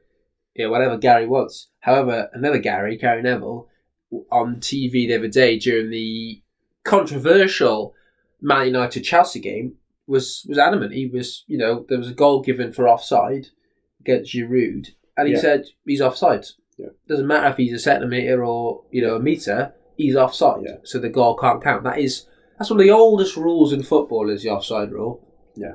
Yeah, 0.54 0.66
whatever 0.66 0.96
Gary 0.98 1.26
wants. 1.26 1.68
However, 1.80 2.28
another 2.32 2.58
Gary, 2.58 2.96
Gary 2.96 3.22
Neville, 3.22 3.68
on 4.30 4.56
TV 4.56 4.92
the 5.08 5.14
other 5.16 5.28
day 5.28 5.58
during 5.58 5.90
the 5.90 6.42
controversial 6.84 7.94
Man 8.40 8.66
United 8.66 9.02
Chelsea 9.02 9.40
game 9.40 9.74
was 10.06 10.44
was 10.48 10.58
adamant. 10.58 10.92
He 10.92 11.06
was, 11.06 11.44
you 11.46 11.56
know, 11.58 11.84
there 11.88 11.98
was 11.98 12.10
a 12.10 12.14
goal 12.14 12.42
given 12.42 12.72
for 12.72 12.88
offside 12.88 13.48
against 14.00 14.32
Giroud, 14.34 14.88
and 15.16 15.28
he 15.28 15.34
Yeah. 15.34 15.40
said 15.40 15.64
he's 15.86 16.00
offside. 16.00 16.46
Yeah. 16.76 16.88
Doesn't 17.08 17.26
matter 17.26 17.48
if 17.48 17.56
he's 17.56 17.72
a 17.72 17.78
centimetre 17.78 18.44
or 18.44 18.82
you 18.90 19.00
know 19.02 19.16
a 19.16 19.20
metre, 19.20 19.72
he's 19.96 20.16
offside. 20.16 20.62
Yeah. 20.64 20.76
So 20.82 20.98
the 20.98 21.08
goal 21.08 21.36
can't 21.36 21.62
count. 21.62 21.84
That 21.84 21.98
is 21.98 22.26
that's 22.58 22.68
one 22.70 22.80
of 22.80 22.84
the 22.84 22.92
oldest 22.92 23.36
rules 23.36 23.72
in 23.72 23.82
football 23.82 24.28
is 24.28 24.42
the 24.42 24.50
offside 24.50 24.90
rule. 24.92 25.26
Yeah. 25.54 25.74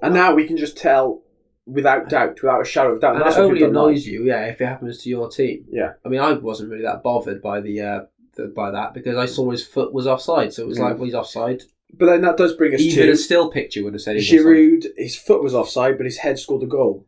And 0.00 0.14
now 0.14 0.34
we 0.34 0.46
can 0.46 0.56
just 0.56 0.76
tell 0.76 1.21
without 1.66 2.08
doubt, 2.08 2.40
without 2.42 2.60
a 2.62 2.64
shadow 2.64 2.92
of 2.92 3.00
doubt. 3.00 3.14
And 3.16 3.24
that's 3.24 3.36
it 3.36 3.40
only 3.40 3.62
annoys 3.62 4.06
you, 4.06 4.24
yeah, 4.24 4.46
if 4.46 4.60
it 4.60 4.66
happens 4.66 4.98
to 5.02 5.08
your 5.08 5.28
team. 5.28 5.64
Yeah. 5.70 5.92
I 6.04 6.08
mean, 6.08 6.20
I 6.20 6.32
wasn't 6.32 6.70
really 6.70 6.82
that 6.84 7.02
bothered 7.02 7.40
by 7.42 7.60
the, 7.60 7.80
uh, 7.80 8.00
the 8.36 8.46
by 8.48 8.70
that 8.70 8.94
because 8.94 9.16
I 9.16 9.26
saw 9.26 9.50
his 9.50 9.64
foot 9.66 9.92
was 9.92 10.06
offside, 10.06 10.52
so 10.52 10.62
it 10.62 10.68
was 10.68 10.78
Mm. 10.78 10.82
like, 10.82 10.94
well, 10.96 11.04
he's 11.04 11.14
offside. 11.14 11.62
But 11.94 12.06
then 12.06 12.22
that 12.22 12.38
does 12.38 12.54
bring 12.54 12.74
us 12.74 12.80
Even 12.80 13.06
to 13.06 13.12
a 13.12 13.16
still 13.16 13.50
picture 13.50 13.84
would 13.84 13.92
have 13.92 14.00
said 14.02 14.16
offside. 14.16 14.38
Giroud. 14.38 14.86
His 14.96 15.14
foot 15.16 15.42
was 15.42 15.54
offside, 15.54 15.98
but 15.98 16.06
his 16.06 16.18
head 16.18 16.38
scored 16.38 16.62
a 16.62 16.66
goal. 16.66 17.06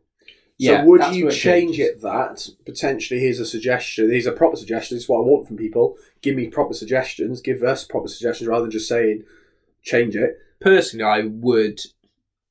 So 0.57 0.71
Yeah, 0.71 0.85
would 0.85 1.01
you 1.15 1.27
it 1.27 1.31
change 1.31 1.75
changes. 1.77 1.79
it 1.95 2.01
that 2.03 2.47
potentially? 2.65 3.19
Here's 3.19 3.39
a 3.41 3.45
suggestion. 3.45 4.09
Here's 4.11 4.27
a 4.27 4.31
proper 4.31 4.55
suggestion. 4.55 4.95
This 4.95 5.03
is 5.03 5.09
what 5.09 5.17
I 5.17 5.21
want 5.21 5.47
from 5.47 5.57
people. 5.57 5.97
Give 6.21 6.35
me 6.35 6.47
proper 6.47 6.73
suggestions. 6.73 7.41
Give 7.41 7.61
us 7.63 7.83
proper 7.83 8.07
suggestions 8.07 8.47
rather 8.47 8.61
than 8.65 8.71
just 8.71 8.87
saying 8.87 9.23
change 9.81 10.15
it. 10.15 10.37
Personally, 10.61 11.03
I 11.03 11.21
would, 11.27 11.81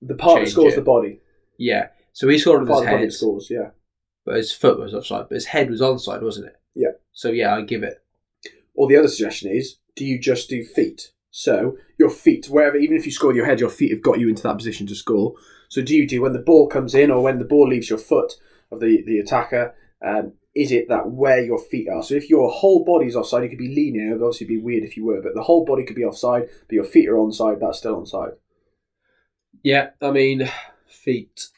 The 0.02 0.14
part 0.16 0.40
that 0.44 0.50
scores 0.50 0.74
it. 0.74 0.76
the 0.76 0.82
body. 0.82 1.20
Yeah. 1.58 1.88
So 2.12 2.28
he 2.28 2.38
scored 2.38 2.60
with 2.60 2.68
his 2.68 2.78
body 2.80 2.86
head, 2.96 3.12
scores. 3.12 3.48
Yeah. 3.50 3.70
but 4.24 4.36
his 4.36 4.52
foot 4.52 4.78
was 4.78 4.94
offside, 4.94 5.26
but 5.28 5.34
his 5.34 5.46
head 5.46 5.70
was 5.70 5.80
onside, 5.80 6.22
wasn't 6.22 6.46
it? 6.46 6.56
Yeah. 6.74 6.92
So 7.12 7.30
yeah, 7.30 7.54
I 7.54 7.62
give 7.62 7.82
it. 7.82 8.02
Or 8.74 8.88
the 8.88 8.96
other 8.96 9.08
suggestion 9.08 9.50
is: 9.50 9.78
do 9.96 10.04
you 10.04 10.18
just 10.20 10.48
do 10.48 10.64
feet? 10.64 11.12
So 11.30 11.76
your 11.98 12.10
feet, 12.10 12.46
wherever, 12.46 12.76
even 12.76 12.96
if 12.96 13.06
you 13.06 13.12
score 13.12 13.28
with 13.28 13.36
your 13.36 13.46
head, 13.46 13.58
your 13.58 13.68
feet 13.70 13.90
have 13.90 14.02
got 14.02 14.20
you 14.20 14.28
into 14.28 14.42
that 14.44 14.56
position 14.56 14.86
to 14.86 14.94
score. 14.94 15.34
So 15.68 15.82
do 15.82 15.96
you 15.96 16.06
do 16.06 16.22
when 16.22 16.32
the 16.32 16.38
ball 16.38 16.68
comes 16.68 16.94
in 16.94 17.10
or 17.10 17.22
when 17.22 17.40
the 17.40 17.44
ball 17.44 17.68
leaves 17.68 17.90
your 17.90 17.98
foot 17.98 18.34
of 18.70 18.80
the 18.80 19.02
the 19.04 19.18
attacker? 19.18 19.74
Um, 20.04 20.34
is 20.54 20.70
it 20.70 20.88
that 20.88 21.10
where 21.10 21.44
your 21.44 21.58
feet 21.58 21.88
are? 21.88 22.02
So 22.02 22.14
if 22.14 22.30
your 22.30 22.48
whole 22.48 22.84
body's 22.84 23.16
offside, 23.16 23.42
you 23.42 23.48
could 23.48 23.58
be 23.58 23.74
leaning. 23.74 24.08
It 24.08 24.12
would 24.12 24.24
obviously 24.24 24.46
be 24.46 24.58
weird 24.58 24.84
if 24.84 24.96
you 24.96 25.04
were, 25.04 25.20
but 25.20 25.34
the 25.34 25.42
whole 25.42 25.64
body 25.64 25.84
could 25.84 25.96
be 25.96 26.04
offside, 26.04 26.48
but 26.68 26.74
your 26.74 26.84
feet 26.84 27.08
are 27.08 27.14
onside. 27.14 27.58
That's 27.60 27.78
still 27.78 28.00
onside. 28.00 28.34
Yeah, 29.64 29.90
I 30.00 30.12
mean, 30.12 30.48
feet. 31.04 31.48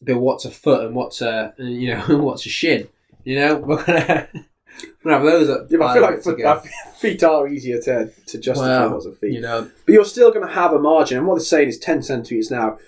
But 0.00 0.18
what's 0.18 0.44
a 0.44 0.50
foot 0.50 0.84
and 0.84 0.94
what's 0.94 1.20
a 1.22 1.54
you 1.58 1.94
know 1.94 2.00
what's 2.18 2.46
a 2.46 2.48
shin? 2.48 2.88
You 3.24 3.36
know, 3.38 3.56
we're 3.56 3.84
gonna, 3.86 4.28
we're 4.32 5.10
gonna 5.10 5.16
have 5.16 5.22
those. 5.24 5.48
At 5.48 5.70
Yeah, 5.70 5.78
but 5.78 5.86
I 5.86 5.94
feel 5.94 6.02
like 6.02 6.22
foot, 6.22 6.42
uh, 6.42 6.60
feet 6.98 7.22
are 7.22 7.46
easier 7.48 7.80
to 7.82 8.10
to 8.26 8.38
justify 8.38 8.86
Well, 8.86 8.96
as 8.96 9.06
a 9.06 9.12
feet. 9.12 9.32
you 9.32 9.40
know, 9.40 9.70
But 9.86 9.92
you're 9.92 10.04
still 10.04 10.30
going 10.32 10.46
to 10.46 10.52
have 10.52 10.72
a 10.72 10.78
margin. 10.80 11.18
And 11.18 11.26
what 11.26 11.36
they're 11.36 11.44
saying 11.44 11.68
is 11.68 11.78
10 11.78 12.02
centimetres 12.02 12.50
now. 12.50 12.78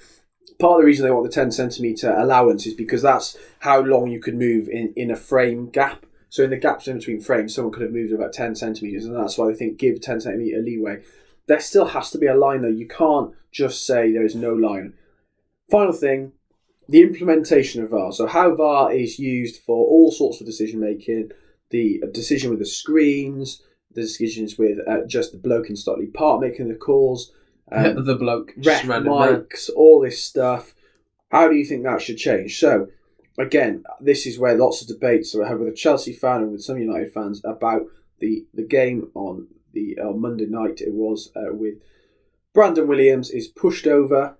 Part 0.58 0.74
of 0.74 0.78
the 0.82 0.86
reason 0.86 1.04
they 1.04 1.10
want 1.10 1.24
the 1.26 1.32
10 1.32 1.50
centimetre 1.50 2.12
allowance 2.12 2.64
is 2.66 2.74
because 2.74 3.02
that's 3.02 3.36
how 3.60 3.80
long 3.80 4.08
you 4.10 4.20
could 4.20 4.36
move 4.36 4.68
in, 4.68 4.92
in 4.96 5.10
a 5.10 5.16
frame 5.16 5.68
gap. 5.68 6.06
So 6.28 6.44
in 6.44 6.50
the 6.50 6.56
gaps 6.56 6.88
in 6.88 6.98
between 6.98 7.20
frames, 7.20 7.54
someone 7.54 7.72
could 7.72 7.82
have 7.82 7.92
moved 7.92 8.12
about 8.12 8.32
10 8.32 8.54
centimetres. 8.54 9.04
And 9.04 9.16
that's 9.16 9.36
why 9.36 9.46
they 9.48 9.54
think 9.54 9.78
give 9.78 10.00
10 10.00 10.20
centimetre 10.20 10.60
leeway. 10.60 11.02
There 11.46 11.60
still 11.60 11.86
has 11.86 12.10
to 12.12 12.18
be 12.18 12.26
a 12.26 12.34
line, 12.34 12.62
though. 12.62 12.68
You 12.68 12.86
can't 12.88 13.34
just 13.52 13.84
say 13.86 14.10
there 14.12 14.24
is 14.24 14.34
no 14.34 14.52
line. 14.52 14.94
Final 15.70 15.92
thing 15.92 16.32
the 16.88 17.02
implementation 17.02 17.82
of 17.82 17.90
VAR. 17.90 18.12
So, 18.12 18.26
how 18.26 18.54
VAR 18.54 18.92
is 18.92 19.18
used 19.18 19.62
for 19.62 19.86
all 19.86 20.10
sorts 20.10 20.40
of 20.40 20.46
decision 20.46 20.80
making, 20.80 21.30
the 21.70 22.02
decision 22.12 22.50
with 22.50 22.58
the 22.58 22.66
screens, 22.66 23.62
the 23.92 24.02
decisions 24.02 24.58
with 24.58 24.78
uh, 24.86 25.06
just 25.06 25.32
the 25.32 25.38
bloke 25.38 25.70
in 25.70 25.76
Stockley 25.76 26.06
Park 26.06 26.40
making 26.40 26.68
the 26.68 26.74
calls, 26.74 27.32
um, 27.72 28.04
the 28.04 28.16
bloke, 28.16 28.52
ref 28.56 28.84
just 28.84 28.86
mics, 28.86 29.70
all 29.74 30.00
this 30.00 30.22
stuff. 30.22 30.74
How 31.30 31.48
do 31.48 31.54
you 31.54 31.64
think 31.64 31.84
that 31.84 32.02
should 32.02 32.18
change? 32.18 32.58
So, 32.58 32.88
again, 33.38 33.84
this 34.00 34.26
is 34.26 34.38
where 34.38 34.56
lots 34.56 34.82
of 34.82 34.88
debates 34.88 35.34
are 35.34 35.44
had 35.44 35.58
with 35.58 35.68
a 35.68 35.76
Chelsea 35.76 36.12
fan 36.12 36.42
and 36.42 36.52
with 36.52 36.62
some 36.62 36.78
United 36.78 37.12
fans 37.12 37.40
about 37.44 37.82
the 38.20 38.46
the 38.52 38.62
game 38.62 39.10
on 39.14 39.48
the 39.72 39.98
uh, 39.98 40.12
Monday 40.12 40.46
night. 40.46 40.80
It 40.80 40.92
was 40.92 41.32
uh, 41.34 41.52
with 41.52 41.74
Brandon 42.52 42.86
Williams 42.86 43.30
is 43.30 43.48
pushed 43.48 43.86
over 43.86 44.36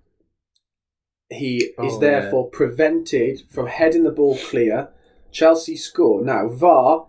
he 1.34 1.56
is 1.56 1.74
Oh, 1.78 1.98
therefore 1.98 2.48
prevented 2.48 3.42
from 3.50 3.66
heading 3.66 4.04
the 4.04 4.10
ball 4.10 4.38
clear. 4.38 4.88
Chelsea 5.30 5.76
score. 5.76 6.22
Now, 6.22 6.48
VAR 6.48 7.06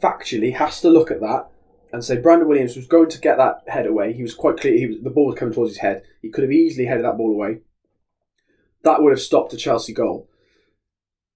factually 0.00 0.54
has 0.54 0.80
to 0.80 0.88
look 0.90 1.10
at 1.10 1.20
that 1.20 1.48
and 1.92 2.04
say 2.04 2.16
Brandon 2.16 2.48
Williams 2.48 2.76
was 2.76 2.86
going 2.86 3.08
to 3.10 3.20
get 3.20 3.36
that 3.36 3.62
head 3.68 3.86
away. 3.86 4.12
He 4.12 4.22
was 4.22 4.34
quite 4.34 4.58
clear. 4.58 4.76
He 4.76 4.86
was, 4.86 4.96
the 5.02 5.10
ball 5.10 5.26
was 5.26 5.38
coming 5.38 5.54
towards 5.54 5.72
his 5.72 5.78
head. 5.78 6.02
He 6.22 6.30
could 6.30 6.42
have 6.42 6.52
easily 6.52 6.86
headed 6.86 7.04
that 7.04 7.16
ball 7.16 7.30
away. 7.30 7.60
That 8.82 9.02
would 9.02 9.12
have 9.12 9.20
stopped 9.20 9.52
a 9.52 9.56
Chelsea 9.56 9.92
goal. 9.92 10.28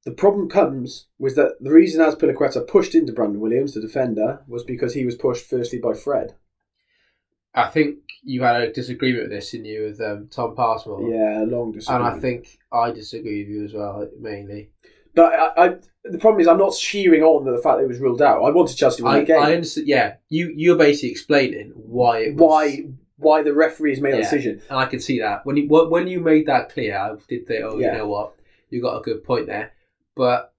The 0.05 0.11
problem 0.11 0.49
comes 0.49 1.07
was 1.19 1.35
that 1.35 1.57
the 1.61 1.71
reason 1.71 2.01
Azpilicueta 2.01 2.67
pushed 2.67 2.95
into 2.95 3.13
Brandon 3.13 3.41
Williams, 3.41 3.75
the 3.75 3.81
defender, 3.81 4.41
was 4.49 4.65
because 4.65 4.95
he 4.95 5.05
was 5.05 5.15
pushed 5.15 5.47
firstly 5.47 5.79
by 5.79 5.93
Fred. 5.95 6.35
I 7.67 7.69
think 7.71 7.99
you 8.23 8.43
had 8.43 8.61
a 8.61 8.73
disagreement 8.73 9.25
with 9.25 9.33
this, 9.33 9.51
didn't 9.51 9.67
you, 9.67 9.85
with 9.85 10.01
um, 10.01 10.29
Tom 10.31 10.55
Passmore? 10.55 11.03
Yeah, 11.09 11.45
long 11.47 11.73
disagreement. 11.73 12.09
And. 12.13 12.17
I 12.17 12.21
think 12.21 12.59
I 12.73 12.91
disagree 12.91 13.45
with 13.45 13.49
you 13.49 13.65
as 13.65 13.73
well, 13.75 14.09
mainly. 14.21 14.71
But 15.15 15.33
I, 15.33 15.67
I, 15.67 15.69
the 16.05 16.19
problem 16.19 16.41
is, 16.41 16.47
I'm 16.47 16.59
not 16.59 16.75
cheering 16.75 17.23
on 17.23 17.45
the 17.45 17.61
fact 17.61 17.79
that 17.79 17.85
it 17.85 17.89
was 17.89 17.99
ruled 17.99 18.23
out. 18.23 18.43
I 18.43 18.51
wanted 18.51 18.77
Chelsea 18.77 18.99
to 18.99 19.05
win 19.05 19.13
I, 19.15 19.21
the 19.21 19.27
game. 19.27 19.43
I 19.43 19.55
understand. 19.55 19.89
Yeah, 19.89 20.15
you 20.29 20.53
you're 20.55 20.77
basically 20.77 21.11
explaining 21.11 21.73
why 21.75 22.21
it 22.21 22.35
was, 22.37 22.49
why 22.49 22.85
why 23.17 23.43
the 23.43 23.53
referees 23.53 24.01
made 24.01 24.13
that 24.13 24.19
Yeah. 24.19 24.31
decision. 24.31 24.63
and 24.71 24.79
I 24.79 24.87
can 24.87 25.01
see 25.01 25.19
that 25.21 25.45
when 25.45 25.57
you 25.57 25.67
when 25.69 26.07
you 26.07 26.21
made 26.21 26.47
that 26.47 26.71
clear, 26.71 26.97
I 26.97 27.15
did 27.29 27.47
think, 27.47 27.65
oh, 27.65 27.79
Yeah. 27.79 27.93
you 27.93 27.99
know 27.99 28.09
what, 28.09 28.35
you 28.71 28.81
got 28.81 28.99
a 28.99 29.03
good 29.03 29.25
point 29.25 29.47
there. 29.47 29.73
But 30.15 30.53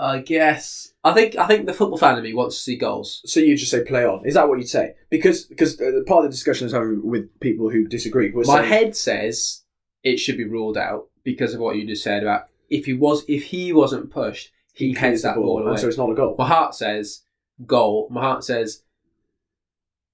I 0.00 0.18
guess 0.18 0.92
I 1.04 1.12
think 1.12 1.36
I 1.36 1.46
think 1.46 1.66
the 1.66 1.74
football 1.74 1.98
fan 1.98 2.16
in 2.16 2.24
me 2.24 2.32
wants 2.32 2.56
to 2.56 2.62
see 2.62 2.76
goals. 2.76 3.20
So 3.26 3.38
you 3.38 3.56
just 3.56 3.70
say 3.70 3.84
play 3.84 4.04
on. 4.04 4.24
Is 4.24 4.34
that 4.34 4.48
what 4.48 4.58
you'd 4.58 4.68
say? 4.68 4.94
Because 5.10 5.44
because 5.44 5.78
uh, 5.80 6.00
part 6.06 6.24
of 6.24 6.30
the 6.30 6.36
discussion 6.36 6.64
I 6.64 6.66
was 6.66 6.72
having 6.72 7.06
with 7.06 7.38
people 7.40 7.68
who 7.70 7.86
disagree 7.86 8.30
was 8.30 8.48
My 8.48 8.60
saying, 8.60 8.68
head 8.68 8.96
says 8.96 9.62
it 10.02 10.16
should 10.16 10.38
be 10.38 10.44
ruled 10.44 10.78
out 10.78 11.08
because 11.22 11.52
of 11.52 11.60
what 11.60 11.76
you 11.76 11.86
just 11.86 12.02
said 12.02 12.22
about 12.22 12.44
if 12.70 12.86
he 12.86 12.94
was 12.94 13.24
if 13.28 13.44
he 13.44 13.72
wasn't 13.72 14.10
pushed, 14.10 14.50
he, 14.72 14.94
clears 14.94 15.10
heads 15.10 15.22
that 15.22 15.36
ball, 15.36 15.58
and 15.58 15.68
away. 15.68 15.76
so 15.76 15.88
it's 15.88 15.98
not 15.98 16.10
a 16.10 16.14
goal. 16.14 16.36
My 16.38 16.48
heart 16.48 16.74
says 16.74 17.22
goal. 17.66 18.08
My 18.10 18.22
heart 18.22 18.44
says, 18.44 18.82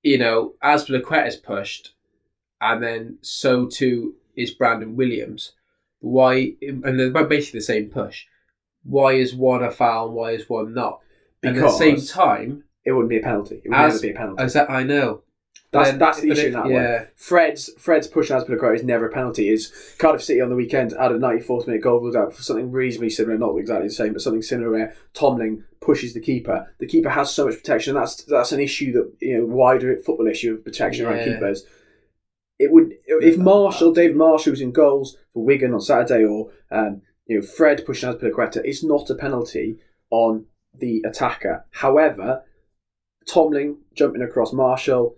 you 0.02 0.18
know, 0.18 0.54
Azpilicueta 0.64 1.28
is 1.28 1.36
pushed, 1.36 1.94
and 2.60 2.82
then 2.82 3.18
so 3.20 3.66
too 3.66 4.14
is 4.34 4.50
Brandon 4.50 4.96
Williams. 4.96 5.52
Why? 6.00 6.54
And 6.60 6.98
they're 6.98 7.24
basically 7.24 7.60
the 7.60 7.64
same 7.64 7.86
push. 7.90 8.24
Why 8.88 9.12
is 9.14 9.34
one 9.34 9.62
a 9.62 9.70
foul? 9.70 10.06
and 10.06 10.14
Why 10.14 10.32
is 10.32 10.48
one 10.48 10.74
not? 10.74 11.00
And 11.42 11.56
at 11.56 11.62
the 11.62 11.70
same 11.70 12.00
time, 12.00 12.64
It 12.84 12.92
wouldn't 12.92 13.10
be 13.10 13.16
a 13.18 13.22
penalty. 13.22 13.60
It 13.64 13.68
would 13.68 13.76
As- 13.76 13.94
never 13.94 14.02
be 14.02 14.10
a 14.10 14.14
penalty. 14.16 14.42
as 14.44 14.52
that 14.52 14.70
I 14.70 14.82
know. 14.84 15.22
that's 15.72 15.90
Then- 15.90 15.98
that's 15.98 16.20
the 16.20 16.30
issue 16.30 16.40
if- 16.42 16.46
in 16.46 16.52
that 16.52 16.68
yeah. 16.70 16.96
one. 16.98 17.06
Fred's 17.16 17.70
Fred's 17.78 18.06
push 18.06 18.30
on 18.30 18.40
Azpilicueta 18.40 18.76
is 18.76 18.84
never 18.84 19.06
a 19.06 19.10
penalty. 19.10 19.48
Is 19.48 19.72
Cardiff 19.98 20.22
City 20.22 20.40
on 20.40 20.48
the 20.48 20.54
weekend 20.54 20.92
had 20.92 21.10
a 21.12 21.18
94th 21.18 21.66
minute 21.66 21.82
goal 21.82 22.00
ruled 22.00 22.14
out 22.16 22.32
for 22.34 22.42
something 22.42 22.70
reasonably 22.70 23.10
similar, 23.10 23.36
not 23.36 23.56
exactly 23.58 23.88
the 23.88 23.92
same, 23.94 24.12
but 24.12 24.22
something 24.22 24.40
similar 24.42 24.70
where 24.70 24.94
Tomlin 25.12 25.64
pushes 25.80 26.14
the 26.14 26.20
keeper. 26.20 26.72
The 26.78 26.86
keeper 26.86 27.10
has 27.10 27.30
so 27.30 27.46
much 27.46 27.56
protection. 27.56 27.94
That's 27.96 28.22
that's 28.24 28.52
an 28.52 28.60
issue 28.60 28.92
that 28.92 29.12
you 29.20 29.38
know 29.38 29.44
wider 29.46 29.96
football 29.96 30.28
issue 30.28 30.54
of 30.54 30.64
protection 30.64 31.04
around 31.06 31.24
keepers. 31.24 31.66
It 32.58 32.70
would 32.72 32.94
if 33.06 33.36
Marshall, 33.36 33.92
David 33.92 34.16
Marshall 34.16 34.52
was 34.52 34.60
in 34.60 34.70
goals 34.70 35.18
for 35.34 35.44
Wigan 35.44 35.74
on 35.74 35.80
Saturday, 35.80 36.24
or 36.24 36.50
um, 36.70 37.02
you 37.26 37.40
know 37.40 37.46
Fred 37.46 37.84
pushing 37.84 38.12
Azpilicueta, 38.12 38.64
is 38.64 38.82
not 38.82 39.10
a 39.10 39.14
penalty 39.14 39.78
on 40.10 40.46
the 40.78 41.02
attacker. 41.04 41.64
However, 41.70 42.44
Tomlin 43.26 43.78
jumping 43.94 44.22
across 44.22 44.52
Marshall, 44.52 45.16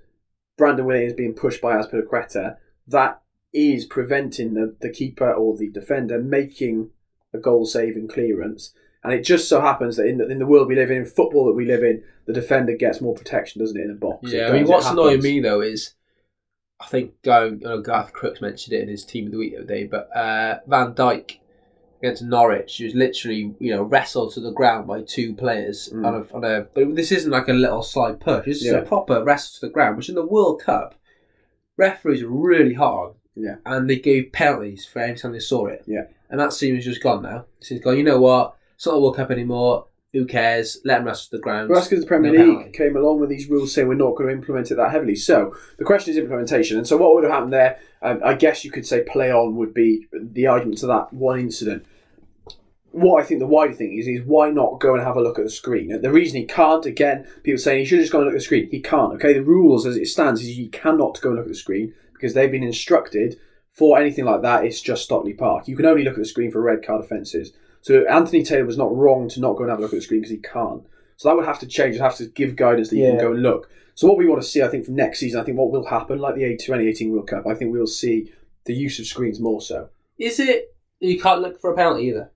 Brandon 0.57 0.87
Williams 0.87 1.13
being 1.13 1.35
pushed 1.35 1.61
by 1.61 1.77
Azpilicueta, 1.77 2.57
that 2.87 3.21
is 3.53 3.85
preventing 3.85 4.55
the, 4.55 4.77
the 4.81 4.91
keeper 4.91 5.33
or 5.33 5.57
the 5.57 5.71
defender 5.71 6.21
making 6.21 6.91
a 7.33 7.39
goal 7.39 7.65
saving 7.65 8.09
clearance. 8.09 8.73
And 9.05 9.13
it 9.13 9.23
just 9.23 9.49
so 9.49 9.61
happens 9.61 9.97
that 9.97 10.07
in 10.07 10.19
the, 10.19 10.29
in 10.29 10.39
the 10.39 10.47
world 10.47 10.69
we 10.69 10.75
live 10.75 10.91
in, 10.91 10.99
in 10.99 11.07
football 11.07 11.47
that 11.47 11.55
we 11.55 11.65
live 11.65 11.83
in, 11.83 12.03
the 12.27 12.33
defender 12.33 12.77
gets 12.77 13.01
more 13.01 13.15
protection, 13.15 13.61
doesn't 13.61 13.77
it, 13.77 13.85
in 13.85 13.89
the 13.89 13.95
box? 13.95 14.33
Yeah, 14.33 14.49
I 14.49 14.53
mean, 14.53 14.67
what's 14.67 14.87
annoying 14.87 15.23
me 15.23 15.41
though 15.41 15.61
is, 15.61 15.95
I 16.81 16.87
think 16.87 17.23
going, 17.23 17.61
you 17.61 17.67
know, 17.67 17.81
Garth 17.81 18.13
Crooks 18.13 18.41
mentioned 18.41 18.75
it 18.75 18.83
in 18.83 18.89
his 18.89 19.05
team 19.05 19.27
of 19.27 19.33
the 19.33 19.39
week 19.39 19.53
the 19.53 19.59
other 19.59 19.67
day, 19.67 19.85
but 19.85 20.15
uh, 20.17 20.59
Van 20.67 20.95
Dijk 20.95 21.39
against 21.99 22.23
Norwich, 22.23 22.77
he 22.77 22.85
was 22.85 22.95
literally, 22.95 23.55
you 23.59 23.73
know, 23.75 23.83
wrestled 23.83 24.33
to 24.35 24.41
the 24.41 24.53
ground 24.53 24.87
by 24.87 25.03
two 25.03 25.35
players 25.35 25.89
Mm. 25.93 26.07
on 26.07 26.15
a, 26.15 26.35
on 26.37 26.45
a. 26.45 26.67
But 26.75 26.95
this 26.95 27.11
isn't 27.13 27.31
like 27.31 27.49
a 27.49 27.53
little 27.53 27.83
slide 27.83 28.21
push. 28.21 28.47
This 28.47 28.63
is 28.65 28.73
a 28.73 28.83
proper 28.83 29.23
wrestle 29.25 29.61
to 29.61 29.67
the 29.67 29.73
ground, 29.73 29.97
which 29.97 30.09
in 30.09 30.15
the 30.15 30.27
World 30.27 30.63
Cup, 30.63 30.95
referees 31.77 32.23
are 32.23 32.29
really 32.29 32.75
hard. 32.75 33.15
Yeah. 33.35 33.57
And 33.67 33.89
they 33.89 33.99
gave 33.99 34.33
penalties 34.33 34.85
for 34.85 34.99
every 35.01 35.17
time 35.17 35.33
they 35.33 35.39
saw 35.39 35.67
it. 35.67 35.85
Yeah. 35.87 36.05
And 36.31 36.41
that 36.41 36.53
seems 36.53 36.85
just 36.85 37.03
gone 37.03 37.23
now. 37.23 37.47
It's 37.61 37.71
gone. 37.85 37.97
You 37.97 38.03
know 38.03 38.21
what? 38.21 38.57
It's 38.75 38.87
not 38.87 38.97
a 38.97 39.01
World 39.01 39.17
Cup 39.17 39.31
anymore. 39.31 39.87
Who 40.15 40.25
cares? 40.25 40.79
Let 40.85 40.99
them 40.99 41.07
wrestle 41.07 41.31
to 41.31 41.37
the 41.37 41.43
ground. 41.43 41.69
Well, 41.69 41.79
that's 41.79 41.89
because 41.89 42.03
the 42.03 42.09
Premier 42.09 42.33
No 42.33 42.39
League 42.39 42.57
penalty. 42.57 42.79
came 42.79 42.97
along 42.97 43.21
with 43.21 43.29
these 43.29 43.49
rules 43.49 43.75
saying 43.75 43.89
we're 43.89 43.95
not 43.95 44.17
going 44.17 44.29
to 44.29 44.35
implement 44.35 44.71
it 44.71 44.77
that 44.77 44.91
heavily. 44.91 45.15
So 45.15 45.55
the 45.79 45.85
question 45.85 46.13
is 46.13 46.17
implementation. 46.17 46.79
And 46.79 46.87
so 46.87 46.97
what 46.97 47.15
would 47.15 47.25
have 47.25 47.33
happened 47.33 47.53
there? 47.53 47.79
Um, 48.01 48.21
I 48.25 48.33
guess 48.35 48.65
you 48.65 48.71
could 48.71 48.87
say 48.87 49.03
play 49.03 49.31
on 49.31 49.57
would 49.57 49.75
be 49.75 50.07
the 50.13 50.47
argument 50.47 50.79
to 50.79 50.87
that 50.87 51.13
one 51.13 51.39
incident. 51.39 51.85
What 52.91 53.23
I 53.23 53.27
think 53.27 53.41
the 53.41 53.47
wider 53.47 53.75
thing 53.75 53.99
is 53.99 54.09
is 54.09 54.23
why 54.25 54.49
not 54.51 54.81
go 54.81 54.95
and 54.95 55.05
have 55.05 55.17
a 55.17 55.21
look 55.21 55.39
at 55.39 55.45
the 55.45 55.51
screen? 55.51 56.01
The 56.01 56.11
reason 56.11 56.39
he 56.39 56.47
can't, 56.47 56.87
again, 56.87 57.27
people 57.43 57.59
saying 57.59 57.81
he 57.81 57.85
should 57.85 57.99
have 57.99 58.05
just 58.05 58.13
gone 58.13 58.23
and 58.23 58.29
look 58.29 58.35
at 58.35 58.39
the 58.39 58.45
screen. 58.45 58.69
He 58.71 58.81
can't. 58.81 59.13
Okay, 59.15 59.35
the 59.35 59.45
rules 59.45 59.85
as 59.85 59.97
it 59.97 60.07
stands 60.07 60.41
is 60.41 60.57
you 60.57 60.71
cannot 60.71 61.21
go 61.21 61.29
and 61.29 61.37
look 61.37 61.47
at 61.47 61.53
the 61.53 61.55
screen 61.55 61.93
because 62.15 62.33
they've 62.33 62.51
been 62.51 62.63
instructed 62.63 63.39
for 63.71 63.99
anything 63.99 64.25
like 64.25 64.41
that. 64.41 64.65
It's 64.65 64.81
just 64.81 65.05
Stockley 65.05 65.35
Park. 65.35 65.69
You 65.69 65.77
can 65.77 65.85
only 65.85 66.03
look 66.03 66.15
at 66.15 66.19
the 66.21 66.25
screen 66.25 66.51
for 66.51 66.63
red 66.63 66.85
card 66.85 67.05
offences. 67.05 67.53
So 67.83 68.05
Anthony 68.07 68.43
Taylor 68.43 68.65
was 68.67 68.77
not 68.79 68.95
wrong 68.95 69.29
to 69.31 69.41
not 69.41 69.55
go 69.57 69.63
and 69.65 69.71
have 69.71 69.79
a 69.79 69.83
look 69.83 69.93
at 69.93 69.97
the 69.97 70.03
screen 70.03 70.21
because 70.21 70.31
he 70.33 70.39
can't. 70.39 70.83
So 71.17 71.29
that 71.29 71.37
would 71.37 71.47
have 71.47 71.59
to 71.61 71.67
change. 71.67 71.95
You'd 71.95 72.03
have 72.03 72.17
to 72.17 72.27
give 72.27 72.57
guidance 72.57 72.91
that 72.91 72.97
you 72.97 73.05
Yeah. 73.05 73.11
can 73.11 73.19
go 73.21 73.31
and 73.33 73.43
look. 73.43 73.69
So 73.95 74.07
what 74.07 74.17
we 74.19 74.27
want 74.27 74.41
to 74.43 74.47
see, 74.49 74.63
I 74.63 74.69
think, 74.69 74.85
from 74.85 74.95
next 74.95 75.19
season, 75.19 75.41
I 75.41 75.45
think 75.45 75.59
what 75.59 75.71
will 75.73 75.85
happen, 75.87 76.19
like 76.19 76.37
the 76.37 76.57
2018 76.57 77.11
World 77.11 77.29
Cup, 77.29 77.47
I 77.47 77.55
think 77.55 77.73
we'll 77.73 77.87
see 77.89 78.33
the 78.67 78.75
use 78.75 78.99
of 79.01 79.07
screens 79.07 79.41
more 79.41 79.61
so. 79.61 79.89
Is 80.19 80.39
it? 80.39 80.75
You 81.01 81.19
can't 81.21 81.41
look 81.41 81.61
for 81.61 81.73
a 81.73 81.77
penalty 81.77 82.05
either. 82.05 82.31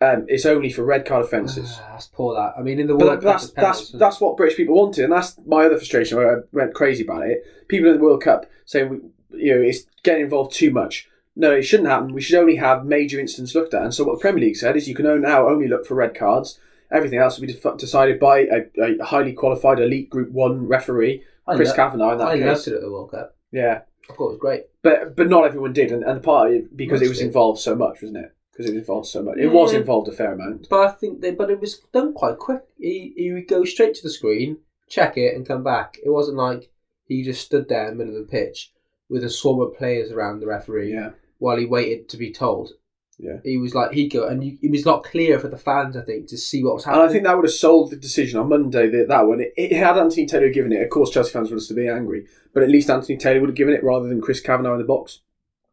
Um, 0.00 0.24
it's 0.28 0.44
only 0.44 0.70
for 0.70 0.84
red 0.84 1.06
card 1.06 1.24
offences. 1.24 1.78
Ah, 1.80 1.90
that's 1.92 2.06
poor. 2.08 2.34
That 2.34 2.54
I 2.58 2.62
mean, 2.62 2.78
in 2.78 2.86
the 2.86 2.96
World 2.96 3.12
that- 3.12 3.22
Cup, 3.22 3.22
that's 3.22 3.44
it's 3.44 3.52
that's 3.54 3.90
that's 3.92 4.20
what 4.20 4.36
British 4.36 4.56
people 4.56 4.74
wanted, 4.76 5.04
and 5.04 5.12
that's 5.12 5.38
my 5.46 5.64
other 5.64 5.76
frustration 5.76 6.18
where 6.18 6.38
I 6.38 6.40
went 6.52 6.74
crazy 6.74 7.04
about 7.04 7.26
it. 7.26 7.42
People 7.68 7.90
in 7.90 7.96
the 7.96 8.02
World 8.02 8.22
Cup 8.22 8.44
saying, 8.66 9.12
you 9.30 9.54
know, 9.54 9.62
it's 9.62 9.84
getting 10.02 10.24
involved 10.24 10.52
too 10.54 10.70
much. 10.70 11.08
No, 11.36 11.50
it 11.52 11.62
shouldn't 11.62 11.88
happen. 11.88 12.12
We 12.12 12.20
should 12.20 12.38
only 12.38 12.56
have 12.56 12.84
major 12.84 13.18
incidents 13.18 13.54
looked 13.54 13.74
at. 13.74 13.82
And 13.82 13.92
so 13.94 14.04
what 14.04 14.14
the 14.18 14.20
Premier 14.20 14.44
League 14.44 14.56
said 14.56 14.76
is 14.76 14.88
you 14.88 14.94
can 14.94 15.20
now 15.20 15.48
only 15.48 15.66
look 15.68 15.84
for 15.86 15.94
red 15.94 16.14
cards. 16.14 16.58
Everything 16.92 17.18
else 17.18 17.38
will 17.38 17.46
be 17.48 17.52
def- 17.52 17.76
decided 17.76 18.20
by 18.20 18.40
a, 18.40 18.66
a 18.80 19.04
highly 19.04 19.32
qualified 19.32 19.80
elite 19.80 20.10
Group 20.10 20.30
One 20.30 20.68
referee, 20.68 21.24
I 21.46 21.56
Chris 21.56 21.70
lo- 21.70 21.74
Kavanagh. 21.76 22.12
In 22.12 22.18
that 22.18 22.28
I 22.28 22.38
case, 22.38 22.46
loved 22.46 22.68
it 22.68 22.74
at 22.74 22.80
the 22.82 22.90
World 22.92 23.10
Cup. 23.10 23.36
yeah, 23.50 23.80
I 24.08 24.14
thought 24.14 24.28
it 24.28 24.32
was 24.32 24.38
great. 24.38 24.62
but 24.82 25.16
but 25.16 25.28
not 25.28 25.44
everyone 25.44 25.72
did, 25.72 25.90
and, 25.90 26.04
and 26.04 26.22
part 26.22 26.48
of 26.50 26.54
it, 26.54 26.76
because 26.76 27.02
it 27.02 27.08
was 27.08 27.18
did. 27.18 27.26
involved 27.28 27.60
so 27.60 27.74
much, 27.74 28.00
wasn't 28.02 28.18
it? 28.18 28.32
Because 28.52 28.66
it 28.66 28.74
was 28.74 28.78
involved 28.82 29.08
so 29.08 29.22
much. 29.22 29.38
It 29.38 29.48
was 29.48 29.72
involved 29.72 30.06
a 30.08 30.12
fair 30.12 30.34
amount. 30.34 30.68
But 30.68 30.86
I 30.88 30.92
think 30.92 31.20
they, 31.20 31.32
but 31.32 31.50
it 31.50 31.60
was 31.60 31.80
done 31.92 32.12
quite 32.12 32.38
quick. 32.38 32.62
He 32.78 33.12
he 33.16 33.32
would 33.32 33.48
go 33.48 33.64
straight 33.64 33.94
to 33.96 34.02
the 34.04 34.10
screen, 34.10 34.58
check 34.88 35.16
it, 35.16 35.34
and 35.34 35.44
come 35.48 35.64
back. 35.64 35.96
It 36.04 36.10
wasn't 36.10 36.36
like 36.36 36.70
he 37.08 37.24
just 37.24 37.44
stood 37.44 37.68
there 37.68 37.88
in 37.88 37.98
the 37.98 38.04
middle 38.04 38.20
of 38.20 38.26
the 38.26 38.30
pitch 38.30 38.72
with 39.08 39.24
a 39.24 39.30
swarm 39.30 39.60
of 39.60 39.76
players 39.76 40.12
around 40.12 40.38
the 40.40 40.46
referee 40.46 40.92
Yeah, 40.94 41.10
while 41.38 41.56
he 41.56 41.66
waited 41.66 42.08
to 42.10 42.16
be 42.16 42.32
told. 42.32 42.72
Yeah. 43.16 43.36
he 43.44 43.58
was 43.58 43.76
like 43.76 43.92
he 43.92 44.08
go, 44.08 44.26
and 44.26 44.42
you, 44.42 44.58
it 44.60 44.72
was 44.72 44.84
not 44.84 45.04
clear 45.04 45.38
for 45.38 45.46
the 45.46 45.56
fans. 45.56 45.96
I 45.96 46.02
think 46.02 46.26
to 46.28 46.36
see 46.36 46.64
what 46.64 46.74
was 46.74 46.84
and 46.84 46.94
happening. 46.94 47.08
I 47.08 47.12
think 47.12 47.24
that 47.24 47.36
would 47.36 47.44
have 47.44 47.54
solved 47.54 47.92
the 47.92 47.96
decision 47.96 48.40
on 48.40 48.48
Monday. 48.48 48.88
That 48.88 49.06
that 49.08 49.26
one, 49.26 49.40
it, 49.40 49.52
it 49.56 49.72
had 49.72 49.96
Anthony 49.96 50.26
Taylor 50.26 50.48
given 50.48 50.72
it. 50.72 50.82
Of 50.82 50.90
course, 50.90 51.10
Chelsea 51.10 51.30
fans 51.30 51.50
would 51.50 51.56
have 51.56 51.62
still 51.62 51.76
be 51.76 51.88
angry, 51.88 52.26
but 52.52 52.64
at 52.64 52.70
least 52.70 52.90
Anthony 52.90 53.16
Taylor 53.16 53.40
would 53.40 53.50
have 53.50 53.56
given 53.56 53.74
it 53.74 53.84
rather 53.84 54.08
than 54.08 54.20
Chris 54.20 54.40
Kavanagh 54.40 54.72
in 54.72 54.78
the 54.78 54.84
box 54.84 55.20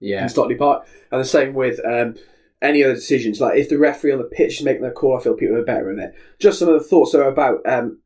yeah, 0.02 0.24
in 0.24 0.30
Stockley 0.30 0.56
Park. 0.56 0.86
And 1.12 1.22
the 1.22 1.26
same 1.26 1.54
with 1.54 1.80
um, 1.86 2.16
any 2.62 2.84
other 2.84 2.96
decisions. 2.96 3.40
Like 3.40 3.58
if 3.58 3.70
the 3.70 3.78
referee 3.78 4.12
on 4.12 4.18
the 4.18 4.26
pitch 4.26 4.60
is 4.60 4.66
making 4.66 4.84
the 4.84 4.92
call, 4.92 5.18
I 5.18 5.24
feel 5.24 5.36
people 5.36 5.56
are 5.56 5.64
better 5.64 5.92
in 5.92 6.00
it. 6.00 6.14
Just 6.40 6.60
some 6.60 6.68
of 6.68 6.74
the 6.74 6.88
thoughts 6.88 7.14
though 7.14 7.28
about 7.28 7.66
um, 7.66 8.00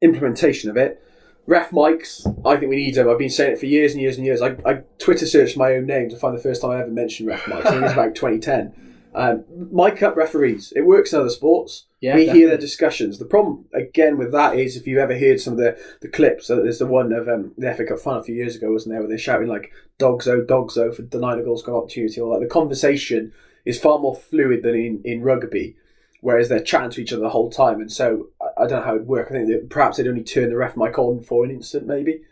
implementation 0.00 0.70
of 0.70 0.76
it. 0.76 1.02
Ref 1.50 1.70
mics, 1.72 2.24
I 2.46 2.56
think 2.56 2.70
we 2.70 2.76
need 2.76 2.94
them. 2.94 3.10
I've 3.10 3.18
been 3.18 3.28
saying 3.28 3.54
it 3.54 3.58
for 3.58 3.66
years 3.66 3.92
and 3.92 4.00
years 4.00 4.16
and 4.16 4.24
years. 4.24 4.40
I, 4.40 4.54
I 4.64 4.82
Twitter 4.98 5.26
searched 5.26 5.56
my 5.56 5.72
own 5.72 5.84
name 5.84 6.08
to 6.10 6.16
find 6.16 6.32
the 6.32 6.40
first 6.40 6.62
time 6.62 6.70
I 6.70 6.80
ever 6.80 6.92
mentioned 6.92 7.28
ref 7.28 7.42
mics. 7.42 7.66
I 7.66 7.70
think 7.70 7.74
it 7.74 7.82
was 7.82 7.92
about 7.92 8.14
2010. 8.14 8.72
Um, 9.16 9.44
mic 9.72 10.00
up 10.00 10.14
referees. 10.14 10.72
It 10.76 10.82
works 10.82 11.12
in 11.12 11.18
other 11.18 11.28
sports. 11.28 11.86
yeah. 11.98 12.14
we 12.14 12.28
hear 12.28 12.46
their 12.46 12.56
discussions. 12.56 13.18
The 13.18 13.24
problem 13.24 13.64
again 13.74 14.16
with 14.16 14.30
that 14.30 14.56
is 14.56 14.76
if 14.76 14.86
you've 14.86 15.00
ever 15.00 15.18
heard 15.18 15.40
some 15.40 15.54
of 15.54 15.58
the, 15.58 15.76
the 16.00 16.06
clips, 16.06 16.48
uh, 16.48 16.54
there's 16.54 16.78
the 16.78 16.86
one 16.86 17.12
of 17.12 17.28
um, 17.28 17.50
the 17.58 17.74
FA 17.74 17.84
Cup 17.84 17.98
final 17.98 18.20
a 18.20 18.22
few 18.22 18.36
years 18.36 18.54
ago, 18.54 18.70
wasn't 18.70 18.92
there, 18.92 19.00
where 19.00 19.08
they're 19.08 19.18
shouting 19.18 19.48
like 19.48 19.72
"dogs 19.98 20.28
oh 20.28 20.44
dogs 20.44 20.76
DOGSO" 20.76 20.94
for 20.94 21.02
denying 21.02 21.40
a 21.40 21.42
goal 21.42 21.56
scoring 21.56 21.82
opportunity, 21.82 22.20
or 22.20 22.32
like 22.32 22.42
the 22.42 22.54
conversation 22.54 23.32
is 23.64 23.80
far 23.80 23.98
more 23.98 24.14
fluid 24.14 24.62
than 24.62 24.76
in, 24.76 25.00
in 25.04 25.20
rugby, 25.20 25.74
whereas 26.20 26.48
they're 26.48 26.62
chatting 26.62 26.90
to 26.90 27.00
each 27.00 27.12
other 27.12 27.22
the 27.22 27.30
whole 27.30 27.50
time. 27.50 27.80
And 27.80 27.90
so 27.90 28.28
I, 28.60 28.66
don't 28.66 28.80
know 28.80 28.84
how 28.84 28.94
it 28.94 29.00
would 29.00 29.08
work. 29.08 29.28
I 29.30 29.34
think 29.34 29.48
that 29.48 29.70
perhaps 29.70 29.96
they'd 29.96 30.06
only 30.08 30.22
turn 30.24 30.50
the 30.50 30.56
ref 30.56 30.76
mic 30.76 30.98
on 30.98 31.20
for 31.20 31.44
an 31.44 31.50
instant, 31.50 31.86
maybe. 31.86 32.22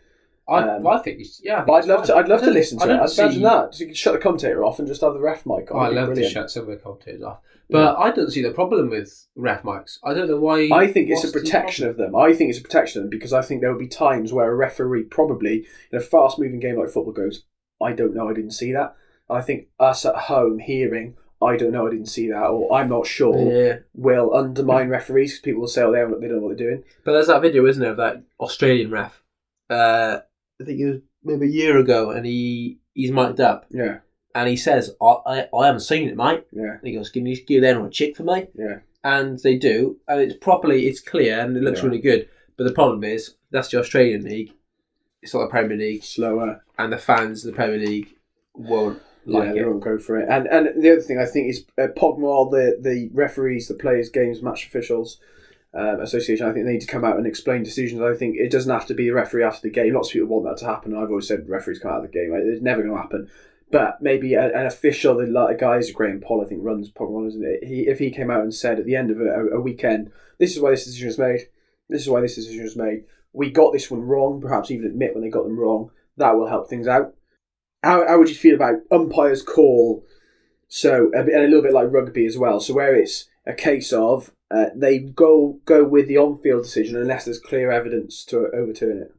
I, 0.47 0.63
Um, 0.63 0.87
I 0.87 0.97
think 0.99 1.21
yeah. 1.43 1.53
I 1.53 1.57
think 1.57 1.67
But 1.67 1.73
I'd 1.73 1.85
love 1.85 2.05
to. 2.07 2.15
I'd 2.15 2.27
love 2.27 2.41
to 2.41 2.49
listen 2.51 2.79
to 2.79 2.85
it. 2.85 2.99
I'd 2.99 3.19
imagine 3.19 3.43
that. 3.43 3.75
So 3.75 3.81
you 3.81 3.85
can 3.87 3.95
shut 3.95 4.13
the 4.13 4.19
commentator 4.19 4.63
off 4.63 4.79
and 4.79 4.87
just 4.87 5.01
have 5.01 5.13
the 5.13 5.19
ref 5.19 5.45
mic 5.45 5.69
on. 5.71 5.77
Oh, 5.77 5.79
I 5.79 5.89
love 5.89 6.15
to 6.15 6.27
shut 6.27 6.49
some 6.49 6.63
of 6.63 6.69
the 6.69 6.77
commentators 6.77 7.21
off, 7.21 7.39
but 7.69 7.97
I 7.99 8.09
don't 8.11 8.31
see 8.31 8.41
the 8.41 8.51
problem 8.51 8.89
with 8.89 9.27
ref 9.35 9.61
mics. 9.61 9.99
I 10.03 10.13
don't 10.15 10.27
know 10.27 10.39
why. 10.39 10.69
I 10.73 10.87
think 10.87 11.09
it's 11.09 11.23
a 11.23 11.31
protection 11.31 11.87
of 11.87 11.97
them. 11.97 12.15
I 12.15 12.33
think 12.33 12.49
it's 12.49 12.59
a 12.59 12.63
protection 12.63 12.99
of 12.99 13.03
them 13.03 13.09
because 13.11 13.31
I 13.31 13.43
think 13.43 13.61
there 13.61 13.71
will 13.71 13.79
be 13.79 13.87
times 13.87 14.33
where 14.33 14.51
a 14.51 14.55
referee 14.55 15.03
probably 15.03 15.67
in 15.91 15.99
a 15.99 16.01
fast 16.01 16.39
moving 16.39 16.59
game 16.59 16.77
like 16.79 16.89
football 16.89 17.13
goes, 17.13 17.43
I 17.81 17.91
don't 17.93 18.15
know, 18.15 18.27
I 18.27 18.33
didn't 18.33 18.51
see 18.51 18.71
that. 18.71 18.95
And 19.29 19.37
I 19.37 19.41
think 19.41 19.67
us 19.79 20.03
at 20.03 20.15
home 20.15 20.57
hearing, 20.57 21.15
I 21.41 21.55
don't 21.57 21.71
know, 21.71 21.87
I 21.87 21.91
didn't 21.91 22.07
see 22.07 22.29
that, 22.29 22.43
or 22.47 22.73
I'm 22.73 22.89
not 22.89 23.07
sure, 23.07 23.51
Yeah, 23.51 23.77
will 23.93 24.35
undermine 24.35 24.89
referees 24.89 25.31
because 25.31 25.41
people 25.41 25.61
will 25.61 25.67
say, 25.69 25.83
oh, 25.83 25.91
they, 25.91 25.99
they 26.19 26.27
don't 26.27 26.37
know 26.41 26.47
what 26.47 26.57
they're 26.57 26.67
doing. 26.69 26.83
but 27.05 27.13
there's 27.13 27.27
that 27.27 27.41
video, 27.41 27.65
isn't 27.65 27.81
there, 27.81 27.91
of 27.91 27.97
that 27.97 28.23
Australian 28.39 28.91
ref? 28.91 29.21
Uh, 29.69 30.19
I 30.59 30.63
think 30.65 30.79
it 30.79 30.85
was 30.85 31.01
maybe 31.23 31.45
a 31.45 31.49
year 31.49 31.77
ago, 31.77 32.11
and 32.11 32.25
he 32.25 32.79
he's 32.93 33.11
mic'd 33.11 33.39
up, 33.39 33.65
Yeah, 33.69 33.99
and 34.35 34.49
he 34.49 34.57
says, 34.57 34.95
"I 35.01 35.05
I, 35.25 35.47
I 35.57 35.65
haven't 35.67 35.81
seen 35.81 36.09
it, 36.09 36.17
mate." 36.17 36.43
yeah, 36.51 36.73
And 36.73 36.83
he 36.87 36.93
goes, 36.93 37.09
"Can 37.09 37.25
you 37.25 37.37
give 37.45 37.61
them 37.61 37.83
a 37.85 37.89
check 37.89 38.15
for 38.15 38.23
me?" 38.23 38.47
yeah. 38.55 38.79
and 39.03 39.39
they 39.39 39.55
do, 39.57 39.97
and 40.09 40.19
it's 40.19 40.35
properly, 40.37 40.87
it's 40.87 40.99
clear, 40.99 41.39
and 41.39 41.55
it 41.55 41.63
looks 41.63 41.79
Yeah. 41.79 41.85
really 41.85 42.01
good. 42.01 42.27
But 42.57 42.65
the 42.65 42.73
problem 42.73 43.03
is, 43.05 43.35
that's 43.51 43.69
the 43.69 43.79
Australian 43.79 44.23
league. 44.25 44.51
It's 45.21 45.33
not 45.33 45.41
the 45.41 45.47
Premier 45.47 45.77
League, 45.77 46.03
Slower. 46.03 46.63
and 46.77 46.91
the 46.91 46.97
fans 46.97 47.45
of 47.45 47.51
the 47.51 47.55
Premier 47.55 47.77
League 47.79 48.15
won't 48.53 49.01
like 49.25 49.53
they 49.53 49.59
it. 49.59 49.67
won't 49.67 49.83
go 49.83 49.97
for 49.97 50.17
it. 50.17 50.27
And 50.29 50.47
and 50.47 50.81
the 50.81 50.91
other 50.91 51.01
thing 51.01 51.19
I 51.19 51.25
think 51.25 51.49
is 51.49 51.65
uh, 51.77 51.87
PGMOL, 51.95 52.51
the 52.51 52.77
the 52.79 53.09
referees, 53.13 53.67
the 53.67 53.73
players, 53.73 54.09
games, 54.09 54.41
match 54.41 54.65
officials 54.65 55.19
um, 55.73 55.99
association. 56.01 56.47
I 56.47 56.53
think 56.53 56.65
they 56.65 56.73
need 56.73 56.81
to 56.81 56.87
come 56.87 57.05
out 57.05 57.17
and 57.17 57.27
explain 57.27 57.63
decisions. 57.63 58.01
I 58.01 58.15
think 58.15 58.37
it 58.37 58.51
doesn't 58.51 58.71
have 58.71 58.87
to 58.87 58.93
be 58.93 59.05
the 59.05 59.13
referee 59.13 59.43
after 59.43 59.61
the 59.61 59.73
game. 59.73 59.93
Lots 59.93 60.09
of 60.09 60.13
people 60.13 60.27
want 60.27 60.45
that 60.45 60.57
to 60.63 60.71
happen. 60.71 60.95
I've 60.95 61.09
always 61.09 61.27
said 61.27 61.47
referees 61.47 61.79
come 61.79 61.91
out 61.91 62.03
of 62.03 62.11
the 62.11 62.17
game. 62.17 62.33
It's 62.33 62.61
never 62.61 62.81
going 62.81 62.95
to 62.95 63.01
happen. 63.01 63.29
But 63.71 64.01
maybe 64.01 64.33
a, 64.33 64.47
an 64.57 64.65
official, 64.65 65.17
the 65.17 65.27
like, 65.27 65.59
guys, 65.59 65.91
Graham 65.91 66.21
Poll, 66.21 66.41
I 66.41 66.45
think 66.45 66.61
runs 66.63 66.89
PGMOL, 66.89 67.27
isn't 67.27 67.45
it? 67.45 67.63
He 67.67 67.87
if 67.87 67.99
he 67.99 68.09
came 68.09 68.31
out 68.31 68.41
and 68.41 68.53
said 68.53 68.79
at 68.79 68.85
the 68.85 68.95
end 68.95 69.11
of 69.11 69.21
a, 69.21 69.47
a 69.49 69.61
weekend, 69.61 70.11
this 70.39 70.55
is 70.55 70.61
why 70.61 70.71
this 70.71 70.85
decision 70.85 71.07
was 71.07 71.19
made. 71.19 71.41
This 71.87 72.01
is 72.01 72.09
why 72.09 72.21
this 72.21 72.35
decision 72.35 72.63
was 72.63 72.75
made. 72.75 73.03
We 73.33 73.51
got 73.51 73.73
this 73.73 73.91
one 73.91 74.01
wrong. 74.01 74.41
Perhaps 74.41 74.71
even 74.71 74.87
admit 74.87 75.13
when 75.13 75.23
they 75.23 75.29
got 75.29 75.43
them 75.43 75.59
wrong. 75.59 75.91
That 76.17 76.35
will 76.35 76.47
help 76.47 76.67
things 76.67 76.87
out. 76.87 77.13
How, 77.83 78.07
how 78.07 78.17
would 78.17 78.29
you 78.29 78.35
feel 78.35 78.55
about 78.55 78.81
umpires 78.91 79.41
call? 79.41 80.05
So 80.67 81.07
a 81.15 81.23
bit, 81.23 81.33
and 81.33 81.45
a 81.45 81.47
little 81.47 81.63
bit 81.63 81.73
like 81.73 81.91
rugby 81.91 82.25
as 82.25 82.37
well. 82.37 82.59
So 82.59 82.73
where 82.73 82.95
it's 82.95 83.27
a 83.45 83.53
case 83.53 83.91
of 83.91 84.31
uh, 84.51 84.65
they 84.75 84.99
go 84.99 85.59
go 85.65 85.83
with 85.83 86.07
the 86.07 86.17
on-field 86.17 86.63
decision 86.63 86.95
unless 86.95 87.25
there's 87.25 87.39
clear 87.39 87.71
evidence 87.71 88.23
to 88.25 88.47
overturn 88.53 88.97
it. 88.97 89.15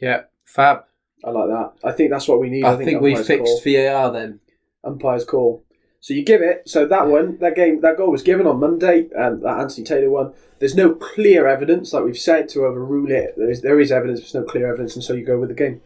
Yeah, 0.00 0.22
fab. 0.44 0.84
I 1.24 1.30
like 1.30 1.48
that. 1.48 1.72
I 1.84 1.92
think 1.92 2.10
that's 2.10 2.26
what 2.26 2.40
we 2.40 2.48
need. 2.48 2.64
I, 2.64 2.76
think, 2.76 3.00
we 3.00 3.14
fixed 3.14 3.62
call. 3.62 3.62
VAR 3.64 4.10
then. 4.10 4.40
umpires 4.82 5.24
call. 5.24 5.64
So 6.00 6.14
you 6.14 6.24
give 6.24 6.40
it. 6.40 6.68
So 6.68 6.86
that 6.86 7.08
one, 7.08 7.36
that 7.38 7.54
game, 7.54 7.82
that 7.82 7.98
goal 7.98 8.10
was 8.10 8.22
given 8.22 8.46
on 8.46 8.58
Monday. 8.58 9.10
Um, 9.12 9.40
that 9.40 9.58
Anthony 9.58 9.84
Taylor 9.84 10.10
one. 10.10 10.32
There's 10.58 10.74
no 10.74 10.94
clear 10.94 11.46
evidence, 11.46 11.92
like 11.92 12.04
we've 12.04 12.18
said, 12.18 12.48
to 12.50 12.64
overrule 12.64 13.10
it. 13.10 13.34
There 13.36 13.50
is, 13.50 13.62
there 13.62 13.80
is 13.80 13.92
evidence, 13.92 14.20
but 14.20 14.32
there's 14.32 14.46
no 14.46 14.50
clear 14.50 14.68
evidence, 14.68 14.94
and 14.94 15.04
so 15.04 15.14
you 15.14 15.24
go 15.24 15.38
with 15.38 15.48
the 15.50 15.54
game. 15.54 15.80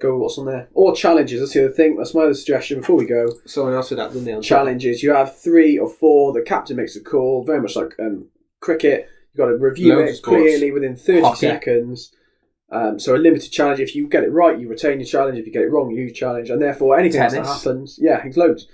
Go 0.00 0.12
with 0.14 0.22
what's 0.22 0.38
on 0.38 0.46
there. 0.46 0.68
Or 0.74 0.94
challenges. 0.94 1.40
That's 1.40 1.52
the 1.54 1.64
other 1.66 1.72
thing. 1.74 1.96
That's 1.96 2.14
my 2.14 2.22
other 2.22 2.34
suggestion 2.34 2.78
before 2.80 2.96
we 2.96 3.06
go. 3.06 3.32
Someone 3.46 3.74
else 3.74 3.90
would 3.90 3.98
have 3.98 4.12
done 4.12 4.24
the 4.24 4.40
challenges. 4.40 5.02
You 5.02 5.12
have 5.12 5.36
three 5.36 5.76
or 5.78 5.88
four. 5.88 6.32
The 6.32 6.42
captain 6.42 6.76
makes 6.76 6.94
a 6.94 7.00
call, 7.00 7.42
very 7.44 7.60
much 7.60 7.74
like 7.74 7.94
um, 7.98 8.26
cricket. 8.60 9.08
You've 9.32 9.38
got 9.38 9.46
to 9.50 9.56
review 9.56 9.94
Loads 9.94 10.02
of 10.02 10.08
it 10.08 10.16
sports. 10.18 10.36
clearly 10.42 10.70
within 10.70 10.94
30 10.96 11.20
Hockey. 11.22 11.38
seconds. 11.38 12.12
Um, 12.70 12.98
so 13.00 13.16
a 13.16 13.18
limited 13.18 13.50
challenge. 13.50 13.80
If 13.80 13.96
you 13.96 14.06
get 14.06 14.24
it 14.24 14.30
right, 14.30 14.58
you 14.58 14.68
retain 14.68 15.00
your 15.00 15.06
challenge. 15.06 15.38
If 15.38 15.46
you 15.46 15.52
get 15.52 15.62
it 15.62 15.70
wrong, 15.70 15.90
you 15.90 15.96
lose 15.96 16.12
challenge. 16.12 16.50
And 16.50 16.60
therefore, 16.62 16.98
anything 16.98 17.20
else 17.20 17.32
that 17.32 17.42
Tennis. 17.44 17.64
happens, 17.64 17.98
yeah, 18.00 18.22
it's 18.24 18.36
loads. 18.36 18.68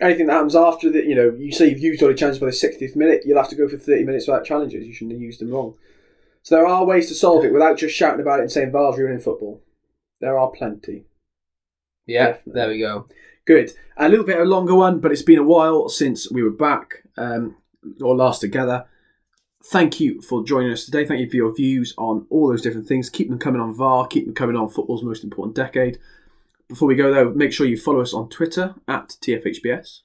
Anything 0.00 0.28
that 0.28 0.34
happens 0.34 0.56
after 0.56 0.88
that, 0.92 1.04
you 1.04 1.14
know, 1.14 1.34
you 1.36 1.52
say 1.52 1.68
you've 1.68 1.78
used 1.80 2.00
all 2.02 2.08
your 2.08 2.16
challenges 2.16 2.40
by 2.40 2.46
the 2.46 2.52
60th 2.52 2.96
minute, 2.96 3.22
you'll 3.26 3.36
have 3.36 3.50
to 3.50 3.54
go 3.56 3.68
for 3.68 3.76
30 3.76 4.04
minutes 4.04 4.26
without 4.26 4.46
challenges. 4.46 4.86
You 4.86 4.94
shouldn't 4.94 5.12
have 5.12 5.20
used 5.20 5.40
them 5.40 5.50
wrong. 5.50 5.74
So 6.42 6.54
there 6.54 6.66
are 6.66 6.86
ways 6.86 7.08
to 7.08 7.14
solve 7.14 7.44
it 7.44 7.52
without 7.52 7.76
just 7.76 7.94
shouting 7.94 8.20
about 8.22 8.38
it 8.38 8.44
and 8.44 8.52
saying 8.52 8.70
VAR's 8.72 8.96
ruining 8.96 9.18
football. 9.20 9.60
There 10.20 10.38
are 10.38 10.50
plenty. 10.50 11.06
Yeah, 12.06 12.26
Definitely. 12.32 12.52
there 12.54 12.68
we 12.68 12.78
go. 12.80 13.06
Good. 13.46 13.72
A 13.96 14.08
little 14.08 14.24
bit 14.24 14.36
of 14.36 14.42
a 14.46 14.50
longer 14.50 14.74
one, 14.74 14.98
but 15.00 15.12
it's 15.12 15.22
been 15.22 15.38
a 15.38 15.42
while 15.44 15.88
since 15.88 16.30
we 16.30 16.42
were 16.42 16.50
back 16.50 17.04
um, 17.16 17.56
or 18.02 18.14
last 18.16 18.40
together. 18.40 18.86
Thank 19.66 20.00
you 20.00 20.20
for 20.22 20.42
joining 20.44 20.72
us 20.72 20.84
today. 20.84 21.04
Thank 21.04 21.20
you 21.20 21.28
for 21.30 21.36
your 21.36 21.54
views 21.54 21.94
on 21.98 22.26
all 22.30 22.48
those 22.48 22.62
different 22.62 22.88
things. 22.88 23.10
Keep 23.10 23.28
them 23.28 23.38
coming 23.38 23.60
on 23.60 23.74
VAR. 23.74 24.06
Keep 24.06 24.24
them 24.26 24.34
coming 24.34 24.56
on 24.56 24.68
football's 24.70 25.02
most 25.02 25.22
important 25.24 25.54
decade. 25.56 25.98
Before 26.68 26.88
we 26.88 26.94
go, 26.94 27.12
though, 27.12 27.32
make 27.32 27.52
sure 27.52 27.66
you 27.66 27.76
follow 27.76 28.00
us 28.00 28.14
on 28.14 28.28
Twitter 28.28 28.74
at 28.88 29.16
TFHBS. 29.22 30.00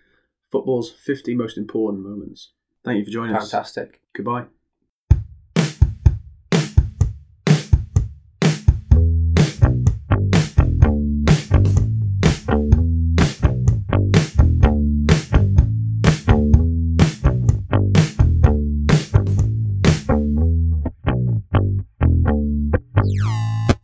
Football's 0.51 0.91
50 0.91 1.35
Most 1.35 1.59
Important 1.59 2.05
Moments. 2.05 2.53
Thank 2.85 2.99
you 2.99 3.05
for 3.05 3.11
joining 3.11 3.37
us. 3.37 3.51
Fantastic. 3.51 4.01
Goodbye. 4.15 4.47